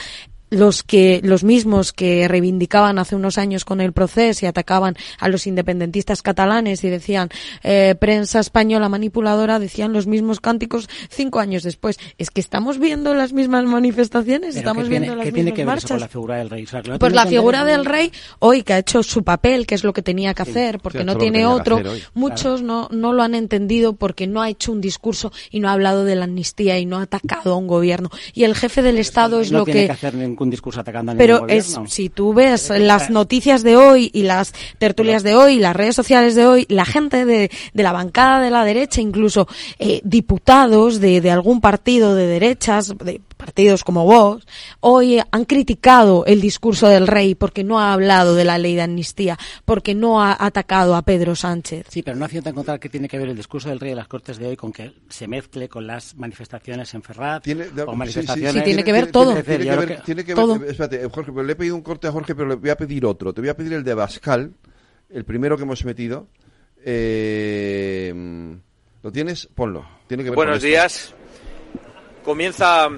los 0.53 0.83
que 0.83 1.21
los 1.23 1.43
mismos 1.43 1.93
que 1.93 2.27
reivindicaban 2.27 2.99
hace 2.99 3.15
unos 3.15 3.37
años 3.37 3.65
con 3.65 3.81
el 3.81 3.93
proceso 3.93 4.45
y 4.45 4.47
atacaban 4.47 4.95
a 5.19 5.27
los 5.27 5.47
independentistas 5.47 6.21
catalanes 6.21 6.83
y 6.83 6.89
decían 6.89 7.29
eh, 7.63 7.95
prensa 7.99 8.39
española 8.39 8.89
manipuladora 8.89 9.59
decían 9.59 9.93
los 9.93 10.07
mismos 10.07 10.39
cánticos 10.39 10.87
cinco 11.09 11.39
años 11.39 11.63
después. 11.63 11.99
Es 12.17 12.29
que 12.29 12.41
estamos 12.41 12.79
viendo 12.79 13.13
las 13.13 13.33
mismas 13.33 13.65
manifestaciones 13.65 14.55
estamos 14.55 14.87
viendo 14.89 15.15
las 15.15 15.31
mismas 15.31 15.65
marchas. 15.65 16.01
la 16.01 16.07
figura 16.07 16.37
del 16.37 16.49
rey 16.49 16.67
pues 16.99 17.13
la 17.13 17.25
figura 17.25 17.65
del 17.65 17.85
rey 17.85 18.11
hoy 18.39 18.63
que 18.63 18.73
ha 18.73 18.77
hecho 18.79 19.03
su 19.03 19.23
papel 19.23 19.65
que 19.65 19.75
es 19.75 19.83
lo 19.83 19.93
que 19.93 20.01
tenía 20.01 20.33
que 20.33 20.43
hacer 20.43 20.79
porque 20.79 21.03
no 21.03 21.17
tiene 21.17 21.45
otro. 21.45 21.81
muchos 22.13 22.61
no 22.61 22.87
no 22.91 23.13
lo 23.13 23.23
han 23.23 23.35
entendido 23.35 23.93
porque 23.93 24.27
no 24.27 24.41
ha 24.41 24.49
hecho 24.49 24.71
un 24.71 24.81
discurso 24.81 25.31
y 25.51 25.59
no 25.59 25.69
ha 25.69 25.73
hablado 25.73 26.05
de 26.05 26.15
la 26.15 26.25
amnistía 26.25 26.79
y 26.79 26.85
no 26.85 26.97
ha 26.97 27.03
atacado 27.03 27.53
a 27.53 27.57
un 27.57 27.67
gobierno. 27.67 28.09
Y 28.33 28.43
el 28.43 28.55
jefe 28.55 28.81
del 28.81 28.97
estado 28.97 29.39
es 29.39 29.51
lo 29.51 29.65
que, 29.65 29.87
que 29.87 29.87
un 30.43 30.49
discurso 30.49 30.81
atacando 30.81 31.13
Pero 31.17 31.47
es, 31.47 31.79
si 31.87 32.09
tú 32.09 32.33
ves 32.33 32.69
las 32.69 33.09
noticias 33.09 33.63
de 33.63 33.75
hoy 33.75 34.11
y 34.13 34.23
las 34.23 34.53
tertulias 34.77 35.23
de 35.23 35.35
hoy, 35.35 35.57
las 35.57 35.75
redes 35.75 35.95
sociales 35.95 36.35
de 36.35 36.45
hoy, 36.45 36.65
la 36.69 36.85
gente 36.85 37.25
de, 37.25 37.49
de 37.73 37.83
la 37.83 37.91
bancada 37.91 38.41
de 38.41 38.49
la 38.49 38.63
derecha, 38.63 39.01
incluso 39.01 39.47
eh, 39.79 40.01
diputados 40.03 40.99
de, 40.99 41.21
de, 41.21 41.31
algún 41.31 41.61
partido 41.61 42.15
de 42.15 42.27
derechas, 42.27 42.95
de, 42.97 43.21
partidos 43.33 43.83
como 43.83 44.05
vos, 44.05 44.45
hoy 44.79 45.19
han 45.31 45.45
criticado 45.45 46.25
el 46.25 46.41
discurso 46.41 46.87
del 46.87 47.07
rey 47.07 47.35
porque 47.35 47.63
no 47.63 47.79
ha 47.79 47.93
hablado 47.93 48.35
de 48.35 48.45
la 48.45 48.57
ley 48.57 48.75
de 48.75 48.81
amnistía, 48.81 49.37
porque 49.65 49.95
no 49.95 50.21
ha 50.21 50.35
atacado 50.39 50.95
a 50.95 51.01
Pedro 51.01 51.35
Sánchez. 51.35 51.87
Sí, 51.89 52.03
pero 52.03 52.17
no 52.17 52.25
acierta 52.25 52.49
encontrar 52.49 52.79
qué 52.79 52.89
tiene 52.89 53.07
que 53.07 53.17
ver 53.17 53.29
el 53.29 53.35
discurso 53.35 53.69
del 53.69 53.79
rey 53.79 53.91
de 53.91 53.95
las 53.95 54.07
Cortes 54.07 54.37
de 54.37 54.47
hoy 54.47 54.55
con 54.55 54.71
que 54.71 54.93
se 55.09 55.27
mezcle 55.27 55.69
con 55.69 55.87
las 55.87 56.15
manifestaciones 56.15 56.93
en 56.93 57.03
Ferrat 57.03 57.45
o 57.85 57.95
manifestaciones... 57.95 58.53
Sí, 58.53 58.61
tiene 58.61 58.83
que 58.83 58.91
ver 58.91 59.11
todo. 59.11 59.33
Tiene 59.33 59.63
que 59.63 59.75
ver, 59.75 60.01
tiene 60.03 60.21
espérate, 60.21 61.07
Jorge, 61.09 61.31
pero 61.31 61.43
le 61.43 61.53
he 61.53 61.55
pedido 61.55 61.75
un 61.75 61.81
corte 61.81 62.07
a 62.07 62.11
Jorge, 62.11 62.35
pero 62.35 62.47
le 62.47 62.55
voy 62.55 62.69
a 62.69 62.77
pedir 62.77 63.05
otro. 63.05 63.33
Te 63.33 63.41
voy 63.41 63.49
a 63.49 63.55
pedir 63.55 63.73
el 63.73 63.83
de 63.83 63.93
Bascal, 63.93 64.53
el 65.09 65.25
primero 65.25 65.57
que 65.57 65.63
hemos 65.63 65.83
metido. 65.85 66.27
Eh, 66.85 68.13
¿Lo 69.01 69.11
tienes? 69.11 69.47
Ponlo. 69.47 69.85
Tiene 70.07 70.23
que 70.23 70.29
ver 70.29 70.35
Buenos 70.35 70.61
días. 70.61 71.13
Comienza 72.23 72.89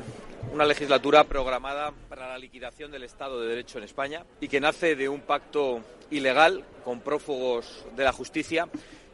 una 0.51 0.65
legislatura 0.65 1.23
programada 1.25 1.91
para 2.09 2.27
la 2.29 2.37
liquidación 2.37 2.91
del 2.91 3.03
Estado 3.03 3.41
de 3.41 3.47
Derecho 3.47 3.77
en 3.77 3.83
España 3.83 4.25
y 4.39 4.47
que 4.47 4.59
nace 4.59 4.95
de 4.95 5.09
un 5.09 5.21
pacto 5.21 5.81
ilegal 6.11 6.63
con 6.83 7.01
prófugos 7.01 7.85
de 7.95 8.03
la 8.03 8.11
justicia 8.11 8.67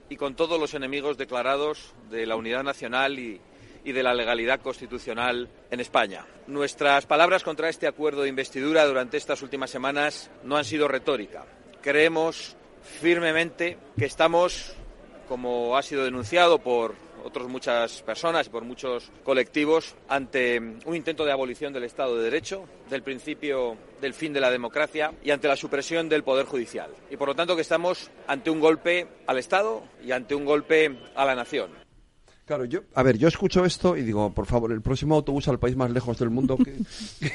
y 0.10 0.18
con 0.18 0.36
todos 0.36 0.60
los 0.60 0.74
enemigos 0.74 1.18
declarados 1.18 1.94
de 2.10 2.26
la 2.26 2.36
unidad 2.36 2.64
nacional 2.64 3.18
y, 3.18 3.42
y 3.84 3.92
de 3.92 4.04
la 4.04 4.14
legalidad 4.14 4.62
constitucional 4.62 5.50
en 5.70 5.80
España. 5.80 6.26
Nuestras 6.48 7.06
palabras 7.06 7.44
contra 7.44 7.70
este 7.70 7.88
acuerdo 7.88 8.24
de 8.24 8.30
investidura 8.30 8.86
durante 8.86 9.18
estas 9.18 9.42
últimas 9.42 9.70
semanas 9.70 10.30
no 10.44 10.58
han 10.58 10.66
sido 10.66 10.88
retórica. 10.88 11.46
Creemos 11.82 12.56
firmemente 12.82 13.78
que 13.98 14.06
estamos, 14.06 14.76
como 15.28 15.78
ha 15.78 15.82
sido 15.82 16.04
denunciado 16.04 16.60
por 16.60 16.96
otras 17.24 17.48
muchas 17.48 18.02
personas 18.02 18.48
y 18.48 18.50
por 18.50 18.64
muchos 18.64 19.12
colectivos 19.24 19.96
ante 20.08 20.60
un 20.60 20.96
intento 20.96 21.26
de 21.26 21.32
abolición 21.32 21.74
del 21.74 21.84
Estado 21.84 22.18
de 22.18 22.24
Derecho, 22.24 22.66
del 22.90 23.04
principio 23.04 23.78
del 24.00 24.14
fin 24.14 24.34
de 24.34 24.42
la 24.42 24.52
democracia 24.52 25.14
y 25.24 25.32
ante 25.32 25.48
la 25.48 25.56
supresión 25.56 26.10
del 26.10 26.24
Poder 26.24 26.46
Judicial. 26.46 26.92
Y 27.10 27.18
por 27.18 27.28
lo 27.28 27.36
tanto 27.36 27.56
que 27.56 27.62
estamos 27.62 28.12
ante 28.28 28.50
un 28.50 28.60
golpe 28.60 29.08
al 29.28 29.38
Estado 29.38 29.84
y 30.04 30.12
ante 30.12 30.36
un 30.36 30.46
golpe 30.46 30.98
a 31.16 31.26
la 31.26 31.36
nación. 31.36 31.81
Claro, 32.46 32.66
yo, 32.66 32.82
a 32.96 33.04
ver, 33.04 33.18
yo 33.18 33.28
escucho 33.28 33.64
esto 33.64 33.96
y 33.96 34.02
digo, 34.02 34.32
por 34.32 34.46
favor, 34.46 34.72
el 34.72 34.82
próximo 34.82 35.16
autobús 35.16 35.48
al 35.48 35.60
país 35.60 35.76
más 35.76 35.92
lejos 35.92 36.18
del 36.18 36.30
mundo 36.30 36.58
que... 36.58 36.76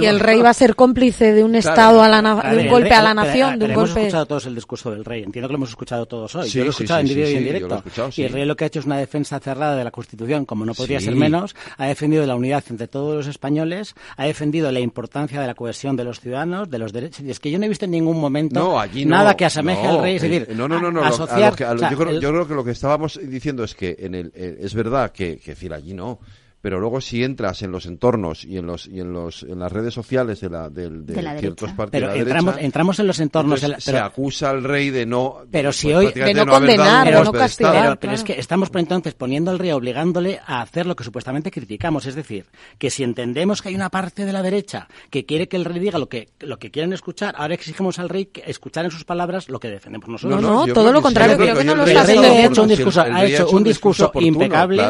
y 0.00 0.04
el 0.04 0.20
rey 0.20 0.40
va 0.40 0.50
a 0.50 0.54
ser 0.54 0.74
cómplice 0.74 1.32
de 1.32 1.44
un 1.44 1.54
estado 1.54 2.02
a 2.02 2.08
la 2.08 2.20
de 2.22 2.58
un 2.58 2.68
golpe 2.68 2.92
a 2.92 3.02
la 3.02 3.14
nación, 3.14 3.58
de 3.58 3.66
un 3.66 3.70
hemos 3.70 3.88
golpe. 3.88 4.00
escuchado 4.02 4.26
todos 4.26 4.46
el 4.46 4.54
discurso 4.54 4.90
del 4.90 5.04
rey. 5.04 5.22
Entiendo 5.22 5.48
que 5.48 5.52
lo 5.52 5.56
hemos 5.56 5.70
escuchado 5.70 6.06
todos 6.06 6.34
hoy. 6.34 6.48
yo 6.48 6.62
lo 6.62 6.66
he 6.66 6.70
escuchado 6.70 7.00
en 7.00 7.08
vídeo 7.08 7.30
y 7.30 7.34
en 7.34 7.44
directo. 7.44 7.82
y 8.16 8.22
el 8.22 8.32
rey 8.32 8.44
lo 8.44 8.56
que 8.56 8.64
ha 8.64 8.66
hecho 8.66 8.80
es 8.80 8.86
una 8.86 8.98
defensa 8.98 9.38
cerrada 9.40 9.76
de 9.76 9.84
la 9.84 9.90
Constitución, 9.90 10.44
como 10.44 10.64
no 10.64 10.74
podría 10.74 11.00
ser 11.00 11.14
menos. 11.14 11.54
Ha 11.78 11.86
defendido 11.86 12.26
la 12.26 12.36
unidad 12.36 12.64
entre 12.68 12.88
todos 12.88 13.14
los 13.14 13.26
españoles. 13.26 13.94
Ha 14.16 14.26
defendido 14.26 14.70
la 14.72 14.80
importancia 14.80 15.40
de 15.40 15.46
la 15.46 15.54
cohesión 15.54 15.96
de 15.96 16.04
los 16.04 16.20
ciudadanos, 16.20 16.70
de 16.70 16.78
los 16.78 16.92
derechos. 16.92 17.20
Y 17.20 17.30
es 17.30 17.40
que 17.40 17.50
yo 17.50 17.58
no 17.58 17.66
he 17.66 17.68
visto 17.68 17.84
en 17.84 17.92
ningún 17.92 18.20
momento 18.20 18.78
nada 19.06 19.36
que 19.36 19.44
asemeje 19.44 19.86
al 19.86 20.02
rey. 20.02 20.16
Es 20.16 20.22
decir, 20.22 20.48
no, 20.56 20.68
no, 20.68 20.78
no, 20.80 20.90
yo, 20.90 21.96
creo, 21.96 22.46
que 22.46 22.54
lo 22.54 22.64
que 22.64 22.72
estábamos 22.72 23.18
diciendo 23.22 23.64
es 23.64 23.74
que 23.76 23.96
en 24.00 24.14
el, 24.14 24.32
eh, 24.34 24.58
es 24.60 24.74
verdad 24.74 25.12
que, 25.12 25.38
que 25.38 25.52
decir 25.52 25.72
allí 25.72 25.94
no 25.94 26.18
pero 26.60 26.80
luego 26.80 27.00
si 27.00 27.22
entras 27.22 27.62
en 27.62 27.70
los 27.72 27.86
entornos 27.86 28.44
y 28.44 28.58
en 28.58 28.66
los 28.66 28.86
y 28.86 29.00
en 29.00 29.12
los 29.12 29.42
en 29.42 29.58
las 29.58 29.72
redes 29.72 29.94
sociales 29.94 30.40
de 30.40 30.50
la 30.50 30.70
de, 30.70 30.90
ciertos 31.38 31.72
partidos 31.72 32.10
pero 32.10 32.12
entramos 32.12 32.56
entramos 32.58 32.98
en 32.98 33.06
los 33.06 33.20
entornos 33.20 33.60
se 33.78 33.98
acusa 33.98 34.50
al 34.50 34.64
rey 34.64 34.90
de 34.90 35.06
no 35.06 35.42
pero 35.50 35.72
si 35.72 35.92
hoy 35.92 36.12
de 36.12 36.34
no, 36.34 36.46
condenar 36.46 37.14
o 37.16 37.24
no 37.24 37.32
castigar 37.32 37.98
pero, 37.98 38.12
es 38.12 38.24
que 38.24 38.38
estamos 38.38 38.70
entonces 38.74 39.14
poniendo 39.14 39.50
al 39.50 39.58
rey 39.58 39.72
obligándole 39.72 40.40
a 40.46 40.62
hacer 40.62 40.86
lo 40.86 40.96
que 40.96 41.04
supuestamente 41.04 41.50
criticamos. 41.50 42.06
Es 42.06 42.14
decir 42.14 42.46
que 42.78 42.90
si 42.90 43.02
entendemos 43.02 43.62
que 43.62 43.70
hay 43.70 43.74
una 43.74 43.90
parte 43.90 44.24
de 44.24 44.32
la 44.32 44.42
derecha 44.42 44.88
que 45.10 45.24
quiere 45.24 45.48
que 45.48 45.56
el 45.56 45.64
rey 45.64 45.78
diga 45.78 45.98
lo 45.98 46.08
que 46.08 46.28
lo 46.40 46.58
que 46.58 46.70
quieren 46.70 46.92
escuchar 46.92 47.34
ahora 47.38 47.54
exigimos 47.54 47.98
al 47.98 48.08
rey 48.08 48.30
escuchar 48.46 48.84
en 48.84 48.90
sus 48.90 49.04
palabras 49.04 49.48
lo 49.48 49.60
que 49.60 49.68
defendemos 49.68 50.08
nosotros. 50.08 50.40
No 50.40 50.66
no, 50.66 50.72
todo 50.72 50.92
lo 50.92 51.02
contrario 51.02 51.36
creo, 51.36 51.56
que, 51.56 51.64
no 51.64 51.74
lo 51.74 51.84
está 51.84 52.02
haciendo 52.02 52.28
ha 52.28 52.44
hecho 52.44 52.62
un 52.62 52.68
discurso 52.68 53.00
ha 53.00 53.24
hecho 53.24 53.48
un 53.50 53.64
discurso 53.64 54.12
impecable. 54.14 54.82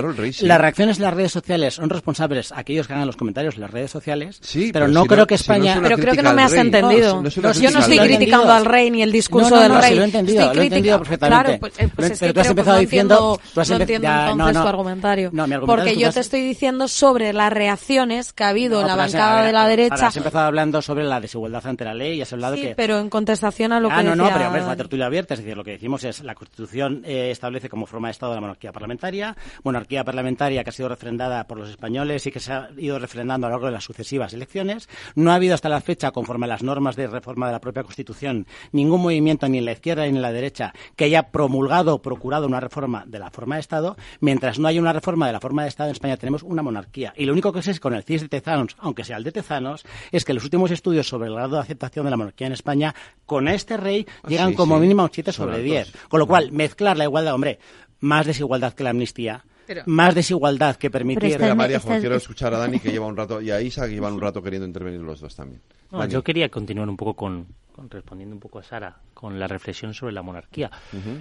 las 0.43 0.61
reacciones 0.61 0.99
en 0.99 1.05
las 1.05 1.15
redes 1.15 1.33
sociales 1.33 1.56
son 1.71 1.91
responsables 1.91 2.53
aquellos 2.53 2.87
que 2.87 2.93
hagan 2.93 3.07
los 3.07 3.17
comentarios 3.17 3.57
en 3.57 3.63
las 3.63 3.71
redes 3.71 3.91
sociales, 3.91 4.39
sí, 4.41 4.71
pero, 4.73 4.89
no 4.89 5.05
creo 5.07 5.27
que 5.27 5.35
España... 5.35 5.79
pero 5.83 5.97
creo 5.97 6.15
que 6.15 6.23
no 6.23 6.33
me 6.33 6.43
has 6.43 6.53
entendido. 6.53 7.23
yo 7.25 7.71
no 7.71 7.81
estoy 7.81 7.99
criticando 7.99 8.53
al 8.53 8.65
rey 8.65 8.91
ni 8.91 9.03
el 9.03 9.13
discurso 9.13 9.59
del 9.59 9.75
rey. 9.75 9.95
lo 9.95 10.03
he 10.03 10.05
entendido, 10.05 10.55
lo 10.55 10.63
he 10.63 10.65
entendido 10.67 10.99
perfectamente. 10.99 11.45
Claro, 11.45 11.61
pues, 11.61 11.73
eh, 11.79 11.91
pues 11.95 12.19
pero 12.19 12.29
es 12.29 12.35
tú 12.35 12.41
has 12.41 12.49
empezado 12.49 12.79
diciendo... 12.79 13.41
no 13.55 13.77
entiendo 13.77 14.09
entonces 14.09 14.63
tu 14.63 14.69
argumentario. 14.69 15.33
porque 15.67 15.97
yo 15.97 16.13
te 16.13 16.21
estoy 16.21 16.43
diciendo 16.43 16.89
sobre 16.89 17.33
las 17.33 17.53
reacciones 17.53 18.33
que 18.33 18.45
ha 18.45 18.49
habido 18.49 18.81
en 18.81 18.87
la 18.87 18.97
bancada 18.97 19.45
de 19.45 19.53
la 19.53 19.67
derecha. 19.67 20.07
Has 20.07 20.17
empezado 20.17 20.47
hablando 20.47 20.81
sobre 20.83 21.05
la 21.05 21.21
desigualdad 21.21 21.67
ante 21.67 21.85
la 21.85 21.95
ley 21.95 22.19
y 22.19 22.23
has 22.23 22.33
hablado 22.33 22.57
que... 22.57 22.75
pero 22.77 22.99
en 22.99 23.11
contestación 23.11 23.73
a 23.73 23.81
lo 23.81 23.89
que 23.89 23.97
Ah, 23.97 24.03
no, 24.03 24.15
no, 24.15 24.29
pero 24.33 24.55
es 24.57 24.67
la 24.67 24.77
tertulia 24.77 25.07
abierta. 25.07 25.35
Es 25.35 25.41
decir, 25.41 25.57
lo 25.57 25.65
que 25.65 25.73
decimos 25.73 26.05
es 26.05 26.23
la 26.23 26.35
Constitución 26.35 27.03
eh, 27.05 27.31
establece 27.31 27.69
como 27.69 27.87
forma 27.87 28.09
de 28.09 28.13
Estado 28.13 28.35
la 28.35 28.41
monarquía 28.41 28.73
parlamentaria, 28.73 29.37
monarquía 29.63 30.05
parlamentaria 30.05 30.63
que 30.63 30.71
ha 30.71 30.73
sido 30.73 30.89
refrendada 30.89 31.46
por 31.47 31.59
los 31.59 31.69
españoles 31.71 32.27
y 32.27 32.31
que 32.33 32.41
se 32.41 32.53
ha 32.53 32.69
ido 32.77 32.99
refrendando 32.99 33.47
a 33.47 33.51
lo 33.51 33.55
largo 33.55 33.67
de 33.67 33.73
las 33.73 33.85
sucesivas 33.85 34.33
elecciones. 34.33 34.89
No 35.15 35.31
ha 35.33 35.37
habido 35.37 35.55
hasta 35.55 35.69
la 35.69 35.81
fecha, 35.81 36.11
conforme 36.11 36.47
a 36.47 36.49
las 36.49 36.63
normas 36.63 36.97
de 36.97 37.07
reforma 37.07 37.47
de 37.47 37.53
la 37.53 37.61
propia 37.61 37.83
Constitución, 37.83 38.47
ningún 38.73 39.01
movimiento 39.03 39.49
ni 39.49 39.59
en 39.59 39.65
la 39.65 39.73
izquierda 39.73 40.03
ni 40.05 40.11
en 40.11 40.23
la 40.23 40.33
derecha 40.33 40.73
que 40.97 41.05
haya 41.05 41.31
promulgado 41.31 41.95
o 41.95 42.03
procurado 42.03 42.47
una 42.47 42.61
reforma 42.61 43.05
de 43.07 43.19
la 43.19 43.31
forma 43.31 43.57
de 43.57 43.61
Estado. 43.61 43.97
Mientras 44.21 44.59
no 44.59 44.69
haya 44.69 44.81
una 44.81 44.93
reforma 44.93 45.27
de 45.27 45.33
la 45.33 45.41
forma 45.41 45.63
de 45.63 45.69
Estado 45.69 45.89
en 45.91 45.93
España 45.93 46.17
tenemos 46.17 46.43
una 46.43 46.63
monarquía. 46.63 47.13
Y 47.17 47.25
lo 47.25 47.33
único 47.33 47.53
que 47.53 47.63
sé 47.63 47.71
es 47.73 47.81
con 47.81 47.95
el 47.95 48.03
CIS 48.03 48.23
de 48.23 48.29
Tezanos, 48.29 48.77
aunque 48.79 49.05
sea 49.05 49.17
el 49.17 49.25
de 49.25 49.33
Tezanos, 49.33 49.85
es 50.13 50.25
que 50.25 50.35
los 50.35 50.45
últimos 50.45 50.71
estudios 50.71 51.09
sobre 51.09 51.29
el 51.29 51.35
grado 51.35 51.57
de 51.57 51.63
aceptación 51.63 52.05
de 52.05 52.11
la 52.11 52.17
monarquía 52.17 52.47
en 52.47 52.53
España 52.53 52.95
con 53.25 53.49
este 53.49 53.77
rey 53.77 54.07
Ah, 54.23 54.29
llegan 54.29 54.51
sí, 54.51 54.55
como 54.57 54.77
sí. 54.77 54.81
mínimo 54.83 55.03
a 55.03 55.05
un 55.07 55.11
7 55.13 55.33
Son 55.33 55.45
sobre 55.47 55.57
altos. 55.57 55.93
10. 55.93 56.09
Con 56.09 56.21
lo 56.21 56.27
cual, 56.27 56.53
mezclar 56.53 56.97
la 56.97 57.05
igualdad, 57.05 57.35
hombre, 57.35 57.59
más 58.01 58.27
desigualdad 58.27 58.73
que 58.75 58.85
la 58.85 58.91
amnistía. 58.91 59.45
Más 59.87 60.15
desigualdad 60.15 60.77
que 60.77 60.91
permitir. 60.91 61.31
Espera, 61.33 61.55
María, 61.55 61.81
Juan, 61.81 62.01
quiero 62.01 62.17
escuchar 62.17 62.55
a 62.55 62.59
Dani 62.59 62.79
que 62.81 62.91
lleva 62.91 63.07
un 63.07 63.17
rato 63.17 63.41
y 63.41 63.51
a 63.51 63.61
Isa 63.61 63.87
que 63.87 63.95
llevan 63.95 64.15
un 64.15 64.21
rato 64.21 64.43
queriendo 64.43 64.67
intervenir 64.67 65.01
los 65.01 65.21
dos 65.21 65.35
también. 65.37 65.61
No, 65.91 66.07
yo 66.07 66.23
quería 66.23 66.49
continuar 66.49 66.89
un 66.89 66.97
poco 66.97 67.15
con, 67.15 67.47
con- 67.73 67.89
respondiendo 67.91 68.35
un 68.35 68.41
poco 68.41 68.59
a 68.59 68.63
Sara 68.63 68.97
con 69.15 69.39
la 69.39 69.47
reflexión 69.47 69.95
sobre 69.95 70.13
la 70.13 70.23
monarquía. 70.23 70.71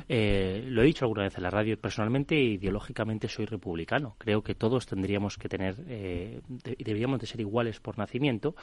Eh, 0.09 0.65
lo 0.67 0.81
he 0.81 0.85
dicho 0.85 1.05
alguna 1.05 1.23
vez 1.23 1.38
en 1.38 1.43
la 1.43 1.49
radio. 1.49 1.80
Personalmente, 1.80 2.35
ideológicamente, 2.35 3.27
soy 3.30 3.45
republicano. 3.45 4.15
Creo 4.17 4.41
que 4.43 4.55
todos 4.55 4.85
tendríamos 4.85 5.38
que 5.38 5.47
tener, 5.49 5.76
eh, 5.88 6.41
de- 6.47 6.76
deberíamos 6.80 7.19
de 7.19 7.27
ser 7.27 7.39
iguales 7.41 7.80
por 7.80 7.97
nacimiento 7.97 8.55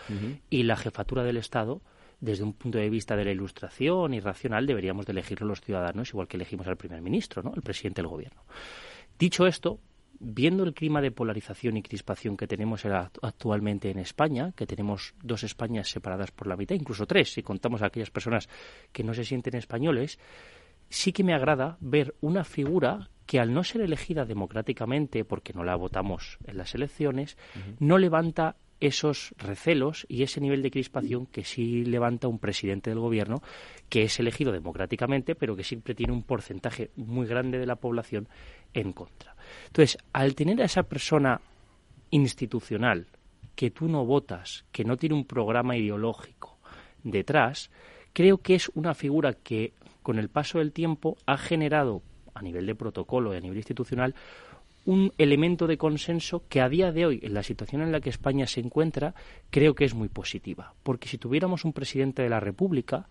y 0.51 0.65
la 0.65 0.77
jefatura 0.77 1.23
del 1.23 1.37
Estado. 1.37 1.81
Desde 2.21 2.45
un 2.45 2.53
punto 2.53 2.79
de 2.79 2.89
vista 2.89 3.17
de 3.17 3.25
la 3.25 3.33
ilustración 3.33 4.15
y 4.15 4.21
racional, 4.21 4.65
deberíamos 4.65 5.07
de 5.07 5.13
elegirlo 5.13 5.45
los 5.49 5.61
ciudadanos, 5.61 6.11
igual 6.11 6.29
que 6.29 6.37
elegimos 6.37 6.69
al 6.69 6.77
primer 6.77 7.01
ministro, 7.03 7.43
¿no? 7.43 7.53
el 7.57 7.63
presidente 7.63 8.01
del 8.01 8.07
gobierno. 8.09 8.43
Dicho 9.23 9.47
esto, 9.47 9.79
viendo 10.19 10.65
el 10.65 10.75
clima 10.75 11.01
de 11.01 11.13
polarización 11.13 11.77
y 11.77 11.83
crispación 11.85 12.37
que 12.37 12.49
tenemos 12.49 12.85
actualmente 12.85 13.89
en 13.89 14.01
España, 14.01 14.53
que 14.57 14.67
tenemos 14.67 15.15
dos 15.23 15.45
Españas 15.45 15.89
separadas 15.89 16.33
por 16.33 16.49
la 16.49 16.57
mitad, 16.57 16.75
incluso 16.75 17.07
tres, 17.07 17.33
si 17.33 17.41
contamos 17.41 17.83
a 17.83 17.87
aquellas 17.87 18.11
personas 18.11 18.49
que 18.91 19.05
no 19.05 19.15
se 19.15 19.25
sienten 19.25 19.55
españoles, 19.55 20.19
sí 20.89 21.13
que 21.13 21.23
me 21.23 21.35
agrada 21.35 21.77
ver 21.79 22.17
una 22.21 22.43
figura 22.43 23.11
que 23.25 23.39
al 23.39 23.55
no 23.55 23.63
ser 23.63 23.83
elegida 23.83 24.25
democráticamente, 24.25 25.25
porque 25.25 25.53
no 25.53 25.63
la 25.63 25.77
votamos 25.77 26.39
en 26.45 26.57
las 26.57 26.75
elecciones, 26.75 27.39
no 27.79 27.99
levanta 27.99 28.57
esos 28.83 29.33
recelos 29.39 30.05
y 30.09 30.25
ese 30.25 30.41
nivel 30.41 30.61
de 30.61 30.73
crispación 30.73 31.27
que 31.27 31.45
sí 31.45 31.85
levanta 31.85 32.27
un 32.27 32.41
presidente 32.41 32.91
del 32.91 32.99
gobierno 32.99 33.41
que 33.89 34.03
es 34.03 34.19
elegido 34.19 34.51
democráticamente, 34.51 35.37
pero 35.37 35.55
que 35.55 35.63
siempre 35.63 35.95
tiene 35.95 36.13
un 36.13 36.25
porcentaje 36.25 36.91
muy 36.97 37.29
grande 37.29 37.59
de 37.59 37.67
la 37.67 37.77
población 37.77 38.29
en 38.75 38.93
contra. 38.93 39.35
Entonces, 39.67 39.99
al 40.13 40.35
tener 40.35 40.61
a 40.63 40.67
esa 40.67 40.83
persona 40.83 41.41
institucional 42.11 43.07
que 43.55 43.71
tú 43.71 43.89
no 43.89 44.05
votas, 44.05 44.65
que 44.73 44.85
no 44.85 44.97
tiene 44.97 45.15
un 45.15 45.25
programa 45.25 45.77
ideológico 45.77 46.59
detrás, 47.03 47.71
creo 48.13 48.39
que 48.39 48.55
es 48.55 48.71
una 48.75 48.95
figura 48.95 49.35
que 49.35 49.73
con 50.03 50.19
el 50.19 50.29
paso 50.29 50.59
del 50.59 50.73
tiempo 50.73 51.17
ha 51.27 51.37
generado 51.37 52.03
a 52.35 52.43
nivel 52.43 52.67
de 52.67 52.75
protocolo 52.75 53.33
y 53.33 53.37
a 53.37 53.41
nivel 53.41 53.59
institucional 53.59 54.15
un 54.85 55.13
elemento 55.17 55.67
de 55.67 55.79
consenso 55.79 56.43
que 56.49 56.61
a 56.61 56.69
día 56.69 56.91
de 56.91 57.07
hoy, 57.07 57.21
en 57.23 57.35
la 57.35 57.43
situación 57.43 57.83
en 57.83 57.93
la 57.93 58.01
que 58.01 58.11
España 58.11 58.47
se 58.47 58.61
encuentra, 58.61 59.15
creo 59.51 59.75
que 59.75 59.85
es 59.85 59.95
muy 59.95 60.09
positiva. 60.09 60.75
Porque 60.83 61.09
si 61.09 61.19
tuviéramos 61.19 61.65
un 61.65 61.73
presidente 61.73 62.23
de 62.23 62.29
la 62.29 62.41
República, 62.41 63.07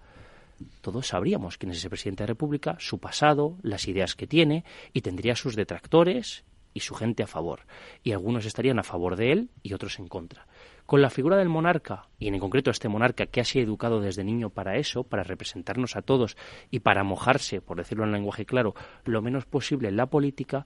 todos 0.82 1.08
sabríamos 1.08 1.58
quién 1.58 1.72
es 1.72 1.78
ese 1.78 1.90
presidente 1.90 2.24
de 2.24 2.28
la 2.28 2.34
República, 2.34 2.76
su 2.80 3.00
pasado, 3.00 3.58
las 3.62 3.88
ideas 3.88 4.16
que 4.16 4.28
tiene, 4.28 4.64
y 4.94 5.02
tendría 5.02 5.36
sus 5.36 5.56
detractores 5.56 6.44
y 6.74 6.82
su 6.82 6.96
gente 6.96 7.24
a 7.24 7.28
favor. 7.28 7.62
Y 8.04 8.12
algunos 8.12 8.46
estarían 8.46 8.80
a 8.80 8.84
favor 8.84 9.16
de 9.16 9.32
él 9.32 9.50
y 9.62 9.74
otros 9.74 10.00
en 10.00 10.08
contra. 10.08 10.48
Con 10.86 11.02
la 11.02 11.10
figura 11.10 11.38
del 11.38 11.50
monarca, 11.50 12.10
y 12.20 12.28
en 12.28 12.40
concreto 12.40 12.72
este 12.72 12.90
monarca 12.90 13.26
que 13.26 13.40
ha 13.40 13.46
sido 13.46 13.64
educado 13.64 14.02
desde 14.02 14.24
niño 14.24 14.50
para 14.50 14.78
eso, 14.78 15.04
para 15.04 15.24
representarnos 15.24 15.96
a 15.96 16.02
todos 16.02 16.36
y 16.70 16.80
para 16.80 17.04
mojarse, 17.04 17.62
por 17.62 17.78
decirlo 17.78 18.04
en 18.04 18.12
lenguaje 18.12 18.46
claro, 18.46 18.74
lo 19.06 19.22
menos 19.22 19.46
posible 19.46 19.88
en 19.88 19.96
la 19.96 20.08
política, 20.08 20.66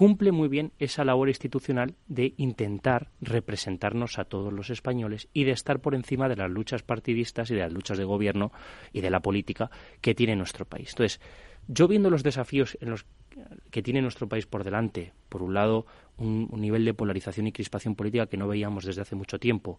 cumple 0.00 0.32
muy 0.32 0.48
bien 0.48 0.72
esa 0.78 1.04
labor 1.04 1.28
institucional 1.28 1.94
de 2.08 2.32
intentar 2.38 3.10
representarnos 3.20 4.18
a 4.18 4.24
todos 4.24 4.50
los 4.50 4.70
españoles 4.70 5.28
y 5.34 5.44
de 5.44 5.50
estar 5.50 5.80
por 5.80 5.94
encima 5.94 6.26
de 6.26 6.36
las 6.36 6.50
luchas 6.50 6.82
partidistas 6.82 7.50
y 7.50 7.54
de 7.54 7.60
las 7.60 7.72
luchas 7.74 7.98
de 7.98 8.04
gobierno 8.04 8.50
y 8.94 9.02
de 9.02 9.10
la 9.10 9.20
política 9.20 9.70
que 10.00 10.14
tiene 10.14 10.36
nuestro 10.36 10.64
país. 10.64 10.92
Entonces, 10.92 11.20
yo 11.68 11.86
viendo 11.86 12.08
los 12.08 12.22
desafíos 12.22 12.78
en 12.80 12.88
los 12.88 13.04
que 13.70 13.82
tiene 13.82 14.00
nuestro 14.00 14.26
país 14.26 14.46
por 14.46 14.64
delante, 14.64 15.12
por 15.28 15.42
un 15.42 15.52
lado, 15.52 15.84
un, 16.16 16.48
nivel 16.50 16.86
de 16.86 16.94
polarización 16.94 17.48
y 17.48 17.52
crispación 17.52 17.94
política 17.94 18.26
que 18.26 18.38
no 18.38 18.48
veíamos 18.48 18.86
desde 18.86 19.02
hace 19.02 19.16
mucho 19.16 19.38
tiempo, 19.38 19.78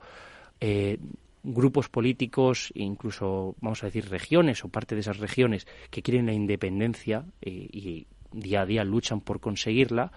eh, 0.60 1.00
grupos 1.42 1.90
políticos, 1.90 2.72
incluso, 2.76 3.56
vamos 3.60 3.82
a 3.82 3.88
decir, 3.88 4.08
regiones 4.08 4.64
o 4.64 4.70
parte 4.70 4.94
de 4.94 5.02
esas 5.02 5.18
regiones 5.18 5.66
que 5.90 6.04
quieren 6.04 6.28
la 6.28 6.34
independencia 6.34 7.26
eh, 7.42 7.68
y 7.72 8.06
día 8.32 8.62
a 8.62 8.66
día 8.66 8.84
luchan 8.84 9.22
por 9.22 9.40
conseguirla, 9.40 10.12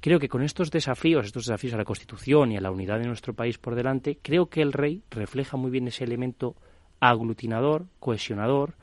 creo 0.00 0.18
que 0.18 0.28
con 0.28 0.42
estos 0.42 0.70
desafíos, 0.70 1.26
estos 1.26 1.46
desafíos 1.46 1.74
a 1.74 1.78
la 1.78 1.84
Constitución 1.84 2.52
y 2.52 2.56
a 2.56 2.60
la 2.60 2.70
unidad 2.70 2.98
de 2.98 3.06
nuestro 3.06 3.34
país 3.34 3.58
por 3.58 3.74
delante, 3.74 4.18
creo 4.20 4.46
que 4.46 4.62
el 4.62 4.72
rey 4.72 5.02
refleja 5.10 5.56
muy 5.56 5.70
bien 5.70 5.88
ese 5.88 6.04
elemento 6.04 6.56
aglutinador, 7.00 7.86
cohesionador, 8.00 8.76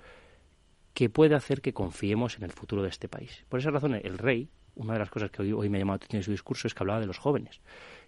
que 0.93 1.09
puede 1.09 1.35
hacer 1.35 1.61
que 1.61 1.73
confiemos 1.73 2.37
en 2.37 2.43
el 2.43 2.51
futuro 2.51 2.83
de 2.83 2.89
este 2.89 3.07
país. 3.07 3.45
Por 3.49 3.59
esa 3.59 3.71
razón, 3.71 3.95
el 3.95 4.17
rey, 4.17 4.49
una 4.75 4.93
de 4.93 4.99
las 4.99 5.09
cosas 5.09 5.31
que 5.31 5.41
hoy, 5.41 5.53
hoy 5.53 5.69
me 5.69 5.77
ha 5.77 5.79
llamado 5.79 5.99
la 5.99 6.05
atención 6.05 6.19
en 6.19 6.23
su 6.23 6.31
discurso 6.31 6.67
es 6.67 6.73
que 6.73 6.83
hablaba 6.83 6.99
de 6.99 7.07
los 7.07 7.17
jóvenes 7.17 7.61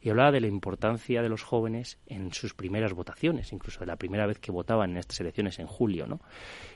y 0.03 0.09
hablaba 0.09 0.31
de 0.31 0.41
la 0.41 0.47
importancia 0.47 1.21
de 1.21 1.29
los 1.29 1.43
jóvenes 1.43 1.97
en 2.07 2.33
sus 2.33 2.53
primeras 2.53 2.91
votaciones, 2.91 3.53
incluso 3.53 3.79
de 3.79 3.85
la 3.85 3.95
primera 3.95 4.27
vez 4.27 4.37
que 4.37 4.51
votaban 4.51 4.91
en 4.91 4.97
estas 4.97 5.21
elecciones 5.21 5.59
en 5.59 5.67
julio, 5.67 6.07
¿no? 6.07 6.19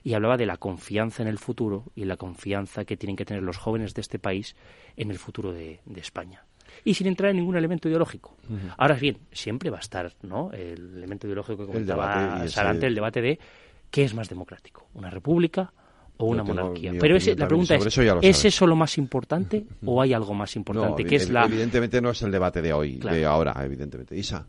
Y 0.02 0.14
hablaba 0.14 0.38
de 0.38 0.46
la 0.46 0.56
confianza 0.56 1.24
en 1.24 1.28
el 1.28 1.38
futuro 1.38 1.84
y 1.94 2.06
la 2.06 2.16
confianza 2.16 2.86
que 2.86 2.96
tienen 2.96 3.18
que 3.18 3.26
tener 3.26 3.44
los 3.44 3.58
jóvenes 3.58 3.94
de 3.94 4.02
este 4.02 4.18
país 4.18 4.56
en 4.96 5.12
el 5.12 5.20
futuro 5.20 5.52
de, 5.52 5.82
España 5.98 6.46
y 6.86 6.94
sin 6.94 7.08
entrar 7.08 7.32
en 7.32 7.38
ningún 7.38 7.58
elemento 7.58 7.90
ideológico. 7.90 8.38
Ahora 8.78 8.96
bien, 8.96 9.18
siempre 9.32 9.72
va 9.72 9.78
a 9.78 9.82
estar 9.82 10.14
¿no? 10.22 10.52
el 10.54 10.96
elemento 10.96 11.28
ideológico 11.28 11.66
que 11.66 11.66
comentaba 11.66 12.48
Sarante, 12.48 12.86
el 12.86 12.96
debate 12.96 13.22
de 13.22 13.40
qué 13.90 14.04
es 14.04 14.14
más 14.14 14.30
democrático, 14.30 14.88
una 14.94 15.10
república 15.10 15.74
o 16.18 16.26
una 16.26 16.44
monarquía. 16.44 16.94
Pero 17.00 17.18
la 17.36 17.48
pregunta 17.48 17.76
es, 17.76 17.98
¿es 18.22 18.46
eso 18.46 18.68
lo 18.68 18.76
más 18.76 18.98
importante 18.98 19.66
o 19.86 20.02
hay 20.02 20.14
algo 20.14 20.34
más 20.34 20.56
importante? 20.56 21.06
que 21.06 21.16
es 21.16 21.30
la... 21.30 21.46
Evidentemente 21.46 22.02
no 22.02 22.12
es 22.12 22.22
el 22.22 22.32
debate 22.32 22.62
de 22.62 22.74
hoy, 22.74 22.98
de 22.98 23.26
ahora, 23.26 23.56
evidentemente. 23.64 24.18
Isa. 24.18 24.46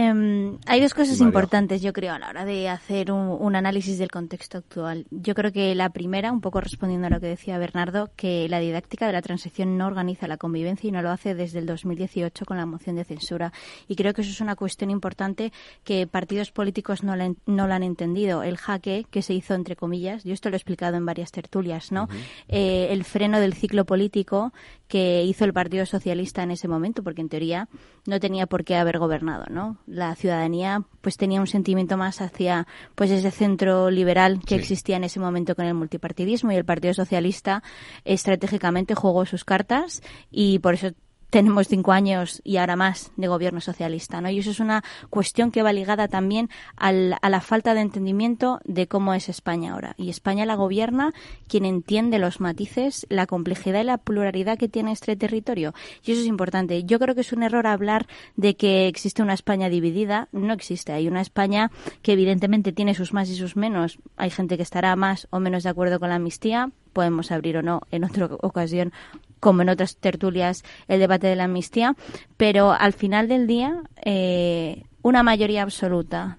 Em, 0.00 0.58
hay 0.66 0.80
dos 0.80 0.94
cosas 0.94 1.18
importantes, 1.20 1.82
yo 1.82 1.92
creo, 1.92 2.14
a 2.14 2.20
la 2.20 2.28
hora 2.28 2.44
de 2.44 2.68
hacer 2.68 3.10
un, 3.10 3.56
análisis 3.56 3.98
del 3.98 4.12
contexto 4.12 4.58
actual. 4.58 5.06
Yo 5.10 5.34
creo 5.34 5.50
que 5.50 5.74
la 5.74 5.90
primera, 5.90 6.30
un 6.30 6.40
poco 6.40 6.60
respondiendo 6.60 7.08
a 7.08 7.10
lo 7.10 7.18
que 7.18 7.26
decía 7.26 7.58
Bernardo, 7.58 8.08
que 8.14 8.48
la 8.48 8.60
didáctica 8.60 9.08
de 9.08 9.12
la 9.12 9.22
transición 9.22 9.76
no 9.76 9.88
organiza 9.88 10.28
la 10.28 10.36
convivencia 10.36 10.86
y 10.86 10.92
no 10.92 11.02
lo 11.02 11.10
hace 11.10 11.34
desde 11.34 11.58
el 11.58 11.66
2018 11.66 12.44
con 12.44 12.58
la 12.58 12.64
moción 12.64 12.94
de 12.94 13.02
censura. 13.02 13.52
Y 13.88 13.96
creo 13.96 14.14
que 14.14 14.20
eso 14.20 14.30
es 14.30 14.40
una 14.40 14.54
cuestión 14.54 14.90
importante 14.90 15.52
que 15.82 16.06
partidos 16.06 16.52
políticos 16.52 17.02
no, 17.02 17.16
la, 17.16 17.34
no 17.46 17.66
lo 17.66 17.74
han 17.74 17.82
entendido. 17.82 18.44
El 18.44 18.56
jaque 18.56 19.04
que 19.10 19.22
se 19.22 19.34
hizo, 19.34 19.54
entre 19.54 19.74
comillas, 19.74 20.22
yo 20.22 20.32
esto 20.32 20.48
lo 20.48 20.54
he 20.54 20.58
explicado 20.58 20.96
en 20.96 21.06
varias 21.06 21.32
tertulias, 21.32 21.90
¿no? 21.90 22.08
Eh, 22.46 22.86
el 22.90 23.02
freno 23.02 23.40
del 23.40 23.54
ciclo 23.54 23.84
político 23.84 24.52
que 24.88 25.22
hizo 25.24 25.44
el 25.44 25.52
Partido 25.52 25.86
Socialista 25.86 26.42
en 26.42 26.50
ese 26.50 26.66
momento, 26.66 27.02
porque 27.02 27.20
en 27.20 27.28
teoría 27.28 27.68
no 28.06 28.18
tenía 28.18 28.46
por 28.46 28.64
qué 28.64 28.76
haber 28.76 28.98
gobernado, 28.98 29.44
¿no? 29.50 29.78
la 29.86 30.14
ciudadanía 30.14 30.82
pues 31.00 31.16
tenía 31.16 31.40
un 31.40 31.46
sentimiento 31.46 31.96
más 31.96 32.20
hacia 32.20 32.66
pues 32.94 33.10
ese 33.10 33.30
centro 33.30 33.90
liberal 33.90 34.40
que 34.46 34.54
existía 34.54 34.96
en 34.96 35.04
ese 35.04 35.20
momento 35.20 35.54
con 35.54 35.64
el 35.64 35.74
multipartidismo 35.74 36.52
y 36.52 36.56
el 36.56 36.64
Partido 36.64 36.94
Socialista 36.94 37.62
estratégicamente 38.04 38.94
jugó 38.94 39.26
sus 39.26 39.44
cartas 39.44 40.02
y 40.30 40.58
por 40.58 40.74
eso 40.74 40.90
tenemos 41.30 41.68
cinco 41.68 41.92
años 41.92 42.40
y 42.44 42.56
ahora 42.56 42.76
más 42.76 43.12
de 43.16 43.28
gobierno 43.28 43.60
socialista, 43.60 44.20
¿no? 44.20 44.30
Y 44.30 44.38
eso 44.38 44.50
es 44.50 44.60
una 44.60 44.82
cuestión 45.10 45.50
que 45.50 45.62
va 45.62 45.72
ligada 45.72 46.08
también 46.08 46.48
al, 46.76 47.16
a 47.20 47.28
la 47.28 47.40
falta 47.40 47.74
de 47.74 47.80
entendimiento 47.80 48.60
de 48.64 48.86
cómo 48.86 49.14
es 49.14 49.28
España 49.28 49.72
ahora. 49.72 49.94
Y 49.98 50.10
España 50.10 50.46
la 50.46 50.54
gobierna 50.54 51.12
quien 51.46 51.64
entiende 51.64 52.18
los 52.18 52.40
matices, 52.40 53.06
la 53.10 53.26
complejidad 53.26 53.82
y 53.82 53.84
la 53.84 53.98
pluralidad 53.98 54.58
que 54.58 54.68
tiene 54.68 54.92
este 54.92 55.16
territorio. 55.16 55.74
Y 56.04 56.12
eso 56.12 56.20
es 56.20 56.26
importante. 56.26 56.84
Yo 56.84 56.98
creo 56.98 57.14
que 57.14 57.20
es 57.20 57.32
un 57.32 57.42
error 57.42 57.66
hablar 57.66 58.06
de 58.36 58.56
que 58.56 58.88
existe 58.88 59.22
una 59.22 59.34
España 59.34 59.68
dividida. 59.68 60.28
No 60.32 60.54
existe. 60.54 60.92
Hay 60.92 61.08
una 61.08 61.20
España 61.20 61.70
que 62.02 62.12
evidentemente 62.12 62.72
tiene 62.72 62.94
sus 62.94 63.12
más 63.12 63.28
y 63.28 63.36
sus 63.36 63.56
menos. 63.56 63.98
Hay 64.16 64.30
gente 64.30 64.56
que 64.56 64.62
estará 64.62 64.96
más 64.96 65.26
o 65.30 65.40
menos 65.40 65.62
de 65.62 65.70
acuerdo 65.70 66.00
con 66.00 66.08
la 66.08 66.16
amnistía 66.16 66.70
podemos 66.98 67.30
abrir 67.30 67.56
o 67.58 67.62
no 67.62 67.82
en 67.92 68.02
otra 68.02 68.26
ocasión, 68.40 68.92
como 69.40 69.62
en 69.62 69.68
otras 69.68 69.96
tertulias, 69.96 70.64
el 70.88 71.00
debate 71.00 71.26
de 71.26 71.36
la 71.36 71.44
amnistía, 71.44 71.94
pero 72.36 72.72
al 72.72 72.92
final 72.92 73.28
del 73.28 73.46
día, 73.46 73.82
eh, 74.04 74.84
una 75.02 75.22
mayoría 75.22 75.62
absoluta 75.62 76.38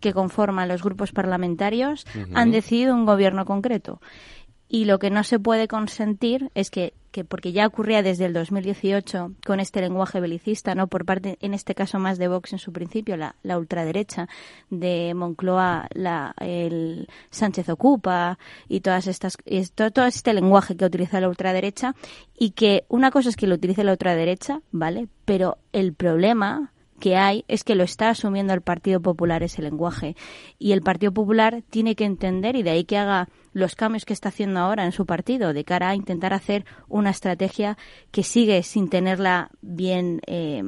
que 0.00 0.12
conforma 0.12 0.66
los 0.66 0.82
grupos 0.82 1.12
parlamentarios 1.12 2.06
han 2.34 2.52
decidido 2.52 2.94
un 2.94 3.06
gobierno 3.06 3.44
concreto. 3.44 4.00
Y 4.68 4.84
lo 4.84 4.98
que 4.98 5.10
no 5.10 5.22
se 5.24 5.38
puede 5.38 5.68
consentir 5.68 6.50
es 6.54 6.70
que 6.70 6.92
que 7.16 7.24
porque 7.24 7.52
ya 7.52 7.66
ocurría 7.66 8.02
desde 8.02 8.26
el 8.26 8.34
2018 8.34 9.32
con 9.46 9.58
este 9.58 9.80
lenguaje 9.80 10.20
belicista, 10.20 10.74
no 10.74 10.86
por 10.86 11.06
parte, 11.06 11.38
en 11.40 11.54
este 11.54 11.74
caso 11.74 11.98
más 11.98 12.18
de 12.18 12.28
Vox 12.28 12.52
en 12.52 12.58
su 12.58 12.74
principio, 12.74 13.16
la, 13.16 13.34
ultraderecha 13.56 14.28
de 14.68 15.14
Moncloa, 15.14 15.88
la, 15.94 16.34
el 16.38 17.08
Sánchez 17.30 17.70
Ocupa 17.70 18.38
y 18.68 18.80
todas 18.80 19.06
estas, 19.06 19.38
todo, 19.74 19.90
todo 19.92 20.04
este 20.04 20.34
lenguaje 20.34 20.76
que 20.76 20.84
utiliza 20.84 21.18
la 21.18 21.30
ultraderecha 21.30 21.94
y 22.38 22.50
que 22.50 22.84
una 22.90 23.10
cosa 23.10 23.30
es 23.30 23.36
que 23.36 23.46
lo 23.46 23.54
utilice 23.54 23.82
la 23.82 23.92
ultraderecha, 23.92 24.60
¿vale? 24.70 25.08
Pero 25.24 25.56
el 25.72 25.94
problema 25.94 26.74
que 26.98 27.16
hay 27.16 27.44
es 27.48 27.64
que 27.64 27.74
lo 27.74 27.84
está 27.84 28.10
asumiendo 28.10 28.52
el 28.52 28.62
Partido 28.62 29.00
Popular 29.00 29.42
ese 29.42 29.62
lenguaje. 29.62 30.16
Y 30.58 30.72
el 30.72 30.82
Partido 30.82 31.12
Popular 31.12 31.62
tiene 31.70 31.94
que 31.94 32.04
entender, 32.04 32.56
y 32.56 32.62
de 32.62 32.70
ahí 32.70 32.84
que 32.84 32.98
haga 32.98 33.28
los 33.52 33.74
cambios 33.74 34.04
que 34.04 34.12
está 34.12 34.28
haciendo 34.28 34.60
ahora 34.60 34.84
en 34.84 34.92
su 34.92 35.06
partido, 35.06 35.52
de 35.52 35.64
cara 35.64 35.90
a 35.90 35.94
intentar 35.94 36.32
hacer 36.32 36.64
una 36.88 37.10
estrategia 37.10 37.78
que 38.10 38.22
sigue 38.22 38.62
sin 38.62 38.88
tenerla 38.88 39.50
bien 39.62 40.20
eh, 40.26 40.62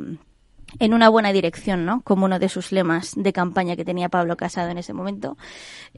en 0.78 0.95
una 0.95 1.09
buena 1.09 1.32
dirección, 1.32 1.85
¿no? 1.85 2.03
Como 2.03 2.27
uno 2.27 2.39
de 2.39 2.49
sus 2.49 2.73
lemas 2.73 3.15
de 3.16 3.32
campaña 3.32 3.77
que 3.77 3.85
tenía 3.85 4.09
Pablo 4.09 4.36
Casado 4.36 4.70
en 4.70 4.78
ese 4.78 4.93
momento, 4.93 5.36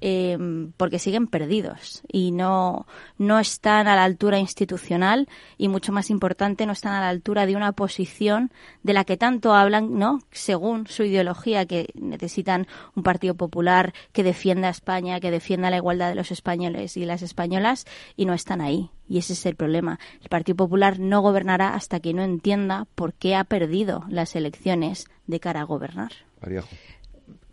eh, 0.00 0.38
porque 0.76 0.98
siguen 0.98 1.26
perdidos 1.26 2.02
y 2.08 2.32
no, 2.32 2.86
no 3.18 3.38
están 3.38 3.88
a 3.88 3.96
la 3.96 4.04
altura 4.04 4.38
institucional 4.38 5.28
y 5.58 5.68
mucho 5.68 5.92
más 5.92 6.10
importante, 6.10 6.66
no 6.66 6.72
están 6.72 6.94
a 6.94 7.00
la 7.00 7.08
altura 7.08 7.46
de 7.46 7.56
una 7.56 7.72
posición 7.72 8.50
de 8.82 8.92
la 8.92 9.04
que 9.04 9.16
tanto 9.16 9.54
hablan, 9.54 9.98
¿no? 9.98 10.20
Según 10.30 10.86
su 10.86 11.04
ideología, 11.04 11.66
que 11.66 11.88
necesitan 11.94 12.66
un 12.94 13.02
partido 13.02 13.34
popular 13.34 13.92
que 14.12 14.22
defienda 14.22 14.68
a 14.68 14.70
España, 14.70 15.20
que 15.20 15.30
defienda 15.30 15.70
la 15.70 15.76
igualdad 15.76 16.08
de 16.10 16.14
los 16.14 16.30
españoles 16.30 16.96
y 16.96 17.04
las 17.04 17.22
españolas 17.22 17.86
y 18.16 18.24
no 18.24 18.34
están 18.34 18.60
ahí. 18.60 18.90
Y 19.10 19.18
ese 19.18 19.32
es 19.32 19.44
el 19.44 19.56
problema. 19.56 19.98
El 20.22 20.28
Partido 20.28 20.54
Popular 20.54 21.00
no 21.00 21.20
gobernará 21.20 21.74
hasta 21.74 21.98
que 21.98 22.14
no 22.14 22.22
entienda 22.22 22.86
por 22.94 23.12
qué 23.12 23.34
ha 23.34 23.42
perdido 23.42 24.04
las 24.08 24.36
elecciones 24.36 25.08
de 25.26 25.40
cara 25.40 25.62
a 25.62 25.64
gobernar. 25.64 26.12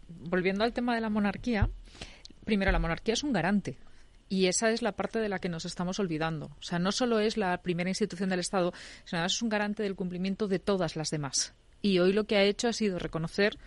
Volviendo 0.08 0.64
al 0.64 0.72
tema 0.72 0.94
de 0.94 1.02
la 1.02 1.10
monarquía, 1.10 1.68
primero, 2.46 2.72
la 2.72 2.78
monarquía 2.78 3.16
es 3.16 3.24
un 3.24 3.34
garante. 3.34 3.80
Y 4.30 4.46
esa 4.46 4.70
es 4.70 4.84
la 4.84 4.92
parte 4.92 5.18
de 5.18 5.30
la 5.30 5.40
que 5.40 5.50
nos 5.50 5.66
estamos 5.66 6.00
olvidando. 6.00 6.52
O 6.60 6.62
sea, 6.62 6.78
no 6.78 6.92
solo 6.92 7.20
es 7.20 7.38
la 7.38 7.58
primera 7.64 7.90
institución 7.90 8.30
del 8.30 8.42
Estado, 8.42 8.72
sino 9.06 9.26
es 9.26 9.42
un 9.42 9.50
garante 9.50 9.82
del 9.82 9.96
cumplimiento 9.96 10.48
de 10.48 10.60
todas 10.60 10.96
las 10.96 11.10
demás. 11.10 11.56
Y 11.82 11.98
hoy 11.98 12.14
lo 12.14 12.26
que 12.26 12.38
ha 12.38 12.44
hecho 12.44 12.68
ha 12.68 12.74
sido 12.74 13.00
reconocer 13.00 13.58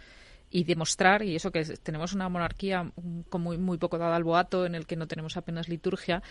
y 0.51 0.65
demostrar, 0.65 1.23
y 1.23 1.37
eso 1.37 1.53
que 1.53 1.65
tenemos 1.65 2.13
una 2.13 2.29
monarquía 2.29 2.93
con 3.29 3.41
muy, 3.41 3.57
muy 3.57 3.79
poco 3.79 3.99
dada 3.99 4.17
al 4.17 4.25
boato, 4.25 4.67
en 4.67 4.75
el 4.75 4.87
que 4.87 4.97
no 4.97 5.07
tenemos 5.07 5.37
apenas 5.37 5.69
liturgia, 5.69 6.23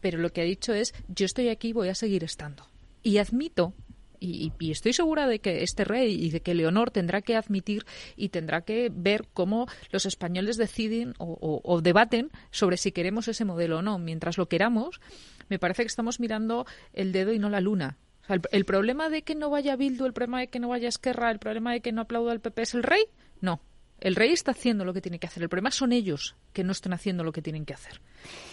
pero 0.00 0.18
lo 0.18 0.30
que 0.30 0.40
ha 0.40 0.44
dicho 0.44 0.72
es, 0.72 0.94
yo 1.08 1.26
estoy 1.26 1.50
aquí, 1.50 1.72
voy 1.72 1.88
a 1.88 1.94
seguir 1.94 2.24
estando. 2.24 2.66
Y 3.02 3.18
admito 3.18 3.74
y, 4.20 4.52
estoy 4.70 4.92
segura 4.92 5.26
de 5.26 5.40
que 5.40 5.62
este 5.62 5.84
rey 5.84 6.14
y 6.14 6.30
de 6.30 6.40
que 6.40 6.54
Leonor 6.54 6.90
tendrá 6.90 7.22
que 7.22 7.36
admitir 7.36 7.84
y 8.16 8.30
tendrá 8.30 8.62
que 8.62 8.90
ver 8.92 9.26
cómo 9.32 9.66
los 9.90 10.06
españoles 10.06 10.56
deciden 10.56 11.14
o, 11.18 11.80
debaten 11.82 12.30
sobre 12.50 12.76
si 12.76 12.92
queremos 12.92 13.28
ese 13.28 13.44
modelo 13.44 13.78
o 13.78 13.82
no. 13.82 13.98
Mientras 13.98 14.38
lo 14.38 14.48
queramos, 14.48 15.00
me 15.48 15.58
parece 15.58 15.82
que 15.82 15.88
estamos 15.88 16.20
mirando 16.20 16.66
el 16.92 17.12
dedo 17.12 17.32
y 17.32 17.38
no 17.38 17.50
la 17.50 17.60
luna. 17.60 17.98
el, 18.28 18.40
el, 18.50 18.64
problema 18.64 19.08
de 19.08 19.22
que 19.22 19.34
no 19.34 19.50
vaya 19.50 19.76
Bildu, 19.76 20.06
el 20.06 20.12
problema 20.12 20.40
de 20.40 20.48
que 20.48 20.58
no 20.58 20.68
vaya 20.68 20.88
Esquerra, 20.88 21.30
el 21.30 21.38
problema 21.38 21.72
de 21.72 21.80
que 21.80 21.92
no 21.92 22.02
aplauda 22.02 22.32
al 22.32 22.40
PP 22.40 22.62
es 22.62 22.74
el 22.74 22.82
rey. 22.82 23.04
No, 23.40 23.60
el 24.00 24.14
rey 24.14 24.32
está 24.32 24.52
haciendo 24.52 24.84
lo 24.84 24.92
que 24.92 25.00
tiene 25.00 25.18
que 25.18 25.26
hacer. 25.26 25.42
El 25.42 25.48
problema 25.48 25.70
son 25.70 25.92
ellos 25.92 26.36
que 26.52 26.64
no 26.64 26.72
están 26.72 26.92
haciendo 26.92 27.24
lo 27.24 27.32
que 27.32 27.42
tienen 27.42 27.64
que 27.64 27.74
hacer. 27.74 28.00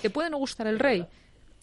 ¿Te 0.01 0.09
puede 0.09 0.29
no 0.29 0.37
gustar 0.37 0.67
el 0.67 0.79
rey? 0.79 1.05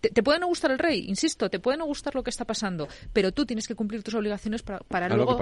Te, 0.01 0.23
puede 0.23 0.39
no 0.39 0.47
gustar 0.47 0.71
el 0.71 0.79
rey, 0.79 1.05
insisto, 1.09 1.51
te 1.51 1.59
puede 1.59 1.77
no 1.77 1.85
gustar 1.85 2.15
lo 2.15 2.23
que 2.23 2.31
está 2.31 2.47
pasando, 2.47 2.89
pero 3.13 3.33
tú 3.33 3.45
tienes 3.45 3.69
que 3.69 3.75
cumplir 3.75 4.03
tus 4.03 4.15
obligaciones 4.15 4.63
para, 4.63 4.79
para 4.79 5.11
luego 5.11 5.39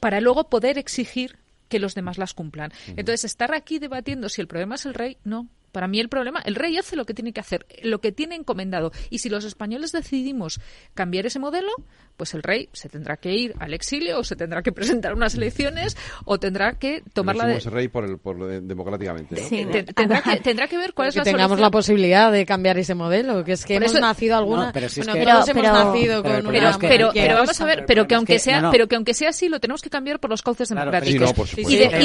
para, 0.00 0.20
luego 0.20 0.50
poder 0.50 0.76
exigir 0.76 1.38
que 1.70 1.78
los 1.78 1.94
demás 1.94 2.18
las 2.18 2.34
cumplan. 2.34 2.72
Entonces, 2.88 3.24
estar 3.24 3.54
aquí 3.54 3.78
debatiendo 3.78 4.28
si 4.28 4.42
el 4.42 4.48
problema 4.48 4.74
es 4.74 4.84
el 4.84 4.92
rey, 4.92 5.16
no. 5.24 5.48
Para 5.72 5.88
mí 5.88 6.00
el 6.00 6.08
problema, 6.08 6.40
el 6.44 6.54
rey 6.54 6.76
hace 6.76 6.96
lo 6.96 7.06
que 7.06 7.14
tiene 7.14 7.32
que 7.32 7.40
hacer, 7.40 7.66
lo 7.82 8.00
que 8.00 8.12
tiene 8.12 8.36
encomendado. 8.36 8.92
Y 9.10 9.18
si 9.18 9.28
los 9.28 9.44
españoles 9.44 9.92
decidimos 9.92 10.60
cambiar 10.94 11.26
ese 11.26 11.38
modelo, 11.38 11.72
pues 12.16 12.34
el 12.34 12.42
rey 12.42 12.68
se 12.72 12.88
tendrá 12.88 13.16
que 13.16 13.32
ir 13.32 13.54
al 13.58 13.74
exilio 13.74 14.18
o 14.18 14.24
se 14.24 14.36
tendrá 14.36 14.62
que 14.62 14.72
presentar 14.72 15.14
unas 15.14 15.34
elecciones 15.34 15.96
o 16.24 16.38
tendrá 16.38 16.78
que 16.78 17.02
tomar 17.12 17.36
la 17.36 17.46
decisión. 17.46 17.74
rey 17.74 17.88
por, 17.88 18.04
el, 18.04 18.18
por 18.18 18.38
lo 18.38 18.46
de, 18.46 18.60
democráticamente. 18.60 19.40
¿no? 19.40 19.48
Sí. 19.48 19.66
Tendrá, 19.94 20.22
que, 20.22 20.40
tendrá, 20.40 20.68
que, 20.68 20.76
ver 20.76 20.92
cuál 20.92 21.08
es 21.08 21.14
que 21.14 21.20
la 21.20 21.24
tengamos 21.24 21.48
solución. 21.48 21.62
la 21.62 21.70
posibilidad 21.70 22.32
de 22.32 22.44
cambiar 22.44 22.78
ese 22.78 22.94
modelo, 22.94 23.44
que 23.44 23.52
es 23.52 23.64
que 23.64 23.76
eso, 23.76 23.84
hemos 23.84 24.00
nacido 24.00 24.36
alguna. 24.36 24.66
No, 24.66 24.72
pero 24.72 24.88
si 24.88 25.00
bueno, 25.00 25.14
que, 25.14 25.18
pero, 25.20 25.30
hemos 25.30 25.50
pero, 25.50 25.72
nacido 25.72 26.22
pero, 26.22 26.34
con 26.34 26.46
una. 26.46 26.78
Pero, 26.78 27.10
pero, 27.14 27.34
vamos 27.36 27.60
a 27.60 27.64
ver, 27.64 27.84
pero 27.86 28.06
que 28.06 28.14
aunque 28.14 28.38
sea, 28.38 28.60
no, 28.60 28.70
pero 28.70 28.88
que 28.88 28.96
aunque 28.96 29.14
sea 29.14 29.30
así, 29.30 29.48
lo 29.48 29.58
tenemos 29.58 29.80
que 29.80 29.90
cambiar 29.90 30.20
por 30.20 30.30
los 30.30 30.42
cauces 30.42 30.68
democráticos. 30.68 31.32
Pues, 31.32 31.54
pues 31.54 31.70
y 31.70 31.76
de, 31.76 31.88
momento. 31.88 32.02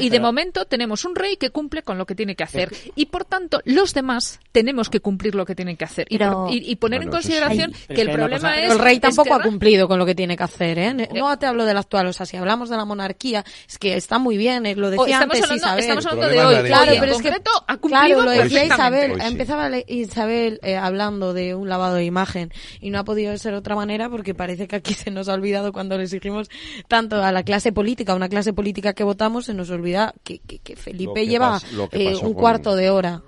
Y 0.00 0.10
de 0.10 0.20
momento 0.20 0.64
tenemos 0.66 1.04
un 1.04 1.14
rey 1.14 1.36
que 1.36 1.50
cumple 1.54 1.84
con 1.84 1.96
lo 1.96 2.04
que 2.04 2.16
tiene 2.16 2.34
que 2.34 2.42
hacer. 2.42 2.70
Y 2.96 3.06
por 3.06 3.24
tanto, 3.24 3.60
los 3.64 3.94
demás 3.94 4.40
tenemos 4.50 4.90
que 4.90 4.98
cumplir 4.98 5.36
lo 5.36 5.46
que 5.46 5.54
tienen 5.54 5.76
que 5.76 5.84
hacer. 5.84 6.08
Y, 6.10 6.76
poner 6.76 7.02
en 7.02 7.10
consideración 7.10 7.72
que 7.88 8.02
el 8.02 8.10
problema 8.10 8.56
es. 8.56 8.62
Pero 8.62 8.72
el 8.72 8.78
rey 8.80 8.98
tampoco 8.98 9.34
ha 9.34 9.40
cumplido 9.40 9.86
con 9.86 9.98
lo 10.00 10.04
que 10.04 10.16
tiene 10.16 10.36
que 10.36 10.42
hacer. 10.42 10.78
¿eh? 10.78 10.96
¿eh? 10.98 11.08
No 11.14 11.38
te 11.38 11.46
hablo 11.46 11.64
del 11.64 11.76
actual. 11.76 12.08
O 12.08 12.12
sea, 12.12 12.26
si 12.26 12.36
hablamos 12.36 12.70
de 12.70 12.76
la 12.76 12.84
monarquía, 12.84 13.44
es 13.68 13.78
que 13.78 13.96
está 13.96 14.18
muy 14.18 14.36
bien. 14.36 14.66
Eh, 14.66 14.74
lo 14.74 14.90
decía 14.90 15.20
estamos 15.20 15.36
antes 15.36 15.42
hablando, 15.44 15.64
Isabel. 15.64 15.80
Estamos 15.80 16.06
hablando 16.06 16.28
de 16.28 16.44
hoy. 16.44 16.66
Claro, 16.66 16.92
pero 16.98 17.12
es 17.12 17.22
que. 17.22 17.28
Ha 17.28 17.76
cumplido 17.76 18.16
claro, 18.16 18.22
lo 18.24 18.30
decía 18.30 18.64
Isabel. 18.64 19.20
Empezaba 19.20 19.70
Isabel 19.86 20.58
eh, 20.62 20.76
hablando 20.76 21.34
de 21.34 21.54
un 21.54 21.68
lavado 21.68 21.94
de 21.94 22.04
imagen 22.04 22.52
y 22.80 22.90
no 22.90 22.98
ha 22.98 23.04
podido 23.04 23.36
ser 23.38 23.54
otra 23.54 23.76
manera 23.76 24.10
porque 24.10 24.34
parece 24.34 24.66
que 24.66 24.74
aquí 24.76 24.94
se 24.94 25.12
nos 25.12 25.28
ha 25.28 25.34
olvidado 25.34 25.72
cuando 25.72 25.96
le 25.96 26.02
exigimos 26.02 26.50
tanto 26.88 27.22
a 27.22 27.30
la 27.30 27.44
clase 27.44 27.70
política, 27.70 28.12
a 28.12 28.16
una 28.16 28.28
clase 28.28 28.52
política 28.52 28.92
que 28.92 29.04
votamos, 29.04 29.46
se 29.46 29.54
nos 29.54 29.70
olvida 29.70 30.14
que 30.24 30.40
Felipe 30.76 31.26
lleva 31.26 31.43
eh, 31.92 32.16
un 32.22 32.34
cuarto 32.34 32.76
de 32.76 32.90
hora 32.90 33.22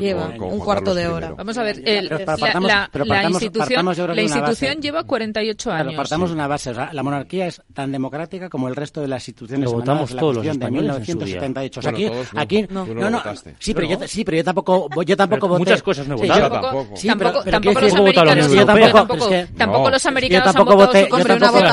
lleva 0.00 0.28
un 0.28 0.58
cuarto 0.58 0.94
de 0.94 1.08
hora. 1.08 1.32
Vamos 1.32 1.56
a 1.58 1.62
ver, 1.62 1.82
la, 1.84 2.90
institución, 3.28 4.80
lleva 4.80 5.04
48 5.04 5.72
años. 5.72 5.94
Partamos 5.94 6.30
una 6.30 6.46
base, 6.46 6.72
la 6.74 7.02
monarquía 7.02 7.46
es 7.46 7.62
tan 7.72 7.92
democrática 7.92 8.48
como 8.48 8.68
el 8.68 8.76
resto 8.76 9.00
de 9.00 9.08
las 9.08 9.26
instituciones. 9.28 9.70
Lo 9.70 9.76
votamos 9.76 10.14
todos 10.14 10.36
los 10.36 10.46
españoles 10.46 11.06
de 11.06 11.14
1978. 11.14 11.88
Aquí, 11.88 12.10
aquí, 12.34 12.66
no, 12.70 12.86
no, 12.86 13.22
sí, 13.58 13.74
pero 13.74 13.86
yo, 13.88 13.98
sí, 14.06 14.24
pero 14.24 14.38
yo 14.38 14.44
tampoco, 14.44 14.88
yo 15.02 15.16
tampoco. 15.16 15.58
Muchas 15.58 15.82
cosas 15.82 16.06
no 16.08 16.16
he 16.16 16.26
votado. 16.26 16.50
tampoco, 17.06 17.44
tampoco, 17.44 17.80
los 19.90 20.06
americanos. 20.06 20.54
Tampoco, 20.54 20.88
tampoco 20.88 21.20
los 21.20 21.26
americanos 21.26 21.64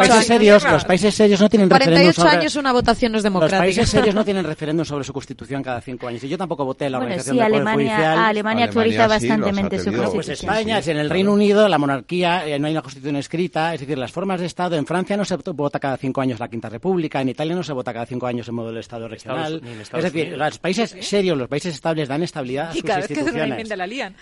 países 0.00 0.72
los 0.72 0.84
países 0.84 1.14
serios 1.14 1.40
no 1.40 1.48
tienen 1.48 1.70
referéndum 1.70 2.12
48 2.12 2.38
años 2.38 2.56
una 2.56 2.72
votación 2.72 3.12
no 3.12 3.18
es 3.18 3.24
democrática. 3.24 3.56
Los 3.58 3.90
países 3.90 4.14
no 4.14 4.24
tienen 4.24 4.44
referéndum 4.44 4.84
sobre 4.84 5.04
su 5.04 5.12
constitución 5.12 5.62
cada 5.70 5.80
cinco 5.80 6.08
años. 6.08 6.22
Y 6.24 6.28
yo 6.28 6.36
tampoco 6.36 6.64
voté 6.64 6.86
en 6.86 6.92
la 6.92 6.98
bueno, 6.98 7.12
organización 7.12 7.36
sí, 7.36 7.42
del 7.42 7.54
Alemania, 7.54 7.96
Poder 7.96 8.08
Alemania 8.08 8.64
actualiza 8.64 9.06
bastante 9.06 9.50
su 9.50 9.54
pues 9.54 9.68
constitución. 9.68 10.10
Pues 10.12 10.28
España, 10.28 10.78
es 10.78 10.88
en 10.88 10.98
el 10.98 11.10
Reino 11.10 11.32
Unido 11.32 11.68
la 11.68 11.78
monarquía, 11.78 12.46
eh, 12.46 12.58
no 12.58 12.66
hay 12.66 12.72
una 12.72 12.82
constitución 12.82 13.16
escrita, 13.16 13.74
es 13.74 13.80
decir, 13.80 13.98
las 13.98 14.12
formas 14.12 14.40
de 14.40 14.46
Estado. 14.46 14.76
En 14.76 14.86
Francia 14.86 15.16
no 15.16 15.24
se 15.24 15.36
vota 15.36 15.78
cada 15.78 15.96
cinco 15.96 16.20
años 16.20 16.40
la 16.40 16.48
Quinta 16.48 16.68
República, 16.68 17.20
en 17.20 17.28
Italia 17.28 17.54
no 17.54 17.62
se 17.62 17.72
vota 17.72 17.92
cada 17.92 18.06
cinco 18.06 18.26
años 18.26 18.48
el 18.48 18.54
modo 18.54 18.72
de 18.72 18.80
Estado 18.80 19.08
regional. 19.08 19.62
Es 19.92 20.02
decir, 20.02 20.36
los 20.36 20.58
países 20.58 20.96
serios, 21.00 21.38
los 21.38 21.48
países 21.48 21.74
estables 21.74 22.08
dan 22.08 22.22
estabilidad 22.22 22.70
a 22.70 22.72
sus 22.72 22.84
instituciones. 22.84 23.70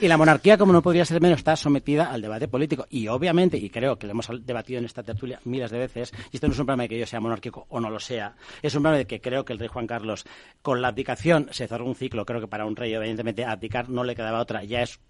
Y 0.00 0.08
la 0.08 0.16
monarquía, 0.16 0.58
como 0.58 0.72
no 0.72 0.82
podría 0.82 1.04
ser 1.04 1.20
menos, 1.20 1.38
está 1.38 1.56
sometida 1.56 2.10
al 2.10 2.20
debate 2.20 2.48
político. 2.48 2.86
Y 2.90 3.08
obviamente, 3.08 3.56
y 3.56 3.70
creo 3.70 3.98
que 3.98 4.06
lo 4.06 4.12
hemos 4.12 4.28
debatido 4.44 4.78
en 4.78 4.84
esta 4.84 5.02
tertulia 5.02 5.40
miles 5.44 5.70
de 5.70 5.78
veces, 5.78 6.12
y 6.30 6.36
esto 6.36 6.46
no 6.46 6.52
es 6.52 6.58
un 6.58 6.66
problema 6.66 6.82
de 6.84 6.88
que 6.90 6.98
yo 6.98 7.06
sea 7.06 7.20
monárquico 7.20 7.66
o 7.70 7.80
no 7.80 7.90
lo 7.90 8.00
sea, 8.00 8.34
es 8.62 8.74
un 8.74 8.82
problema 8.82 8.98
de 8.98 9.06
que 9.06 9.20
creo 9.20 9.44
que 9.44 9.52
el 9.52 9.58
rey 9.58 9.68
Juan 9.68 9.86
Carlos, 9.86 10.24
con 10.62 10.82
la 10.82 10.88
abdicación 10.88 11.37
se 11.50 11.68
cerró 11.68 11.84
un 11.84 11.94
ciclo. 11.94 12.26
Creo 12.26 12.40
que 12.40 12.48
para 12.48 12.66
un 12.66 12.76
rey, 12.76 12.92
evidentemente, 12.92 13.44
abdicar 13.44 13.88
no 13.88 14.04
le 14.04 14.14
quedaba 14.14 14.40
otra. 14.40 14.64
Ya 14.64 14.82
es 14.82 15.00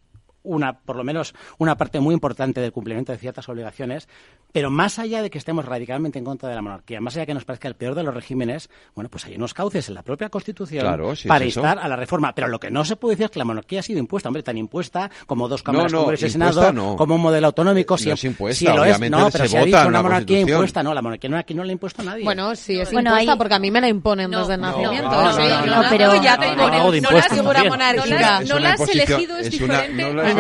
una, 0.49 0.79
por 0.79 0.97
lo 0.97 1.05
menos 1.05 1.35
una 1.59 1.77
parte 1.77 2.01
muy 2.01 2.15
importante 2.15 2.61
del 2.61 2.73
cumplimiento 2.73 3.13
de 3.13 3.19
ciertas 3.19 3.49
obligaciones, 3.49 4.09
pero 4.53 4.71
más 4.71 4.99
allá 4.99 5.23
de 5.23 5.31
que 5.31 5.39
estemos 5.39 5.65
radicalmente 5.65 6.19
en 6.19 6.25
contra 6.25 6.49
de 6.49 6.55
la 6.55 6.63
monarquía, 6.63 7.01
más 7.01 7.15
allá 7.15 7.23
de 7.23 7.27
que 7.27 7.35
nos 7.35 7.45
parezca 7.45 7.69
el 7.69 7.75
peor 7.75 7.95
de 7.95 8.03
los 8.03 8.15
regímenes, 8.15 8.71
bueno, 8.95 9.11
pues 9.11 9.27
hay 9.27 9.37
unos 9.37 9.55
cauces 9.55 9.89
en 9.89 9.95
la 9.95 10.03
propia 10.03 10.31
Constitución 10.31 10.87
para 11.27 11.45
instar 11.45 11.79
a 11.79 11.89
la 11.89 11.97
reforma. 11.97 12.35
Pero 12.35 12.49
lo 12.49 12.59
que 12.59 12.71
no 12.71 12.85
se 12.85 12.97
puede 12.97 13.15
decir 13.15 13.27
es 13.27 13.31
que 13.31 13.39
la 13.39 13.45
monarquía 13.45 13.81
ha 13.81 13.83
sido 13.83 13.99
impuesta, 13.99 14.29
hombre, 14.29 14.43
tan 14.43 14.57
impuesta 14.57 15.11
como 15.27 15.49
dos 15.49 15.63
cámaras, 15.63 15.93
no, 15.93 16.13
y 16.13 16.17
Senado, 16.17 16.97
como 16.97 17.17
un 17.17 17.21
modelo 17.21 17.49
autonómico. 17.49 17.95
No 17.95 17.99
si, 17.99 18.11
es 18.11 18.25
impuesta, 18.25 18.59
si 18.59 18.65
lo 18.65 18.85
es, 18.85 18.99
no, 19.11 19.29
pero 19.31 19.47
se, 19.47 19.59
ha 19.59 19.65
dicho 19.65 19.87
una 19.87 20.03
monarquía 20.03 20.41
impuesta, 20.41 20.83
no, 20.83 20.95
la 20.95 21.03
monarquía 21.03 21.31
no, 21.31 21.37
aquí 21.37 21.55
no 21.55 21.65
la 21.65 21.71
ha 21.71 21.73
impuesto 21.73 22.03
nadie. 22.03 22.25
Bueno, 22.25 22.55
sí, 22.57 22.81
es 22.81 22.93
impuesta 22.93 23.37
porque 23.37 23.55
a 23.55 23.59
mí 23.59 23.71
me 23.71 23.81
la 23.81 23.89
imponen 23.89 24.31
desde 24.31 24.55
el 24.55 24.61
nacimiento. 24.61 25.11
No, 25.11 25.83
pero 25.91 26.23
ya 26.23 26.37
no 26.37 27.11
la 27.11 27.23
figura 27.25 27.65
monárquica. 27.65 28.41
No 28.41 28.59
la 28.59 28.73
has 28.73 28.89
elegido, 28.89 29.37
es 29.39 29.51
diferente 29.51 30.38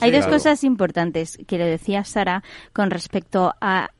hay 0.00 0.10
dos 0.10 0.26
cosas 0.26 0.64
importantes 0.64 1.38
que 1.46 1.58
le 1.58 1.66
decía 1.66 2.04
Sara 2.04 2.42
con 2.72 2.90
respecto 2.90 3.54
a 3.60 3.90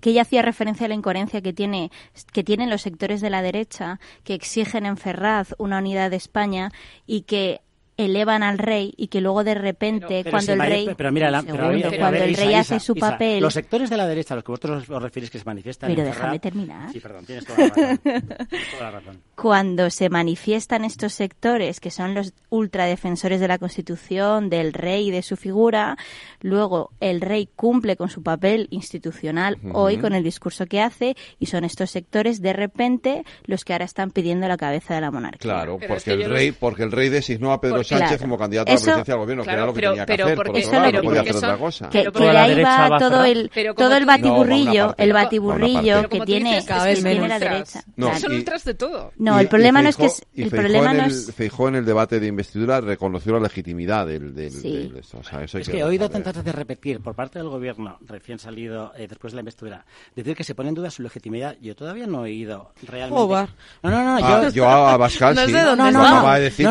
que 0.00 0.10
ella 0.10 0.22
hacía 0.22 0.42
referencia 0.42 0.86
a 0.86 0.88
la 0.88 0.94
incoherencia 0.94 1.40
que 1.40 1.52
tiene 1.52 1.90
que 2.32 2.44
tienen 2.44 2.70
los 2.70 2.82
sectores 2.82 3.20
de 3.20 3.30
la 3.30 3.42
derecha 3.42 3.98
que 4.24 4.34
exigen 4.34 4.86
en 4.86 4.96
Ferraz 4.96 5.54
una 5.58 5.78
unidad 5.78 6.10
de 6.10 6.16
España 6.16 6.70
y 7.06 7.22
que 7.22 7.60
elevan 8.04 8.42
al 8.42 8.58
rey 8.58 8.94
y 8.96 9.08
que 9.08 9.20
luego 9.20 9.44
de 9.44 9.54
repente 9.54 10.24
cuando 10.28 10.52
el 10.52 10.60
rey 10.60 10.90
pero 10.96 11.12
mira, 11.12 11.30
la, 11.30 11.42
segundo, 11.42 11.90
cuando 11.98 12.22
el 12.22 12.34
rey 12.34 12.54
hace 12.54 12.80
su 12.80 12.94
papel. 12.94 13.40
los 13.40 13.54
sectores 13.54 13.90
de 13.90 13.96
la 13.96 14.06
derecha 14.06 14.34
a 14.34 14.36
los 14.36 14.44
que 14.44 14.52
vosotros 14.52 14.88
os 14.88 15.02
refieres 15.02 15.30
que 15.30 15.38
se 15.38 15.44
manifiestan 15.44 15.90
pero 15.90 16.04
déjame 16.04 16.38
terminar. 16.38 16.92
Sí 16.92 17.00
perdón 17.00 17.26
tienes 17.26 17.44
toda 17.44 17.58
la, 17.58 17.68
razón, 17.68 18.00
toda 18.02 18.82
la 18.82 18.90
razón. 18.90 19.20
Cuando 19.34 19.90
se 19.90 20.08
manifiestan 20.08 20.84
estos 20.84 21.12
sectores 21.14 21.80
que 21.80 21.90
son 21.90 22.14
los 22.14 22.32
ultradefensores 22.48 23.40
de 23.40 23.48
la 23.48 23.58
Constitución 23.58 24.50
del 24.50 24.72
rey 24.72 25.08
y 25.08 25.10
de 25.10 25.22
su 25.22 25.36
figura 25.36 25.96
luego 26.40 26.90
el 27.00 27.20
rey 27.20 27.48
cumple 27.54 27.96
con 27.96 28.08
su 28.08 28.22
papel 28.22 28.68
institucional 28.70 29.58
hoy 29.72 29.98
con 29.98 30.14
el 30.14 30.22
discurso 30.22 30.66
que 30.66 30.80
hace 30.80 31.16
y 31.38 31.46
son 31.46 31.64
estos 31.64 31.90
sectores 31.90 32.40
de 32.40 32.52
repente 32.52 33.24
los 33.44 33.64
que 33.64 33.72
ahora 33.72 33.84
están 33.84 34.10
pidiendo 34.10 34.48
la 34.48 34.56
cabeza 34.56 34.94
de 34.94 35.00
la 35.00 35.10
monarquía. 35.10 35.40
Claro 35.40 35.78
porque 35.86 36.12
el 36.12 36.30
rey 36.30 36.52
porque 36.52 36.82
el 36.82 36.92
rey 36.92 37.08
designó 37.08 37.52
a 37.52 37.60
Pedro 37.60 37.82
Sánchez 37.90 38.08
claro. 38.08 38.22
como 38.22 38.38
candidato 38.38 38.72
eso, 38.72 38.84
a 38.92 38.96
la 38.96 39.02
presidencia 39.02 39.14
del 39.14 39.20
gobierno, 39.20 39.44
claro, 39.44 39.56
que 39.56 39.60
era 39.60 39.66
lo 39.66 39.74
que 39.74 39.80
pero, 39.80 39.90
tenía 39.90 40.06
que 40.06 40.12
pero 40.12 40.24
hacer, 40.24 40.36
porque, 40.36 40.50
por 40.50 40.68
otro 40.68 40.80
lado, 40.80 40.92
no 40.92 41.02
podía 41.02 41.20
hacer 41.20 41.36
otra 41.36 41.56
cosa. 41.56 41.88
Que, 41.90 42.04
que 42.04 42.20
de 42.20 42.38
ahí 42.38 42.62
va 42.62 42.98
todo 42.98 43.24
el, 43.24 43.50
todo 43.76 43.96
el 43.96 44.06
batiburrillo, 44.06 44.86
no, 44.86 44.94
el 44.96 45.12
batiburrillo 45.12 46.08
que 46.08 46.20
tiene, 46.20 46.54
dices, 46.56 46.76
que 46.76 46.94
tiene 47.02 47.28
la 47.28 47.38
derecha. 47.38 47.82
No, 47.96 48.06
claro. 48.06 48.20
Son 48.20 48.32
ultras 48.32 48.64
de 48.64 48.74
todo. 48.74 49.12
No, 49.18 49.38
el 49.38 49.48
problema 49.48 49.82
no 49.82 49.88
es 49.88 49.96
que... 49.96 50.08
El 50.36 50.50
problema 50.50 50.94
no 50.94 51.04
es... 51.04 51.32
Feijó 51.34 51.68
en 51.68 51.76
el 51.76 51.84
debate 51.84 52.20
de 52.20 52.26
investidura 52.26 52.80
reconoció 52.80 53.32
la 53.34 53.40
legitimidad 53.40 54.06
del... 54.06 54.34
Es 54.38 55.68
que 55.68 55.78
he 55.78 55.84
oído 55.84 56.08
tantas 56.08 56.36
veces 56.36 56.54
repetir 56.54 57.00
por 57.00 57.14
parte 57.14 57.38
del 57.38 57.48
gobierno 57.48 57.98
recién 58.06 58.38
salido 58.38 58.92
después 58.96 59.32
de 59.32 59.36
la 59.36 59.40
investidura, 59.40 59.84
decir 60.14 60.36
que 60.36 60.44
se 60.44 60.54
pone 60.54 60.68
en 60.70 60.74
duda 60.74 60.90
su 60.90 61.02
legitimidad. 61.02 61.56
Yo 61.60 61.74
todavía 61.74 62.06
no 62.06 62.20
he 62.20 62.30
oído 62.30 62.72
realmente... 62.86 63.48
No, 63.82 63.90
no, 63.90 64.20
no. 64.20 64.50
Yo 64.50 64.68
a 64.68 64.96
Bascal 64.96 65.36
sí. 65.36 65.52
No, 65.52 65.76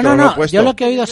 no, 0.02 0.16
no. 0.16 0.46
Yo 0.46 0.62
lo 0.62 0.76
que 0.76 0.86
he 0.86 0.88
oído 0.88 1.06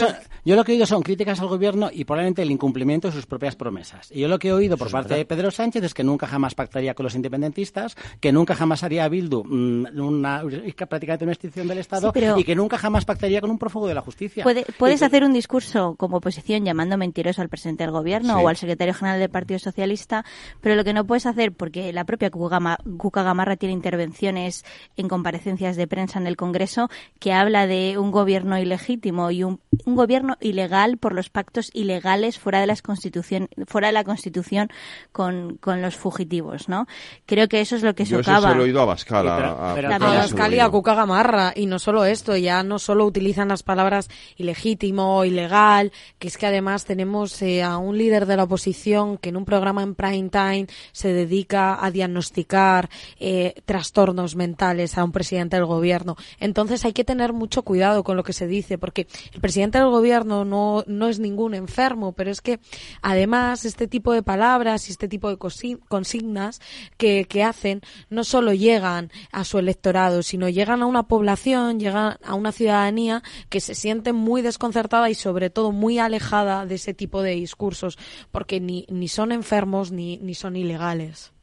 yo 0.45 0.55
lo 0.55 0.63
que 0.63 0.71
he 0.71 0.75
oído 0.75 0.85
son 0.85 1.01
críticas 1.01 1.39
al 1.39 1.47
gobierno 1.47 1.89
y 1.91 2.05
probablemente 2.05 2.41
el 2.41 2.51
incumplimiento 2.51 3.07
de 3.07 3.13
sus 3.13 3.25
propias 3.25 3.55
promesas. 3.55 4.11
Y 4.11 4.21
yo 4.21 4.27
lo 4.27 4.39
que 4.39 4.49
he 4.49 4.53
oído 4.53 4.77
por 4.77 4.89
parte 4.89 5.13
de 5.15 5.25
Pedro 5.25 5.51
Sánchez 5.51 5.83
es 5.83 5.93
que 5.93 6.03
nunca 6.03 6.27
jamás 6.27 6.55
pactaría 6.55 6.93
con 6.93 7.03
los 7.03 7.15
independentistas, 7.15 7.95
que 8.19 8.31
nunca 8.31 8.55
jamás 8.55 8.83
haría 8.83 9.03
a 9.03 9.09
Bildu 9.09 9.43
mm, 9.43 9.99
una, 9.99 10.43
prácticamente 10.87 11.25
una 11.25 11.33
extinción 11.33 11.67
del 11.67 11.79
Estado 11.79 12.13
y 12.37 12.43
que 12.43 12.55
nunca 12.55 12.77
jamás 12.77 13.05
pactaría 13.05 13.41
con 13.41 13.49
un 13.49 13.57
prófugo 13.57 13.87
de 13.87 13.93
la 13.93 14.01
justicia. 14.01 14.45
Puedes 14.77 15.03
hacer 15.03 15.23
un 15.23 15.33
discurso 15.33 15.95
como 15.97 16.17
oposición 16.17 16.63
llamando 16.63 16.97
mentiroso 16.97 17.41
al 17.41 17.49
presidente 17.49 17.83
del 17.83 17.91
gobierno 17.91 18.39
o 18.39 18.47
al 18.47 18.57
secretario 18.57 18.93
general 18.93 19.19
del 19.19 19.29
Partido 19.29 19.59
Socialista, 19.59 20.25
pero 20.61 20.75
lo 20.75 20.83
que 20.83 20.93
no 20.93 21.05
puedes 21.05 21.25
hacer, 21.25 21.51
porque 21.51 21.91
la 21.93 22.05
propia 22.05 22.29
Cuca 22.31 23.23
Gamarra 23.23 23.55
tiene 23.57 23.73
intervenciones 23.73 24.65
en 24.95 25.07
comparecencias 25.07 25.75
de 25.75 25.87
prensa 25.87 26.19
en 26.19 26.27
el 26.27 26.35
Congreso 26.35 26.89
que 27.19 27.33
habla 27.33 27.67
de 27.67 27.97
un 27.97 28.11
gobierno 28.11 28.57
ilegítimo 28.57 29.31
y 29.31 29.43
un 29.43 29.59
un 29.85 29.95
gobierno 29.95 30.37
ilegal 30.41 30.97
por 30.97 31.13
los 31.13 31.29
pactos 31.29 31.71
ilegales 31.73 32.39
fuera 32.39 32.59
de, 32.59 32.67
las 32.67 32.81
constitución, 32.81 33.49
fuera 33.67 33.87
de 33.87 33.93
la 33.93 34.03
Constitución 34.03 34.69
con, 35.11 35.57
con 35.57 35.81
los 35.81 35.95
fugitivos, 35.95 36.69
¿no? 36.69 36.87
Creo 37.25 37.47
que 37.47 37.61
eso 37.61 37.75
es 37.75 37.83
lo 37.83 37.95
que 37.95 38.05
Yo 38.05 38.23
se 38.23 38.31
lo 38.31 38.51
he 38.53 38.59
oído 38.59 38.81
a 38.81 38.85
Bascal. 38.85 39.27
A, 39.27 39.37
a, 39.37 39.73
a, 39.73 39.97
Bascal 39.97 40.53
y 40.53 40.59
a 40.59 40.69
Cuca 40.69 40.95
Gamarra. 40.95 41.53
Y 41.55 41.65
no 41.65 41.79
solo 41.79 42.05
esto, 42.05 42.35
ya 42.37 42.63
no 42.63 42.79
solo 42.79 43.05
utilizan 43.05 43.49
las 43.49 43.63
palabras 43.63 44.09
ilegítimo, 44.37 45.25
ilegal, 45.25 45.91
que 46.19 46.27
es 46.27 46.37
que 46.37 46.47
además 46.47 46.85
tenemos 46.85 47.41
eh, 47.41 47.63
a 47.63 47.77
un 47.77 47.97
líder 47.97 48.25
de 48.25 48.37
la 48.37 48.43
oposición 48.43 49.17
que 49.17 49.29
en 49.29 49.37
un 49.37 49.45
programa 49.45 49.83
en 49.83 49.95
prime 49.95 50.29
time 50.29 50.67
se 50.91 51.13
dedica 51.13 51.83
a 51.83 51.91
diagnosticar 51.91 52.89
eh, 53.19 53.55
trastornos 53.65 54.35
mentales 54.35 54.97
a 54.97 55.03
un 55.03 55.11
presidente 55.11 55.55
del 55.55 55.65
gobierno. 55.65 56.15
Entonces 56.39 56.85
hay 56.85 56.93
que 56.93 57.03
tener 57.03 57.33
mucho 57.33 57.63
cuidado 57.63 58.03
con 58.03 58.15
lo 58.15 58.23
que 58.23 58.33
se 58.33 58.47
dice, 58.47 58.77
porque 58.77 59.07
el 59.33 59.41
presidente 59.41 59.66
presidente 59.67 59.79
del 59.79 59.89
gobierno 59.89 60.45
no, 60.45 60.83
no 60.87 61.07
es 61.07 61.19
ningún 61.19 61.53
enfermo, 61.53 62.13
pero 62.13 62.31
es 62.31 62.41
que 62.41 62.59
además 63.01 63.65
este 63.65 63.87
tipo 63.87 64.13
de 64.13 64.23
palabras 64.23 64.87
y 64.87 64.91
este 64.91 65.07
tipo 65.07 65.29
de 65.29 65.37
consignas 65.37 66.61
que, 66.97 67.25
que 67.25 67.43
hacen 67.43 67.81
no 68.09 68.23
solo 68.23 68.53
llegan 68.53 69.11
a 69.31 69.43
su 69.43 69.59
electorado, 69.59 70.23
sino 70.23 70.47
llegan 70.49 70.81
a 70.81 70.85
una 70.85 71.03
población, 71.03 71.79
llegan 71.79 72.17
a 72.23 72.35
una 72.35 72.51
ciudadanía 72.51 73.23
que 73.49 73.59
se 73.59 73.75
siente 73.75 74.13
muy 74.13 74.41
desconcertada 74.41 75.09
y 75.09 75.15
sobre 75.15 75.49
todo 75.49 75.71
muy 75.71 75.99
alejada 75.99 76.65
de 76.65 76.75
ese 76.75 76.93
tipo 76.93 77.21
de 77.21 77.31
discursos, 77.31 77.97
porque 78.31 78.59
ni, 78.59 78.85
ni 78.89 79.07
son 79.07 79.31
enfermos 79.31 79.91
ni, 79.91 80.17
ni 80.17 80.33
son 80.33 80.55
ilegales. 80.55 81.33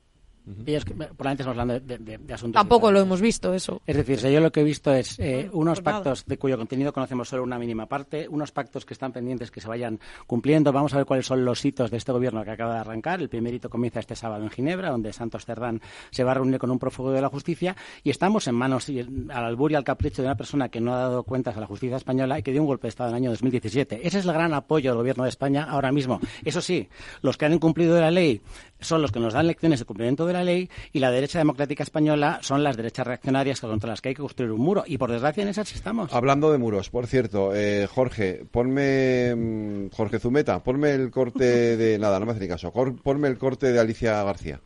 Y 0.66 0.74
es 0.74 0.84
que, 0.84 0.92
probablemente 0.92 1.42
estamos 1.42 1.58
hablando 1.58 1.80
de, 1.80 1.98
de, 1.98 2.18
de 2.18 2.34
asuntos. 2.34 2.60
Tampoco 2.60 2.92
lo 2.92 3.00
hemos 3.00 3.20
visto 3.20 3.54
eso. 3.54 3.80
Es 3.86 3.96
decir, 3.96 4.18
yo 4.30 4.40
lo 4.40 4.52
que 4.52 4.60
he 4.60 4.64
visto 4.64 4.92
es 4.92 5.18
eh, 5.18 5.48
unos 5.52 5.80
pues 5.80 5.94
pactos 5.94 6.26
de 6.26 6.36
cuyo 6.36 6.58
contenido 6.58 6.92
conocemos 6.92 7.28
solo 7.28 7.42
una 7.42 7.58
mínima 7.58 7.86
parte, 7.86 8.28
unos 8.28 8.52
pactos 8.52 8.84
que 8.84 8.92
están 8.92 9.12
pendientes 9.12 9.50
que 9.50 9.60
se 9.60 9.68
vayan 9.68 9.98
cumpliendo. 10.26 10.70
Vamos 10.72 10.92
a 10.92 10.98
ver 10.98 11.06
cuáles 11.06 11.26
son 11.26 11.44
los 11.44 11.64
hitos 11.64 11.90
de 11.90 11.96
este 11.96 12.12
gobierno 12.12 12.44
que 12.44 12.50
acaba 12.50 12.74
de 12.74 12.80
arrancar. 12.80 13.20
El 13.20 13.30
primer 13.30 13.54
hito 13.54 13.70
comienza 13.70 14.00
este 14.00 14.16
sábado 14.16 14.44
en 14.44 14.50
Ginebra, 14.50 14.90
donde 14.90 15.12
Santos 15.12 15.46
Cerdán 15.46 15.80
se 16.10 16.24
va 16.24 16.32
a 16.32 16.34
reunir 16.34 16.58
con 16.58 16.70
un 16.70 16.78
prófugo 16.78 17.10
de 17.12 17.22
la 17.22 17.28
justicia 17.28 17.74
y 18.02 18.10
estamos 18.10 18.46
en 18.46 18.54
manos 18.54 18.88
al 18.88 19.44
albur 19.44 19.72
y 19.72 19.76
al 19.76 19.84
capricho 19.84 20.20
de 20.20 20.28
una 20.28 20.36
persona 20.36 20.68
que 20.68 20.80
no 20.80 20.92
ha 20.94 20.98
dado 20.98 21.22
cuentas 21.22 21.56
a 21.56 21.60
la 21.60 21.66
justicia 21.66 21.96
española 21.96 22.38
y 22.38 22.42
que 22.42 22.52
dio 22.52 22.60
un 22.60 22.66
golpe 22.66 22.82
de 22.82 22.90
Estado 22.90 23.10
en 23.10 23.16
el 23.16 23.22
año 23.22 23.30
2017. 23.30 24.06
Ese 24.06 24.18
es 24.18 24.26
el 24.26 24.32
gran 24.32 24.52
apoyo 24.52 24.90
del 24.90 24.98
gobierno 24.98 25.24
de 25.24 25.30
España 25.30 25.64
ahora 25.64 25.90
mismo. 25.90 26.20
Eso 26.44 26.60
sí, 26.60 26.88
los 27.22 27.38
que 27.38 27.46
han 27.46 27.54
incumplido 27.54 27.98
la 27.98 28.10
ley 28.10 28.42
son 28.80 29.02
los 29.02 29.12
que 29.12 29.20
nos 29.20 29.32
dan 29.32 29.46
lecciones 29.46 29.78
de 29.78 29.84
cumplimiento 29.84 30.26
de 30.26 30.32
la 30.32 30.44
ley 30.44 30.68
y 30.92 30.98
la 30.98 31.10
derecha 31.10 31.38
democrática 31.38 31.82
española 31.82 32.38
son 32.42 32.62
las 32.62 32.76
derechas 32.76 33.06
reaccionarias 33.06 33.60
contra 33.60 33.90
las 33.90 34.00
que 34.00 34.10
hay 34.10 34.14
que 34.14 34.22
construir 34.22 34.50
un 34.50 34.60
muro. 34.60 34.84
Y 34.86 34.98
por 34.98 35.10
desgracia 35.10 35.42
en 35.42 35.48
esas 35.48 35.74
estamos. 35.74 36.12
Hablando 36.12 36.52
de 36.52 36.58
muros, 36.58 36.90
por 36.90 37.06
cierto, 37.06 37.54
eh, 37.54 37.86
Jorge, 37.86 38.44
ponme, 38.50 39.34
mm, 39.34 39.90
Jorge 39.90 40.18
Zumeta, 40.18 40.62
ponme 40.62 40.92
el 40.92 41.10
corte 41.10 41.76
de, 41.76 41.98
nada, 41.98 42.18
no 42.18 42.26
me 42.26 42.32
hace 42.32 42.40
ni 42.40 42.48
caso, 42.48 42.72
ponme 42.72 43.28
el 43.28 43.38
corte 43.38 43.72
de 43.72 43.80
Alicia 43.80 44.22
García. 44.22 44.60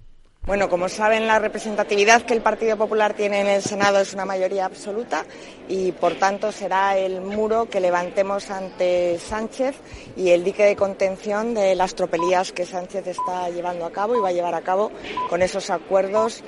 Bueno, 0.49 0.71
como 0.71 0.89
saben, 0.89 1.27
la 1.27 1.39
representatividad 1.39 2.23
que 2.23 2.33
el 2.33 2.41
Partido 2.41 2.79
Popular 2.79 3.13
tiene 3.13 3.43
en 3.43 3.49
el 3.49 3.61
Senado 3.61 4.01
es 4.01 4.15
una 4.15 4.25
mayoría 4.25 4.65
absoluta 4.65 5.27
y, 5.69 5.93
por 5.93 6.15
tanto, 6.15 6.53
será 6.53 6.97
el 6.97 7.21
muro 7.21 7.69
que 7.69 7.81
levantemos 7.81 8.51
ante 8.51 9.19
Sánchez 9.19 9.77
y 10.17 10.31
el 10.31 10.45
dique 10.45 10.65
de 10.65 10.75
contención 10.75 11.53
de 11.53 11.75
las 11.75 11.95
tropelías 11.95 12.53
que 12.53 12.65
Sánchez 12.65 13.09
está 13.09 13.51
llevando 13.51 13.85
a 13.85 13.93
cabo 13.93 14.17
y 14.17 14.21
va 14.21 14.31
a 14.31 14.33
llevar 14.33 14.55
a 14.55 14.63
cabo 14.63 14.91
con 15.29 15.43
esos 15.43 15.69
acuerdos 15.69 16.43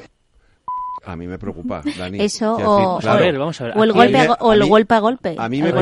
a 1.05 1.17
mí 1.17 1.27
me 1.27 1.39
preocupa, 1.39 1.83
Dani. 1.99 2.21
Eso 2.21 2.57
o, 2.57 3.01
el 3.01 3.39
golpe 3.93 4.19
a, 4.19 4.33
o 4.41 4.53
el 4.53 4.65
golpe 4.65 4.95
a 4.95 4.99
golpe. 5.01 5.35
A 5.39 5.49
mí 5.49 5.63
me 5.63 5.73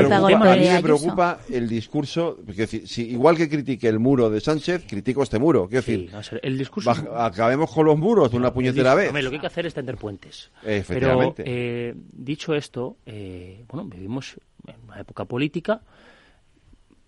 preocupa, 0.81 1.39
el 1.49 1.67
discurso, 1.67 2.37
porque 2.45 2.67
si, 2.67 3.09
igual 3.09 3.37
que 3.37 3.49
critique 3.49 3.87
el 3.87 3.99
muro 3.99 4.29
de 4.29 4.39
Sánchez, 4.39 4.85
critico 4.87 5.23
este 5.23 5.39
muro. 5.39 5.67
Quiero 5.67 5.85
decir, 5.85 6.11
el 6.41 6.57
discurso 6.57 6.91
acabemos 6.91 7.71
con 7.71 7.85
los 7.85 7.97
muros 7.97 8.31
de 8.31 8.37
una 8.37 8.53
puñetera 8.53 8.95
vez. 8.95 9.11
lo 9.11 9.29
que 9.29 9.35
hay 9.35 9.41
que 9.41 9.47
hacer 9.47 9.65
es 9.65 9.73
tender 9.73 9.97
puentes. 9.97 10.51
Efectivamente. 10.63 11.43
Pero, 11.43 11.55
eh, 11.55 11.93
dicho 11.95 12.53
esto, 12.53 12.97
eh, 13.05 13.65
bueno, 13.69 13.87
vivimos 13.89 14.39
en 14.67 14.75
una 14.87 14.99
época 14.99 15.25
política 15.25 15.81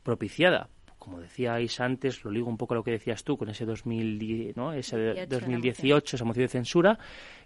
propiciada 0.03 0.67
como 1.01 1.19
decíais 1.19 1.79
antes, 1.79 2.23
lo 2.23 2.29
ligo 2.29 2.47
un 2.47 2.57
poco 2.57 2.75
a 2.75 2.77
lo 2.77 2.83
que 2.83 2.91
decías 2.91 3.23
tú 3.23 3.35
con 3.35 3.49
ese, 3.49 3.65
2010, 3.65 4.55
¿no? 4.55 4.71
ese 4.71 5.25
2018, 5.25 6.15
esa 6.15 6.25
moción 6.25 6.45
de 6.45 6.47
censura, 6.47 6.99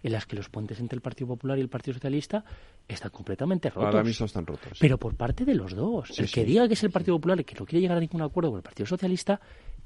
en 0.03 0.11
las 0.11 0.25
que 0.25 0.35
los 0.35 0.49
puentes 0.49 0.77
entre 0.81 0.97
el 0.97 1.01
Partido 1.01 1.29
Popular 1.29 1.57
y 1.57 1.61
el 1.61 1.69
Partido 1.69 1.93
Socialista 1.93 2.43
están 2.85 3.11
completamente 3.11 3.69
rotos. 3.69 3.85
Ahora 3.85 4.03
mismo 4.03 4.25
están 4.25 4.45
rotos. 4.45 4.77
Pero 4.77 4.97
por 4.97 5.15
parte 5.15 5.45
de 5.45 5.55
los 5.55 5.73
dos. 5.73 6.19
el 6.19 6.29
que 6.29 6.43
diga 6.43 6.67
que 6.67 6.73
es 6.73 6.83
el 6.83 6.91
Partido 6.91 7.15
Popular 7.15 7.39
y 7.39 7.45
que 7.45 7.55
no 7.57 7.65
quiere 7.65 7.79
llegar 7.79 7.95
a 7.95 8.01
ningún 8.01 8.23
acuerdo 8.23 8.49
con 8.49 8.57
el 8.57 8.63
Partido 8.63 8.87
Socialista 8.87 9.39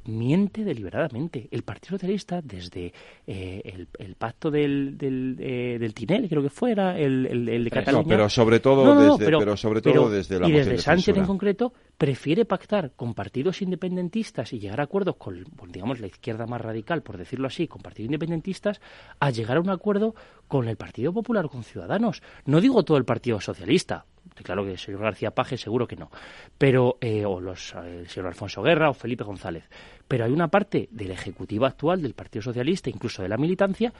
miente 0.06 0.64
deliberadamente. 0.64 1.48
El 1.52 1.62
Partido 1.62 1.92
Socialista, 1.92 2.42
desde 2.42 2.92
eh, 3.28 3.86
el, 4.00 4.16
pacto 4.16 4.50
del, 4.50 4.98
del, 4.98 5.36
eh, 5.40 5.78
del, 5.80 5.94
Tinel, 5.94 6.28
creo 6.28 6.42
que 6.42 6.50
fuera, 6.50 6.98
el, 6.98 7.28
el, 7.48 7.64
de 7.64 7.70
Cataluña. 7.70 8.08
pero 8.08 8.30
sobre 8.30 8.60
todo, 8.60 9.18
desde, 9.18 9.38
pero, 9.38 9.56
sobre 9.56 9.82
todo 9.82 10.10
desde 10.10 10.40
la 10.40 10.50
Y 10.50 10.54
desde 10.54 10.78
Sánchez 10.80 11.16
en 11.18 11.26
concreto, 11.26 11.74
prefiere 12.00 12.46
pactar 12.46 12.94
con 12.96 13.14
partidos 13.14 13.62
independentistas 13.62 14.54
y 14.54 14.60
llegar 14.60 14.80
a 14.80 14.86
acuerdos 14.86 15.18
con, 15.18 15.44
digamos, 15.68 16.00
la 16.00 16.08
izquierda 16.08 16.48
más 16.48 16.62
radical, 16.62 17.04
por 17.04 17.18
decirlo 17.18 17.48
así, 17.48 17.68
con 17.68 17.82
partidos 17.82 18.06
independentistas, 18.06 18.80
a 19.20 19.30
llegar 19.32 19.58
a 19.58 19.60
un 19.60 19.70
acuerdo 19.70 20.16
con 20.48 20.70
el 20.70 20.78
Partido 20.78 21.12
Popular 21.12 21.50
con 21.50 21.66
Ciudadanos. 21.66 22.24
No 22.46 22.62
digo 22.62 22.84
todo 22.84 22.96
el 22.96 23.04
Partido 23.04 23.42
Socialista, 23.42 24.06
claro 24.44 24.64
que 24.64 24.72
el 24.72 24.78
señor 24.78 25.02
García 25.02 25.32
Paje 25.32 25.58
seguro 25.58 25.88
que 25.88 25.98
no, 25.98 26.10
pero 26.58 26.98
eh, 27.02 27.26
o 27.26 27.42
los, 27.42 27.76
el 27.76 28.08
señor 28.08 28.28
Alfonso 28.28 28.62
Guerra 28.64 28.90
o 28.90 28.94
Felipe 28.94 29.26
González. 29.26 29.70
Pero 30.08 30.24
hay 30.24 30.32
una 30.32 30.48
parte 30.48 30.88
del 30.92 31.12
Ejecutivo 31.12 31.66
actual, 31.66 32.02
del 32.02 32.14
Partido 32.14 32.44
Socialista, 32.44 32.90
incluso 32.90 33.24
de 33.24 33.28
la 33.28 33.38
militancia, 33.38 33.92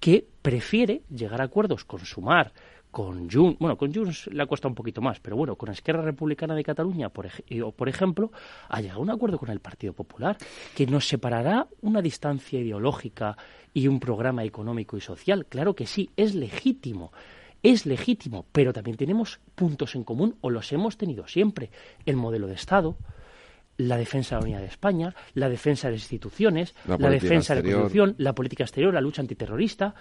que 0.00 0.26
prefiere 0.42 1.02
llegar 1.08 1.40
a 1.40 1.44
acuerdos 1.44 1.84
con 1.84 2.00
Sumar, 2.00 2.52
con 2.94 3.28
Junts, 3.28 3.58
bueno, 3.58 3.76
con 3.76 3.92
Junts 3.92 4.28
le 4.28 4.46
cuesta 4.46 4.68
un 4.68 4.74
poquito 4.76 5.02
más, 5.02 5.18
pero 5.18 5.34
bueno, 5.34 5.56
con 5.56 5.68
Esquerra 5.68 6.00
Republicana 6.00 6.54
de 6.54 6.62
Cataluña, 6.62 7.08
por, 7.08 7.26
por 7.74 7.88
ejemplo, 7.88 8.30
ha 8.68 8.80
llegado 8.80 9.00
a 9.00 9.02
un 9.02 9.10
acuerdo 9.10 9.36
con 9.36 9.50
el 9.50 9.58
Partido 9.58 9.92
Popular 9.92 10.36
que 10.76 10.86
nos 10.86 11.08
separará 11.08 11.66
una 11.80 12.00
distancia 12.00 12.60
ideológica 12.60 13.36
y 13.74 13.88
un 13.88 13.98
programa 13.98 14.44
económico 14.44 14.96
y 14.96 15.00
social. 15.00 15.46
Claro 15.46 15.74
que 15.74 15.86
sí, 15.86 16.10
es 16.16 16.36
legítimo 16.36 17.10
es 17.64 17.86
legítimo, 17.86 18.44
pero 18.52 18.72
también 18.72 18.96
tenemos 18.96 19.40
puntos 19.54 19.96
en 19.96 20.04
común 20.04 20.36
o 20.42 20.50
los 20.50 20.70
hemos 20.70 20.98
tenido 20.98 21.26
siempre. 21.26 21.70
El 22.04 22.14
modelo 22.14 22.46
de 22.46 22.54
Estado, 22.54 22.96
la 23.78 23.96
defensa 23.96 24.36
de 24.36 24.40
la 24.40 24.44
unidad 24.44 24.60
de 24.60 24.66
España, 24.66 25.14
la 25.32 25.48
defensa 25.48 25.88
de 25.88 25.94
las 25.94 26.02
instituciones, 26.02 26.74
la, 26.86 27.08
defensa 27.08 27.54
de 27.54 27.62
la 27.62 27.74
corrupción, 27.74 28.14
la 28.18 28.34
política 28.34 28.64
exterior, 28.64 28.92
la 28.92 29.00
lucha 29.00 29.22
antiterrorista. 29.22 29.94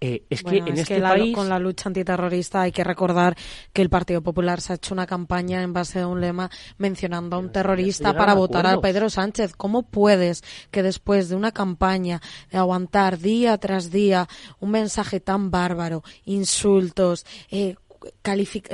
Eh, 0.00 0.24
es 0.28 0.42
que 0.42 0.58
en 0.58 0.76
este 0.76 1.00
país... 1.00 1.34
con 1.34 1.48
la 1.48 1.58
lucha 1.58 1.88
antiterrorista 1.88 2.62
hay 2.62 2.72
que 2.72 2.84
recordar 2.84 3.34
que 3.72 3.80
el 3.80 3.88
Partido 3.88 4.22
Popular 4.22 4.60
se 4.60 4.72
ha 4.72 4.76
hecho 4.76 4.92
una 4.92 5.06
campaña 5.06 5.62
en 5.62 5.72
base 5.72 6.00
a 6.00 6.06
un 6.06 6.20
lema 6.20 6.50
mencionando 6.76 7.36
a 7.36 7.38
un 7.38 7.50
terrorista 7.50 8.14
para 8.14 8.34
votar 8.34 8.66
a 8.66 8.80
Pedro 8.80 9.08
Sánchez. 9.08 9.54
¿Cómo 9.56 9.84
puedes 9.84 10.42
que 10.70 10.82
después 10.82 11.30
de 11.30 11.36
una 11.36 11.52
campaña 11.52 12.20
de 12.50 12.58
aguantar 12.58 13.18
día 13.18 13.56
tras 13.56 13.90
día 13.90 14.28
un 14.60 14.70
mensaje 14.70 15.20
tan 15.20 15.50
bárbaro, 15.50 16.02
insultos, 16.24 17.24
eh, 17.50 17.76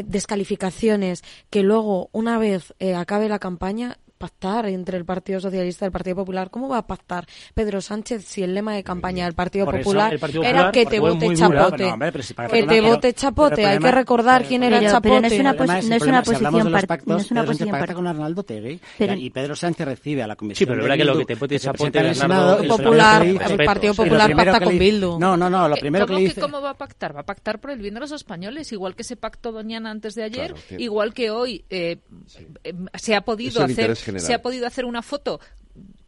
descalificaciones, 0.05 1.23
que 1.51 1.63
luego, 1.63 2.11
una 2.13 2.39
vez 2.39 2.75
eh, 2.79 2.95
acabe 2.95 3.29
la 3.29 3.39
campaña, 3.39 3.99
pactar 4.23 4.67
entre 4.67 4.97
el 4.97 5.05
Partido 5.05 5.41
Socialista 5.41 5.85
y 5.85 5.87
el 5.87 5.93
Partido 5.93 6.15
Popular. 6.15 6.49
¿Cómo 6.49 6.69
va 6.69 6.79
a 6.79 6.87
pactar 6.87 7.27
Pedro 7.55 7.81
Sánchez 7.81 8.25
si 8.25 8.45
el 8.45 8.55
lema 8.55 8.73
de 8.73 8.85
campaña 8.85 9.25
del 9.25 9.35
Partido, 9.35 9.67
Popular, 9.67 10.17
era 10.45 10.71
que 10.71 10.87
te 10.87 11.01
vote 11.01 11.35
chapote? 11.35 11.93
que 12.49 12.63
te 12.63 12.81
vote 12.81 13.13
chapote. 13.15 13.67
Hay 13.67 13.81
que 13.81 13.91
recordar 13.91 14.45
quién 14.45 14.63
era 14.63 14.81
chapote. 14.81 15.09
Pero 15.09 15.21
no 15.23 15.27
es 15.27 15.41
una, 15.41 15.53
no 15.55 15.97
es 15.97 16.03
una 16.03 16.23
posición 16.23 16.71
no 17.05 17.17
es 17.17 17.31
una 17.33 17.45
posición 17.45 17.71
pacta 17.71 17.95
con 17.95 18.07
Arnaldo 18.07 18.45
Tegui 18.45 18.81
y 18.99 19.31
Pedro 19.31 19.57
Sánchez 19.57 19.89
recibe 19.89 20.23
a 20.23 20.29
la 20.29 20.37
comisión. 20.37 20.59
Sí, 20.59 20.67
pero 20.67 20.83
verdad 20.83 20.97
que 20.97 21.05
lo 21.05 21.19
que 21.19 21.25
te 21.25 21.37
puede 21.37 21.59
chapote 21.59 21.99
el 21.99 22.69
Popular, 22.69 23.27
el 23.27 23.57
Partido 23.65 23.95
Popular 23.95 24.37
pacta 24.37 24.61
con 24.61 24.79
Bildu. 24.79 25.19
No, 25.19 25.37
no, 25.37 25.51
no, 25.51 25.69
lo 25.69 25.77
primero 25.77 26.07
que 26.07 26.15
dice 26.15 26.41
¿Cómo 26.41 26.61
va 26.61 26.71
a 26.71 26.79
pactar? 26.79 27.17
Va 27.17 27.21
a 27.21 27.27
pactar 27.27 27.59
por 27.61 27.73
el 27.73 27.81
bien 27.81 27.95
de 27.95 28.01
los 28.01 28.13
españoles, 28.13 28.71
igual 28.71 28.95
que 28.95 29.03
se 29.03 29.17
pactó 29.17 29.51
Doñana 29.51 29.91
antes 29.91 30.15
de 30.15 30.23
ayer, 30.23 30.55
igual 30.79 31.13
que 31.13 31.31
hoy 31.31 31.65
eh, 31.71 31.99
eh, 32.63 32.75
se 32.95 33.17
ha 33.17 33.23
podido 33.23 33.65
hacer 33.65 33.97
se 34.21 34.35
ha 34.35 34.43
podido 34.43 34.67
hacer 34.67 34.85
una 34.85 35.03
foto 35.03 35.41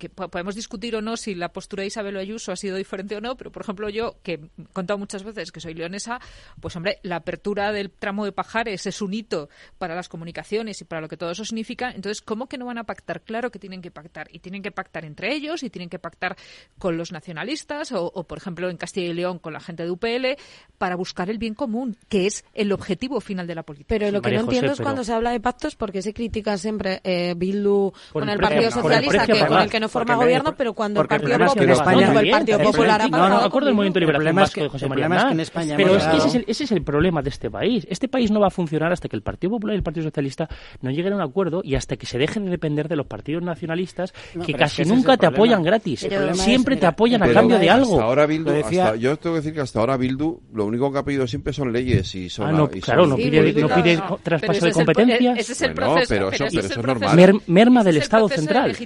que 0.09 0.29
podemos 0.29 0.55
discutir 0.55 0.97
o 0.97 1.03
no 1.03 1.17
si 1.17 1.35
la 1.35 1.53
postura 1.53 1.83
de 1.83 1.89
Isabel 1.89 2.17
Ayuso 2.17 2.53
ha 2.53 2.57
sido 2.57 2.77
diferente 2.77 3.17
o 3.17 3.21
no, 3.21 3.37
pero 3.37 3.51
por 3.51 3.63
ejemplo 3.63 3.89
yo, 3.89 4.17
que 4.23 4.35
he 4.35 4.65
contado 4.73 4.99
muchas 4.99 5.23
veces 5.23 5.53
que 5.53 5.61
soy 5.61 5.75
leonesa, 5.75 6.21
pues 6.61 6.77
hombre, 6.77 6.99
la 7.03 7.17
apertura 7.17 7.73
del 7.73 7.91
tramo 7.91 8.25
de 8.25 8.33
Pajares 8.33 8.87
es 8.87 9.01
un 9.03 9.15
hito 9.15 9.49
para 9.79 9.95
las 9.95 10.09
comunicaciones 10.09 10.81
y 10.81 10.85
para 10.85 11.01
lo 11.01 11.09
que 11.09 11.17
todo 11.17 11.31
eso 11.31 11.45
significa, 11.45 11.91
entonces, 11.91 12.23
¿cómo 12.23 12.49
que 12.49 12.59
no 12.59 12.67
van 12.67 12.79
a 12.79 12.85
pactar? 12.85 13.23
Claro 13.23 13.51
que 13.51 13.59
tienen 13.59 13.83
que 13.83 13.91
pactar, 13.91 14.29
y 14.31 14.41
tienen 14.41 14.63
que 14.63 14.71
pactar 14.71 15.05
entre 15.05 15.35
ellos, 15.35 15.63
y 15.63 15.71
tienen 15.71 15.89
que 15.89 15.99
pactar 15.99 16.37
con 16.79 16.97
los 16.97 17.13
nacionalistas, 17.13 17.93
o, 17.93 18.25
por 18.25 18.39
ejemplo 18.39 18.69
en 18.69 18.77
Castilla 18.77 19.09
y 19.09 19.15
León 19.15 19.39
con 19.39 19.53
la 19.53 19.61
gente 19.61 19.85
de 19.85 19.91
UPL, 19.91 20.41
para 20.79 20.97
buscar 20.97 21.31
el 21.31 21.39
bien 21.39 21.55
común, 21.55 21.97
que 22.09 22.27
es 22.27 22.45
el 22.55 22.73
objetivo 22.73 23.21
final 23.21 23.47
de 23.47 23.55
la 23.55 23.63
política. 23.63 23.89
Pero 23.89 24.11
lo 24.11 24.21
que 24.21 24.33
no 24.33 24.41
entiendo 24.41 24.73
es 24.73 24.81
cuando 24.81 25.05
se 25.05 25.13
habla 25.13 25.31
de 25.31 25.41
pactos, 25.41 25.77
porque 25.77 26.03
se 26.03 26.13
critica 26.13 26.59
siempre 26.59 27.01
eh, 27.05 27.35
Bildu 27.37 27.93
con 28.13 28.29
el, 28.29 28.39
Partido 28.39 28.71
Socialista, 28.71 29.27
que, 29.27 29.47
con 29.47 29.61
el 29.61 29.71
que 29.71 29.81
no 29.81 29.89
forma 29.95 30.15
gobierno, 30.17 30.55
pero 30.57 30.73
cuando 30.75 31.01
el 31.01 31.09
Partido 31.09 31.39
Popular, 31.39 31.49
es 31.49 31.67
que 31.67 31.73
España, 31.73 32.21
el 32.21 32.31
Partido 32.31 32.59
Popular 32.59 33.03
ha 33.03 33.09
No, 33.09 33.29
no, 33.29 33.37
acuerdo 33.39 33.75
Movimiento 33.75 34.01
de 34.01 34.07
Liberación 34.07 34.37
Vasco 34.37 34.61
de 34.61 34.69
José 34.69 34.89
María 34.89 35.07
Aznar. 35.07 35.77
Pero 35.77 35.97
es 35.97 36.05
que 36.05 36.17
ese 36.17 36.29
es, 36.29 36.35
el, 36.35 36.45
ese 36.47 36.65
es 36.65 36.73
el 36.73 36.83
problema 36.83 37.23
de 37.23 37.31
este 37.31 37.51
país. 37.51 37.87
Este 37.89 38.09
país 38.09 38.31
no 38.31 38.41
va 38.41 38.49
a 38.49 38.51
funcionar 38.51 38.93
hasta 38.93 39.09
que 39.09 39.17
el 39.17 39.23
Partido 39.23 39.53
Popular 39.53 39.75
y 39.75 39.79
el 39.79 39.83
Partido 39.83 40.05
Socialista 40.05 40.49
no 40.81 40.91
lleguen 40.91 41.13
a 41.15 41.17
un 41.17 41.23
acuerdo 41.23 41.61
y 41.65 41.75
hasta 41.75 41.97
que 41.97 42.07
se 42.07 42.19
dejen 42.19 42.45
de 42.47 42.51
depender 42.51 42.89
de 42.89 42.97
los 42.97 43.07
partidos 43.07 43.43
nacionalistas 43.43 44.13
que 44.45 44.53
no, 44.53 44.59
casi 44.59 44.83
es 44.83 44.89
que 44.89 44.95
nunca 44.95 45.17
te 45.17 45.27
apoyan 45.27 45.63
gratis. 45.63 46.07
Siempre 46.33 46.75
es, 46.75 46.81
te 46.81 46.87
apoyan 46.87 47.23
a 47.23 47.33
cambio 47.33 47.59
de 47.59 47.71
algo. 47.71 47.95
Hasta 47.95 48.05
ahora 48.05 48.27
Bildu, 48.27 48.51
decía... 48.51 48.87
hasta, 48.87 48.97
yo 48.97 49.17
tengo 49.17 49.35
que 49.35 49.41
decir 49.41 49.55
que 49.55 49.61
hasta 49.61 49.81
ahora 49.81 49.97
Bildu 49.97 50.41
lo 50.53 50.67
único 50.67 50.93
que 50.93 50.99
ha 50.99 51.05
pedido 51.05 51.27
siempre 51.27 51.53
son 51.53 51.73
leyes 51.73 52.15
y 52.15 52.29
son... 52.29 52.49
Ah, 52.49 52.53
no, 52.53 52.65
y 52.73 52.81
son 52.81 52.81
claro, 52.81 53.07
no 53.07 53.17
pide, 53.17 53.53
no 53.55 54.19
traspaso 54.23 54.67
de 54.67 54.73
competencias. 54.73 55.39
Ese 55.39 55.53
es 55.53 55.63
el 55.63 55.75
proceso. 55.75 56.07
Pero 56.09 56.31
eso 56.31 56.45
es 56.45 56.77
normal. 56.77 57.41
Merma 57.47 57.85
del 57.85 57.99
Estado 57.99 58.29
central. 58.29 58.77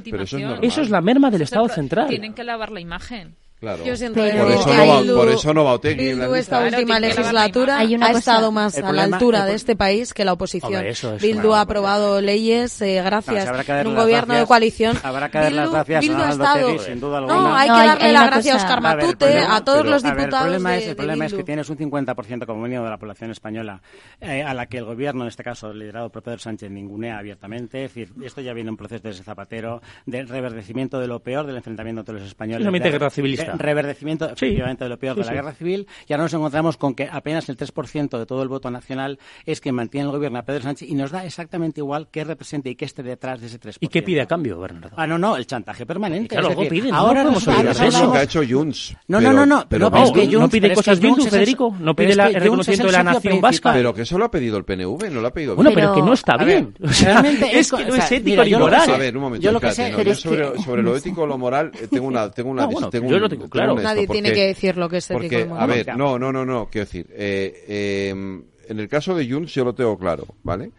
Eso 0.62 0.80
es 0.82 0.90
la 0.98 1.02
merma 1.02 1.30
del 1.30 1.42
Estado 1.42 1.68
central. 1.68 2.08
Tienen 2.08 2.34
que 2.34 2.42
lavar 2.42 2.72
la 2.72 2.80
imagen. 2.80 3.36
Claro. 3.60 3.82
Por, 3.82 3.92
eso 3.92 4.72
no 4.72 4.86
va, 4.86 5.00
Bildu, 5.00 5.16
por 5.16 5.28
eso 5.28 5.54
no 5.54 5.64
va 5.64 5.72
Otegui. 5.72 6.10
esta 6.36 6.62
última 6.62 7.00
legislatura 7.00 7.78
ha 7.78 8.10
estado 8.12 8.52
más 8.52 8.78
a 8.78 8.92
la 8.92 9.02
altura 9.02 9.46
de 9.46 9.54
este 9.54 9.74
país 9.74 10.14
que 10.14 10.24
la 10.24 10.34
oposición. 10.34 10.74
Hombre, 10.74 10.94
Bildu 11.20 11.54
ha 11.54 11.62
aprobado 11.62 12.20
leyes, 12.20 12.80
eh, 12.82 13.02
gracias, 13.04 13.50
no, 13.84 13.90
un 13.90 13.96
gobierno 13.96 14.34
de 14.34 14.46
coalición. 14.46 14.96
Habrá 15.02 15.28
que 15.28 15.38
dar 15.38 15.52
las 15.52 15.70
gracias 15.72 16.00
Bildu, 16.02 16.22
a 16.22 16.54
Otegui, 16.54 16.78
sin 16.78 17.00
duda 17.00 17.18
alguna. 17.18 17.34
No, 17.34 17.56
hay 17.56 17.68
que 17.68 17.86
darle 17.86 18.12
las 18.12 18.26
gracias 18.26 18.54
a 18.54 18.58
Oscar 18.58 18.80
Matute, 18.80 19.38
a, 19.38 19.64
todos 19.64 19.84
los 19.84 20.02
diputados 20.04 20.32
El 20.32 20.60
problema, 20.60 20.76
es, 20.76 20.86
el 20.86 20.96
problema 20.96 21.26
es 21.26 21.34
que 21.34 21.42
tienes 21.42 21.68
un 21.68 21.78
50% 21.78 22.46
como 22.46 22.62
mínimo 22.62 22.84
de 22.84 22.90
la 22.90 22.98
población 22.98 23.32
española 23.32 23.82
eh, 24.20 24.44
a 24.44 24.54
la 24.54 24.66
que 24.66 24.78
el 24.78 24.84
gobierno, 24.84 25.22
en 25.22 25.28
este 25.28 25.42
caso 25.42 25.72
liderado 25.72 26.10
por 26.10 26.22
Pedro 26.22 26.38
Sánchez, 26.38 26.70
ningunea 26.70 27.18
abiertamente. 27.18 27.84
Es 27.84 27.94
decir, 27.94 28.12
esto 28.22 28.40
ya 28.40 28.52
viene 28.52 28.70
un 28.70 28.76
proceso 28.76 29.02
desde 29.02 29.24
Zapatero, 29.24 29.82
del 30.06 30.28
reverdecimiento 30.28 31.00
de 31.00 31.08
lo 31.08 31.18
peor 31.20 31.44
del 31.44 31.56
enfrentamiento 31.56 32.02
entre 32.02 32.14
los 32.14 32.24
españoles 32.24 32.64
reverdecimiento, 33.56 34.26
efectivamente, 34.26 34.84
sí, 34.84 34.84
de 34.84 34.88
lo 34.88 34.98
peor 34.98 35.16
sí, 35.16 35.20
de 35.20 35.26
la 35.26 35.32
guerra 35.32 35.52
civil. 35.52 35.86
Y 36.06 36.12
ahora 36.12 36.24
nos 36.24 36.34
encontramos 36.34 36.76
con 36.76 36.94
que 36.94 37.08
apenas 37.10 37.48
el 37.48 37.56
3% 37.56 38.18
de 38.18 38.26
todo 38.26 38.42
el 38.42 38.48
voto 38.48 38.70
nacional 38.70 39.18
es 39.46 39.60
que 39.60 39.72
mantiene 39.72 40.06
el 40.06 40.12
gobierno 40.12 40.38
a 40.38 40.42
Pedro 40.42 40.62
Sánchez 40.62 40.88
y 40.88 40.94
nos 40.94 41.10
da 41.10 41.24
exactamente 41.24 41.80
igual 41.80 42.08
qué 42.10 42.24
represente 42.24 42.70
y 42.70 42.76
qué 42.76 42.84
esté 42.84 43.02
detrás 43.02 43.40
de 43.40 43.46
ese 43.46 43.60
3%. 43.60 43.78
¿Y 43.80 43.88
qué 43.88 44.02
pide 44.02 44.20
a 44.20 44.26
cambio, 44.26 44.58
Bernardo? 44.58 44.96
Ah, 44.96 45.06
no, 45.06 45.18
no, 45.18 45.36
el 45.36 45.46
chantaje 45.46 45.86
permanente. 45.86 46.28
Claro, 46.28 46.50
es 46.50 46.56
decir, 46.56 46.70
piden, 46.70 46.94
ahora 46.94 47.24
no 47.24 47.32
podemos 47.32 47.80
es 47.80 48.00
lo 48.00 48.12
que 48.12 48.18
ha 48.18 48.22
hecho 48.22 48.42
Junts. 48.48 48.96
No, 49.08 49.20
no, 49.20 49.32
no, 49.32 49.46
no, 49.46 49.64
pero, 49.68 49.90
no, 49.90 50.12
que 50.12 50.26
Junts, 50.26 50.40
no 50.40 50.48
pide 50.48 50.74
cosas 50.74 51.00
bien, 51.00 51.16
Federico. 51.16 51.74
No 51.78 51.94
pide 51.94 52.12
el 52.12 52.34
reconocimiento 52.34 52.86
de 52.86 52.92
la 52.92 53.02
nación 53.02 53.40
vasca. 53.40 53.72
Pero 53.72 53.94
que 53.94 54.02
eso 54.02 54.18
lo 54.18 54.24
ha 54.24 54.30
pedido 54.30 54.56
el 54.56 54.64
PNV, 54.64 55.10
no 55.10 55.20
lo 55.20 55.28
ha 55.28 55.32
pedido 55.32 55.56
Bueno, 55.56 55.70
pero 55.74 55.94
que 55.94 56.02
no 56.02 56.12
está 56.12 56.36
bien. 56.36 56.74
Es 57.58 57.72
que 57.72 57.84
no 57.84 57.94
es 57.94 58.12
ético 58.12 58.44
ni 58.44 58.54
moral. 58.54 58.90
A 58.90 58.96
ver, 58.96 59.16
un 59.16 59.22
momento, 59.22 59.60
sobre 60.18 60.82
lo 60.82 60.96
ético 60.96 61.22
o 61.22 61.26
lo 61.26 61.38
moral 61.38 61.70
eh, 61.74 61.88
tengo 61.90 62.06
una 62.06 62.30
tengo 62.30 62.50
una 62.50 62.68
público, 63.38 63.50
claro. 63.50 63.72
Honesto, 63.72 63.88
Nadie 63.88 64.06
porque, 64.06 64.22
tiene 64.22 64.34
que 64.36 64.46
decir 64.46 64.76
lo 64.76 64.88
que 64.88 64.98
es 64.98 65.10
ético 65.10 65.20
porque, 65.22 65.48
A 65.56 65.66
ver, 65.66 65.96
no, 65.96 66.18
no, 66.18 66.32
no, 66.32 66.44
no, 66.44 66.68
quiero 66.70 66.84
decir, 66.84 67.06
eh, 67.12 67.64
eh, 67.68 68.10
en 68.10 68.80
el 68.80 68.88
caso 68.88 69.14
de 69.14 69.28
Junts 69.28 69.54
yo 69.54 69.64
lo 69.64 69.74
tengo 69.74 69.98
claro, 69.98 70.26
¿vale? 70.42 70.70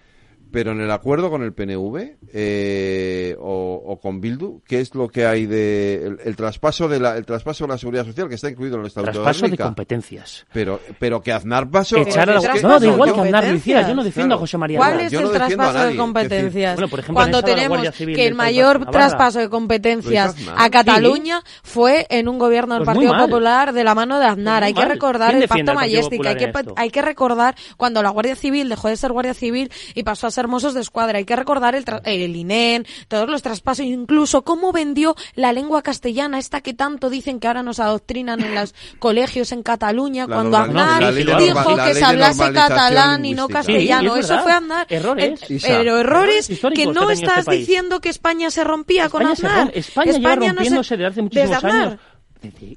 Pero 0.51 0.71
en 0.71 0.81
el 0.81 0.89
acuerdo 0.91 1.29
con 1.29 1.43
el 1.43 1.53
PNV 1.53 2.17
eh, 2.33 3.35
o, 3.39 3.81
o, 3.85 3.99
con 3.99 4.19
Bildu, 4.19 4.61
¿qué 4.65 4.79
es 4.79 4.95
lo 4.95 5.07
que 5.07 5.25
hay 5.25 5.45
de 5.45 6.17
el, 6.23 6.35
traspaso 6.35 6.87
de 6.87 6.99
la 6.99 7.17
el 7.17 7.25
traspaso 7.25 7.65
de 7.65 7.73
la 7.73 7.77
seguridad 7.77 8.05
social 8.05 8.29
que 8.29 8.35
está 8.35 8.49
incluido 8.49 8.75
en 8.75 8.81
el 8.81 8.87
estatuto 8.87 9.11
traspaso 9.11 9.45
de, 9.45 9.51
de 9.51 9.57
competencias. 9.57 10.45
Pero 10.51 10.79
pero 10.97 11.21
que 11.21 11.31
Aznar 11.31 11.69
pasó. 11.69 11.97
Echar 11.97 12.29
a 12.29 12.39
que... 12.39 12.61
No, 12.61 12.79
da 12.79 12.87
igual 12.87 13.13
que 13.13 13.21
Aznar 13.21 13.51
decía. 13.51 13.87
Yo 13.87 13.93
no 13.95 14.03
defiendo 14.03 14.35
a 14.35 14.37
José 14.37 14.57
María. 14.57 14.79
¿Cuál 14.79 15.01
es 15.01 15.13
el 15.13 15.31
traspaso 15.31 15.85
de 15.85 15.95
competencias? 15.95 16.75
Bueno, 16.75 16.89
por 16.89 16.99
ejemplo, 16.99 17.15
Cuando 17.15 17.43
tenemos 17.43 17.89
que 17.97 18.27
el 18.27 18.35
mayor 18.35 18.89
traspaso 18.89 19.39
de 19.39 19.49
competencias 19.49 20.35
a 20.55 20.69
Cataluña 20.69 21.43
fue 21.63 22.07
en 22.09 22.27
un 22.27 22.39
gobierno 22.39 22.75
del 22.75 22.85
pues 22.85 22.95
Partido 22.95 23.17
Popular 23.17 23.73
de 23.73 23.83
la 23.83 23.95
mano 23.95 24.19
de 24.19 24.25
pues 24.25 24.33
Aznar. 24.33 24.63
Hay 24.63 24.73
que 24.73 24.85
recordar 24.85 25.35
el 25.35 25.47
Pacto 25.47 25.73
Majestic. 25.73 26.25
Hay 26.25 26.35
que 26.35 26.51
hay 26.75 26.89
que 26.89 27.01
recordar 27.01 27.55
cuando 27.77 28.01
la 28.01 28.09
Guardia 28.09 28.35
Civil 28.35 28.69
dejó 28.69 28.87
de 28.87 28.97
ser 28.97 29.11
Guardia 29.11 29.33
Civil 29.33 29.71
y 29.93 30.03
pasó 30.03 30.27
a 30.27 30.31
ser 30.31 30.38
hermosos 30.39 30.73
de 30.73 30.81
Escuadra. 30.81 31.17
Hay 31.17 31.25
que 31.25 31.35
recordar 31.35 31.75
el, 31.75 31.85
el 32.05 32.35
INEN, 32.35 32.85
todos 33.07 33.29
los 33.29 33.41
traspasos, 33.41 33.85
incluso 33.85 34.43
cómo 34.43 34.71
vendió 34.71 35.15
la 35.35 35.53
lengua 35.53 35.81
castellana, 35.81 36.39
esta 36.39 36.61
que 36.61 36.73
tanto 36.73 37.09
dicen 37.09 37.39
que 37.39 37.47
ahora 37.47 37.63
nos 37.63 37.79
adoctrinan 37.79 38.41
en 38.41 38.55
los 38.55 38.73
colegios 38.99 39.51
en 39.51 39.63
Cataluña, 39.63 40.27
cuando 40.27 40.57
Aznar 40.57 41.13
dijo, 41.13 41.75
que 41.75 41.93
se 41.93 42.05
hablase 42.05 42.51
catalán 42.51 43.25
y 43.25 43.33
no 43.33 43.47
castellano. 43.47 44.15
Eso 44.15 44.39
fue 44.39 44.51
Aznar. 44.51 44.87
Errores. 44.89 45.41
Pero 45.61 45.99
errores 45.99 46.47
que 46.73 46.87
no 46.87 47.09
este 47.09 47.25
estás 47.25 47.45
diciendo 47.45 47.99
que 48.01 48.09
España 48.09 48.51
se 48.51 48.63
rompía 48.63 49.09
con 49.09 49.25
Aznar. 49.25 49.71
España, 49.73 50.11
España, 50.11 50.53
rompiéndose 50.53 50.75
no 50.75 50.83
se... 50.83 50.97
desde 50.97 51.07
hace 51.07 51.21
muchísimos 51.21 51.63
años 51.63 51.99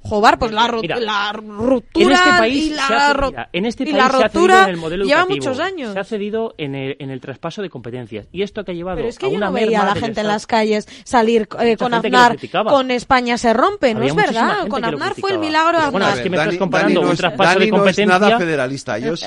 Jobar, 0.03 0.39
pues 0.39 0.51
la, 0.51 0.73
mira, 0.73 0.99
la 0.99 1.33
ruptura 1.33 2.07
en 2.07 2.13
este 2.13 2.31
país 2.31 2.73
la, 2.75 2.87
se 2.87 2.95
ha, 2.95 3.15
mira, 3.15 3.49
en 3.53 3.67
este 3.67 3.85
país 3.85 3.97
la 3.97 4.09
rotura 4.09 4.55
se 4.55 4.61
ha 4.61 4.69
el 4.71 4.77
modelo 4.77 5.05
lleva 5.05 5.21
educativo, 5.21 5.37
muchos 5.37 5.61
años. 5.61 5.93
Se 5.93 6.01
ha 6.01 6.05
cedido 6.05 6.55
en 6.59 6.75
el, 6.75 6.97
en 6.99 7.11
el 7.11 7.21
traspaso 7.21 7.63
de 7.63 7.71
competencias. 7.71 8.27
Y 8.33 8.43
esto 8.43 8.65
que 8.65 8.73
ha 8.73 8.75
llevado 8.75 9.01
a 9.01 9.09
no 9.39 9.51
la 9.51 9.95
gente 9.95 10.21
en 10.21 10.27
las 10.27 10.47
calles 10.47 10.89
salir 11.05 11.49
eh, 11.61 11.77
con 11.77 11.95
Aznar, 11.95 12.37
con 12.65 12.91
España 12.91 13.39
se 13.39 13.53
rompe, 13.53 13.95
no 13.95 14.03
es 14.03 14.15
verdad. 14.15 14.67
Con 14.67 14.85
Aznar 14.85 15.15
fue 15.15 15.31
el 15.31 15.39
milagro 15.39 15.79
que. 15.79 15.93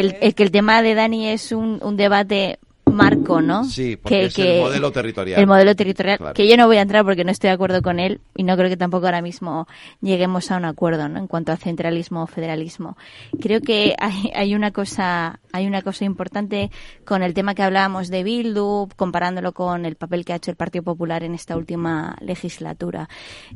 el, 0.00 0.34
que 0.34 0.42
el 0.42 0.50
tema 0.50 0.82
de 0.82 0.94
Dani 0.94 1.28
es 1.28 1.52
un 1.52 1.96
debate 1.96 2.58
marco, 2.84 3.40
¿no? 3.40 3.64
Sí, 3.64 3.96
porque 3.96 4.16
que, 4.18 4.26
es 4.26 4.38
el 4.38 4.60
modelo 4.60 4.92
territorial. 4.92 5.40
El 5.40 5.46
modelo 5.46 5.74
territorial, 5.74 6.18
que 6.34 6.48
yo 6.48 6.56
no 6.56 6.66
voy 6.66 6.76
a 6.76 6.82
entrar 6.82 7.04
porque 7.04 7.24
no 7.24 7.30
estoy 7.30 7.48
de 7.48 7.54
acuerdo 7.54 7.82
con 7.82 7.98
él 7.98 8.20
y 8.34 8.42
no 8.42 8.56
creo 8.56 8.68
que 8.68 8.76
tampoco 8.76 9.06
ahora 9.06 9.22
mismo 9.22 9.66
lleguemos 10.00 10.50
a 10.50 10.56
un 10.56 10.64
acuerdo, 10.64 11.08
¿no? 11.08 11.18
En 11.18 11.26
cuanto 11.26 11.52
a 11.52 11.56
centralismo 11.56 12.22
o 12.22 12.26
federalismo. 12.26 12.96
Creo 13.40 13.60
que 13.60 13.94
hay, 13.98 14.30
hay, 14.34 14.54
una 14.54 14.70
cosa, 14.70 15.40
hay 15.52 15.66
una 15.66 15.82
cosa 15.82 16.04
importante 16.04 16.70
con 17.04 17.22
el 17.22 17.34
tema 17.34 17.54
que 17.54 17.62
hablábamos 17.62 18.08
de 18.08 18.22
Bildu, 18.22 18.88
comparándolo 18.96 19.52
con 19.52 19.84
el 19.86 19.96
papel 19.96 20.24
que 20.24 20.32
ha 20.32 20.36
hecho 20.36 20.50
el 20.50 20.56
Partido 20.56 20.84
Popular 20.84 21.22
en 21.22 21.34
esta 21.34 21.56
última 21.56 22.16
legislatura. 22.20 23.08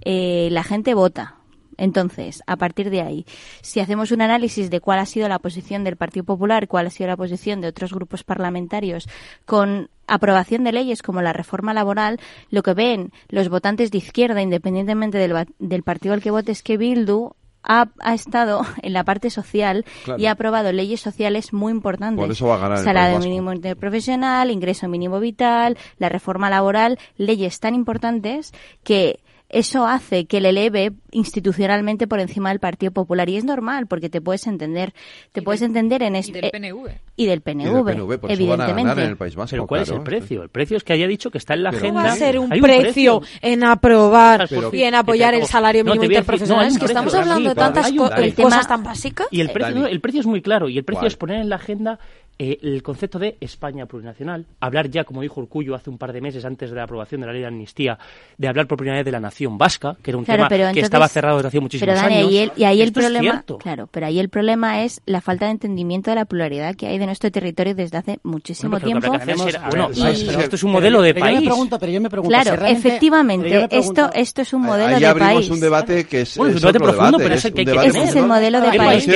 Eh, 0.05 0.48
la 0.51 0.62
gente 0.62 0.94
vota 0.94 1.36
entonces, 1.77 2.43
a 2.47 2.57
partir 2.57 2.90
de 2.90 3.03
ahí, 3.03 3.27
si 3.61 3.81
hacemos 3.81 4.12
un 4.12 4.23
análisis 4.23 4.70
de 4.70 4.81
cuál 4.81 4.98
ha 4.98 5.07
sido 5.07 5.28
la 5.28 5.39
posición 5.39 5.85
del 5.85 5.97
Partido 5.97 6.24
Popular, 6.24 6.69
cuál 6.69 6.86
ha 6.86 6.90
sido 6.90 7.09
la 7.09 7.16
posición 7.16 7.61
de 7.61 7.69
otros 7.69 7.93
grupos 7.93 8.24
parlamentarios 8.24 9.09
con 9.44 9.89
aprobación 10.07 10.65
de 10.65 10.73
leyes 10.73 11.03
como 11.03 11.23
la 11.23 11.32
reforma 11.32 11.74
laboral, 11.74 12.20
lo 12.51 12.62
que 12.62 12.74
ven 12.74 13.12
los 13.28 13.48
votantes 13.48 13.90
de 13.90 13.98
izquierda, 13.98 14.40
independientemente 14.40 15.19
del, 15.19 15.47
del 15.59 15.82
partido 15.82 16.15
al 16.15 16.23
que 16.23 16.31
vote, 16.31 16.53
es 16.53 16.62
que 16.62 16.77
Bildu 16.77 17.32
ha, 17.62 17.89
ha, 17.98 18.15
estado 18.15 18.62
en 18.82 18.93
la 18.93 19.05
parte 19.05 19.31
social 19.31 19.85
y 20.16 20.27
ha 20.27 20.32
aprobado 20.32 20.73
leyes 20.73 21.01
sociales 21.01 21.53
muy 21.53 21.73
importantes. 21.73 22.23
Por 22.23 22.31
eso 22.31 22.47
va 22.47 22.55
a 22.55 22.59
ganar 22.59 22.78
Salario 22.78 23.19
mínimo 23.19 23.53
interprofesional, 23.53 24.51
ingreso 24.51 24.89
mínimo 24.89 25.20
vital, 25.20 25.77
la 25.98 26.09
reforma 26.09 26.48
laboral, 26.48 26.98
leyes 27.16 27.59
tan 27.61 27.74
importantes 27.74 28.53
que 28.85 29.20
eso 29.48 29.86
hace 29.86 30.27
que 30.27 30.40
le 30.40 30.48
eleve 30.48 30.93
institucionalmente 31.12 32.06
por 32.06 32.20
encima 32.20 32.48
del 32.51 32.59
Partido 32.59 32.93
Popular. 32.93 33.28
Y 33.28 33.36
es 33.36 33.44
normal, 33.44 33.86
porque 33.86 34.09
te 34.09 34.20
puedes 34.20 34.47
entender, 34.47 34.93
te 35.32 35.40
y 35.40 35.44
puedes 35.44 35.60
del, 35.60 35.70
entender 35.70 36.02
en 36.02 36.16
este. 36.16 36.47
Eh, 36.47 36.51
y 36.52 36.60
del 36.60 36.73
PNV. 36.73 36.90
Y 37.16 37.27
del 37.27 37.40
PNV, 37.40 37.60
y 37.60 37.64
del 37.64 37.85
PNV 37.85 38.18
por 38.18 38.31
evidentemente. 38.32 38.82
Van 38.82 38.98
a 38.98 39.02
en 39.02 39.09
el 39.10 39.16
país 39.16 39.36
Vasco, 39.36 39.51
pero 39.52 39.66
¿cuál 39.66 39.85
claro, 39.85 39.94
es 39.94 39.98
el 39.98 40.05
precio? 40.05 40.43
El 40.43 40.48
precio 40.48 40.77
es 40.77 40.85
que 40.85 40.93
haya 40.93 41.06
dicho 41.06 41.31
que 41.31 41.39
está 41.39 41.55
en 41.55 41.62
la 41.62 41.70
agenda. 41.70 42.02
va 42.02 42.12
a 42.12 42.16
ser 42.16 42.39
un, 42.39 42.52
un 42.52 42.60
precio, 42.60 43.20
precio, 43.20 43.39
en 43.43 43.64
aprobar 43.64 44.47
pero, 44.48 44.70
y 44.73 44.82
en 44.82 44.94
apoyar 44.94 45.35
el 45.35 45.44
salario 45.47 45.85
mínimo 45.85 46.02
no, 46.02 46.09
interprofesional? 46.09 46.66
No, 46.66 46.73
es 46.73 46.78
que 46.78 46.86
estamos 46.86 47.14
hablando 47.14 47.48
de 47.48 47.55
tantas 47.55 47.93
co 47.93 48.10
cosas 48.43 48.66
tan 48.66 48.82
básicas. 48.82 49.28
Y 49.31 49.40
el 49.40 49.51
precio, 49.51 49.86
el 49.86 50.01
precio 50.01 50.20
es 50.20 50.27
muy 50.27 50.43
claro, 50.43 50.68
y 50.68 50.78
el 50.78 50.85
precio 50.85 51.01
¿Cuál? 51.01 51.09
es 51.09 51.16
poner 51.16 51.40
en 51.40 51.48
la 51.48 51.56
agenda 51.56 51.98
eh, 52.38 52.58
el 52.62 52.82
concepto 52.82 53.18
de 53.18 53.38
España 53.40 53.86
plurinacional, 53.86 54.44
hablar 54.60 54.90
ya, 54.90 55.04
como 55.04 55.22
dijo 55.22 55.40
Urcullo 55.40 55.74
hace 55.74 55.88
un 55.88 55.96
par 55.96 56.12
de 56.12 56.20
meses 56.20 56.44
antes 56.44 56.68
de 56.68 56.76
la 56.76 56.82
aprobación 56.82 57.22
de 57.22 57.26
la 57.26 57.32
ley 57.32 57.40
de 57.40 57.46
amnistía, 57.46 57.98
de 58.36 58.46
hablar 58.46 58.66
por 58.66 58.76
primera 58.76 58.98
vez 58.98 59.06
de 59.06 59.12
la 59.12 59.20
nación 59.20 59.56
vasca, 59.56 59.96
que 60.02 60.10
era 60.10 60.18
un 60.18 60.26
tema 60.26 60.46
que 60.48 60.80
estaba 60.80 61.08
cerrado 61.08 61.38
desde 61.38 61.48
hace 61.48 61.60
muchísimos 61.60 61.94
pero, 61.94 62.06
años. 62.06 62.52
Y, 62.56 62.64
ahí 62.64 62.82
el 62.82 62.92
problema, 62.92 63.42
claro, 63.58 63.88
pero 63.90 64.06
ahí 64.06 64.18
el 64.18 64.28
problema 64.28 64.82
es 64.82 65.00
la 65.06 65.22
falta 65.22 65.46
de 65.46 65.52
entendimiento 65.52 66.10
de 66.10 66.16
la 66.16 66.26
pluralidad 66.26 66.74
que 66.76 66.86
hay 66.86 66.98
de 66.98 67.06
nuestro 67.06 67.30
territorio 67.30 67.74
desde 67.74 67.96
hace 67.96 68.20
muchísimo 68.22 68.78
tiempo. 68.80 69.10
Pero 69.10 69.88
esto 69.88 70.56
es 70.56 70.62
un 70.62 70.72
modelo 70.72 71.00
de 71.00 71.14
país. 71.14 71.48
Claro, 72.28 72.66
efectivamente, 72.66 73.66
esto 73.70 74.10
esto 74.12 74.42
es 74.42 74.52
un 74.52 74.62
modelo 74.62 74.94
ahí 74.94 75.00
de 75.00 75.06
abrimos 75.06 75.48
un 75.48 75.60
debate 75.60 76.04
que 76.04 76.20
es, 76.22 76.36
bueno, 76.36 76.54
un 76.54 76.60
debate 76.60 76.80
profundo, 76.80 77.16
pero 77.16 77.34
es 77.34 77.44
el 77.46 77.54
que, 77.54 77.64
hay 77.78 77.88
es 77.88 78.14
el 78.14 78.26
modelo 78.26 78.60
de 78.60 78.76
país. 78.76 79.06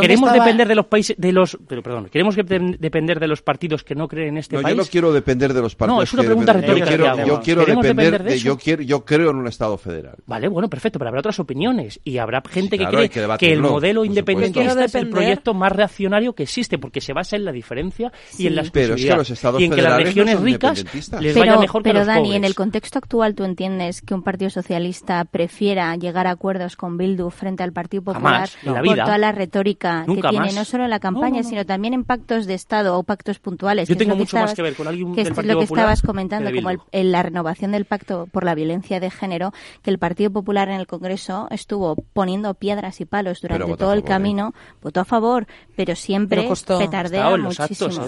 Queremos 0.00 0.32
depender 0.32 0.68
de 0.68 0.74
los 0.76 0.86
países 0.86 1.16
de 1.18 1.32
los 1.32 1.58
pero 1.82 1.96
perdón, 1.96 2.10
¿queremos 2.10 2.36
depender 2.36 3.20
de 3.20 3.26
los 3.26 3.42
partidos 3.42 3.84
que 3.84 3.94
no 3.94 4.08
creen 4.08 4.28
en 4.28 4.38
este 4.38 4.56
no, 4.56 4.62
país? 4.62 4.76
Yo 4.76 4.82
no 4.82 4.88
quiero 4.88 5.12
depender 5.12 5.52
de 5.52 5.60
los 5.60 5.74
partidos. 5.74 5.98
No, 5.98 6.02
es 6.02 6.12
una 6.12 6.22
pregunta 6.22 6.52
retórica. 6.52 6.90
Yo 6.90 6.96
quiero, 6.96 7.26
yo 7.26 7.40
quiero 7.40 7.64
depender, 7.64 8.22
de, 8.22 8.38
yo 8.38 8.56
quiero, 8.56 8.82
yo 8.82 9.04
creo 9.04 9.30
en 9.30 9.36
un 9.36 9.48
Estado 9.48 9.76
federal. 9.78 10.16
Vale, 10.26 10.48
bueno, 10.48 10.68
perfecto, 10.68 10.98
pero 10.98 11.08
habrá 11.08 11.20
otras 11.20 11.38
opiniones 11.40 12.00
y 12.04 12.18
habrá 12.18 12.42
gente 12.48 12.78
que 12.78 12.86
cree 12.86 13.08
que, 13.08 13.52
el 13.52 13.60
modelo 13.60 14.04
independiente 14.04 14.64
es 14.64 14.94
el 14.94 15.08
proyecto 15.10 15.54
más 15.54 15.72
reaccionario 15.72 16.34
que 16.34 16.44
existe 16.44 16.78
porque 16.78 17.00
se 17.00 17.12
basa 17.12 17.36
en 17.36 17.44
la 17.44 17.52
diferencia 17.52 18.12
y 18.38 18.46
en 18.46 18.56
la 18.56 18.62
exclusividad. 18.62 19.26
y 19.58 19.64
en 19.64 19.70
que 19.72 19.82
las 19.82 19.96
regiones 19.96 20.40
ricas 20.40 20.84
les 21.20 21.36
vaya 21.36 21.58
mejor 21.58 21.82
que 21.82 21.90
pero, 21.90 22.00
los 22.00 22.06
Dani, 22.06 22.34
en 22.34 22.44
el 22.44 22.54
contexto 22.54 22.98
actual 22.98 23.34
tú 23.34 23.44
entiendes 23.44 24.02
que 24.02 24.14
un 24.14 24.22
partido 24.22 24.50
socialista 24.50 25.24
prefiera 25.24 25.94
llegar 25.96 26.26
a 26.26 26.30
acuerdos 26.30 26.76
con 26.76 26.96
Bildu 26.96 27.30
frente 27.30 27.62
al 27.62 27.72
Partido 27.72 28.02
Popular 28.02 28.48
por 28.64 28.96
toda 28.96 29.18
la 29.18 29.32
retórica 29.32 30.04
que 30.06 30.22
tiene, 30.22 30.52
no 30.52 30.64
solo 30.64 30.84
en 30.84 30.90
la 30.90 31.00
campaña, 31.00 31.42
sino 31.42 31.64
también 31.70 31.94
en 31.94 32.02
pactos 32.02 32.46
de 32.46 32.54
Estado 32.54 32.98
o 32.98 33.04
pactos 33.04 33.38
puntuales. 33.38 33.88
Yo 33.88 33.96
tengo 33.96 34.16
mucho 34.16 34.36
más 34.36 34.54
que 34.54 34.62
ver 34.62 34.74
con 34.74 34.88
alguien 34.88 35.14
que 35.14 35.20
es 35.20 35.28
lo 35.28 35.56
que 35.56 35.64
estabas 35.66 36.02
comentando, 36.02 36.50
como 36.52 36.70
el, 36.90 37.12
la 37.12 37.22
renovación 37.22 37.70
del 37.70 37.84
pacto 37.84 38.26
por 38.32 38.42
la 38.42 38.56
violencia 38.56 38.98
de 38.98 39.08
género, 39.08 39.52
que 39.80 39.90
el 39.90 40.00
Partido 40.00 40.32
Popular 40.32 40.68
en 40.68 40.80
el 40.80 40.88
Congreso 40.88 41.46
estuvo 41.52 41.94
poniendo 42.12 42.54
piedras 42.54 43.00
y 43.00 43.04
palos 43.04 43.40
durante 43.40 43.76
todo 43.76 43.92
el 43.92 44.00
¿eh? 44.00 44.02
camino, 44.02 44.52
votó 44.82 44.98
a 44.98 45.04
favor, 45.04 45.46
pero 45.76 45.94
siempre 45.94 46.48
petardea 46.66 47.36
muchísimo. 47.36 48.04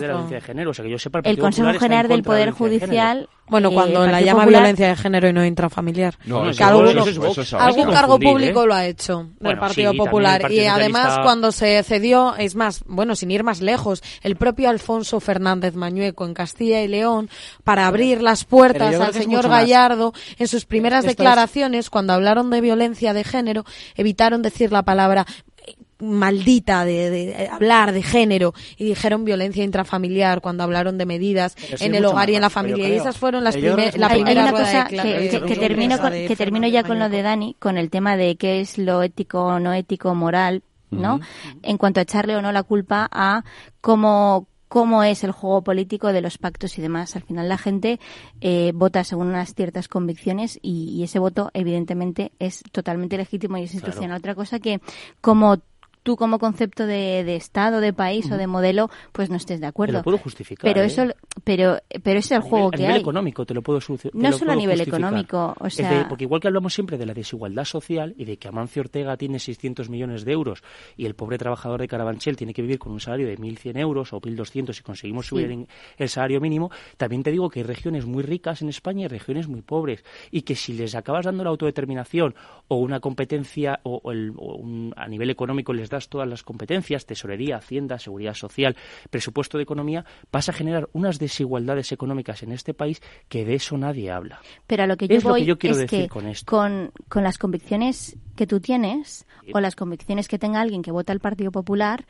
el, 1.23 1.39
Consejo 1.39 1.79
General 1.79 2.09
del 2.09 2.25
Poder 2.25 2.51
Judicial 2.51 3.29
bueno, 3.49 3.71
eh, 3.71 3.75
cuando 3.75 4.07
la 4.07 4.21
llama 4.21 4.47
violencia 4.47 4.89
de 4.89 4.97
género 4.97 5.29
y 5.29 5.33
no 5.33 5.45
intrafamiliar. 5.45 6.15
No, 6.25 6.43
algún 6.43 7.91
cargo 7.91 8.19
público 8.19 8.65
¿eh? 8.65 8.67
lo 8.67 8.75
ha 8.75 8.87
hecho 8.87 9.31
del 9.41 9.59
Partido 9.59 9.95
Popular. 9.95 10.51
y 10.51 10.67
además, 10.67 11.19
cuando 11.23 11.53
se 11.53 11.83
cedió, 11.83 12.35
es 12.37 12.55
más, 12.55 12.83
bueno, 12.87 13.15
sin 13.17 13.31
ir 13.31 13.45
más 13.45 13.61
lejos, 13.61 14.03
el 14.23 14.37
propio 14.37 14.71
Alfonso 14.71 15.21
Fernández 15.21 15.75
Mañueco 15.75 16.25
en 16.25 16.35
Castilla 16.35 16.83
y 16.83 16.89
León, 16.89 17.29
para 17.65 17.87
abrir 17.87 18.23
las 18.23 18.45
puertas 18.45 18.99
al 18.99 19.13
señor 19.13 19.49
Gallardo, 19.49 20.13
en 20.39 20.49
sus 20.49 20.65
primeras 20.65 21.05
declaraciones, 21.05 21.91
cuando 21.91 22.13
hablaron 22.13 22.51
de 22.51 22.61
violencia 22.61 23.13
de 23.13 23.25
género, 23.25 23.65
evitaron 23.97 24.43
decir 24.43 24.73
la 24.73 24.83
palabra 24.83 25.27
maldita 26.03 26.85
de, 26.85 27.49
hablar 27.51 27.93
de 27.93 28.03
género 28.03 28.55
y 28.77 28.85
dijeron 28.85 29.25
violencia 29.25 29.65
intrafamiliar 29.65 30.41
cuando 30.41 30.65
hablaron 30.65 30.99
de 30.99 31.07
medidas 31.07 31.57
en 31.81 31.95
el 31.95 32.05
hogar 32.05 32.29
y 32.31 32.35
en 32.35 32.43
la 32.43 32.51
familia. 32.51 32.89
Y 32.89 32.93
esas 32.93 33.17
fueron 33.17 33.45
las 33.45 33.57
primeras 33.57 33.97
la 33.97 34.09
primera 34.09 34.51
cosa 34.51 34.87
que, 34.87 35.57
termino, 35.59 35.97
que 36.11 36.37
termino 36.37 36.67
ya 36.67 36.83
con 36.83 36.99
lo 36.99 37.09
de 37.09 37.23
Dani, 37.23 37.57
con 37.59 37.79
el 37.79 37.91
tema 37.91 38.17
de 38.17 38.37
qué 38.37 38.61
es 38.61 38.79
lo 38.79 39.03
ético, 39.03 39.59
no 39.61 39.73
ético, 39.73 40.15
moral, 40.15 40.63
¿no? 40.91 41.21
En 41.63 41.79
cuanto 41.79 42.01
a 42.01 42.03
echarle 42.03 42.37
o 42.37 42.43
no 42.43 42.53
la 42.53 42.63
culpa 42.63 43.09
a 43.11 43.45
cómo 43.81 44.49
cómo 44.73 45.03
es 45.03 45.23
el 45.23 45.33
juego 45.33 45.61
político 45.61 46.15
de 46.15 46.23
los 46.23 46.39
pactos 46.39 46.79
y 46.79 46.81
demás. 46.81 47.15
Al 47.15 47.23
final 47.25 47.47
la 47.47 47.59
gente 47.59 48.01
eh, 48.41 48.73
vota 48.75 49.05
según 49.05 49.27
unas 49.27 49.55
ciertas 49.55 49.87
convicciones 49.87 50.59
y, 50.63 51.03
ese 51.03 51.19
voto 51.19 51.51
evidentemente 51.53 52.33
es 52.39 52.63
totalmente 52.73 53.19
legítimo 53.19 53.59
y 53.59 53.65
es 53.65 53.75
institucional. 53.75 54.17
Otra 54.17 54.35
cosa 54.35 54.61
que 54.61 54.81
como 55.21 55.59
tú 56.03 56.17
como 56.17 56.39
concepto 56.39 56.87
de, 56.87 57.25
de 57.25 57.37
Estado, 57.37 57.81
de 57.81 57.93
país 57.93 58.31
o 58.31 58.37
de 58.37 58.47
modelo, 58.47 58.91
pues 59.13 59.31
no 59.31 59.37
estés 59.37 59.61
de 59.61 59.67
acuerdo. 59.67 59.93
Te 59.93 59.99
lo 59.99 60.05
puedo 60.05 60.19
justificar. 60.19 60.71
Pero 60.71 60.83
¿eh? 60.83 60.87
eso, 60.87 61.05
pero, 61.45 61.79
pero 62.03 62.19
es 62.19 62.31
el 62.33 62.41
juego 62.41 62.71
que 62.71 62.83
hay. 62.83 62.85
A 62.85 62.89
nivel 62.89 63.01
económico 63.03 63.47
te 63.47 63.55
lo 63.55 63.63
puedo 63.63 63.81
No 64.13 64.33
solo 64.33 64.53
a 64.53 64.57
nivel 64.57 64.81
económico, 64.81 65.55
o 65.59 65.71
sea... 65.71 66.07
porque 66.09 66.25
igual 66.25 66.41
que 66.41 66.49
hablamos 66.49 66.75
siempre 66.75 66.99
de 66.99 67.07
la 67.07 67.15
desigualdad 67.15 67.65
social 67.65 68.15
y 68.17 68.25
de 68.25 68.37
que 68.37 68.49
Amancio 68.49 68.83
Ortega 68.83 69.17
tiene 69.17 69.39
600 69.39 69.89
millones 69.89 70.25
de 70.25 70.33
euros 70.33 70.63
y 70.97 71.07
el 71.07 71.15
pobre 71.15 71.39
trabajador 71.39 71.81
de 71.81 71.89
Carabanchel 71.89 72.37
tiene 72.37 72.55
que 72.55 72.63
vivir 72.63 72.79
con 72.79 72.93
un 72.93 73.01
salario 73.01 73.27
de 73.27 73.39
1.100 73.39 73.79
euros 73.79 74.13
o 74.13 74.21
1.200 74.21 74.73
si 74.73 74.83
conseguimos 74.83 75.27
subir 75.27 75.67
el 75.97 76.09
salario 76.09 76.41
mínimo, 76.41 76.71
también 76.97 77.23
te 77.23 77.31
digo 77.31 77.49
que 77.51 77.61
hay 77.61 77.65
regiones 77.65 78.07
muy 78.07 78.23
ricas 78.23 78.63
en 78.63 78.69
España 78.69 79.05
y 79.05 79.09
regiones 79.09 79.49
muy 79.49 79.63
pobres 79.63 80.05
y 80.31 80.43
que 80.43 80.55
si 80.55 80.73
les 80.73 80.95
acabas 80.95 81.27
dando 81.27 81.45
la 81.45 81.51
autodeterminación 81.51 82.35
o 82.69 82.77
una 82.77 83.01
competencia 83.01 83.81
o, 83.83 84.11
el, 84.11 84.33
a 84.97 85.09
nivel 85.09 85.31
económico 85.31 85.73
les 85.73 85.91
das 85.93 86.09
todas 86.09 86.29
las 86.29 86.43
competencias, 86.43 87.07
tesorería, 87.07 87.57
hacienda, 87.57 87.99
seguridad 87.99 88.35
social, 88.35 88.77
presupuesto 89.11 89.59
de 89.59 89.65
economía, 89.65 90.05
vas 90.33 90.49
a 90.49 90.53
generar 90.53 90.89
unas 90.93 91.19
desigualdades 91.19 91.93
económicas 91.93 92.43
en 92.43 92.53
este 92.53 92.75
país 92.75 93.01
que 93.29 93.45
de 93.45 93.55
eso 93.55 93.77
nadie 93.77 94.11
habla. 94.11 94.41
Pero 94.67 94.83
a 94.83 94.87
lo 94.87 94.97
que 94.97 95.07
yo 95.07 95.21
voy 95.21 95.49
es 95.63 95.85
que 95.87 96.09
con, 96.45 96.91
con 97.09 97.23
las 97.23 97.39
convicciones 97.39 98.17
que 98.35 98.47
tú 98.47 98.61
tienes 98.61 99.27
o 99.53 99.61
las 99.61 99.77
convicciones 99.77 100.29
que 100.29 100.39
tenga 100.39 100.61
alguien 100.61 100.83
que 100.83 100.91
vota 100.91 101.13
al 101.13 101.21
Partido 101.21 101.53
Popular, 101.53 102.07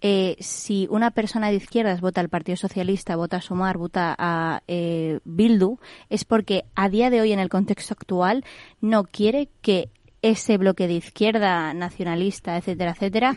eh, 0.00 0.36
si 0.38 0.86
una 0.90 1.10
persona 1.10 1.48
de 1.48 1.56
izquierdas 1.56 2.00
vota 2.00 2.20
al 2.20 2.28
Partido 2.28 2.56
Socialista, 2.56 3.16
vota 3.16 3.38
a 3.38 3.40
Somar, 3.40 3.78
vota 3.78 4.14
a 4.16 4.62
eh, 4.68 5.20
Bildu, 5.24 5.78
es 6.10 6.24
porque 6.24 6.64
a 6.74 6.88
día 6.88 7.10
de 7.10 7.20
hoy, 7.20 7.32
en 7.32 7.38
el 7.38 7.48
contexto 7.48 7.94
actual, 7.94 8.44
no 8.80 9.04
quiere 9.04 9.48
que 9.62 9.90
ese 10.24 10.56
bloque 10.56 10.88
de 10.88 10.94
izquierda 10.94 11.74
nacionalista, 11.74 12.56
etcétera, 12.56 12.92
etcétera, 12.92 13.36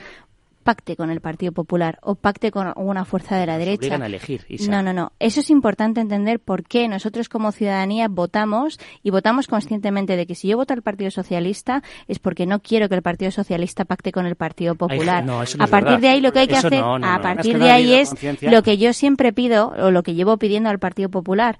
pacte 0.63 0.95
con 0.95 1.09
el 1.09 1.21
Partido 1.21 1.51
Popular 1.51 1.99
o 2.01 2.15
pacte 2.15 2.51
con 2.51 2.73
una 2.75 3.05
fuerza 3.05 3.37
de 3.37 3.45
la 3.45 3.57
derecha. 3.57 3.95
a 3.95 4.05
elegir, 4.05 4.45
No, 4.69 4.81
no, 4.81 4.93
no. 4.93 5.11
Eso 5.19 5.41
es 5.41 5.49
importante 5.49 6.01
entender 6.01 6.39
por 6.39 6.63
qué 6.63 6.87
nosotros 6.87 7.29
como 7.29 7.51
ciudadanía 7.51 8.07
votamos 8.09 8.79
y 9.03 9.09
votamos 9.09 9.47
conscientemente 9.47 10.15
de 10.15 10.25
que 10.25 10.35
si 10.35 10.49
yo 10.49 10.57
voto 10.57 10.73
al 10.73 10.81
Partido 10.81 11.11
Socialista 11.11 11.83
es 12.07 12.19
porque 12.19 12.45
no 12.45 12.59
quiero 12.59 12.89
que 12.89 12.95
el 12.95 13.01
Partido 13.01 13.31
Socialista 13.31 13.85
pacte 13.85 14.11
con 14.11 14.25
el 14.25 14.35
Partido 14.35 14.75
Popular. 14.75 15.25
a 15.59 15.67
partir 15.67 15.99
de 15.99 16.09
ahí 16.09 16.21
lo 16.21 16.31
que 16.31 16.39
hay 16.39 16.47
que 16.47 16.57
hacer, 16.57 16.83
a 16.83 17.21
partir 17.21 17.59
de 17.59 17.71
ahí 17.71 17.93
es 17.93 18.13
lo 18.41 18.61
que 18.63 18.77
yo 18.77 18.93
siempre 18.93 19.31
pido 19.33 19.73
o 19.77 19.91
lo 19.91 20.03
que 20.03 20.15
llevo 20.15 20.37
pidiendo 20.37 20.69
al 20.69 20.79
Partido 20.79 21.09
Popular, 21.09 21.59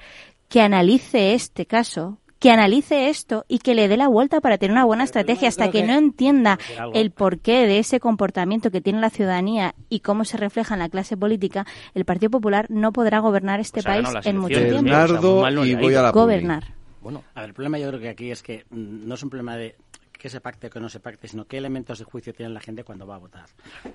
que 0.50 0.62
analice 0.62 1.34
este 1.34 1.66
caso 1.66 2.18
que 2.48 2.52
analice 2.52 3.10
esto 3.10 3.44
y 3.50 3.60
que 3.60 3.76
le 3.76 3.90
dé 3.90 3.98
la 3.98 4.08
vuelta 4.08 4.40
para 4.40 4.58
tener 4.58 4.72
una 4.72 4.86
buena 4.86 5.04
estrategia 5.04 5.50
hasta 5.50 5.70
que, 5.70 5.84
no 5.84 5.96
entienda 5.96 6.58
el 6.94 7.12
porqué 7.12 7.68
de 7.68 7.80
ese 7.80 8.00
comportamiento 8.00 8.72
que 8.72 8.80
tiene 8.80 9.02
la 9.02 9.10
ciudadanía 9.10 9.76
y 9.90 10.00
cómo 10.00 10.24
se 10.24 10.38
refleja 10.38 10.76
en 10.76 10.80
la 10.80 10.88
clase 10.88 11.18
política, 11.18 11.66
el 11.94 12.06
Partido 12.06 12.30
Popular 12.30 12.68
no 12.70 12.94
podrá 12.94 13.20
gobernar 13.20 13.60
este 13.60 13.84
país 13.84 14.08
en 14.24 14.38
mucho 14.38 14.62
tiempo. 14.62 15.46
y 15.66 15.76
voy 15.76 15.96
a 15.96 16.04
la 16.04 16.12
gobernar. 16.12 16.64
Bueno, 17.02 17.22
a 17.36 17.42
ver, 17.42 17.50
el 17.50 17.54
problema 17.54 17.80
yo 17.80 17.90
creo 17.90 18.00
que 18.00 18.10
aquí 18.10 18.32
es 18.32 18.42
que 18.42 18.66
mm, 18.70 19.08
no 19.08 19.16
es 19.16 19.24
un 19.24 19.30
problema 19.30 19.58
de 19.58 19.76
que 20.18 20.30
se 20.30 20.42
pacte 20.42 20.68
o 20.68 20.70
que 20.70 20.80
no 20.80 20.90
se 20.90 21.00
pacte, 21.00 21.28
sino 21.28 21.46
qué 21.46 21.58
elementos 21.58 22.00
de 22.00 22.06
juicio 22.06 22.34
tiene 22.34 22.52
la 22.52 22.60
gente 22.60 22.84
cuando 22.84 23.06
va 23.06 23.16
a 23.16 23.20
votar. 23.20 23.46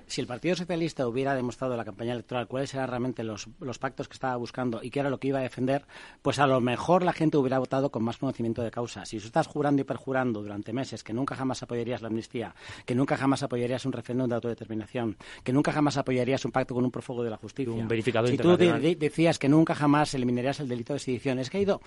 Si 0.07 0.21
el 0.21 0.27
Partido 0.27 0.55
Socialista 0.55 1.07
hubiera 1.07 1.35
demostrado 1.35 1.73
en 1.73 1.77
la 1.77 1.85
campaña 1.85 2.13
electoral 2.13 2.47
cuáles 2.47 2.73
eran 2.73 2.87
realmente 2.87 3.23
los, 3.23 3.47
los 3.59 3.79
pactos 3.79 4.07
que 4.07 4.13
estaba 4.13 4.35
buscando 4.35 4.81
y 4.83 4.89
qué 4.89 4.99
era 4.99 5.09
lo 5.09 5.19
que 5.19 5.29
iba 5.29 5.39
a 5.39 5.43
defender, 5.43 5.85
pues 6.21 6.39
a 6.39 6.47
lo 6.47 6.61
mejor 6.61 7.03
la 7.03 7.13
gente 7.13 7.37
hubiera 7.37 7.59
votado 7.59 7.91
con 7.91 8.03
más 8.03 8.17
conocimiento 8.17 8.61
de 8.61 8.71
causa. 8.71 9.05
Si 9.05 9.19
tú 9.19 9.25
estás 9.25 9.47
jurando 9.47 9.81
y 9.81 9.85
perjurando 9.85 10.41
durante 10.41 10.73
meses 10.73 11.03
que 11.03 11.13
nunca 11.13 11.35
jamás 11.35 11.63
apoyarías 11.63 12.01
la 12.01 12.07
amnistía, 12.07 12.55
que 12.85 12.95
nunca 12.95 13.17
jamás 13.17 13.43
apoyarías 13.43 13.85
un 13.85 13.91
referéndum 13.91 14.29
de 14.29 14.35
autodeterminación, 14.35 15.17
que 15.43 15.53
nunca 15.53 15.71
jamás 15.71 15.97
apoyarías 15.97 16.43
un 16.45 16.51
pacto 16.51 16.73
con 16.73 16.85
un 16.85 16.91
prófugo 16.91 17.23
de 17.23 17.29
la 17.29 17.37
justicia, 17.37 17.73
un 17.73 17.87
verificador 17.87 18.29
si 18.29 18.37
tú 18.37 18.57
decías 18.57 19.39
que 19.39 19.49
nunca 19.49 19.75
jamás 19.75 20.13
eliminarías 20.13 20.59
el 20.59 20.67
delito 20.67 20.93
de 20.93 20.99
sedición, 20.99 21.39
es 21.39 21.49
que 21.49 21.57
ha 21.57 21.61
ido 21.61 21.81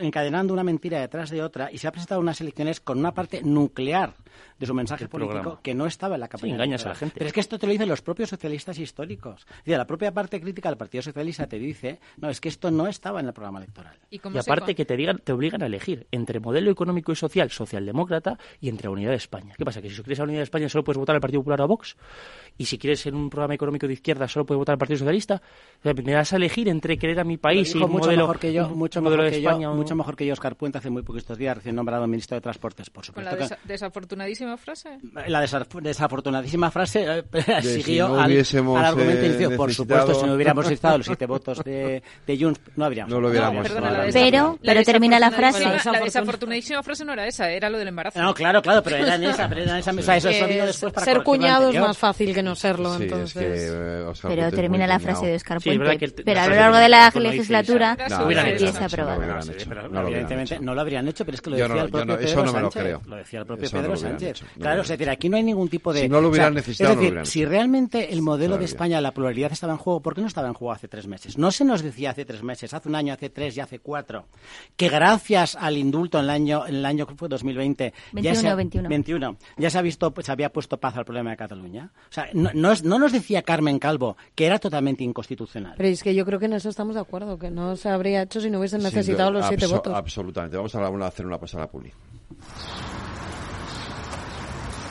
encadenando 0.00 0.52
una 0.52 0.64
mentira 0.64 1.00
detrás 1.00 1.30
de 1.30 1.42
otra 1.42 1.70
y 1.70 1.78
se 1.78 1.88
ha 1.88 1.92
presentado 1.92 2.20
unas 2.20 2.40
elecciones 2.40 2.80
con 2.80 2.98
una 2.98 3.12
parte 3.12 3.41
nuclear 3.42 4.14
de 4.62 4.66
su 4.66 4.74
mensaje 4.74 5.08
político 5.08 5.58
que 5.60 5.74
no 5.74 5.86
estaba 5.86 6.14
en 6.14 6.20
la 6.20 6.28
campaña. 6.28 6.54
engañas 6.54 6.86
a 6.86 6.90
la 6.90 6.94
gente. 6.94 7.16
Pero 7.18 7.26
es 7.26 7.32
que 7.32 7.40
esto 7.40 7.58
te 7.58 7.66
lo 7.66 7.72
dicen 7.72 7.88
los 7.88 8.00
propios 8.00 8.28
socialistas 8.28 8.78
históricos. 8.78 9.44
la 9.64 9.84
propia 9.86 10.12
parte 10.12 10.40
crítica 10.40 10.68
del 10.68 10.78
Partido 10.78 11.02
Socialista 11.02 11.48
te 11.48 11.58
dice, 11.58 11.98
no, 12.18 12.28
es 12.30 12.40
que 12.40 12.48
esto 12.48 12.70
no 12.70 12.86
estaba 12.86 13.18
en 13.18 13.26
el 13.26 13.32
programa 13.32 13.58
electoral. 13.58 13.96
Y, 14.08 14.20
aparte 14.38 14.76
que 14.76 14.84
te 14.84 14.96
digan, 14.96 15.18
te 15.18 15.32
obligan 15.32 15.64
a 15.64 15.66
elegir 15.66 16.06
entre 16.12 16.38
modelo 16.38 16.70
económico 16.70 17.10
y 17.10 17.16
social, 17.16 17.50
socialdemócrata, 17.50 18.38
y 18.60 18.68
entre 18.68 18.88
Unidad 18.88 19.10
de 19.10 19.16
España. 19.16 19.54
¿Qué 19.58 19.64
pasa? 19.64 19.82
Que 19.82 19.90
si 19.90 19.96
quieres 20.02 20.20
a 20.20 20.22
Unidad 20.22 20.38
de 20.38 20.44
España 20.44 20.68
solo 20.68 20.84
puedes 20.84 20.98
votar 20.98 21.16
al 21.16 21.20
Partido 21.20 21.40
Popular 21.40 21.62
o 21.62 21.64
a 21.64 21.66
Vox, 21.66 21.96
y 22.56 22.66
si 22.66 22.78
quieres 22.78 23.04
en 23.06 23.16
un 23.16 23.30
programa 23.30 23.54
económico 23.54 23.88
de 23.88 23.94
izquierda 23.94 24.28
solo 24.28 24.46
puedes 24.46 24.58
votar 24.58 24.74
al 24.74 24.78
Partido 24.78 24.98
Socialista, 24.98 25.42
me 25.82 26.14
vas 26.14 26.32
a 26.32 26.36
elegir 26.36 26.68
entre 26.68 26.98
querer 26.98 27.18
a 27.18 27.24
mi 27.24 27.36
país 27.36 27.74
y 27.74 27.78
mucho 27.78 27.88
modelo, 27.88 28.22
mejor 28.22 28.38
que 28.38 28.52
yo, 28.52 28.68
mucho 28.68 29.02
mejor 29.02 29.28
que 29.28 29.42
yo, 29.42 29.74
mucho 29.74 29.96
mejor 29.96 30.14
que 30.14 30.26
yo, 30.26 30.34
Oscar 30.34 30.54
Puente, 30.54 30.78
hace 30.78 30.90
muy 30.90 31.02
poquitos 31.02 31.36
días, 31.36 31.56
recién 31.56 31.74
nombrado 31.74 32.06
ministro 32.06 32.36
de 32.36 32.42
Transportes, 32.42 32.90
por 32.90 33.04
supuesto. 33.04 33.31
La 33.38 33.58
desafortunadísima 33.64 34.56
frase. 34.56 34.98
La 35.26 35.40
desafortunadísima 35.40 36.70
frase 36.70 37.24
eh, 37.32 37.62
siguió 37.62 38.20
al, 38.20 38.32
argumento 38.76 39.52
eh, 39.52 39.56
Por 39.56 39.72
supuesto, 39.72 40.14
si 40.14 40.26
no 40.26 40.34
hubiéramos 40.34 40.70
estado 40.70 40.98
los 40.98 41.06
siete 41.06 41.26
votos 41.32 41.62
de, 41.64 42.02
de 42.26 42.38
Junts, 42.38 42.60
no 42.76 42.84
habríamos. 42.84 43.12
No 43.12 43.20
lo 43.20 43.28
hubiéramos. 43.28 43.68
pero, 44.12 44.58
pero 44.62 44.82
termina 44.82 45.18
la 45.18 45.30
frase. 45.30 45.64
La, 45.64 46.00
desafortunadísima 46.00 46.82
frase 46.82 47.04
no 47.04 47.12
era 47.12 47.26
esa, 47.26 47.50
era 47.50 47.68
lo 47.70 47.78
del 47.78 47.88
embarazo. 47.88 48.20
No, 48.20 48.34
claro, 48.34 48.62
claro, 48.62 48.82
pero 48.82 48.96
era 48.96 49.14
en 49.14 49.24
esa, 49.24 49.48
pero 49.48 49.62
era 49.62 49.72
en 49.72 49.78
esa 49.78 49.92
mesa. 49.92 50.16
Eso, 50.16 50.28
eso 50.28 50.46
después 50.66 50.92
para 50.92 51.06
Ser 51.06 51.22
cuñado 51.22 51.70
es 51.70 51.80
más 51.80 51.96
fácil 51.96 52.34
que 52.34 52.42
no 52.42 52.54
serlo, 52.54 52.96
sí, 52.96 53.04
entonces. 53.04 53.70
Eh, 53.72 54.12
pero 54.22 54.50
termina 54.50 54.86
la 54.86 54.98
frase 54.98 55.26
de 55.26 55.36
Oscar 55.36 55.60
Puente. 55.60 56.12
pero 56.24 56.40
a 56.40 56.48
lo 56.48 56.54
largo 56.54 56.76
de 56.78 56.88
la 56.88 57.10
legislatura 57.10 57.96
se 58.08 58.50
empieza 58.50 58.82
a 58.82 58.86
aprobar. 58.86 59.40
Evidentemente 60.06 60.58
no 60.60 60.74
lo 60.74 60.80
habrían 60.80 61.06
hecho, 61.08 61.24
pero 61.24 61.36
es 61.36 61.40
que 61.40 61.50
lo 61.50 61.56
decía 61.56 61.82
el 61.82 61.90
propio 61.90 62.18
Eso 62.18 62.44
no 62.44 62.52
me 62.52 62.60
lo 62.60 62.70
creo. 62.70 63.02
Decía 63.22 63.40
el 63.40 63.46
propio 63.46 63.70
Pedro 63.70 63.96
Sánchez. 63.96 64.44
claro, 64.58 64.82
es 64.82 64.88
decir, 64.88 65.10
aquí 65.10 65.28
no 65.28 65.36
hay 65.36 65.42
ningún 65.42 65.68
tipo 65.68 65.92
de... 65.92 66.02
Si 66.02 66.08
no 66.08 66.20
lo 66.20 66.28
hubieran 66.28 66.54
necesitado, 66.54 66.92
Es 66.92 67.00
decir, 67.00 67.26
si 67.26 67.44
realmente 67.44 68.12
el 68.12 68.22
modelo 68.22 68.58
de 68.58 68.64
España, 68.64 69.00
la 69.00 69.12
pluralidad 69.12 69.52
estaba 69.52 69.72
en 69.72 69.78
juego, 69.78 70.00
¿por 70.00 70.14
qué 70.14 70.20
no 70.20 70.26
estaba 70.26 70.48
en 70.48 70.54
juego 70.54 70.72
hace 70.72 70.88
tres 70.88 71.06
meses? 71.06 71.38
No 71.38 71.50
se 71.50 71.64
nos 71.64 71.82
decía 71.82 72.10
hace 72.10 72.24
tres 72.24 72.42
meses, 72.42 72.74
hace 72.74 72.88
un 72.88 72.94
año, 72.94 73.12
hace 73.12 73.30
tres 73.30 73.56
y 73.56 73.60
hace 73.60 73.78
cuatro, 73.78 74.26
que 74.76 74.88
gracias 74.88 75.56
al 75.56 75.76
indulto 75.76 76.18
en 76.18 76.24
el 76.24 76.30
año, 76.30 76.66
en 76.66 76.76
el 76.76 76.86
año 76.86 77.06
que 77.06 77.14
fue 77.14 77.28
2020... 77.28 77.92
21, 78.12 78.22
ya 78.22 78.34
se, 78.40 78.54
21. 78.54 78.88
21. 78.88 79.36
Ya 79.56 79.70
se 79.70 79.78
ha 79.78 79.82
visto, 79.82 80.12
se 80.20 80.32
había 80.32 80.52
puesto 80.52 80.78
paz 80.78 80.96
al 80.96 81.04
problema 81.04 81.30
de 81.30 81.36
Cataluña. 81.36 81.90
O 82.08 82.12
sea, 82.12 82.28
no, 82.32 82.50
no, 82.54 82.72
no 82.82 82.98
nos 82.98 83.12
decía 83.12 83.42
Carmen 83.42 83.78
Calvo 83.78 84.16
que 84.34 84.46
era 84.46 84.58
totalmente 84.58 85.04
inconstitucional. 85.04 85.74
Pero 85.76 85.88
es 85.88 86.02
que 86.02 86.14
yo 86.14 86.24
creo 86.24 86.38
que 86.38 86.46
en 86.46 86.54
eso 86.54 86.68
estamos 86.68 86.94
de 86.94 87.00
acuerdo, 87.00 87.38
que 87.38 87.50
no 87.50 87.76
se 87.76 87.88
habría 87.88 88.22
hecho 88.22 88.40
si 88.40 88.50
no 88.50 88.58
hubiesen 88.58 88.82
necesitado 88.82 89.30
los 89.30 89.46
siete 89.46 89.66
votos. 89.66 89.94
Absolutamente. 89.94 90.56
Vamos 90.56 90.74
a 90.74 91.06
hacer 91.06 91.26
una 91.26 91.38
pasada 91.38 91.66
puli. 91.66 91.92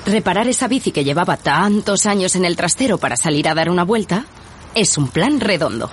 Reparar 0.05 0.47
esa 0.47 0.67
bici 0.67 0.91
que 0.91 1.03
llevaba 1.03 1.37
tantos 1.37 2.05
años 2.05 2.35
en 2.35 2.45
el 2.45 2.55
trastero 2.55 2.97
para 2.97 3.15
salir 3.15 3.47
a 3.47 3.53
dar 3.53 3.69
una 3.69 3.83
vuelta 3.83 4.25
es 4.73 4.97
un 4.97 5.07
plan 5.07 5.39
redondo. 5.39 5.89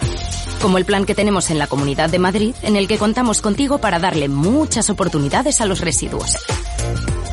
Como 0.62 0.78
el 0.78 0.84
plan 0.84 1.04
que 1.04 1.14
tenemos 1.14 1.50
en 1.50 1.58
la 1.58 1.66
Comunidad 1.66 2.08
de 2.08 2.18
Madrid, 2.18 2.54
en 2.62 2.76
el 2.76 2.88
que 2.88 2.98
contamos 2.98 3.42
contigo 3.42 3.78
para 3.78 3.98
darle 3.98 4.28
muchas 4.28 4.90
oportunidades 4.90 5.60
a 5.60 5.66
los 5.66 5.80
residuos. 5.80 6.36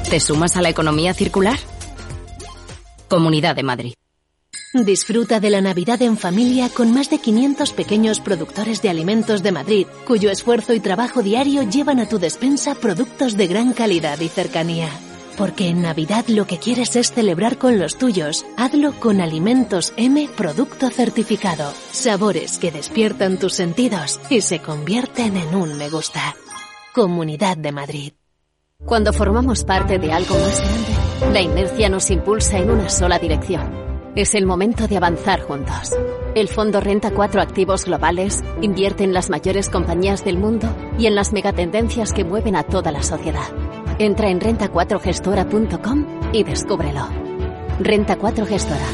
¿Te 0.10 0.19
sumas 0.19 0.57
a 0.57 0.61
la 0.61 0.69
economía 0.69 1.14
circular? 1.14 1.57
Comunidad 3.10 3.56
de 3.56 3.64
Madrid. 3.64 3.93
Disfruta 4.73 5.39
de 5.39 5.49
la 5.49 5.61
Navidad 5.61 6.02
en 6.02 6.18
familia 6.18 6.68
con 6.68 6.93
más 6.93 7.10
de 7.10 7.19
500 7.19 7.72
pequeños 7.72 8.19
productores 8.19 8.81
de 8.81 8.89
alimentos 8.89 9.41
de 9.41 9.53
Madrid, 9.53 9.88
cuyo 10.06 10.30
esfuerzo 10.30 10.73
y 10.73 10.81
trabajo 10.81 11.23
diario 11.23 11.64
llevan 11.64 11.99
a 11.99 12.10
tu 12.10 12.19
despensa 12.19 12.76
productos 12.76 13.38
de 13.38 13.47
gran 13.47 13.72
calidad 13.72 14.19
y 14.19 14.27
cercanía. 14.27 14.89
Porque 15.38 15.70
en 15.70 15.82
Navidad 15.82 16.26
lo 16.28 16.48
que 16.48 16.60
quieres 16.60 16.95
es 16.95 17.12
celebrar 17.12 17.57
con 17.57 17.80
los 17.80 17.98
tuyos. 17.98 18.45
Hazlo 18.57 18.94
con 18.94 19.22
Alimentos 19.22 19.94
M 19.98 20.30
Producto 20.36 20.90
Certificado. 20.90 21.74
Sabores 21.91 22.57
que 22.57 22.72
despiertan 22.72 23.38
tus 23.38 23.53
sentidos 23.53 24.20
y 24.30 24.41
se 24.41 24.60
convierten 24.60 25.38
en 25.38 25.56
un 25.56 25.78
me 25.78 25.90
gusta. 25.90 26.36
Comunidad 26.94 27.57
de 27.57 27.72
Madrid. 27.72 28.14
Cuando 28.86 29.14
formamos 29.14 29.64
parte 29.64 29.99
de 29.99 30.12
algo 30.12 30.36
más 30.36 30.60
grande, 30.60 31.34
la 31.34 31.41
inercia 31.41 31.90
nos 31.90 32.10
impulsa 32.12 32.57
en 32.57 32.70
una 32.70 32.90
sola 32.90 33.20
dirección 33.20 33.86
es 34.16 34.34
el 34.34 34.45
momento 34.45 34.88
de 34.88 34.98
avanzar 34.98 35.41
juntos. 35.41 35.91
El 36.36 36.48
fondo 36.48 36.80
renta 36.80 37.12
cuatro 37.12 37.41
activos 37.41 37.86
globales, 37.86 38.44
invierte 38.62 39.03
en 39.03 39.14
las 39.14 39.30
mayores 39.30 39.70
compañías 39.70 40.24
del 40.24 40.38
mundo 40.38 40.74
y 40.98 41.07
en 41.07 41.16
las 41.16 41.34
megatendencias 41.34 42.14
que 42.14 42.24
mueven 42.24 42.56
a 42.56 42.64
toda 42.64 42.91
la 42.91 43.03
sociedad. 43.03 43.49
Entra 43.97 44.27
en 44.30 44.41
renta4gestora.com 44.41 46.31
y 46.34 46.43
descúbrelo. 46.43 47.07
Renta 47.80 48.17
4 48.17 48.45
Gestora. 48.45 48.85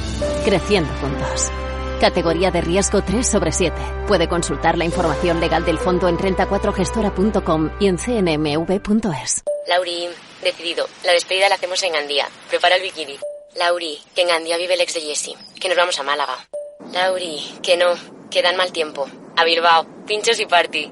Creciendo 0.46 0.94
juntos. 1.02 1.52
Categoría 2.00 2.52
de 2.52 2.62
riesgo 2.62 3.02
3 3.02 3.28
sobre 3.28 3.52
7. 3.52 3.76
Puede 4.08 4.28
consultar 4.28 4.78
la 4.78 4.86
información 4.86 5.40
legal 5.40 5.66
del 5.66 5.80
fondo 5.80 6.08
en 6.08 6.18
renta4gestora.com 6.20 7.72
y 7.80 7.88
en 7.88 7.98
cnmv.es. 7.98 9.44
Lauri, 9.68 10.08
decidido. 10.44 10.86
La 11.04 11.14
despedida 11.14 11.50
la 11.50 11.56
hacemos 11.56 11.82
en 11.82 11.96
Andía. 11.96 12.28
Prepara 12.50 12.76
el 12.76 12.84
bikini. 12.84 13.18
Lauri, 13.56 14.00
que 14.16 14.22
en 14.22 14.30
Andía 14.30 14.58
vive 14.58 14.76
el 14.76 14.82
ex 14.82 14.94
de 14.94 15.02
Jesse, 15.02 15.36
que 15.60 15.68
nos 15.68 15.78
vamos 15.78 16.00
a 16.00 16.04
Málaga. 16.04 16.48
Lauri, 16.94 17.40
que 17.64 17.76
no, 17.76 17.94
que 18.30 18.44
dan 18.44 18.56
mal 18.56 18.72
tiempo. 18.72 19.08
A 19.36 19.44
Bilbao, 19.46 19.86
pinchos 20.06 20.40
y 20.40 20.46
party. 20.46 20.92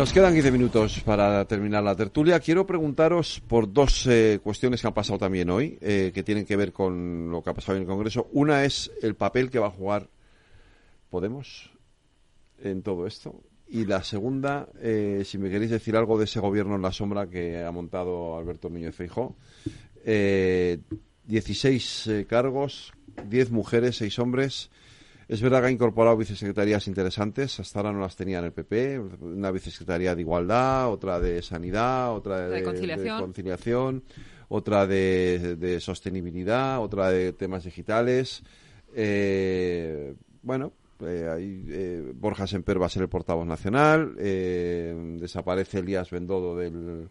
Nos 0.00 0.14
quedan 0.14 0.32
15 0.32 0.50
minutos 0.50 1.00
para 1.00 1.44
terminar 1.44 1.82
la 1.82 1.94
tertulia. 1.94 2.40
Quiero 2.40 2.66
preguntaros 2.66 3.42
por 3.46 3.70
dos 3.70 4.06
eh, 4.06 4.40
cuestiones 4.42 4.80
que 4.80 4.86
han 4.86 4.94
pasado 4.94 5.18
también 5.18 5.50
hoy, 5.50 5.76
eh, 5.82 6.10
que 6.14 6.22
tienen 6.22 6.46
que 6.46 6.56
ver 6.56 6.72
con 6.72 7.30
lo 7.30 7.42
que 7.42 7.50
ha 7.50 7.52
pasado 7.52 7.76
en 7.76 7.82
el 7.82 7.86
Congreso. 7.86 8.26
Una 8.32 8.64
es 8.64 8.90
el 9.02 9.14
papel 9.14 9.50
que 9.50 9.58
va 9.58 9.66
a 9.66 9.70
jugar 9.70 10.08
Podemos 11.10 11.70
en 12.64 12.80
todo 12.80 13.06
esto. 13.06 13.42
Y 13.68 13.84
la 13.84 14.02
segunda, 14.02 14.70
eh, 14.80 15.22
si 15.26 15.36
me 15.36 15.50
queréis 15.50 15.70
decir 15.70 15.94
algo 15.94 16.16
de 16.16 16.24
ese 16.24 16.40
gobierno 16.40 16.76
en 16.76 16.82
la 16.82 16.92
sombra 16.92 17.28
que 17.28 17.62
ha 17.62 17.70
montado 17.70 18.38
Alberto 18.38 18.70
Núñez 18.70 18.94
Feijó. 18.94 19.36
16 20.02 22.24
cargos, 22.26 22.94
10 23.28 23.50
mujeres, 23.50 23.98
6 23.98 24.18
hombres 24.18 24.70
es 25.30 25.40
verdad 25.40 25.60
que 25.60 25.66
ha 25.68 25.70
incorporado 25.70 26.16
vicesecretarías 26.16 26.88
interesantes, 26.88 27.60
hasta 27.60 27.78
ahora 27.78 27.92
no 27.92 28.00
las 28.00 28.16
tenía 28.16 28.40
en 28.40 28.46
el 28.46 28.52
PP, 28.52 28.98
una 29.20 29.52
vicesecretaría 29.52 30.16
de 30.16 30.22
Igualdad, 30.22 30.90
otra 30.90 31.20
de 31.20 31.40
Sanidad, 31.40 32.12
otra 32.12 32.48
de, 32.48 32.64
conciliación. 32.64 34.02
otra 34.48 34.88
de, 34.88 35.78
Sostenibilidad, 35.80 36.82
otra 36.82 37.10
de 37.10 37.32
temas 37.32 37.62
digitales. 37.62 38.42
Eh, 38.92 40.14
bueno, 40.42 40.72
eh, 41.00 41.28
ahí, 41.32 41.64
eh, 41.68 42.12
Borja 42.12 42.48
Semper 42.48 42.82
va 42.82 42.86
a 42.86 42.90
ser 42.90 43.02
el 43.02 43.08
portavoz 43.08 43.46
nacional, 43.46 44.16
eh, 44.18 44.92
desaparece 45.20 45.78
Elías 45.78 46.10
Bendodo 46.10 46.56
del, 46.56 47.08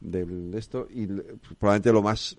del 0.00 0.52
esto 0.54 0.88
y 0.90 1.06
probablemente 1.06 1.92
lo 1.92 2.02
más 2.02 2.36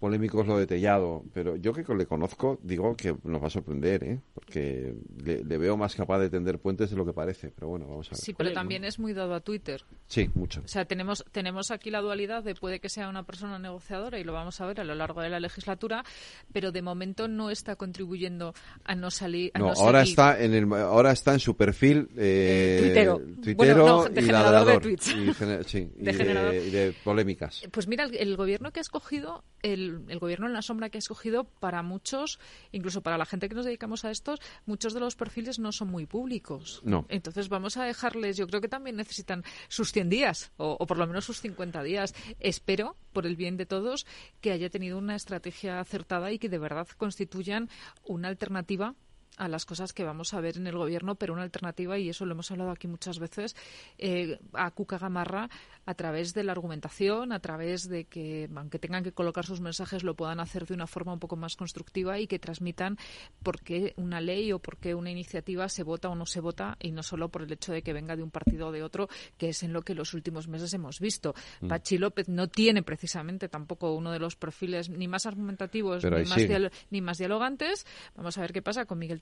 polémicos 0.00 0.46
lo 0.46 0.58
de 0.58 0.66
Tellado, 0.66 1.22
pero 1.34 1.56
yo 1.56 1.74
que 1.74 1.84
le 1.94 2.06
conozco 2.06 2.58
digo 2.62 2.96
que 2.96 3.14
nos 3.24 3.42
va 3.42 3.48
a 3.48 3.50
sorprender, 3.50 4.02
¿eh? 4.02 4.20
porque 4.32 4.94
le, 5.22 5.58
veo 5.58 5.76
más 5.76 5.94
capaz 5.94 6.18
de 6.20 6.30
tender 6.30 6.58
puentes 6.58 6.90
de 6.90 6.96
lo 6.96 7.04
que 7.04 7.12
parece, 7.12 7.50
pero 7.50 7.68
bueno, 7.68 7.86
vamos 7.86 8.08
a 8.08 8.10
ver. 8.12 8.18
Sí, 8.18 8.32
pero 8.32 8.52
también 8.52 8.84
es 8.84 8.98
muy 8.98 9.12
dado 9.12 9.34
a 9.34 9.40
Twitter. 9.40 9.84
Sí, 10.08 10.30
mucho. 10.34 10.62
O 10.64 10.68
sea, 10.68 10.86
tenemos, 10.86 11.24
tenemos 11.32 11.70
aquí 11.70 11.90
la 11.90 12.00
dualidad 12.00 12.42
de 12.42 12.54
puede 12.54 12.80
que 12.80 12.88
sea 12.88 13.10
una 13.10 13.24
persona 13.24 13.58
negociadora 13.58 14.18
y 14.18 14.24
lo 14.24 14.32
vamos 14.32 14.58
a 14.60 14.66
ver 14.66 14.80
a 14.80 14.84
lo 14.84 14.94
largo 14.94 15.20
de 15.20 15.28
la 15.28 15.38
legislatura, 15.38 16.02
pero 16.50 16.72
de 16.72 16.80
momento 16.80 17.28
no 17.28 17.50
está 17.50 17.76
contribuyendo 17.76 18.54
a 18.84 18.94
no 18.94 19.10
salir. 19.10 19.52
no, 19.58 19.72
ahora 19.72 20.02
está 20.02 20.42
en 20.42 20.54
el, 20.54 20.72
ahora 20.72 21.12
está 21.12 21.34
en 21.34 21.40
su 21.40 21.56
perfil 21.56 22.08
eh, 22.16 23.06
Twittero, 23.42 24.08
y 24.16 24.20
ladrador, 24.22 24.82
de 24.82 24.96
tweets. 24.96 25.08
Y, 25.08 25.34
sí, 25.64 25.90
y 25.98 26.04
de, 26.04 26.94
polémicas. 27.04 27.62
Pues 27.70 27.86
mira, 27.86 28.04
el, 28.04 28.16
el 28.16 28.36
gobierno 28.36 28.70
que 28.70 28.80
ha 28.80 28.82
escogido 28.82 29.44
el 29.90 30.00
el, 30.08 30.18
gobierno 30.18 30.46
en 30.46 30.52
la 30.52 30.62
sombra 30.62 30.90
que 30.90 30.98
ha 30.98 31.00
escogido 31.00 31.44
para 31.44 31.82
muchos, 31.82 32.38
incluso 32.72 33.02
para 33.02 33.18
la 33.18 33.26
gente 33.26 33.48
que 33.48 33.54
nos 33.54 33.64
dedicamos 33.64 34.04
a 34.04 34.10
estos, 34.10 34.40
muchos 34.66 34.94
de 34.94 35.00
los 35.00 35.16
perfiles 35.16 35.58
no 35.58 35.72
son 35.72 35.88
muy 35.88 36.06
públicos. 36.06 36.80
No. 36.84 37.06
Entonces 37.08 37.48
vamos 37.48 37.76
a 37.76 37.84
dejarles, 37.84 38.36
yo 38.36 38.46
creo 38.46 38.60
que 38.60 38.68
también 38.68 38.96
necesitan 38.96 39.44
sus 39.68 39.92
100 39.92 40.08
días 40.08 40.52
o, 40.56 40.76
o 40.78 40.86
por 40.86 40.98
lo 40.98 41.06
menos 41.06 41.24
sus 41.24 41.40
50 41.40 41.82
días. 41.82 42.14
Espero, 42.38 42.96
por 43.12 43.26
el 43.26 43.36
bien 43.36 43.56
de 43.56 43.66
todos, 43.66 44.06
que 44.40 44.52
haya 44.52 44.70
tenido 44.70 44.98
una 44.98 45.16
estrategia 45.16 45.80
acertada 45.80 46.32
y 46.32 46.38
que 46.38 46.48
de 46.48 46.58
verdad 46.58 46.88
constituyan 46.96 47.68
una 48.04 48.28
alternativa 48.28 48.94
a 49.40 49.48
las 49.48 49.64
cosas 49.64 49.94
que 49.94 50.04
vamos 50.04 50.34
a 50.34 50.40
ver 50.40 50.58
en 50.58 50.66
el 50.66 50.76
gobierno, 50.76 51.14
pero 51.14 51.32
una 51.32 51.42
alternativa, 51.42 51.98
y 51.98 52.10
eso 52.10 52.26
lo 52.26 52.32
hemos 52.32 52.50
hablado 52.50 52.70
aquí 52.70 52.88
muchas 52.88 53.18
veces, 53.18 53.56
eh, 53.96 54.38
a 54.52 54.70
Cuca 54.70 54.98
Gamarra 54.98 55.48
a 55.90 55.94
través 55.94 56.34
de 56.34 56.44
la 56.44 56.52
argumentación, 56.52 57.32
a 57.32 57.40
través 57.40 57.88
de 57.88 58.04
que, 58.04 58.48
aunque 58.54 58.78
tengan 58.78 59.02
que 59.02 59.12
colocar 59.12 59.44
sus 59.44 59.60
mensajes, 59.60 60.04
lo 60.04 60.14
puedan 60.14 60.38
hacer 60.38 60.66
de 60.66 60.74
una 60.74 60.86
forma 60.86 61.12
un 61.12 61.18
poco 61.18 61.34
más 61.34 61.56
constructiva 61.56 62.20
y 62.20 62.28
que 62.28 62.38
transmitan 62.38 62.96
por 63.42 63.60
qué 63.60 63.92
una 63.96 64.20
ley 64.20 64.52
o 64.52 64.60
por 64.60 64.76
qué 64.76 64.94
una 64.94 65.10
iniciativa 65.10 65.68
se 65.68 65.82
vota 65.82 66.08
o 66.08 66.14
no 66.14 66.26
se 66.26 66.40
vota, 66.40 66.76
y 66.80 66.92
no 66.92 67.02
solo 67.02 67.28
por 67.28 67.42
el 67.42 67.52
hecho 67.52 67.72
de 67.72 67.82
que 67.82 67.92
venga 67.92 68.14
de 68.14 68.22
un 68.22 68.30
partido 68.30 68.68
o 68.68 68.72
de 68.72 68.84
otro, 68.84 69.08
que 69.36 69.48
es 69.48 69.62
en 69.64 69.72
lo 69.72 69.82
que 69.82 69.94
los 69.94 70.14
últimos 70.14 70.46
meses 70.46 70.72
hemos 70.74 71.00
visto. 71.00 71.34
Mm. 71.60 71.68
Pachi 71.68 71.98
López 71.98 72.28
no 72.28 72.46
tiene 72.46 72.82
precisamente 72.82 73.48
tampoco 73.48 73.92
uno 73.94 74.12
de 74.12 74.20
los 74.20 74.36
perfiles 74.36 74.88
ni 74.90 75.08
más 75.08 75.26
argumentativos 75.26 76.04
ni 76.04 76.24
más, 76.24 76.70
ni 76.90 77.00
más 77.00 77.18
dialogantes. 77.18 77.84
Vamos 78.14 78.38
a 78.38 78.42
ver 78.42 78.52
qué 78.52 78.62
pasa 78.62 78.84
con 78.84 78.98
Miguel 78.98 79.20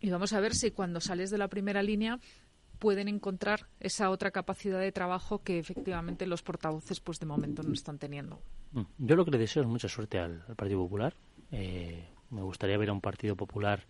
y 0.00 0.10
vamos 0.10 0.32
a 0.32 0.40
ver 0.40 0.54
si 0.54 0.70
cuando 0.70 1.00
sales 1.00 1.30
de 1.30 1.38
la 1.38 1.48
primera 1.48 1.82
línea 1.82 2.18
pueden 2.78 3.08
encontrar 3.08 3.66
esa 3.80 4.10
otra 4.10 4.30
capacidad 4.30 4.80
de 4.80 4.92
trabajo 4.92 5.42
que 5.42 5.58
efectivamente 5.58 6.26
los 6.26 6.42
portavoces 6.42 7.00
pues 7.00 7.18
de 7.20 7.26
momento 7.26 7.62
no 7.62 7.72
están 7.72 7.98
teniendo. 7.98 8.40
Mm. 8.72 8.82
Yo 8.98 9.16
lo 9.16 9.24
que 9.24 9.30
le 9.32 9.38
deseo 9.38 9.62
es 9.62 9.68
mucha 9.68 9.88
suerte 9.88 10.18
al, 10.18 10.40
Partido 10.56 10.80
Popular. 10.80 11.14
Eh, 11.52 12.04
me 12.30 12.42
gustaría 12.42 12.78
ver 12.78 12.90
a 12.90 12.92
un 12.92 13.00
Partido 13.00 13.36
Popular 13.36 13.84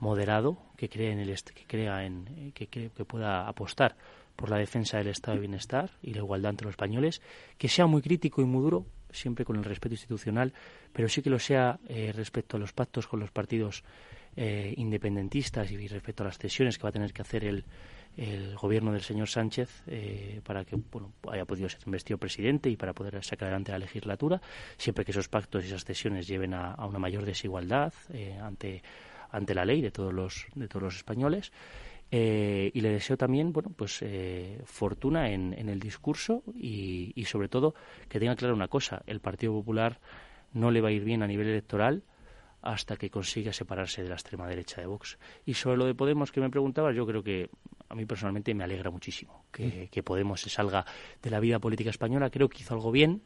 moderado 0.00 0.58
que 0.76 0.88
cree 0.88 1.12
en 1.12 1.20
el 1.20 1.34
que 1.42 1.64
crea 1.66 2.04
en 2.04 2.26
eh, 2.36 2.52
que, 2.54 2.66
que, 2.66 2.90
pueda 3.04 3.48
apostar 3.48 3.96
por 4.36 4.50
la 4.50 4.58
defensa 4.58 4.98
del 4.98 5.08
estado 5.08 5.36
de 5.36 5.40
bienestar 5.40 5.90
y 6.02 6.12
la 6.14 6.18
igualdad 6.18 6.50
entre 6.50 6.64
los 6.66 6.72
españoles, 6.72 7.22
que 7.58 7.68
sea 7.68 7.86
muy 7.86 8.02
crítico 8.02 8.42
y 8.42 8.44
muy 8.44 8.62
duro, 8.62 8.86
siempre 9.10 9.44
con 9.44 9.56
el 9.56 9.64
respeto 9.64 9.94
institucional, 9.94 10.52
pero 10.92 11.08
sí 11.08 11.22
que 11.22 11.30
lo 11.30 11.38
sea 11.38 11.78
eh, 11.86 12.12
respecto 12.14 12.56
a 12.56 12.60
los 12.60 12.72
pactos 12.72 13.06
con 13.06 13.20
los 13.20 13.30
partidos 13.30 13.84
eh, 14.34 14.74
independentistas 14.76 15.70
y 15.70 15.86
respecto 15.86 16.22
a 16.22 16.26
las 16.26 16.38
cesiones 16.38 16.78
que 16.78 16.82
va 16.84 16.88
a 16.88 16.92
tener 16.92 17.12
que 17.12 17.22
hacer 17.22 17.44
el, 17.44 17.64
el 18.16 18.56
gobierno 18.56 18.92
del 18.92 19.02
señor 19.02 19.28
Sánchez 19.28 19.82
eh, 19.86 20.40
para 20.44 20.64
que 20.64 20.76
bueno, 20.76 21.12
haya 21.30 21.44
podido 21.44 21.68
ser 21.68 21.80
investido 21.86 22.18
presidente 22.18 22.68
y 22.68 22.76
para 22.76 22.92
poder 22.92 23.22
sacar 23.24 23.46
adelante 23.46 23.72
la 23.72 23.78
legislatura, 23.78 24.40
siempre 24.76 25.04
que 25.04 25.12
esos 25.12 25.28
pactos 25.28 25.64
y 25.64 25.68
esas 25.68 25.84
cesiones 25.84 26.26
lleven 26.26 26.54
a, 26.54 26.74
una 26.86 26.98
mayor 26.98 27.24
desigualdad 27.24 27.92
eh, 28.12 28.38
ante, 28.40 28.82
ante 29.30 29.54
la 29.54 29.64
ley 29.64 29.80
de 29.80 29.90
todos 29.90 30.12
los, 30.12 30.46
de 30.54 30.68
todos 30.68 30.82
los 30.82 30.96
españoles. 30.96 31.52
y 32.10 32.80
le 32.80 32.90
deseo 32.90 33.16
también 33.16 33.54
bueno 33.54 33.70
pues 33.74 34.04
fortuna 34.66 35.30
en, 35.30 35.54
en, 35.56 35.70
el 35.70 35.80
discurso 35.80 36.42
y, 36.54 37.12
y 37.14 37.24
sobre 37.24 37.48
todo 37.48 37.74
que 38.10 38.20
tenga 38.20 38.36
clara 38.36 38.52
una 38.52 38.68
cosa 38.68 39.02
el 39.06 39.20
Partido 39.20 39.54
Popular 39.54 39.98
no 40.52 40.70
le 40.70 40.82
va 40.82 40.88
a 40.88 40.92
ir 40.92 41.04
bien 41.04 41.22
a 41.22 41.26
nivel 41.26 41.48
electoral 41.48 42.02
hasta 42.62 42.96
que 42.96 43.10
consiga 43.10 43.52
separarse 43.52 44.02
de 44.02 44.08
la 44.08 44.14
extrema 44.14 44.46
derecha 44.46 44.80
de 44.80 44.86
Vox. 44.86 45.18
Y 45.44 45.54
sobre 45.54 45.76
lo 45.76 45.84
de 45.84 45.94
Podemos 45.94 46.30
que 46.30 46.40
me 46.40 46.48
preguntabas, 46.48 46.94
yo 46.94 47.04
creo 47.06 47.22
que 47.22 47.50
a 47.92 47.94
mí 47.94 48.06
personalmente 48.06 48.54
me 48.54 48.64
alegra 48.64 48.90
muchísimo 48.90 49.44
que, 49.52 49.88
mm. 49.94 50.02
Podemos 50.02 50.40
se 50.40 50.48
salga 50.48 50.84
de 51.22 51.30
la 51.30 51.38
vida 51.40 51.58
política 51.58 51.90
española. 51.90 52.30
Creo 52.30 52.48
que 52.48 52.62
hizo 52.62 52.72
algo 52.74 52.90
bien. 52.90 53.22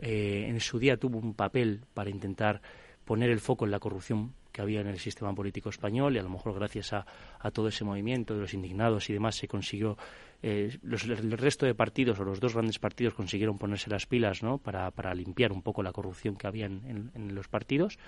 Eh, 0.00 0.46
en 0.48 0.58
su 0.60 0.78
día 0.78 0.96
tuvo 0.96 1.18
un 1.18 1.34
papel 1.34 1.82
para 1.92 2.08
intentar 2.08 2.62
poner 3.04 3.30
el 3.30 3.40
foco 3.40 3.66
en 3.66 3.70
la 3.70 3.78
corrupción 3.78 4.32
que 4.56 4.62
había 4.62 4.80
en 4.80 4.86
el 4.86 4.98
sistema 4.98 5.34
político 5.34 5.68
español 5.68 6.16
y 6.16 6.18
a 6.18 6.22
lo 6.22 6.30
mejor 6.30 6.54
gracias 6.54 6.94
a, 6.94 7.04
todo 7.52 7.68
ese 7.68 7.84
movimiento 7.84 8.32
de 8.32 8.40
los 8.40 8.54
indignados 8.54 9.10
y 9.10 9.12
demás 9.12 9.36
se 9.36 9.46
consiguió 9.46 9.98
eh, 10.42 10.78
el 10.82 11.32
resto 11.32 11.66
de 11.66 11.74
partidos 11.74 12.18
o 12.20 12.24
los 12.24 12.40
dos 12.40 12.54
grandes 12.54 12.78
partidos 12.78 13.12
consiguieron 13.12 13.58
ponerse 13.58 13.90
las 13.90 14.06
pilas 14.06 14.42
¿no? 14.42 14.56
para, 14.56 15.14
limpiar 15.14 15.52
un 15.52 15.60
poco 15.60 15.82
la 15.82 15.92
corrupción 15.92 16.36
que 16.36 16.46
había 16.46 16.64
en, 16.64 17.10
en 17.14 17.34
los 17.34 17.48
partidos 17.48 17.98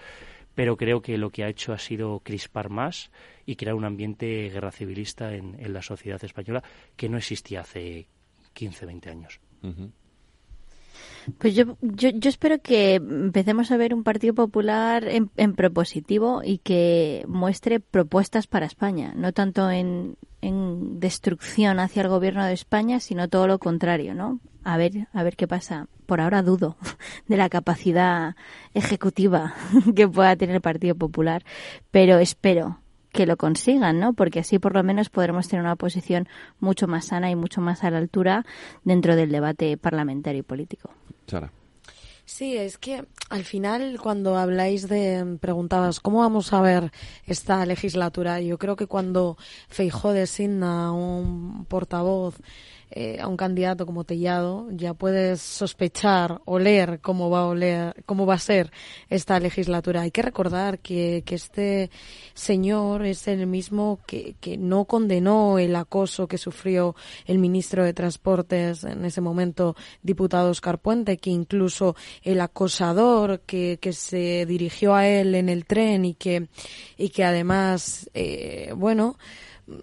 pero 0.54 0.78
creo 0.78 1.02
que 1.02 1.18
lo 1.18 1.28
que 1.28 1.44
ha 1.44 1.48
hecho 1.48 1.74
ha 1.74 1.78
sido 1.78 2.20
crispar 2.20 2.70
más 2.70 3.10
y 3.44 3.56
crear 3.56 3.74
un 3.74 3.84
ambiente 3.84 4.48
guerra 4.48 4.72
civilista 4.72 5.34
en, 5.34 5.54
la 5.70 5.82
sociedad 5.82 6.24
española 6.24 6.64
que 6.96 7.10
no 7.10 7.18
existía 7.18 7.60
hace 7.60 8.08
15, 8.54 8.86
20 8.86 9.10
años. 9.10 9.40
Pues 11.38 11.54
yo, 11.54 11.76
yo, 11.82 12.10
espero 12.28 12.60
que 12.60 12.94
empecemos 12.94 13.70
a 13.70 13.76
ver 13.76 13.92
un 13.92 14.02
Partido 14.02 14.34
Popular 14.34 15.06
en, 15.06 15.30
en, 15.36 15.54
propositivo 15.54 16.42
y 16.42 16.58
que 16.58 17.24
muestre 17.28 17.80
propuestas 17.80 18.46
para 18.46 18.66
España, 18.66 19.12
no 19.14 19.32
tanto 19.32 19.70
en, 19.70 20.16
en 20.40 21.00
destrucción 21.00 21.80
hacia 21.80 22.02
el 22.02 22.08
gobierno 22.08 22.44
de 22.44 22.52
España, 22.52 23.00
sino 23.00 23.28
todo 23.28 23.46
lo 23.46 23.58
contrario, 23.58 24.14
¿no? 24.14 24.40
A 24.64 24.76
ver, 24.76 25.08
a 25.12 25.22
ver 25.22 25.36
qué 25.36 25.46
pasa. 25.46 25.86
Por 26.06 26.20
ahora 26.20 26.42
dudo 26.42 26.76
de 27.28 27.36
la 27.36 27.48
capacidad 27.48 28.34
ejecutiva 28.74 29.54
que 29.94 30.08
pueda 30.08 30.36
tener 30.36 30.56
el 30.56 30.62
Partido 30.62 30.94
Popular, 30.94 31.44
pero 31.90 32.18
espero 32.18 32.80
que 33.18 33.26
lo 33.26 33.36
consigan, 33.36 33.98
¿no? 33.98 34.12
Porque 34.12 34.38
así 34.38 34.60
por 34.60 34.76
lo 34.76 34.84
menos 34.84 35.10
podremos 35.10 35.48
tener 35.48 35.64
una 35.64 35.74
posición 35.74 36.28
mucho 36.60 36.86
más 36.86 37.06
sana 37.06 37.28
y 37.32 37.34
mucho 37.34 37.60
más 37.60 37.82
a 37.82 37.90
la 37.90 37.98
altura 37.98 38.46
dentro 38.84 39.16
del 39.16 39.32
debate 39.32 39.76
parlamentario 39.76 40.38
y 40.38 40.42
político. 40.44 40.90
Sara. 41.26 41.50
Sí, 42.24 42.56
es 42.56 42.78
que 42.78 43.04
al 43.28 43.42
final 43.42 43.98
cuando 44.00 44.36
habláis 44.36 44.88
de, 44.88 45.36
preguntabas, 45.40 45.98
¿cómo 45.98 46.20
vamos 46.20 46.52
a 46.52 46.60
ver 46.60 46.92
esta 47.26 47.66
legislatura? 47.66 48.40
Yo 48.40 48.56
creo 48.56 48.76
que 48.76 48.86
cuando 48.86 49.36
Feijó 49.68 50.12
designa 50.12 50.92
un 50.92 51.64
portavoz 51.64 52.36
eh, 52.90 53.18
a 53.20 53.28
un 53.28 53.36
candidato 53.36 53.84
como 53.84 54.04
Tellado, 54.04 54.68
ya 54.70 54.94
puedes 54.94 55.40
sospechar, 55.42 56.40
o 56.44 56.58
leer 56.58 57.00
cómo 57.00 57.30
va 57.30 57.40
a 57.40 57.46
oler, 57.46 57.94
cómo 58.06 58.26
va 58.26 58.34
a 58.34 58.38
ser 58.38 58.72
esta 59.10 59.38
legislatura. 59.40 60.02
Hay 60.02 60.10
que 60.10 60.22
recordar 60.22 60.78
que, 60.78 61.22
que 61.26 61.34
este 61.34 61.90
señor 62.34 63.04
es 63.04 63.28
el 63.28 63.46
mismo 63.46 64.00
que, 64.06 64.36
que 64.40 64.56
no 64.56 64.84
condenó 64.86 65.58
el 65.58 65.76
acoso 65.76 66.28
que 66.28 66.38
sufrió 66.38 66.94
el 67.26 67.38
ministro 67.38 67.84
de 67.84 67.92
Transportes 67.92 68.84
en 68.84 69.04
ese 69.04 69.20
momento, 69.20 69.76
diputado 70.02 70.50
Oscar 70.50 70.78
Puente, 70.78 71.18
que 71.18 71.30
incluso 71.30 71.96
el 72.22 72.40
acosador 72.40 73.40
que, 73.40 73.78
que 73.80 73.92
se 73.92 74.46
dirigió 74.46 74.94
a 74.94 75.06
él 75.06 75.34
en 75.34 75.48
el 75.48 75.66
tren 75.66 76.04
y 76.04 76.14
que, 76.14 76.48
y 76.96 77.10
que 77.10 77.24
además, 77.24 78.08
eh, 78.14 78.72
bueno, 78.76 79.16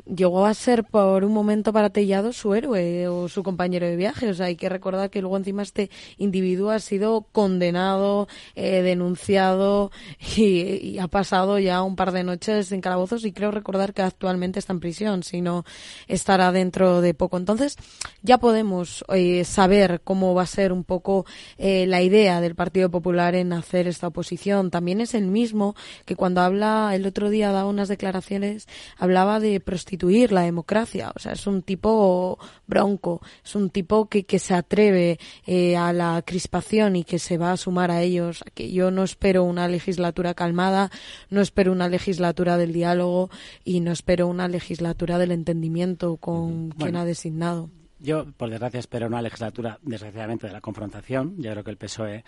llegó 0.05 0.45
a 0.45 0.53
ser 0.53 0.83
por 0.83 1.23
un 1.23 1.33
momento 1.33 1.71
para 1.73 1.89
Tellado 1.89 2.33
su 2.33 2.53
héroe 2.53 3.07
o 3.07 3.27
su 3.29 3.43
compañero 3.43 3.85
de 3.85 3.95
viaje. 3.95 4.29
O 4.29 4.33
sea, 4.33 4.47
hay 4.47 4.55
que 4.55 4.69
recordar 4.69 5.09
que 5.09 5.21
luego 5.21 5.37
encima 5.37 5.63
este 5.63 5.89
individuo 6.17 6.71
ha 6.71 6.79
sido 6.79 7.27
condenado, 7.31 8.27
eh, 8.55 8.81
denunciado 8.81 9.91
y, 10.37 10.97
ha 10.99 11.07
pasado 11.07 11.59
ya 11.59 11.83
un 11.83 11.95
par 11.95 12.11
de 12.11 12.23
noches 12.23 12.71
en 12.71 12.81
calabozos 12.81 13.25
y 13.25 13.31
creo 13.31 13.51
recordar 13.51 13.93
que 13.93 14.01
actualmente 14.01 14.59
está 14.59 14.73
en 14.73 14.79
prisión, 14.79 15.23
si 15.23 15.41
no 15.41 15.65
estará 16.07 16.51
dentro 16.51 17.01
de 17.01 17.13
poco. 17.13 17.37
Entonces 17.37 17.77
ya 18.21 18.37
podemos 18.37 19.03
eh, 19.13 19.43
saber 19.43 20.01
cómo 20.03 20.33
va 20.33 20.43
a 20.43 20.47
ser 20.47 20.71
un 20.71 20.83
poco 20.83 21.25
eh, 21.57 21.85
la 21.87 22.01
idea 22.01 22.41
del 22.41 22.55
Partido 22.55 22.89
Popular 22.89 23.35
en 23.35 23.53
hacer 23.53 23.87
esta 23.87 24.07
oposición. 24.07 24.71
También 24.71 25.01
es 25.01 25.13
el 25.13 25.27
mismo 25.27 25.75
que 26.05 26.15
cuando 26.15 26.41
habla, 26.41 26.91
el 26.95 27.05
otro 27.05 27.29
día 27.29 27.51
daba 27.51 27.69
unas 27.69 27.87
declaraciones, 27.87 28.67
hablaba 28.97 29.39
de 29.39 29.59
prostituir 29.75 30.31
la 30.31 30.43
democracia. 30.43 31.11
O 31.13 31.19
sea, 31.19 31.33
es 31.33 31.45
un 31.47 31.61
tipo 31.61 32.39
bronco, 32.65 33.21
es 33.43 33.55
un 33.55 33.69
tipo 33.69 34.05
que, 34.07 34.23
que 34.23 34.39
se 34.39 34.53
atreve 34.53 35.19
eh, 35.45 35.75
a 35.75 35.91
la 35.91 36.23
crispación 36.25 36.95
y 36.95 37.03
que 37.03 37.19
se 37.19 37.37
va 37.37 37.51
a 37.51 37.57
sumar 37.57 37.91
a 37.91 38.01
ellos. 38.01 38.45
Que 38.53 38.71
yo 38.71 38.89
no 38.89 39.03
espero 39.03 39.43
una 39.43 39.67
legislatura 39.67 40.33
calmada, 40.33 40.91
no 41.29 41.41
espero 41.41 41.73
una 41.73 41.89
legislatura 41.89 42.55
del 42.55 42.71
diálogo 42.71 43.29
y 43.65 43.81
no 43.81 43.91
espero 43.91 44.27
una 44.27 44.47
legislatura 44.47 45.17
del 45.17 45.33
entendimiento 45.33 46.15
con 46.15 46.69
quien 46.69 46.95
ha 46.95 47.03
designado. 47.03 47.69
Yo, 47.99 48.25
por 48.37 48.49
desgracia, 48.49 48.79
espero 48.79 49.07
una 49.07 49.21
legislatura, 49.21 49.79
desgraciadamente, 49.81 50.47
de 50.47 50.53
la 50.53 50.61
confrontación. 50.61 51.35
Yo 51.37 51.51
creo 51.51 51.63
que 51.63 51.71
el 51.71 51.77
PSOE 51.77 52.23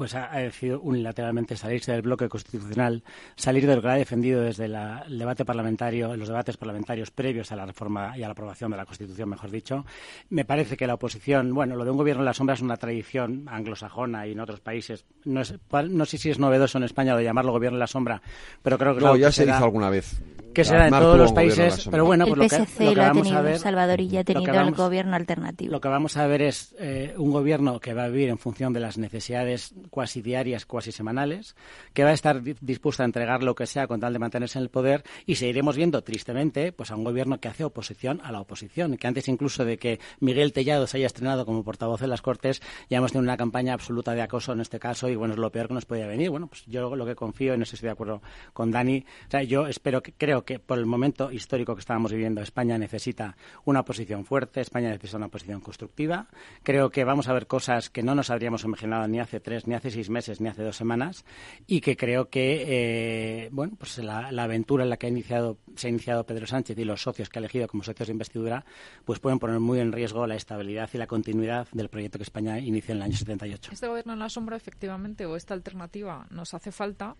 pues 0.00 0.14
ha, 0.14 0.30
decidido 0.38 0.80
unilateralmente 0.80 1.58
salirse 1.58 1.92
del 1.92 2.00
bloque 2.00 2.26
constitucional, 2.30 3.04
salir 3.36 3.66
de 3.66 3.76
lo 3.76 3.82
que 3.82 3.88
ha 3.88 3.96
defendido 3.96 4.40
desde 4.40 4.64
el 4.64 5.18
debate 5.18 5.44
parlamentario, 5.44 6.16
los 6.16 6.28
debates 6.28 6.56
parlamentarios 6.56 7.10
previos 7.10 7.52
a 7.52 7.56
la 7.56 7.66
reforma 7.66 8.16
y 8.16 8.22
a 8.22 8.26
la 8.26 8.32
aprobación 8.32 8.70
de 8.70 8.78
la 8.78 8.86
Constitución, 8.86 9.28
mejor 9.28 9.50
dicho. 9.50 9.84
Me 10.30 10.46
parece 10.46 10.78
que 10.78 10.86
la 10.86 10.94
oposición, 10.94 11.52
bueno, 11.52 11.76
lo 11.76 11.84
de 11.84 11.90
un 11.90 11.98
gobierno 11.98 12.22
en 12.22 12.26
la 12.26 12.32
sombra 12.32 12.54
es 12.54 12.62
una 12.62 12.78
tradición 12.78 13.44
anglosajona 13.46 14.26
y 14.26 14.32
en 14.32 14.40
otros 14.40 14.60
países. 14.60 15.04
No, 15.26 15.42
no 15.90 16.04
sé 16.06 16.16
si 16.16 16.30
es 16.30 16.38
novedoso 16.38 16.78
en 16.78 16.84
España 16.84 17.14
de 17.14 17.24
llamarlo 17.24 17.52
gobierno 17.52 17.76
en 17.76 17.80
la 17.80 17.86
sombra, 17.86 18.22
pero 18.62 18.78
creo 18.78 18.94
que... 18.94 19.04
No, 19.04 19.16
ya 19.16 19.30
se 19.30 19.44
hizo 19.44 19.52
alguna 19.52 19.90
vez. 19.90 20.22
Que 20.54 20.64
será 20.64 20.86
en 20.88 20.94
todos 20.94 21.18
los 21.18 21.32
países, 21.32 21.86
pero 21.90 22.04
bueno, 22.04 22.24
el 22.24 22.34
pues 22.34 22.52
PSC 22.52 22.80
lo, 22.80 22.90
que, 22.90 22.96
lo, 22.96 23.02
ha 23.04 23.12
tenido, 23.12 23.58
Salvador 23.58 24.00
y 24.00 24.08
ya 24.08 24.20
ha 24.20 24.24
tenido 24.24 24.52
el 24.52 24.72
gobierno 24.72 25.14
alternativo. 25.20 25.72
Lo 25.72 25.80
que 25.80 25.88
vamos 25.88 26.16
a 26.16 26.26
ver 26.26 26.42
es 26.42 26.74
eh, 26.78 27.14
un 27.16 27.30
gobierno 27.30 27.80
que 27.80 27.94
va 27.94 28.04
a 28.04 28.08
vivir 28.08 28.28
en 28.28 28.38
función 28.38 28.72
de 28.72 28.80
las 28.80 28.98
necesidades 28.98 29.74
cuasi 29.90 30.22
diarias, 30.22 30.66
cuasi 30.66 30.92
semanales, 30.92 31.54
que 31.94 32.04
va 32.04 32.10
a 32.10 32.14
estar 32.14 32.42
dispuesto 32.42 33.02
a 33.02 33.06
entregar 33.06 33.42
lo 33.42 33.54
que 33.54 33.66
sea 33.66 33.86
con 33.86 34.00
tal 34.00 34.12
de 34.12 34.18
mantenerse 34.18 34.58
en 34.58 34.64
el 34.64 34.70
poder 34.70 35.04
y 35.26 35.36
seguiremos 35.36 35.76
viendo 35.76 36.02
tristemente 36.02 36.72
pues 36.72 36.90
a 36.90 36.96
un 36.96 37.04
gobierno 37.04 37.38
que 37.38 37.48
hace 37.48 37.64
oposición 37.64 38.20
a 38.24 38.32
la 38.32 38.40
oposición, 38.40 38.96
que 38.96 39.06
antes 39.06 39.28
incluso 39.28 39.64
de 39.64 39.78
que 39.78 40.00
Miguel 40.20 40.52
Tellado 40.52 40.86
se 40.86 40.96
haya 40.96 41.06
estrenado 41.06 41.46
como 41.46 41.64
portavoz 41.64 42.02
en 42.02 42.10
las 42.10 42.22
Cortes, 42.22 42.62
ya 42.88 42.98
hemos 42.98 43.12
tenido 43.12 43.24
una 43.24 43.36
campaña 43.36 43.74
absoluta 43.74 44.14
de 44.14 44.22
acoso 44.22 44.52
en 44.52 44.60
este 44.60 44.78
caso 44.78 45.08
y 45.08 45.16
bueno, 45.16 45.34
es 45.34 45.40
lo 45.40 45.50
peor 45.52 45.68
que 45.68 45.74
nos 45.74 45.84
podía 45.84 46.06
venir. 46.06 46.30
Bueno, 46.30 46.46
pues 46.46 46.64
yo 46.66 46.94
lo 46.94 47.06
que 47.06 47.14
confío, 47.14 47.54
en 47.54 47.62
eso 47.62 47.76
estoy 47.76 47.88
de 47.88 47.92
acuerdo 47.92 48.22
con 48.52 48.70
Dani, 48.70 49.04
o 49.28 49.30
sea, 49.30 49.42
yo 49.42 49.66
espero 49.66 50.02
que, 50.02 50.12
creo 50.12 50.44
que 50.44 50.58
por 50.58 50.78
el 50.78 50.86
momento 50.86 51.30
histórico 51.30 51.74
que 51.74 51.80
estábamos 51.80 52.12
viviendo, 52.12 52.40
España 52.40 52.78
necesita 52.78 53.36
una 53.64 53.84
posición 53.84 54.24
fuerte, 54.24 54.60
España 54.60 54.90
necesita 55.00 55.16
una 55.16 55.28
posición 55.28 55.60
constructiva. 55.60 56.26
Creo 56.62 56.90
que 56.90 57.04
vamos 57.04 57.28
a 57.28 57.32
ver 57.32 57.46
cosas 57.46 57.90
que 57.90 58.02
no 58.02 58.14
nos 58.14 58.30
habríamos 58.30 58.64
imaginado 58.64 59.08
ni 59.08 59.20
hace 59.20 59.40
tres, 59.40 59.66
ni 59.66 59.74
hace 59.74 59.90
seis 59.90 60.10
meses, 60.10 60.40
ni 60.40 60.48
hace 60.48 60.62
dos 60.62 60.76
semanas 60.76 61.24
y 61.66 61.80
que 61.80 61.96
creo 61.96 62.28
que, 62.28 62.64
eh, 62.66 63.48
bueno, 63.52 63.74
pues 63.78 63.98
la, 63.98 64.28
aventura 64.28 64.84
en 64.84 64.90
la 64.90 64.96
que 64.96 65.06
ha 65.06 65.10
iniciado, 65.10 65.58
se 65.76 65.88
ha 65.88 65.90
iniciado 65.90 66.24
Pedro 66.24 66.46
Sánchez 66.46 66.78
y 66.78 66.84
los 66.84 67.02
socios 67.02 67.28
que 67.28 67.38
ha 67.38 67.40
elegido 67.40 67.68
como 67.68 67.82
socios 67.82 68.08
de 68.08 68.12
investidura, 68.12 68.64
pues 69.04 69.20
pueden 69.20 69.38
poner 69.38 69.60
muy 69.60 69.80
en 69.80 69.92
riesgo 69.92 70.26
la 70.26 70.34
estabilidad 70.34 70.90
y 70.92 70.98
la 70.98 71.06
continuidad 71.06 71.68
del 71.72 71.88
proyecto 71.88 72.18
que 72.18 72.24
España 72.24 72.58
inició 72.58 72.92
en 72.92 72.98
el 72.98 73.02
año 73.04 73.16
78. 73.16 73.70
Este 73.72 73.88
gobierno 73.88 74.12
en 74.12 74.18
la 74.18 74.28
sombra, 74.28 74.56
efectivamente, 74.56 75.26
o 75.26 75.36
esta 75.36 75.54
alternativa 75.54 76.26
nos 76.30 76.54
hace 76.54 76.72
falta 76.72 77.16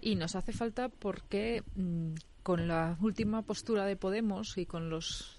y 0.00 0.14
nos 0.14 0.36
hace 0.36 0.52
falta 0.52 0.88
porque 0.88 1.62
mm, 1.74 2.14
con 2.42 2.68
la 2.68 2.96
última 3.00 3.42
postura 3.42 3.84
de 3.86 3.96
Podemos 3.96 4.56
y 4.58 4.66
con 4.66 4.90
los 4.90 5.35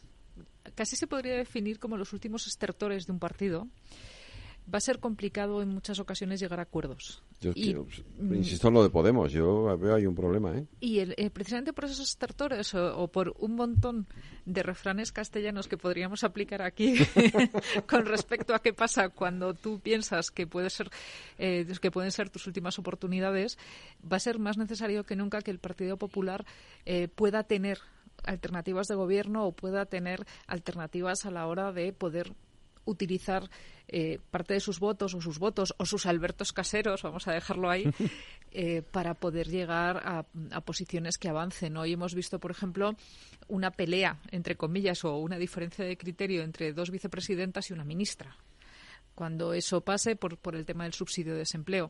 casi 0.75 0.95
se 0.95 1.07
podría 1.07 1.35
definir 1.35 1.79
como 1.79 1.97
los 1.97 2.13
últimos 2.13 2.47
estertores 2.47 3.05
de 3.05 3.13
un 3.13 3.19
partido 3.19 3.67
va 4.73 4.79
a 4.79 4.81
ser 4.81 4.99
complicado 4.99 5.61
en 5.61 5.69
muchas 5.69 5.99
ocasiones 5.99 6.39
llegar 6.39 6.59
a 6.59 6.63
acuerdos. 6.63 7.23
Yo 7.39 7.51
mm, 7.51 8.33
insisto 8.33 8.67
en 8.67 8.73
lo 8.73 8.83
de 8.83 8.89
Podemos, 8.89 9.31
yo 9.31 9.77
veo 9.77 9.95
ahí 9.95 10.05
un 10.05 10.15
problema. 10.15 10.57
¿eh? 10.57 10.65
Y 10.81 10.99
eh, 10.99 11.29
precisamente 11.31 11.71
por 11.71 11.85
esos 11.85 12.01
estertores 12.01 12.73
o, 12.73 13.07
por 13.07 13.33
un 13.39 13.55
montón 13.55 14.07
de 14.45 14.63
refranes 14.63 15.11
castellanos 15.11 15.67
que 15.67 15.77
podríamos 15.77 16.23
aplicar 16.23 16.61
aquí 16.61 16.95
con 17.87 18.05
respecto 18.05 18.53
a 18.53 18.59
qué 18.59 18.73
pasa 18.73 19.09
cuando 19.09 19.53
tú 19.53 19.79
piensas 19.79 20.31
que, 20.31 20.47
puede 20.47 20.69
ser, 20.69 20.89
eh, 21.37 21.65
que 21.81 21.91
pueden 21.91 22.11
ser 22.11 22.29
tus 22.29 22.47
últimas 22.47 22.77
oportunidades, 22.79 23.57
va 24.03 24.17
a 24.17 24.21
ser 24.21 24.39
más 24.39 24.57
necesario 24.57 25.05
que 25.05 25.15
nunca 25.15 25.41
que 25.41 25.51
el 25.51 25.59
Partido 25.59 25.97
Popular 25.97 26.45
eh, 26.85 27.07
pueda 27.07 27.43
tener 27.43 27.79
alternativas 28.23 28.87
de 28.87 28.95
gobierno 28.95 29.45
o 29.45 29.51
pueda 29.51 29.85
tener 29.85 30.25
alternativas 30.47 31.25
a 31.25 31.31
la 31.31 31.47
hora 31.47 31.71
de 31.71 31.93
poder 31.93 32.33
utilizar 32.85 33.49
eh, 33.87 34.19
parte 34.31 34.53
de 34.53 34.59
sus 34.59 34.79
votos 34.79 35.13
o 35.13 35.21
sus 35.21 35.39
votos 35.39 35.75
o 35.77 35.85
sus 35.85 36.05
albertos 36.05 36.53
caseros, 36.53 37.03
vamos 37.03 37.27
a 37.27 37.33
dejarlo 37.33 37.69
ahí, 37.69 37.83
eh, 38.51 38.81
para 38.81 39.13
poder 39.13 39.47
llegar 39.47 39.97
a, 39.97 40.25
a, 40.51 40.61
posiciones 40.61 41.17
que 41.17 41.29
avancen. 41.29 41.77
Hoy 41.77 41.93
hemos 41.93 42.15
visto, 42.15 42.39
por 42.39 42.51
ejemplo, 42.51 42.95
una 43.47 43.71
pelea, 43.71 44.19
entre 44.31 44.55
comillas, 44.55 45.03
o 45.05 45.17
una 45.17 45.37
diferencia 45.37 45.85
de 45.85 45.97
criterio 45.97 46.43
entre 46.43 46.73
dos 46.73 46.89
vicepresidentas 46.89 47.69
y 47.69 47.73
una 47.73 47.83
ministra 47.83 48.35
cuando 49.17 49.51
eso 49.53 49.81
pase 49.81 50.15
por, 50.15 50.37
por 50.37 50.55
el 50.55 50.63
tema 50.63 50.83
del 50.83 50.93
subsidio 50.93 51.33
de 51.33 51.39
desempleo. 51.39 51.89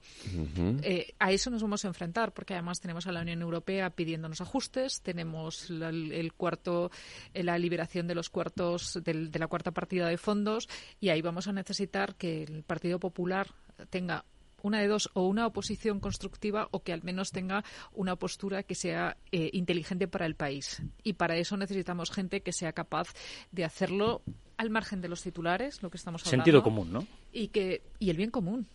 Eh, 0.82 1.14
a 1.20 1.34
eso 1.34 1.50
nos 1.50 1.62
vamos 1.62 1.84
a 1.84 1.90
enfrentar, 1.90 2.34
porque 2.34 2.54
además 2.54 2.80
tenemos 2.80 3.06
a 3.06 3.12
la 3.12 3.20
Unión 3.20 3.42
Europea 3.42 3.90
pidiéndonos 3.90 4.40
ajustes, 4.40 5.02
tenemos 5.02 5.70
el 5.70 6.32
cuarto, 6.38 6.90
eh, 7.34 7.44
la 7.44 7.58
liberación 7.58 8.08
de 8.08 8.16
los 8.16 8.30
cuartos, 8.30 8.98
de 9.04 9.40
la 9.40 9.48
cuarta 9.48 9.72
partida 9.72 10.08
de 10.08 10.18
fondos, 10.18 10.70
y 11.02 11.10
ahí 11.10 11.22
vamos 11.22 11.50
a 11.50 11.52
necesitar 11.52 12.16
que 12.16 12.44
el 12.44 12.64
Partido 12.64 12.98
Popular 12.98 13.48
tenga 13.90 14.24
una 14.68 14.80
de 14.80 14.88
dos, 14.88 15.10
o 15.14 15.26
una 15.28 15.48
oposición 15.48 16.00
constructiva 16.00 16.68
o 16.72 16.84
que 16.84 16.94
al 16.94 17.04
menos 17.04 17.32
tenga 17.32 17.64
una 17.94 18.16
postura 18.16 18.64
que 18.64 18.76
sea 18.76 19.18
eh, 19.32 19.50
inteligente 19.54 20.08
para 20.08 20.26
el 20.26 20.36
país. 20.36 20.82
Y 21.04 21.14
para 21.14 21.38
eso 21.38 21.58
necesitamos 21.58 22.12
gente 22.12 22.42
que 22.42 22.54
sea 22.54 22.74
capaz 22.74 23.14
de 23.52 23.66
hacerlo 23.66 24.22
al 24.58 24.70
margen 24.70 25.02
de 25.02 25.08
los 25.08 25.22
titulares, 25.22 25.82
lo 25.84 25.90
que 25.90 25.98
estamos 25.98 26.22
hablando. 26.22 26.44
Sentido 26.44 26.64
común, 26.64 26.92
¿no? 26.92 27.08
Y, 27.32 27.50
que, 27.50 27.84
y 28.00 28.10
el 28.10 28.18
bien 28.18 28.32
común. 28.32 28.68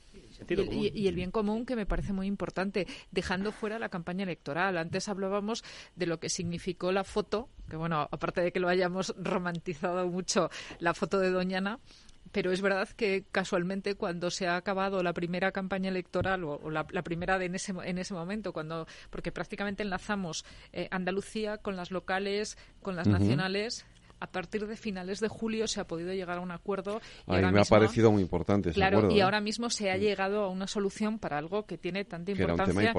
Y 0.49 1.07
el, 1.07 1.15
bien 1.15 1.31
común 1.31 1.67
que 1.67 1.77
me 1.77 1.87
parece 1.87 2.13
muy 2.13 2.27
importante, 2.27 2.87
dejando 3.11 3.53
fuera 3.53 3.79
la 3.79 3.89
campaña 3.89 4.25
electoral. 4.25 4.77
Antes 4.77 5.09
hablábamos 5.09 5.63
de 5.95 6.07
lo 6.07 6.19
que 6.19 6.29
significó 6.29 6.91
la 6.91 7.05
foto, 7.05 7.49
que 7.69 7.77
bueno, 7.77 8.09
aparte 8.11 8.41
de 8.41 8.53
que 8.53 8.61
lo 8.61 8.69
hayamos 8.69 9.15
romantizado 9.19 10.07
mucho, 10.09 10.51
la 10.79 10.95
foto 10.95 11.19
de 11.19 11.31
Doñana, 11.31 11.79
pero 12.33 12.51
es 12.51 12.61
verdad 12.63 12.89
que 12.89 13.25
casualmente 13.31 13.95
cuando 13.95 14.31
se 14.31 14.49
ha 14.49 14.57
acabado 14.57 15.03
la 15.03 15.13
primera 15.13 15.53
campaña 15.53 15.91
electoral 15.91 16.45
o, 16.45 16.71
la, 16.71 16.85
primera 16.85 17.39
de 17.39 17.47
en 17.47 17.55
ese 17.55 17.75
en 17.85 17.99
ese 17.99 18.15
momento 18.15 18.53
cuando 18.53 18.87
porque 19.11 19.31
prácticamente 19.31 19.83
enlazamos 19.83 20.45
eh, 20.73 20.89
Andalucía 20.91 21.59
con 21.59 21.77
las 21.77 21.91
locales 21.91 22.57
con 22.81 22.97
las 22.97 23.07
nacionales 23.07 23.87
a 24.23 24.31
partir 24.31 24.69
de 24.69 24.77
finales 24.77 25.19
de 25.19 25.27
julio 25.27 25.67
se 25.67 25.81
ha 25.81 25.87
podido 25.89 26.13
llegar 26.13 26.39
a 26.39 26.41
un 26.41 26.53
acuerdo. 26.53 27.01
Y 27.27 27.33
me 27.33 27.61
ha 27.61 27.65
parecido 27.65 28.13
muy 28.13 28.23
importante 28.23 28.71
ese 28.71 28.77
claro, 28.77 29.11
y 29.11 29.19
¿eh? 29.19 29.23
ahora 29.23 29.41
mismo 29.41 29.69
se 29.69 29.91
ha 29.91 29.97
llegado 29.97 30.45
a 30.45 30.49
una 30.49 30.69
solución 30.69 31.19
para 31.19 31.39
algo 31.39 31.67
que 31.67 31.77
tiene 31.77 32.05
tanta 32.05 32.31
importancia. 32.31 32.95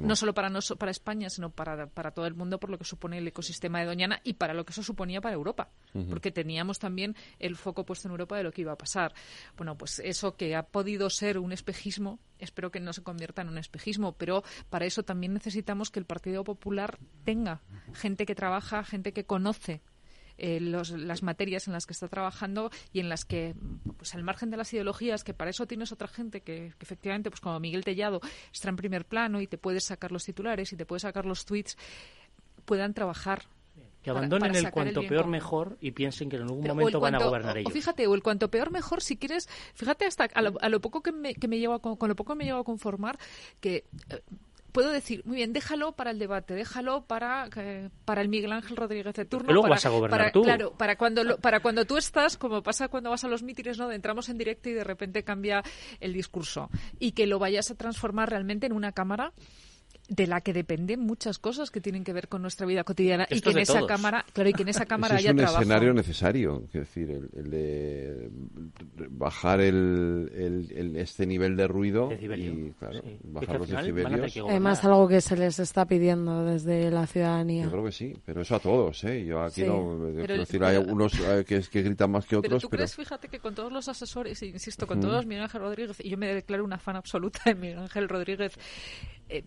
No, 0.00 0.14
solo 0.14 0.34
para, 0.34 0.50
no, 0.50 0.60
para 0.78 0.92
España, 0.92 1.30
sino 1.30 1.50
para, 1.50 1.88
para 1.88 2.12
todo 2.12 2.26
el 2.26 2.34
mundo, 2.34 2.60
por 2.60 2.70
lo 2.70 2.78
que 2.78 2.84
supone 2.84 3.18
el 3.18 3.26
ecosistema 3.26 3.80
de 3.80 3.86
Doñana 3.86 4.20
y 4.22 4.34
para 4.34 4.54
lo 4.54 4.64
que 4.64 4.70
eso 4.70 4.84
suponía 4.84 5.20
para 5.20 5.34
Europa. 5.34 5.68
Porque 6.08 6.30
teníamos 6.30 6.78
también 6.78 7.16
el 7.40 7.56
foco 7.56 7.84
puesto 7.84 8.06
en 8.06 8.12
Europa 8.12 8.36
de 8.36 8.44
lo 8.44 8.52
que 8.52 8.60
iba 8.60 8.72
a 8.72 8.78
pasar. 8.78 9.12
Bueno, 9.56 9.76
pues 9.76 9.98
eso 9.98 10.36
que 10.36 10.54
ha 10.54 10.62
podido 10.62 11.10
ser 11.10 11.38
un 11.38 11.50
espejismo, 11.50 12.20
espero 12.38 12.70
que 12.70 12.78
no 12.78 12.92
se 12.92 13.02
convierta 13.02 13.42
en 13.42 13.48
un 13.48 13.58
espejismo, 13.58 14.12
pero 14.12 14.44
para 14.70 14.86
eso 14.86 15.02
también 15.02 15.34
necesitamos 15.34 15.90
que 15.90 15.98
el 15.98 16.06
Partido 16.06 16.44
Popular 16.44 17.00
tenga 17.24 17.62
gente 17.94 18.26
que 18.26 18.36
trabaja, 18.36 18.84
gente 18.84 19.12
que 19.12 19.24
conoce 19.24 19.82
eh, 20.38 20.60
las 20.60 21.22
materias 21.22 21.66
en 21.66 21.72
las 21.72 21.86
que 21.86 21.92
está 21.92 22.08
trabajando 22.08 22.70
y 22.92 23.00
en 23.00 23.08
las 23.08 23.24
que, 23.24 23.54
pues 23.96 24.14
al 24.14 24.22
margen 24.22 24.50
de 24.50 24.56
las 24.56 24.72
ideologías, 24.72 25.24
que 25.24 25.34
para 25.34 25.50
eso 25.50 25.66
tienes 25.66 25.92
otra 25.92 26.08
gente 26.08 26.40
que, 26.40 26.72
efectivamente, 26.80 27.30
pues 27.30 27.40
como 27.40 27.58
Miguel 27.60 27.84
Tellado, 27.84 28.20
está 28.52 28.68
en 28.68 28.76
primer 28.76 29.04
plano 29.04 29.40
y 29.40 29.46
te 29.46 29.58
puedes 29.58 29.84
sacar 29.84 30.12
los 30.12 30.24
titulares 30.24 30.72
y 30.72 30.76
te 30.76 30.86
puedes 30.86 31.02
sacar 31.02 31.26
los 31.26 31.44
tweets, 31.44 31.76
pudan 32.64 32.94
trabajar 32.94 33.42
que 34.02 34.10
abandonen 34.10 34.54
el 34.54 34.70
cuanto 34.70 35.02
peor 35.02 35.26
mejor 35.26 35.76
y 35.80 35.90
piensen 35.90 36.28
que 36.28 36.36
en 36.36 36.42
algún 36.42 36.64
momento 36.64 37.00
van 37.00 37.16
a 37.16 37.18
gobernar 37.18 37.58
ellos. 37.58 37.70
O 37.70 37.74
fíjate, 37.74 38.06
o 38.06 38.14
el 38.14 38.22
cuanto 38.22 38.48
peor 38.48 38.70
mejor, 38.70 39.02
si 39.02 39.16
quieres, 39.16 39.48
fíjate 39.74 40.06
hasta 40.06 40.24
a 40.24 40.68
lo, 40.68 40.80
poco 40.80 41.02
que 41.02 41.10
me, 41.10 41.34
que 41.34 41.48
me 41.48 41.58
llevo 41.58 41.74
a, 41.74 41.80
con 41.80 42.08
lo 42.08 42.14
poco 42.14 42.34
que 42.34 42.38
me 42.38 42.44
llevo 42.44 42.60
a 42.60 42.64
conformar, 42.64 43.18
que 43.60 43.84
eh, 44.10 44.20
puedo 44.72 44.90
decir, 44.90 45.22
muy 45.24 45.36
bien, 45.36 45.52
déjalo 45.52 45.92
para 45.92 46.10
el 46.10 46.18
debate, 46.18 46.54
déjalo 46.54 47.04
para, 47.04 47.48
para 48.04 48.20
el 48.20 48.28
Miguel 48.28 48.52
Ángel 48.52 48.76
Rodríguez 48.76 49.14
de 49.14 49.24
turno. 49.24 49.52
luego 49.52 49.62
para, 49.62 49.74
vas 49.74 49.86
a 49.86 49.88
gobernar 49.90 50.20
para, 50.20 50.32
tú. 50.32 50.42
Claro, 50.42 50.72
para 50.72 50.96
cuando, 50.96 51.38
para 51.38 51.60
cuando 51.60 51.84
tú 51.84 51.96
estás, 51.96 52.36
como 52.36 52.62
pasa 52.62 52.88
cuando 52.88 53.10
vas 53.10 53.24
a 53.24 53.28
los 53.28 53.42
mítines, 53.42 53.78
¿no? 53.78 53.90
Entramos 53.90 54.28
en 54.28 54.38
directo 54.38 54.68
y 54.68 54.72
de 54.72 54.84
repente 54.84 55.24
cambia 55.24 55.62
el 56.00 56.12
discurso. 56.12 56.70
Y 56.98 57.12
que 57.12 57.26
lo 57.26 57.38
vayas 57.38 57.70
a 57.70 57.74
transformar 57.74 58.30
realmente 58.30 58.66
en 58.66 58.72
una 58.72 58.92
cámara 58.92 59.32
de 60.08 60.26
la 60.26 60.40
que 60.40 60.54
dependen 60.54 61.00
muchas 61.00 61.38
cosas 61.38 61.70
que 61.70 61.82
tienen 61.82 62.02
que 62.02 62.14
ver 62.14 62.28
con 62.28 62.40
nuestra 62.40 62.66
vida 62.66 62.82
cotidiana 62.82 63.26
y 63.30 63.42
que 63.42 63.50
en 63.50 63.58
esa 63.58 63.86
cámara 63.86 64.24
claro 64.32 64.48
y 64.48 64.52
que 64.54 64.62
en 64.62 64.68
esa 64.68 64.86
cámara 64.86 65.16
haya 65.16 65.34
trabajo. 65.34 65.52
es 65.52 65.56
un 65.56 65.62
escenario 65.62 65.92
necesario 65.94 66.62
es 66.66 66.72
decir 66.72 67.10
el, 67.10 67.50
de 67.50 68.30
bajar 69.10 69.60
el, 69.60 70.94
este 70.96 71.26
nivel 71.26 71.56
de 71.56 71.68
ruido 71.68 72.10
y 72.12 72.72
claro, 72.78 73.02
bajar 73.24 73.58
los 73.60 73.68
decibelios. 73.68 74.36
además 74.48 74.82
algo 74.84 75.08
que 75.08 75.20
se 75.20 75.36
les 75.36 75.58
está 75.58 75.84
pidiendo 75.84 76.44
desde 76.44 76.90
la 76.90 77.06
ciudadanía. 77.06 77.64
Yo 77.64 77.70
creo 77.70 77.84
que 77.84 77.92
sí 77.92 78.16
pero 78.24 78.40
eso 78.40 78.56
a 78.56 78.60
todos 78.60 79.04
¿eh? 79.04 79.26
yo 79.26 79.42
aquí 79.42 79.64
no 79.64 79.98
decir 79.98 80.64
hay 80.64 80.76
algunos 80.76 81.12
eh, 81.20 81.44
que, 81.46 81.60
que, 81.60 81.82
gritan 81.82 82.10
más 82.10 82.24
que 82.24 82.36
otros 82.36 82.48
pero 82.48 82.60
tú 82.60 82.68
crees 82.70 82.96
fíjate 82.96 83.28
que 83.28 83.40
con 83.40 83.54
todos 83.54 83.70
los 83.70 83.88
asesores 83.88 84.42
insisto 84.42 84.86
con 84.86 85.00
todos 85.00 85.26
Miguel 85.26 85.44
Ángel 85.44 85.60
Rodríguez 85.60 86.00
y 86.00 86.08
yo 86.08 86.16
me 86.16 86.32
declaro 86.34 86.64
una 86.64 86.78
fan 86.78 86.96
absoluta 86.96 87.40
de 87.44 87.54
Miguel 87.54 87.78
Ángel 87.78 88.08
Rodríguez 88.08 88.54
eh, 89.28 89.44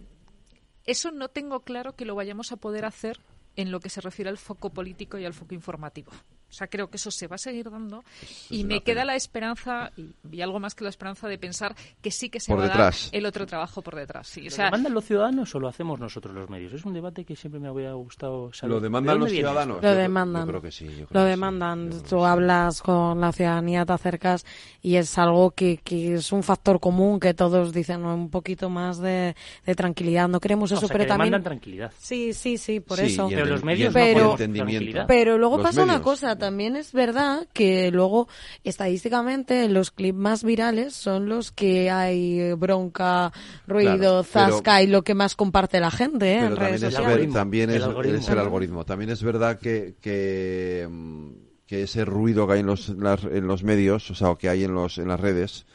eso 0.85 1.11
no 1.11 1.29
tengo 1.29 1.61
claro 1.61 1.95
que 1.95 2.05
lo 2.05 2.15
vayamos 2.15 2.51
a 2.51 2.57
poder 2.57 2.85
hacer 2.85 3.19
en 3.55 3.71
lo 3.71 3.79
que 3.79 3.89
se 3.89 4.01
refiere 4.01 4.29
al 4.29 4.37
foco 4.37 4.71
político 4.71 5.17
y 5.17 5.25
al 5.25 5.33
foco 5.33 5.53
informativo. 5.53 6.11
O 6.51 6.53
sea, 6.53 6.67
creo 6.67 6.89
que 6.89 6.97
eso 6.97 7.11
se 7.11 7.27
va 7.27 7.35
a 7.35 7.39
seguir 7.39 7.71
dando 7.71 8.03
y 8.49 8.65
me 8.65 8.81
queda 8.83 9.05
la 9.05 9.15
esperanza, 9.15 9.91
y, 9.95 10.41
algo 10.41 10.59
más 10.59 10.75
que 10.75 10.83
la 10.83 10.89
esperanza 10.89 11.29
de 11.29 11.37
pensar 11.37 11.75
que 12.01 12.11
sí 12.11 12.29
que 12.29 12.41
se 12.41 12.53
va 12.53 12.65
a 12.65 12.67
dar 12.67 12.93
el 13.13 13.25
otro 13.25 13.45
trabajo 13.45 13.81
por 13.81 13.95
detrás. 13.95 14.27
Sí, 14.27 14.49
¿Lo 14.49 14.63
demandan 14.63 14.93
los 14.93 15.05
ciudadanos 15.05 15.55
o 15.55 15.59
lo 15.59 15.69
hacemos 15.69 15.99
nosotros 15.99 16.35
los 16.35 16.49
medios? 16.49 16.73
Es 16.73 16.83
un 16.83 16.93
debate 16.93 17.23
que 17.23 17.37
siempre 17.37 17.61
me 17.61 17.69
había 17.69 17.93
gustado 17.93 18.51
saber. 18.51 18.75
¿Lo 18.75 18.79
demandan 18.81 19.19
los 19.19 19.31
ciudadanos? 19.31 19.81
Lo 19.81 19.95
demandan. 19.95 20.45
creo 20.45 20.61
que 20.61 20.71
sí. 20.71 20.89
lo 21.09 21.23
demandan. 21.23 21.89
Tú 22.09 22.25
hablas 22.25 22.81
con 22.81 23.21
la 23.21 23.31
ciudadanía, 23.31 23.85
te 23.85 23.93
acercas 23.93 24.45
y 24.81 24.97
es 24.97 25.17
algo 25.17 25.51
que, 25.51 25.77
que 25.77 26.15
es 26.15 26.33
un 26.33 26.43
factor 26.43 26.81
común 26.81 27.19
que 27.21 27.33
todos 27.33 27.71
dicen 27.71 28.03
un 28.03 28.29
poquito 28.29 28.69
más 28.69 28.99
de, 28.99 29.35
tranquilidad. 29.77 30.27
No 30.27 30.41
queremos 30.41 30.69
eso, 30.71 30.87
pero 30.89 31.05
también... 31.05 31.31
demandan 31.31 31.43
tranquilidad. 31.43 31.93
Sí, 31.97 32.33
sí, 32.33 32.57
sí, 32.57 32.81
por 32.81 32.99
eso. 32.99 33.29
Pero 33.29 33.45
los 33.45 33.63
medios 33.63 33.93
pero, 33.93 34.35
no 34.37 35.07
Pero 35.07 35.37
luego 35.37 35.61
pasa 35.61 35.83
una 35.83 36.01
cosa 36.01 36.35
también 36.41 36.75
es 36.75 36.91
verdad 36.91 37.47
que 37.53 37.91
luego 37.91 38.27
estadísticamente 38.63 39.69
los 39.69 39.91
clips 39.91 40.17
más 40.17 40.43
virales 40.43 40.93
son 40.93 41.29
los 41.29 41.51
que 41.51 41.89
hay 41.89 42.53
bronca, 42.53 43.31
ruido, 43.67 44.23
zasca 44.23 44.81
y 44.81 44.87
lo 44.87 45.03
que 45.03 45.13
más 45.13 45.35
comparte 45.35 45.79
la 45.79 45.91
gente 45.91 46.33
¿eh? 46.33 46.39
en 46.39 46.55
redes 46.55 46.81
sociales. 46.81 47.31
también 47.31 47.69
es, 47.69 47.77
el 47.77 48.39
algoritmo. 48.39 48.83
También 48.83 49.11
es 49.11 49.23
verdad 49.23 49.59
que, 49.59 49.95
que, 50.01 50.87
mm, 50.89 51.29
que 51.67 51.83
ese 51.83 52.03
ruido 52.03 52.47
que 52.47 52.53
hay 52.53 52.59
en 52.61 52.65
los, 52.65 52.89
en 52.89 53.47
los 53.47 53.63
medios, 53.63 54.09
o 54.11 54.15
sea, 54.15 54.35
que 54.35 54.49
hay 54.49 54.63
en, 54.63 54.73
los, 54.73 54.97
en 54.97 55.07
las 55.07 55.19
redes, 55.19 55.65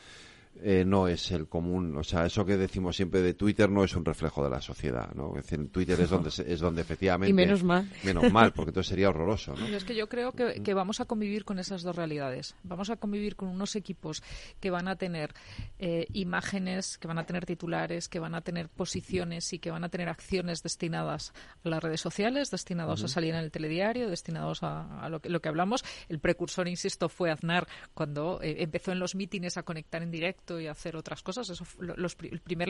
eh, 0.68 0.84
no 0.84 1.06
es 1.06 1.30
el 1.30 1.46
común. 1.46 1.96
O 1.96 2.02
sea, 2.02 2.26
eso 2.26 2.44
que 2.44 2.56
decimos 2.56 2.96
siempre 2.96 3.22
de 3.22 3.34
Twitter 3.34 3.70
no 3.70 3.84
es 3.84 3.94
un 3.94 4.04
reflejo 4.04 4.42
de 4.42 4.50
la 4.50 4.60
sociedad, 4.60 5.14
¿no? 5.14 5.28
Es 5.36 5.48
decir, 5.48 5.70
Twitter 5.70 6.00
es 6.00 6.10
donde, 6.10 6.28
es 6.28 6.58
donde 6.58 6.82
efectivamente... 6.82 7.30
Y 7.30 7.34
menos 7.34 7.62
mal. 7.62 7.88
Menos 8.02 8.32
mal, 8.32 8.52
porque 8.52 8.70
entonces 8.70 8.88
sería 8.88 9.08
horroroso, 9.10 9.54
¿no? 9.54 9.64
Es 9.68 9.84
que 9.84 9.94
yo 9.94 10.08
creo 10.08 10.32
que, 10.32 10.64
que, 10.64 10.74
vamos 10.74 11.00
a 11.00 11.04
convivir 11.04 11.44
con 11.44 11.60
esas 11.60 11.84
dos 11.84 11.94
realidades. 11.94 12.56
Vamos 12.64 12.90
a 12.90 12.96
convivir 12.96 13.36
con 13.36 13.48
unos 13.48 13.76
equipos 13.76 14.24
que 14.58 14.70
van 14.70 14.88
a 14.88 14.96
tener 14.96 15.34
eh, 15.78 16.08
imágenes, 16.14 16.98
que 16.98 17.06
van 17.06 17.18
a 17.18 17.26
tener 17.26 17.46
titulares, 17.46 18.08
que 18.08 18.18
van 18.18 18.34
a 18.34 18.40
tener 18.40 18.68
posiciones 18.68 19.52
y 19.52 19.60
que 19.60 19.70
van 19.70 19.84
a 19.84 19.88
tener 19.88 20.08
acciones 20.08 20.64
destinadas 20.64 21.32
a 21.62 21.68
las 21.68 21.80
redes 21.80 22.00
sociales, 22.00 22.50
destinados 22.50 23.04
a 23.04 23.08
salir 23.08 23.34
en 23.34 23.40
el 23.44 23.52
telediario, 23.52 24.10
destinados 24.10 24.64
a, 24.64 25.08
lo, 25.10 25.20
que, 25.20 25.28
lo 25.28 25.40
que 25.40 25.48
hablamos. 25.48 25.84
El 26.08 26.18
precursor, 26.18 26.66
insisto, 26.66 27.08
fue 27.08 27.30
Aznar 27.30 27.68
cuando 27.94 28.40
eh, 28.42 28.56
empezó 28.64 28.90
en 28.90 28.98
los 28.98 29.14
mítines 29.14 29.56
a 29.58 29.62
conectar 29.62 30.02
en 30.02 30.10
directo 30.10 30.55
y 30.60 30.66
hacer 30.66 30.96
otras 30.96 31.22
cosas. 31.22 31.48
Eso 31.50 31.64
los, 31.78 32.16
el 32.22 32.40
primer, 32.40 32.68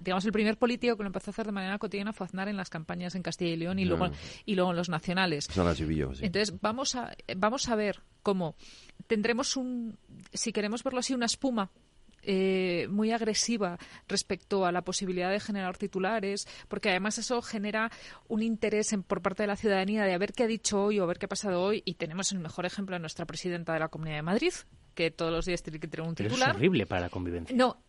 digamos, 0.00 0.24
el 0.24 0.32
primer 0.32 0.58
político 0.58 0.96
que 0.96 1.02
lo 1.02 1.08
empezó 1.08 1.30
a 1.30 1.32
hacer 1.32 1.46
de 1.46 1.52
manera 1.52 1.78
cotidiana 1.78 2.12
fue 2.12 2.26
Aznar 2.26 2.48
en 2.48 2.56
las 2.56 2.70
campañas 2.70 3.14
en 3.14 3.22
Castilla 3.22 3.52
y 3.52 3.56
León 3.56 3.78
y, 3.78 3.84
luego, 3.84 4.10
y 4.44 4.54
luego 4.54 4.70
en 4.70 4.76
los 4.76 4.88
nacionales. 4.88 5.48
Entonces, 6.22 6.60
vamos 6.60 6.94
a, 6.94 7.14
vamos 7.36 7.68
a 7.68 7.76
ver 7.76 8.00
cómo 8.22 8.54
tendremos 9.06 9.56
un, 9.56 9.98
si 10.32 10.52
queremos 10.52 10.82
verlo 10.82 11.00
así, 11.00 11.14
una 11.14 11.26
espuma 11.26 11.70
eh, 12.24 12.86
muy 12.88 13.10
agresiva 13.10 13.78
respecto 14.06 14.64
a 14.64 14.70
la 14.70 14.82
posibilidad 14.82 15.30
de 15.30 15.40
generar 15.40 15.76
titulares, 15.76 16.46
porque 16.68 16.90
además 16.90 17.18
eso 17.18 17.42
genera 17.42 17.90
un 18.28 18.42
interés 18.42 18.94
por 19.08 19.22
parte 19.22 19.42
de 19.42 19.48
la 19.48 19.56
ciudadanía 19.56 20.04
de 20.04 20.14
a 20.14 20.18
ver 20.18 20.32
qué 20.32 20.44
ha 20.44 20.46
dicho 20.46 20.84
hoy 20.84 21.00
o 21.00 21.02
a 21.02 21.06
ver 21.06 21.18
qué 21.18 21.26
ha 21.26 21.28
pasado 21.28 21.60
hoy. 21.60 21.82
Y 21.84 21.94
tenemos 21.94 22.30
el 22.30 22.38
mejor 22.38 22.64
ejemplo 22.64 22.94
de 22.94 23.00
nuestra 23.00 23.26
presidenta 23.26 23.72
de 23.72 23.80
la 23.80 23.88
Comunidad 23.88 24.16
de 24.16 24.22
Madrid, 24.22 24.52
que 24.94 25.10
todos 25.10 25.32
los 25.32 25.44
días 25.44 25.62
tiene 25.62 25.78
que 25.80 25.88
tener 25.88 26.06
un 26.06 26.14
titular. 26.14 26.50
es 26.50 26.56
horrible 26.56 26.86
para 26.86 27.02
la 27.02 27.10
convivencia. 27.10 27.56
No, 27.56 27.82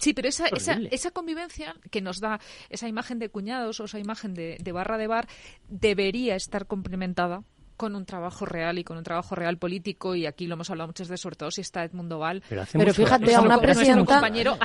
Sí, 0.00 0.14
pero 0.14 0.28
esa, 0.28 0.46
esa, 0.48 0.78
esa, 0.90 1.10
convivencia 1.10 1.76
que 1.90 2.00
nos 2.00 2.18
da 2.18 2.40
esa 2.70 2.88
imagen 2.88 3.18
de 3.18 3.28
cuñados 3.28 3.78
o 3.78 3.84
esa 3.84 3.98
imagen 3.98 4.32
de, 4.32 4.56
de 4.58 4.72
barra 4.72 4.96
de 4.96 5.06
bar 5.06 5.28
debería 5.68 6.34
estar 6.34 6.66
complementada 6.66 7.42
con 7.76 7.94
un 7.94 8.04
trabajo 8.04 8.46
real 8.46 8.78
y 8.78 8.84
con 8.84 8.96
un 8.96 9.04
trabajo 9.04 9.34
real 9.34 9.58
político 9.58 10.14
y 10.14 10.26
aquí 10.26 10.46
lo 10.46 10.54
hemos 10.54 10.70
hablado 10.70 10.88
muchas 10.88 11.08
veces 11.08 11.20
sobre 11.22 11.36
todo 11.36 11.50
si 11.50 11.60
está 11.60 11.84
Edmundo 11.84 12.18
Val. 12.18 12.42
Pero, 12.48 12.94
fíjate 12.94 13.34
a 13.34 13.40
una 13.40 13.58
presidenta 13.58 14.20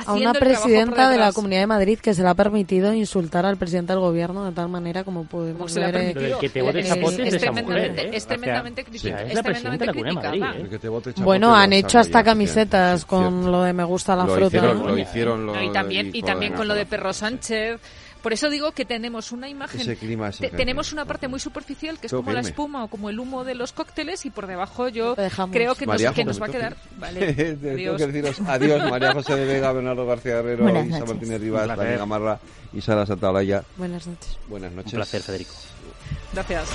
a 0.06 0.12
una 0.14 0.32
presidenta 0.32 1.10
de 1.10 1.18
la 1.18 1.32
Comunidad 1.32 1.60
de 1.60 1.66
Madrid 1.66 1.98
que 1.98 2.14
se 2.14 2.22
le 2.22 2.28
ha 2.28 2.34
permitido 2.34 2.92
insultar 2.92 3.46
al 3.46 3.56
presidente 3.56 3.92
del 3.92 4.00
gobierno 4.00 4.44
de 4.44 4.52
tal 4.52 4.68
manera 4.68 5.04
como 5.04 5.24
podemos 5.24 5.74
ver 5.74 5.96
eh, 5.96 6.36
que 6.40 6.48
te 6.48 6.62
vote 6.62 6.80
es, 6.80 6.88
tremendamente, 7.38 8.16
es 8.16 8.26
tremendamente 8.26 8.84
bueno 11.22 11.54
han 11.54 11.72
hecho 11.72 11.98
hasta 11.98 12.22
camisetas 12.24 13.04
con 13.04 13.50
lo 13.50 13.62
de 13.62 13.72
me 13.72 13.84
gusta 13.84 14.16
la 14.16 14.26
fruta 14.26 14.74
y 15.62 15.70
también 15.70 16.10
y 16.12 16.22
también 16.22 16.54
con 16.54 16.66
lo 16.68 16.74
de 16.74 16.86
Perro 16.86 17.12
Sánchez 17.12 17.80
por 18.22 18.32
eso 18.32 18.50
digo 18.50 18.72
que 18.72 18.84
tenemos 18.84 19.32
una 19.32 19.48
imagen, 19.48 19.96
tenemos 20.56 20.92
una 20.92 21.04
parte 21.04 21.28
muy 21.28 21.40
superficial 21.40 21.98
que 21.98 22.06
es 22.06 22.12
como 22.12 22.32
la 22.32 22.40
espuma 22.40 22.84
o 22.84 22.88
como 22.88 23.10
el 23.10 23.18
humo 23.18 23.44
de 23.44 23.54
los 23.54 23.72
cócteles 23.72 24.24
y 24.26 24.30
por 24.30 24.46
debajo 24.46 24.88
yo 24.88 25.14
creo 25.50 25.74
que, 25.74 25.86
nos, 25.86 26.02
que 26.12 26.24
nos, 26.24 26.40
va 26.40 26.46
a 26.46 26.50
quedar. 26.50 26.76
Vale, 26.98 27.56
adiós. 27.72 27.96
que 27.96 28.06
deciros 28.06 28.40
adiós, 28.46 28.90
María 28.90 29.12
José 29.12 29.34
de 29.36 29.46
Vega, 29.46 29.72
Bernardo 29.72 30.06
García 30.06 30.38
Herrero, 30.38 30.68
Isa 30.84 31.04
Martínez 31.04 31.40
Rivas, 31.40 31.68
Daniel 31.68 31.98
Gamarra 31.98 32.38
y 32.72 32.80
Sara 32.80 33.06
Santaolalla. 33.06 33.64
Buenas 33.76 34.06
noches. 34.06 34.38
Buenas 34.48 34.72
noches. 34.72 34.92
Un 34.92 34.98
placer, 34.98 35.22
Federico. 35.22 35.54
Gracias. 36.32 36.68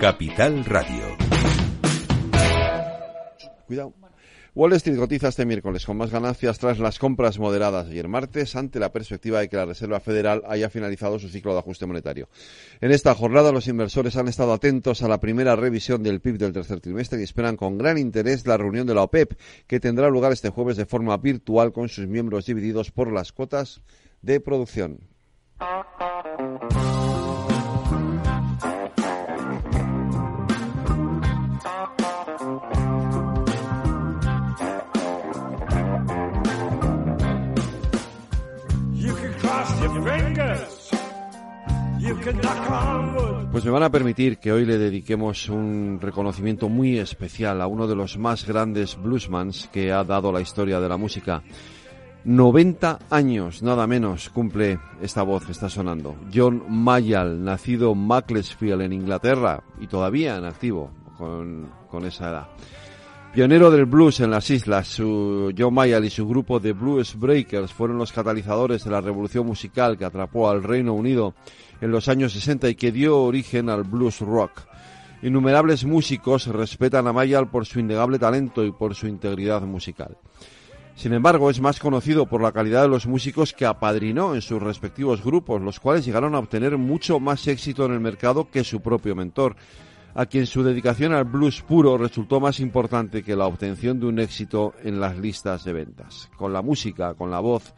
Capital 0.00 0.64
Radio. 0.64 1.14
Cuidado. 3.66 3.92
Wall 4.54 4.72
Street 4.72 4.96
cotiza 4.96 5.28
este 5.28 5.44
miércoles 5.44 5.84
con 5.84 5.98
más 5.98 6.10
ganancias 6.10 6.58
tras 6.58 6.78
las 6.78 6.98
compras 6.98 7.38
moderadas 7.38 7.86
ayer 7.86 8.08
martes 8.08 8.56
ante 8.56 8.80
la 8.80 8.92
perspectiva 8.92 9.40
de 9.40 9.50
que 9.50 9.58
la 9.58 9.66
Reserva 9.66 10.00
Federal 10.00 10.42
haya 10.48 10.70
finalizado 10.70 11.18
su 11.18 11.28
ciclo 11.28 11.52
de 11.52 11.58
ajuste 11.58 11.84
monetario. 11.84 12.30
En 12.80 12.92
esta 12.92 13.14
jornada 13.14 13.52
los 13.52 13.68
inversores 13.68 14.16
han 14.16 14.28
estado 14.28 14.54
atentos 14.54 15.02
a 15.02 15.08
la 15.08 15.20
primera 15.20 15.54
revisión 15.54 16.02
del 16.02 16.22
PIB 16.22 16.38
del 16.38 16.54
tercer 16.54 16.80
trimestre 16.80 17.20
y 17.20 17.24
esperan 17.24 17.58
con 17.58 17.76
gran 17.76 17.98
interés 17.98 18.46
la 18.46 18.56
reunión 18.56 18.86
de 18.86 18.94
la 18.94 19.02
OPEP 19.02 19.38
que 19.66 19.80
tendrá 19.80 20.08
lugar 20.08 20.32
este 20.32 20.48
jueves 20.48 20.78
de 20.78 20.86
forma 20.86 21.18
virtual 21.18 21.74
con 21.74 21.90
sus 21.90 22.06
miembros 22.06 22.46
divididos 22.46 22.90
por 22.90 23.12
las 23.12 23.32
cuotas 23.32 23.82
de 24.22 24.40
producción. 24.40 25.00
Pues 43.52 43.64
me 43.64 43.70
van 43.70 43.82
a 43.82 43.90
permitir 43.90 44.38
que 44.38 44.52
hoy 44.52 44.64
le 44.64 44.78
dediquemos 44.78 45.48
un 45.48 45.98
reconocimiento 46.00 46.68
muy 46.68 46.98
especial 46.98 47.60
a 47.60 47.66
uno 47.66 47.86
de 47.86 47.94
los 47.94 48.18
más 48.18 48.46
grandes 48.46 48.96
bluesmans 49.00 49.68
que 49.72 49.92
ha 49.92 50.02
dado 50.04 50.32
la 50.32 50.40
historia 50.40 50.80
de 50.80 50.88
la 50.88 50.96
música. 50.96 51.42
90 52.24 52.98
años, 53.10 53.62
nada 53.62 53.86
menos, 53.86 54.28
cumple 54.30 54.78
esta 55.00 55.22
voz 55.22 55.46
que 55.46 55.52
está 55.52 55.68
sonando. 55.68 56.16
John 56.32 56.64
Mayall, 56.68 57.42
nacido 57.42 57.92
en 57.92 58.06
Macclesfield, 58.06 58.82
en 58.82 58.92
Inglaterra, 58.92 59.62
y 59.80 59.86
todavía 59.86 60.36
en 60.36 60.44
activo 60.44 60.90
con, 61.16 61.70
con 61.88 62.04
esa 62.04 62.30
edad. 62.30 62.48
Pionero 63.32 63.70
del 63.70 63.84
blues 63.84 64.18
en 64.18 64.32
las 64.32 64.50
islas, 64.50 64.88
su 64.88 65.54
John 65.56 65.72
Mayall 65.72 66.04
y 66.04 66.10
su 66.10 66.26
grupo 66.26 66.58
de 66.58 66.72
Blues 66.72 67.16
Breakers 67.16 67.72
fueron 67.72 67.96
los 67.96 68.10
catalizadores 68.10 68.82
de 68.82 68.90
la 68.90 69.00
revolución 69.00 69.46
musical 69.46 69.96
que 69.96 70.04
atrapó 70.04 70.50
al 70.50 70.64
Reino 70.64 70.94
Unido 70.94 71.34
en 71.80 71.92
los 71.92 72.08
años 72.08 72.32
60 72.32 72.68
y 72.68 72.74
que 72.74 72.90
dio 72.90 73.20
origen 73.20 73.70
al 73.70 73.84
blues 73.84 74.18
rock. 74.18 74.62
Innumerables 75.22 75.84
músicos 75.84 76.48
respetan 76.48 77.06
a 77.06 77.12
Mayall 77.12 77.48
por 77.48 77.66
su 77.66 77.78
innegable 77.78 78.18
talento 78.18 78.64
y 78.64 78.72
por 78.72 78.96
su 78.96 79.06
integridad 79.06 79.62
musical. 79.62 80.16
Sin 80.96 81.12
embargo, 81.12 81.50
es 81.50 81.60
más 81.60 81.78
conocido 81.78 82.26
por 82.26 82.42
la 82.42 82.50
calidad 82.50 82.82
de 82.82 82.88
los 82.88 83.06
músicos 83.06 83.52
que 83.52 83.64
apadrinó 83.64 84.34
en 84.34 84.42
sus 84.42 84.60
respectivos 84.60 85.22
grupos, 85.22 85.62
los 85.62 85.78
cuales 85.78 86.04
llegaron 86.04 86.34
a 86.34 86.40
obtener 86.40 86.76
mucho 86.78 87.20
más 87.20 87.46
éxito 87.46 87.86
en 87.86 87.92
el 87.92 88.00
mercado 88.00 88.50
que 88.50 88.64
su 88.64 88.80
propio 88.80 89.14
mentor 89.14 89.54
a 90.14 90.26
quien 90.26 90.46
su 90.46 90.62
dedicación 90.62 91.12
al 91.12 91.24
blues 91.24 91.62
puro 91.62 91.96
resultó 91.96 92.40
más 92.40 92.60
importante 92.60 93.22
que 93.22 93.36
la 93.36 93.46
obtención 93.46 94.00
de 94.00 94.06
un 94.06 94.18
éxito 94.18 94.74
en 94.82 95.00
las 95.00 95.16
listas 95.16 95.64
de 95.64 95.72
ventas. 95.72 96.30
Con 96.36 96.52
la 96.52 96.62
música, 96.62 97.14
con 97.14 97.30
la 97.30 97.40
voz 97.40 97.74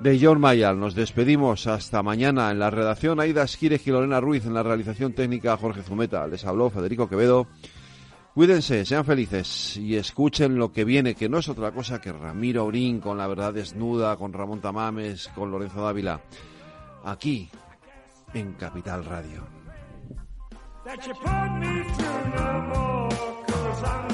de 0.00 0.18
John 0.20 0.40
Mayall, 0.40 0.78
nos 0.78 0.94
despedimos 0.94 1.66
hasta 1.66 2.02
mañana 2.02 2.50
en 2.50 2.58
la 2.58 2.70
redacción 2.70 3.20
Aida 3.20 3.44
Esquire 3.44 3.80
y 3.84 3.90
Lorena 3.90 4.20
Ruiz, 4.20 4.44
en 4.44 4.54
la 4.54 4.62
realización 4.62 5.12
técnica 5.12 5.56
Jorge 5.56 5.82
Zumeta. 5.82 6.26
Les 6.26 6.44
habló 6.44 6.70
Federico 6.70 7.08
Quevedo. 7.08 7.46
Cuídense, 8.34 8.84
sean 8.84 9.04
felices 9.04 9.76
y 9.76 9.94
escuchen 9.94 10.56
lo 10.56 10.72
que 10.72 10.84
viene, 10.84 11.14
que 11.14 11.28
no 11.28 11.38
es 11.38 11.48
otra 11.48 11.70
cosa 11.70 12.00
que 12.00 12.12
Ramiro 12.12 12.64
Orín 12.64 13.00
con 13.00 13.16
La 13.16 13.28
Verdad 13.28 13.54
Desnuda, 13.54 14.16
con 14.16 14.32
Ramón 14.32 14.60
Tamames, 14.60 15.28
con 15.36 15.52
Lorenzo 15.52 15.84
Dávila, 15.84 16.20
aquí 17.04 17.48
en 18.34 18.54
Capital 18.54 19.04
Radio. 19.04 19.63
That 20.84 21.06
you 21.06 21.14
put 21.14 21.50
me 21.60 21.82
through 21.94 22.30
no 22.36 22.60
more, 22.60 23.44
cause 23.46 23.84
I'm 23.84 24.13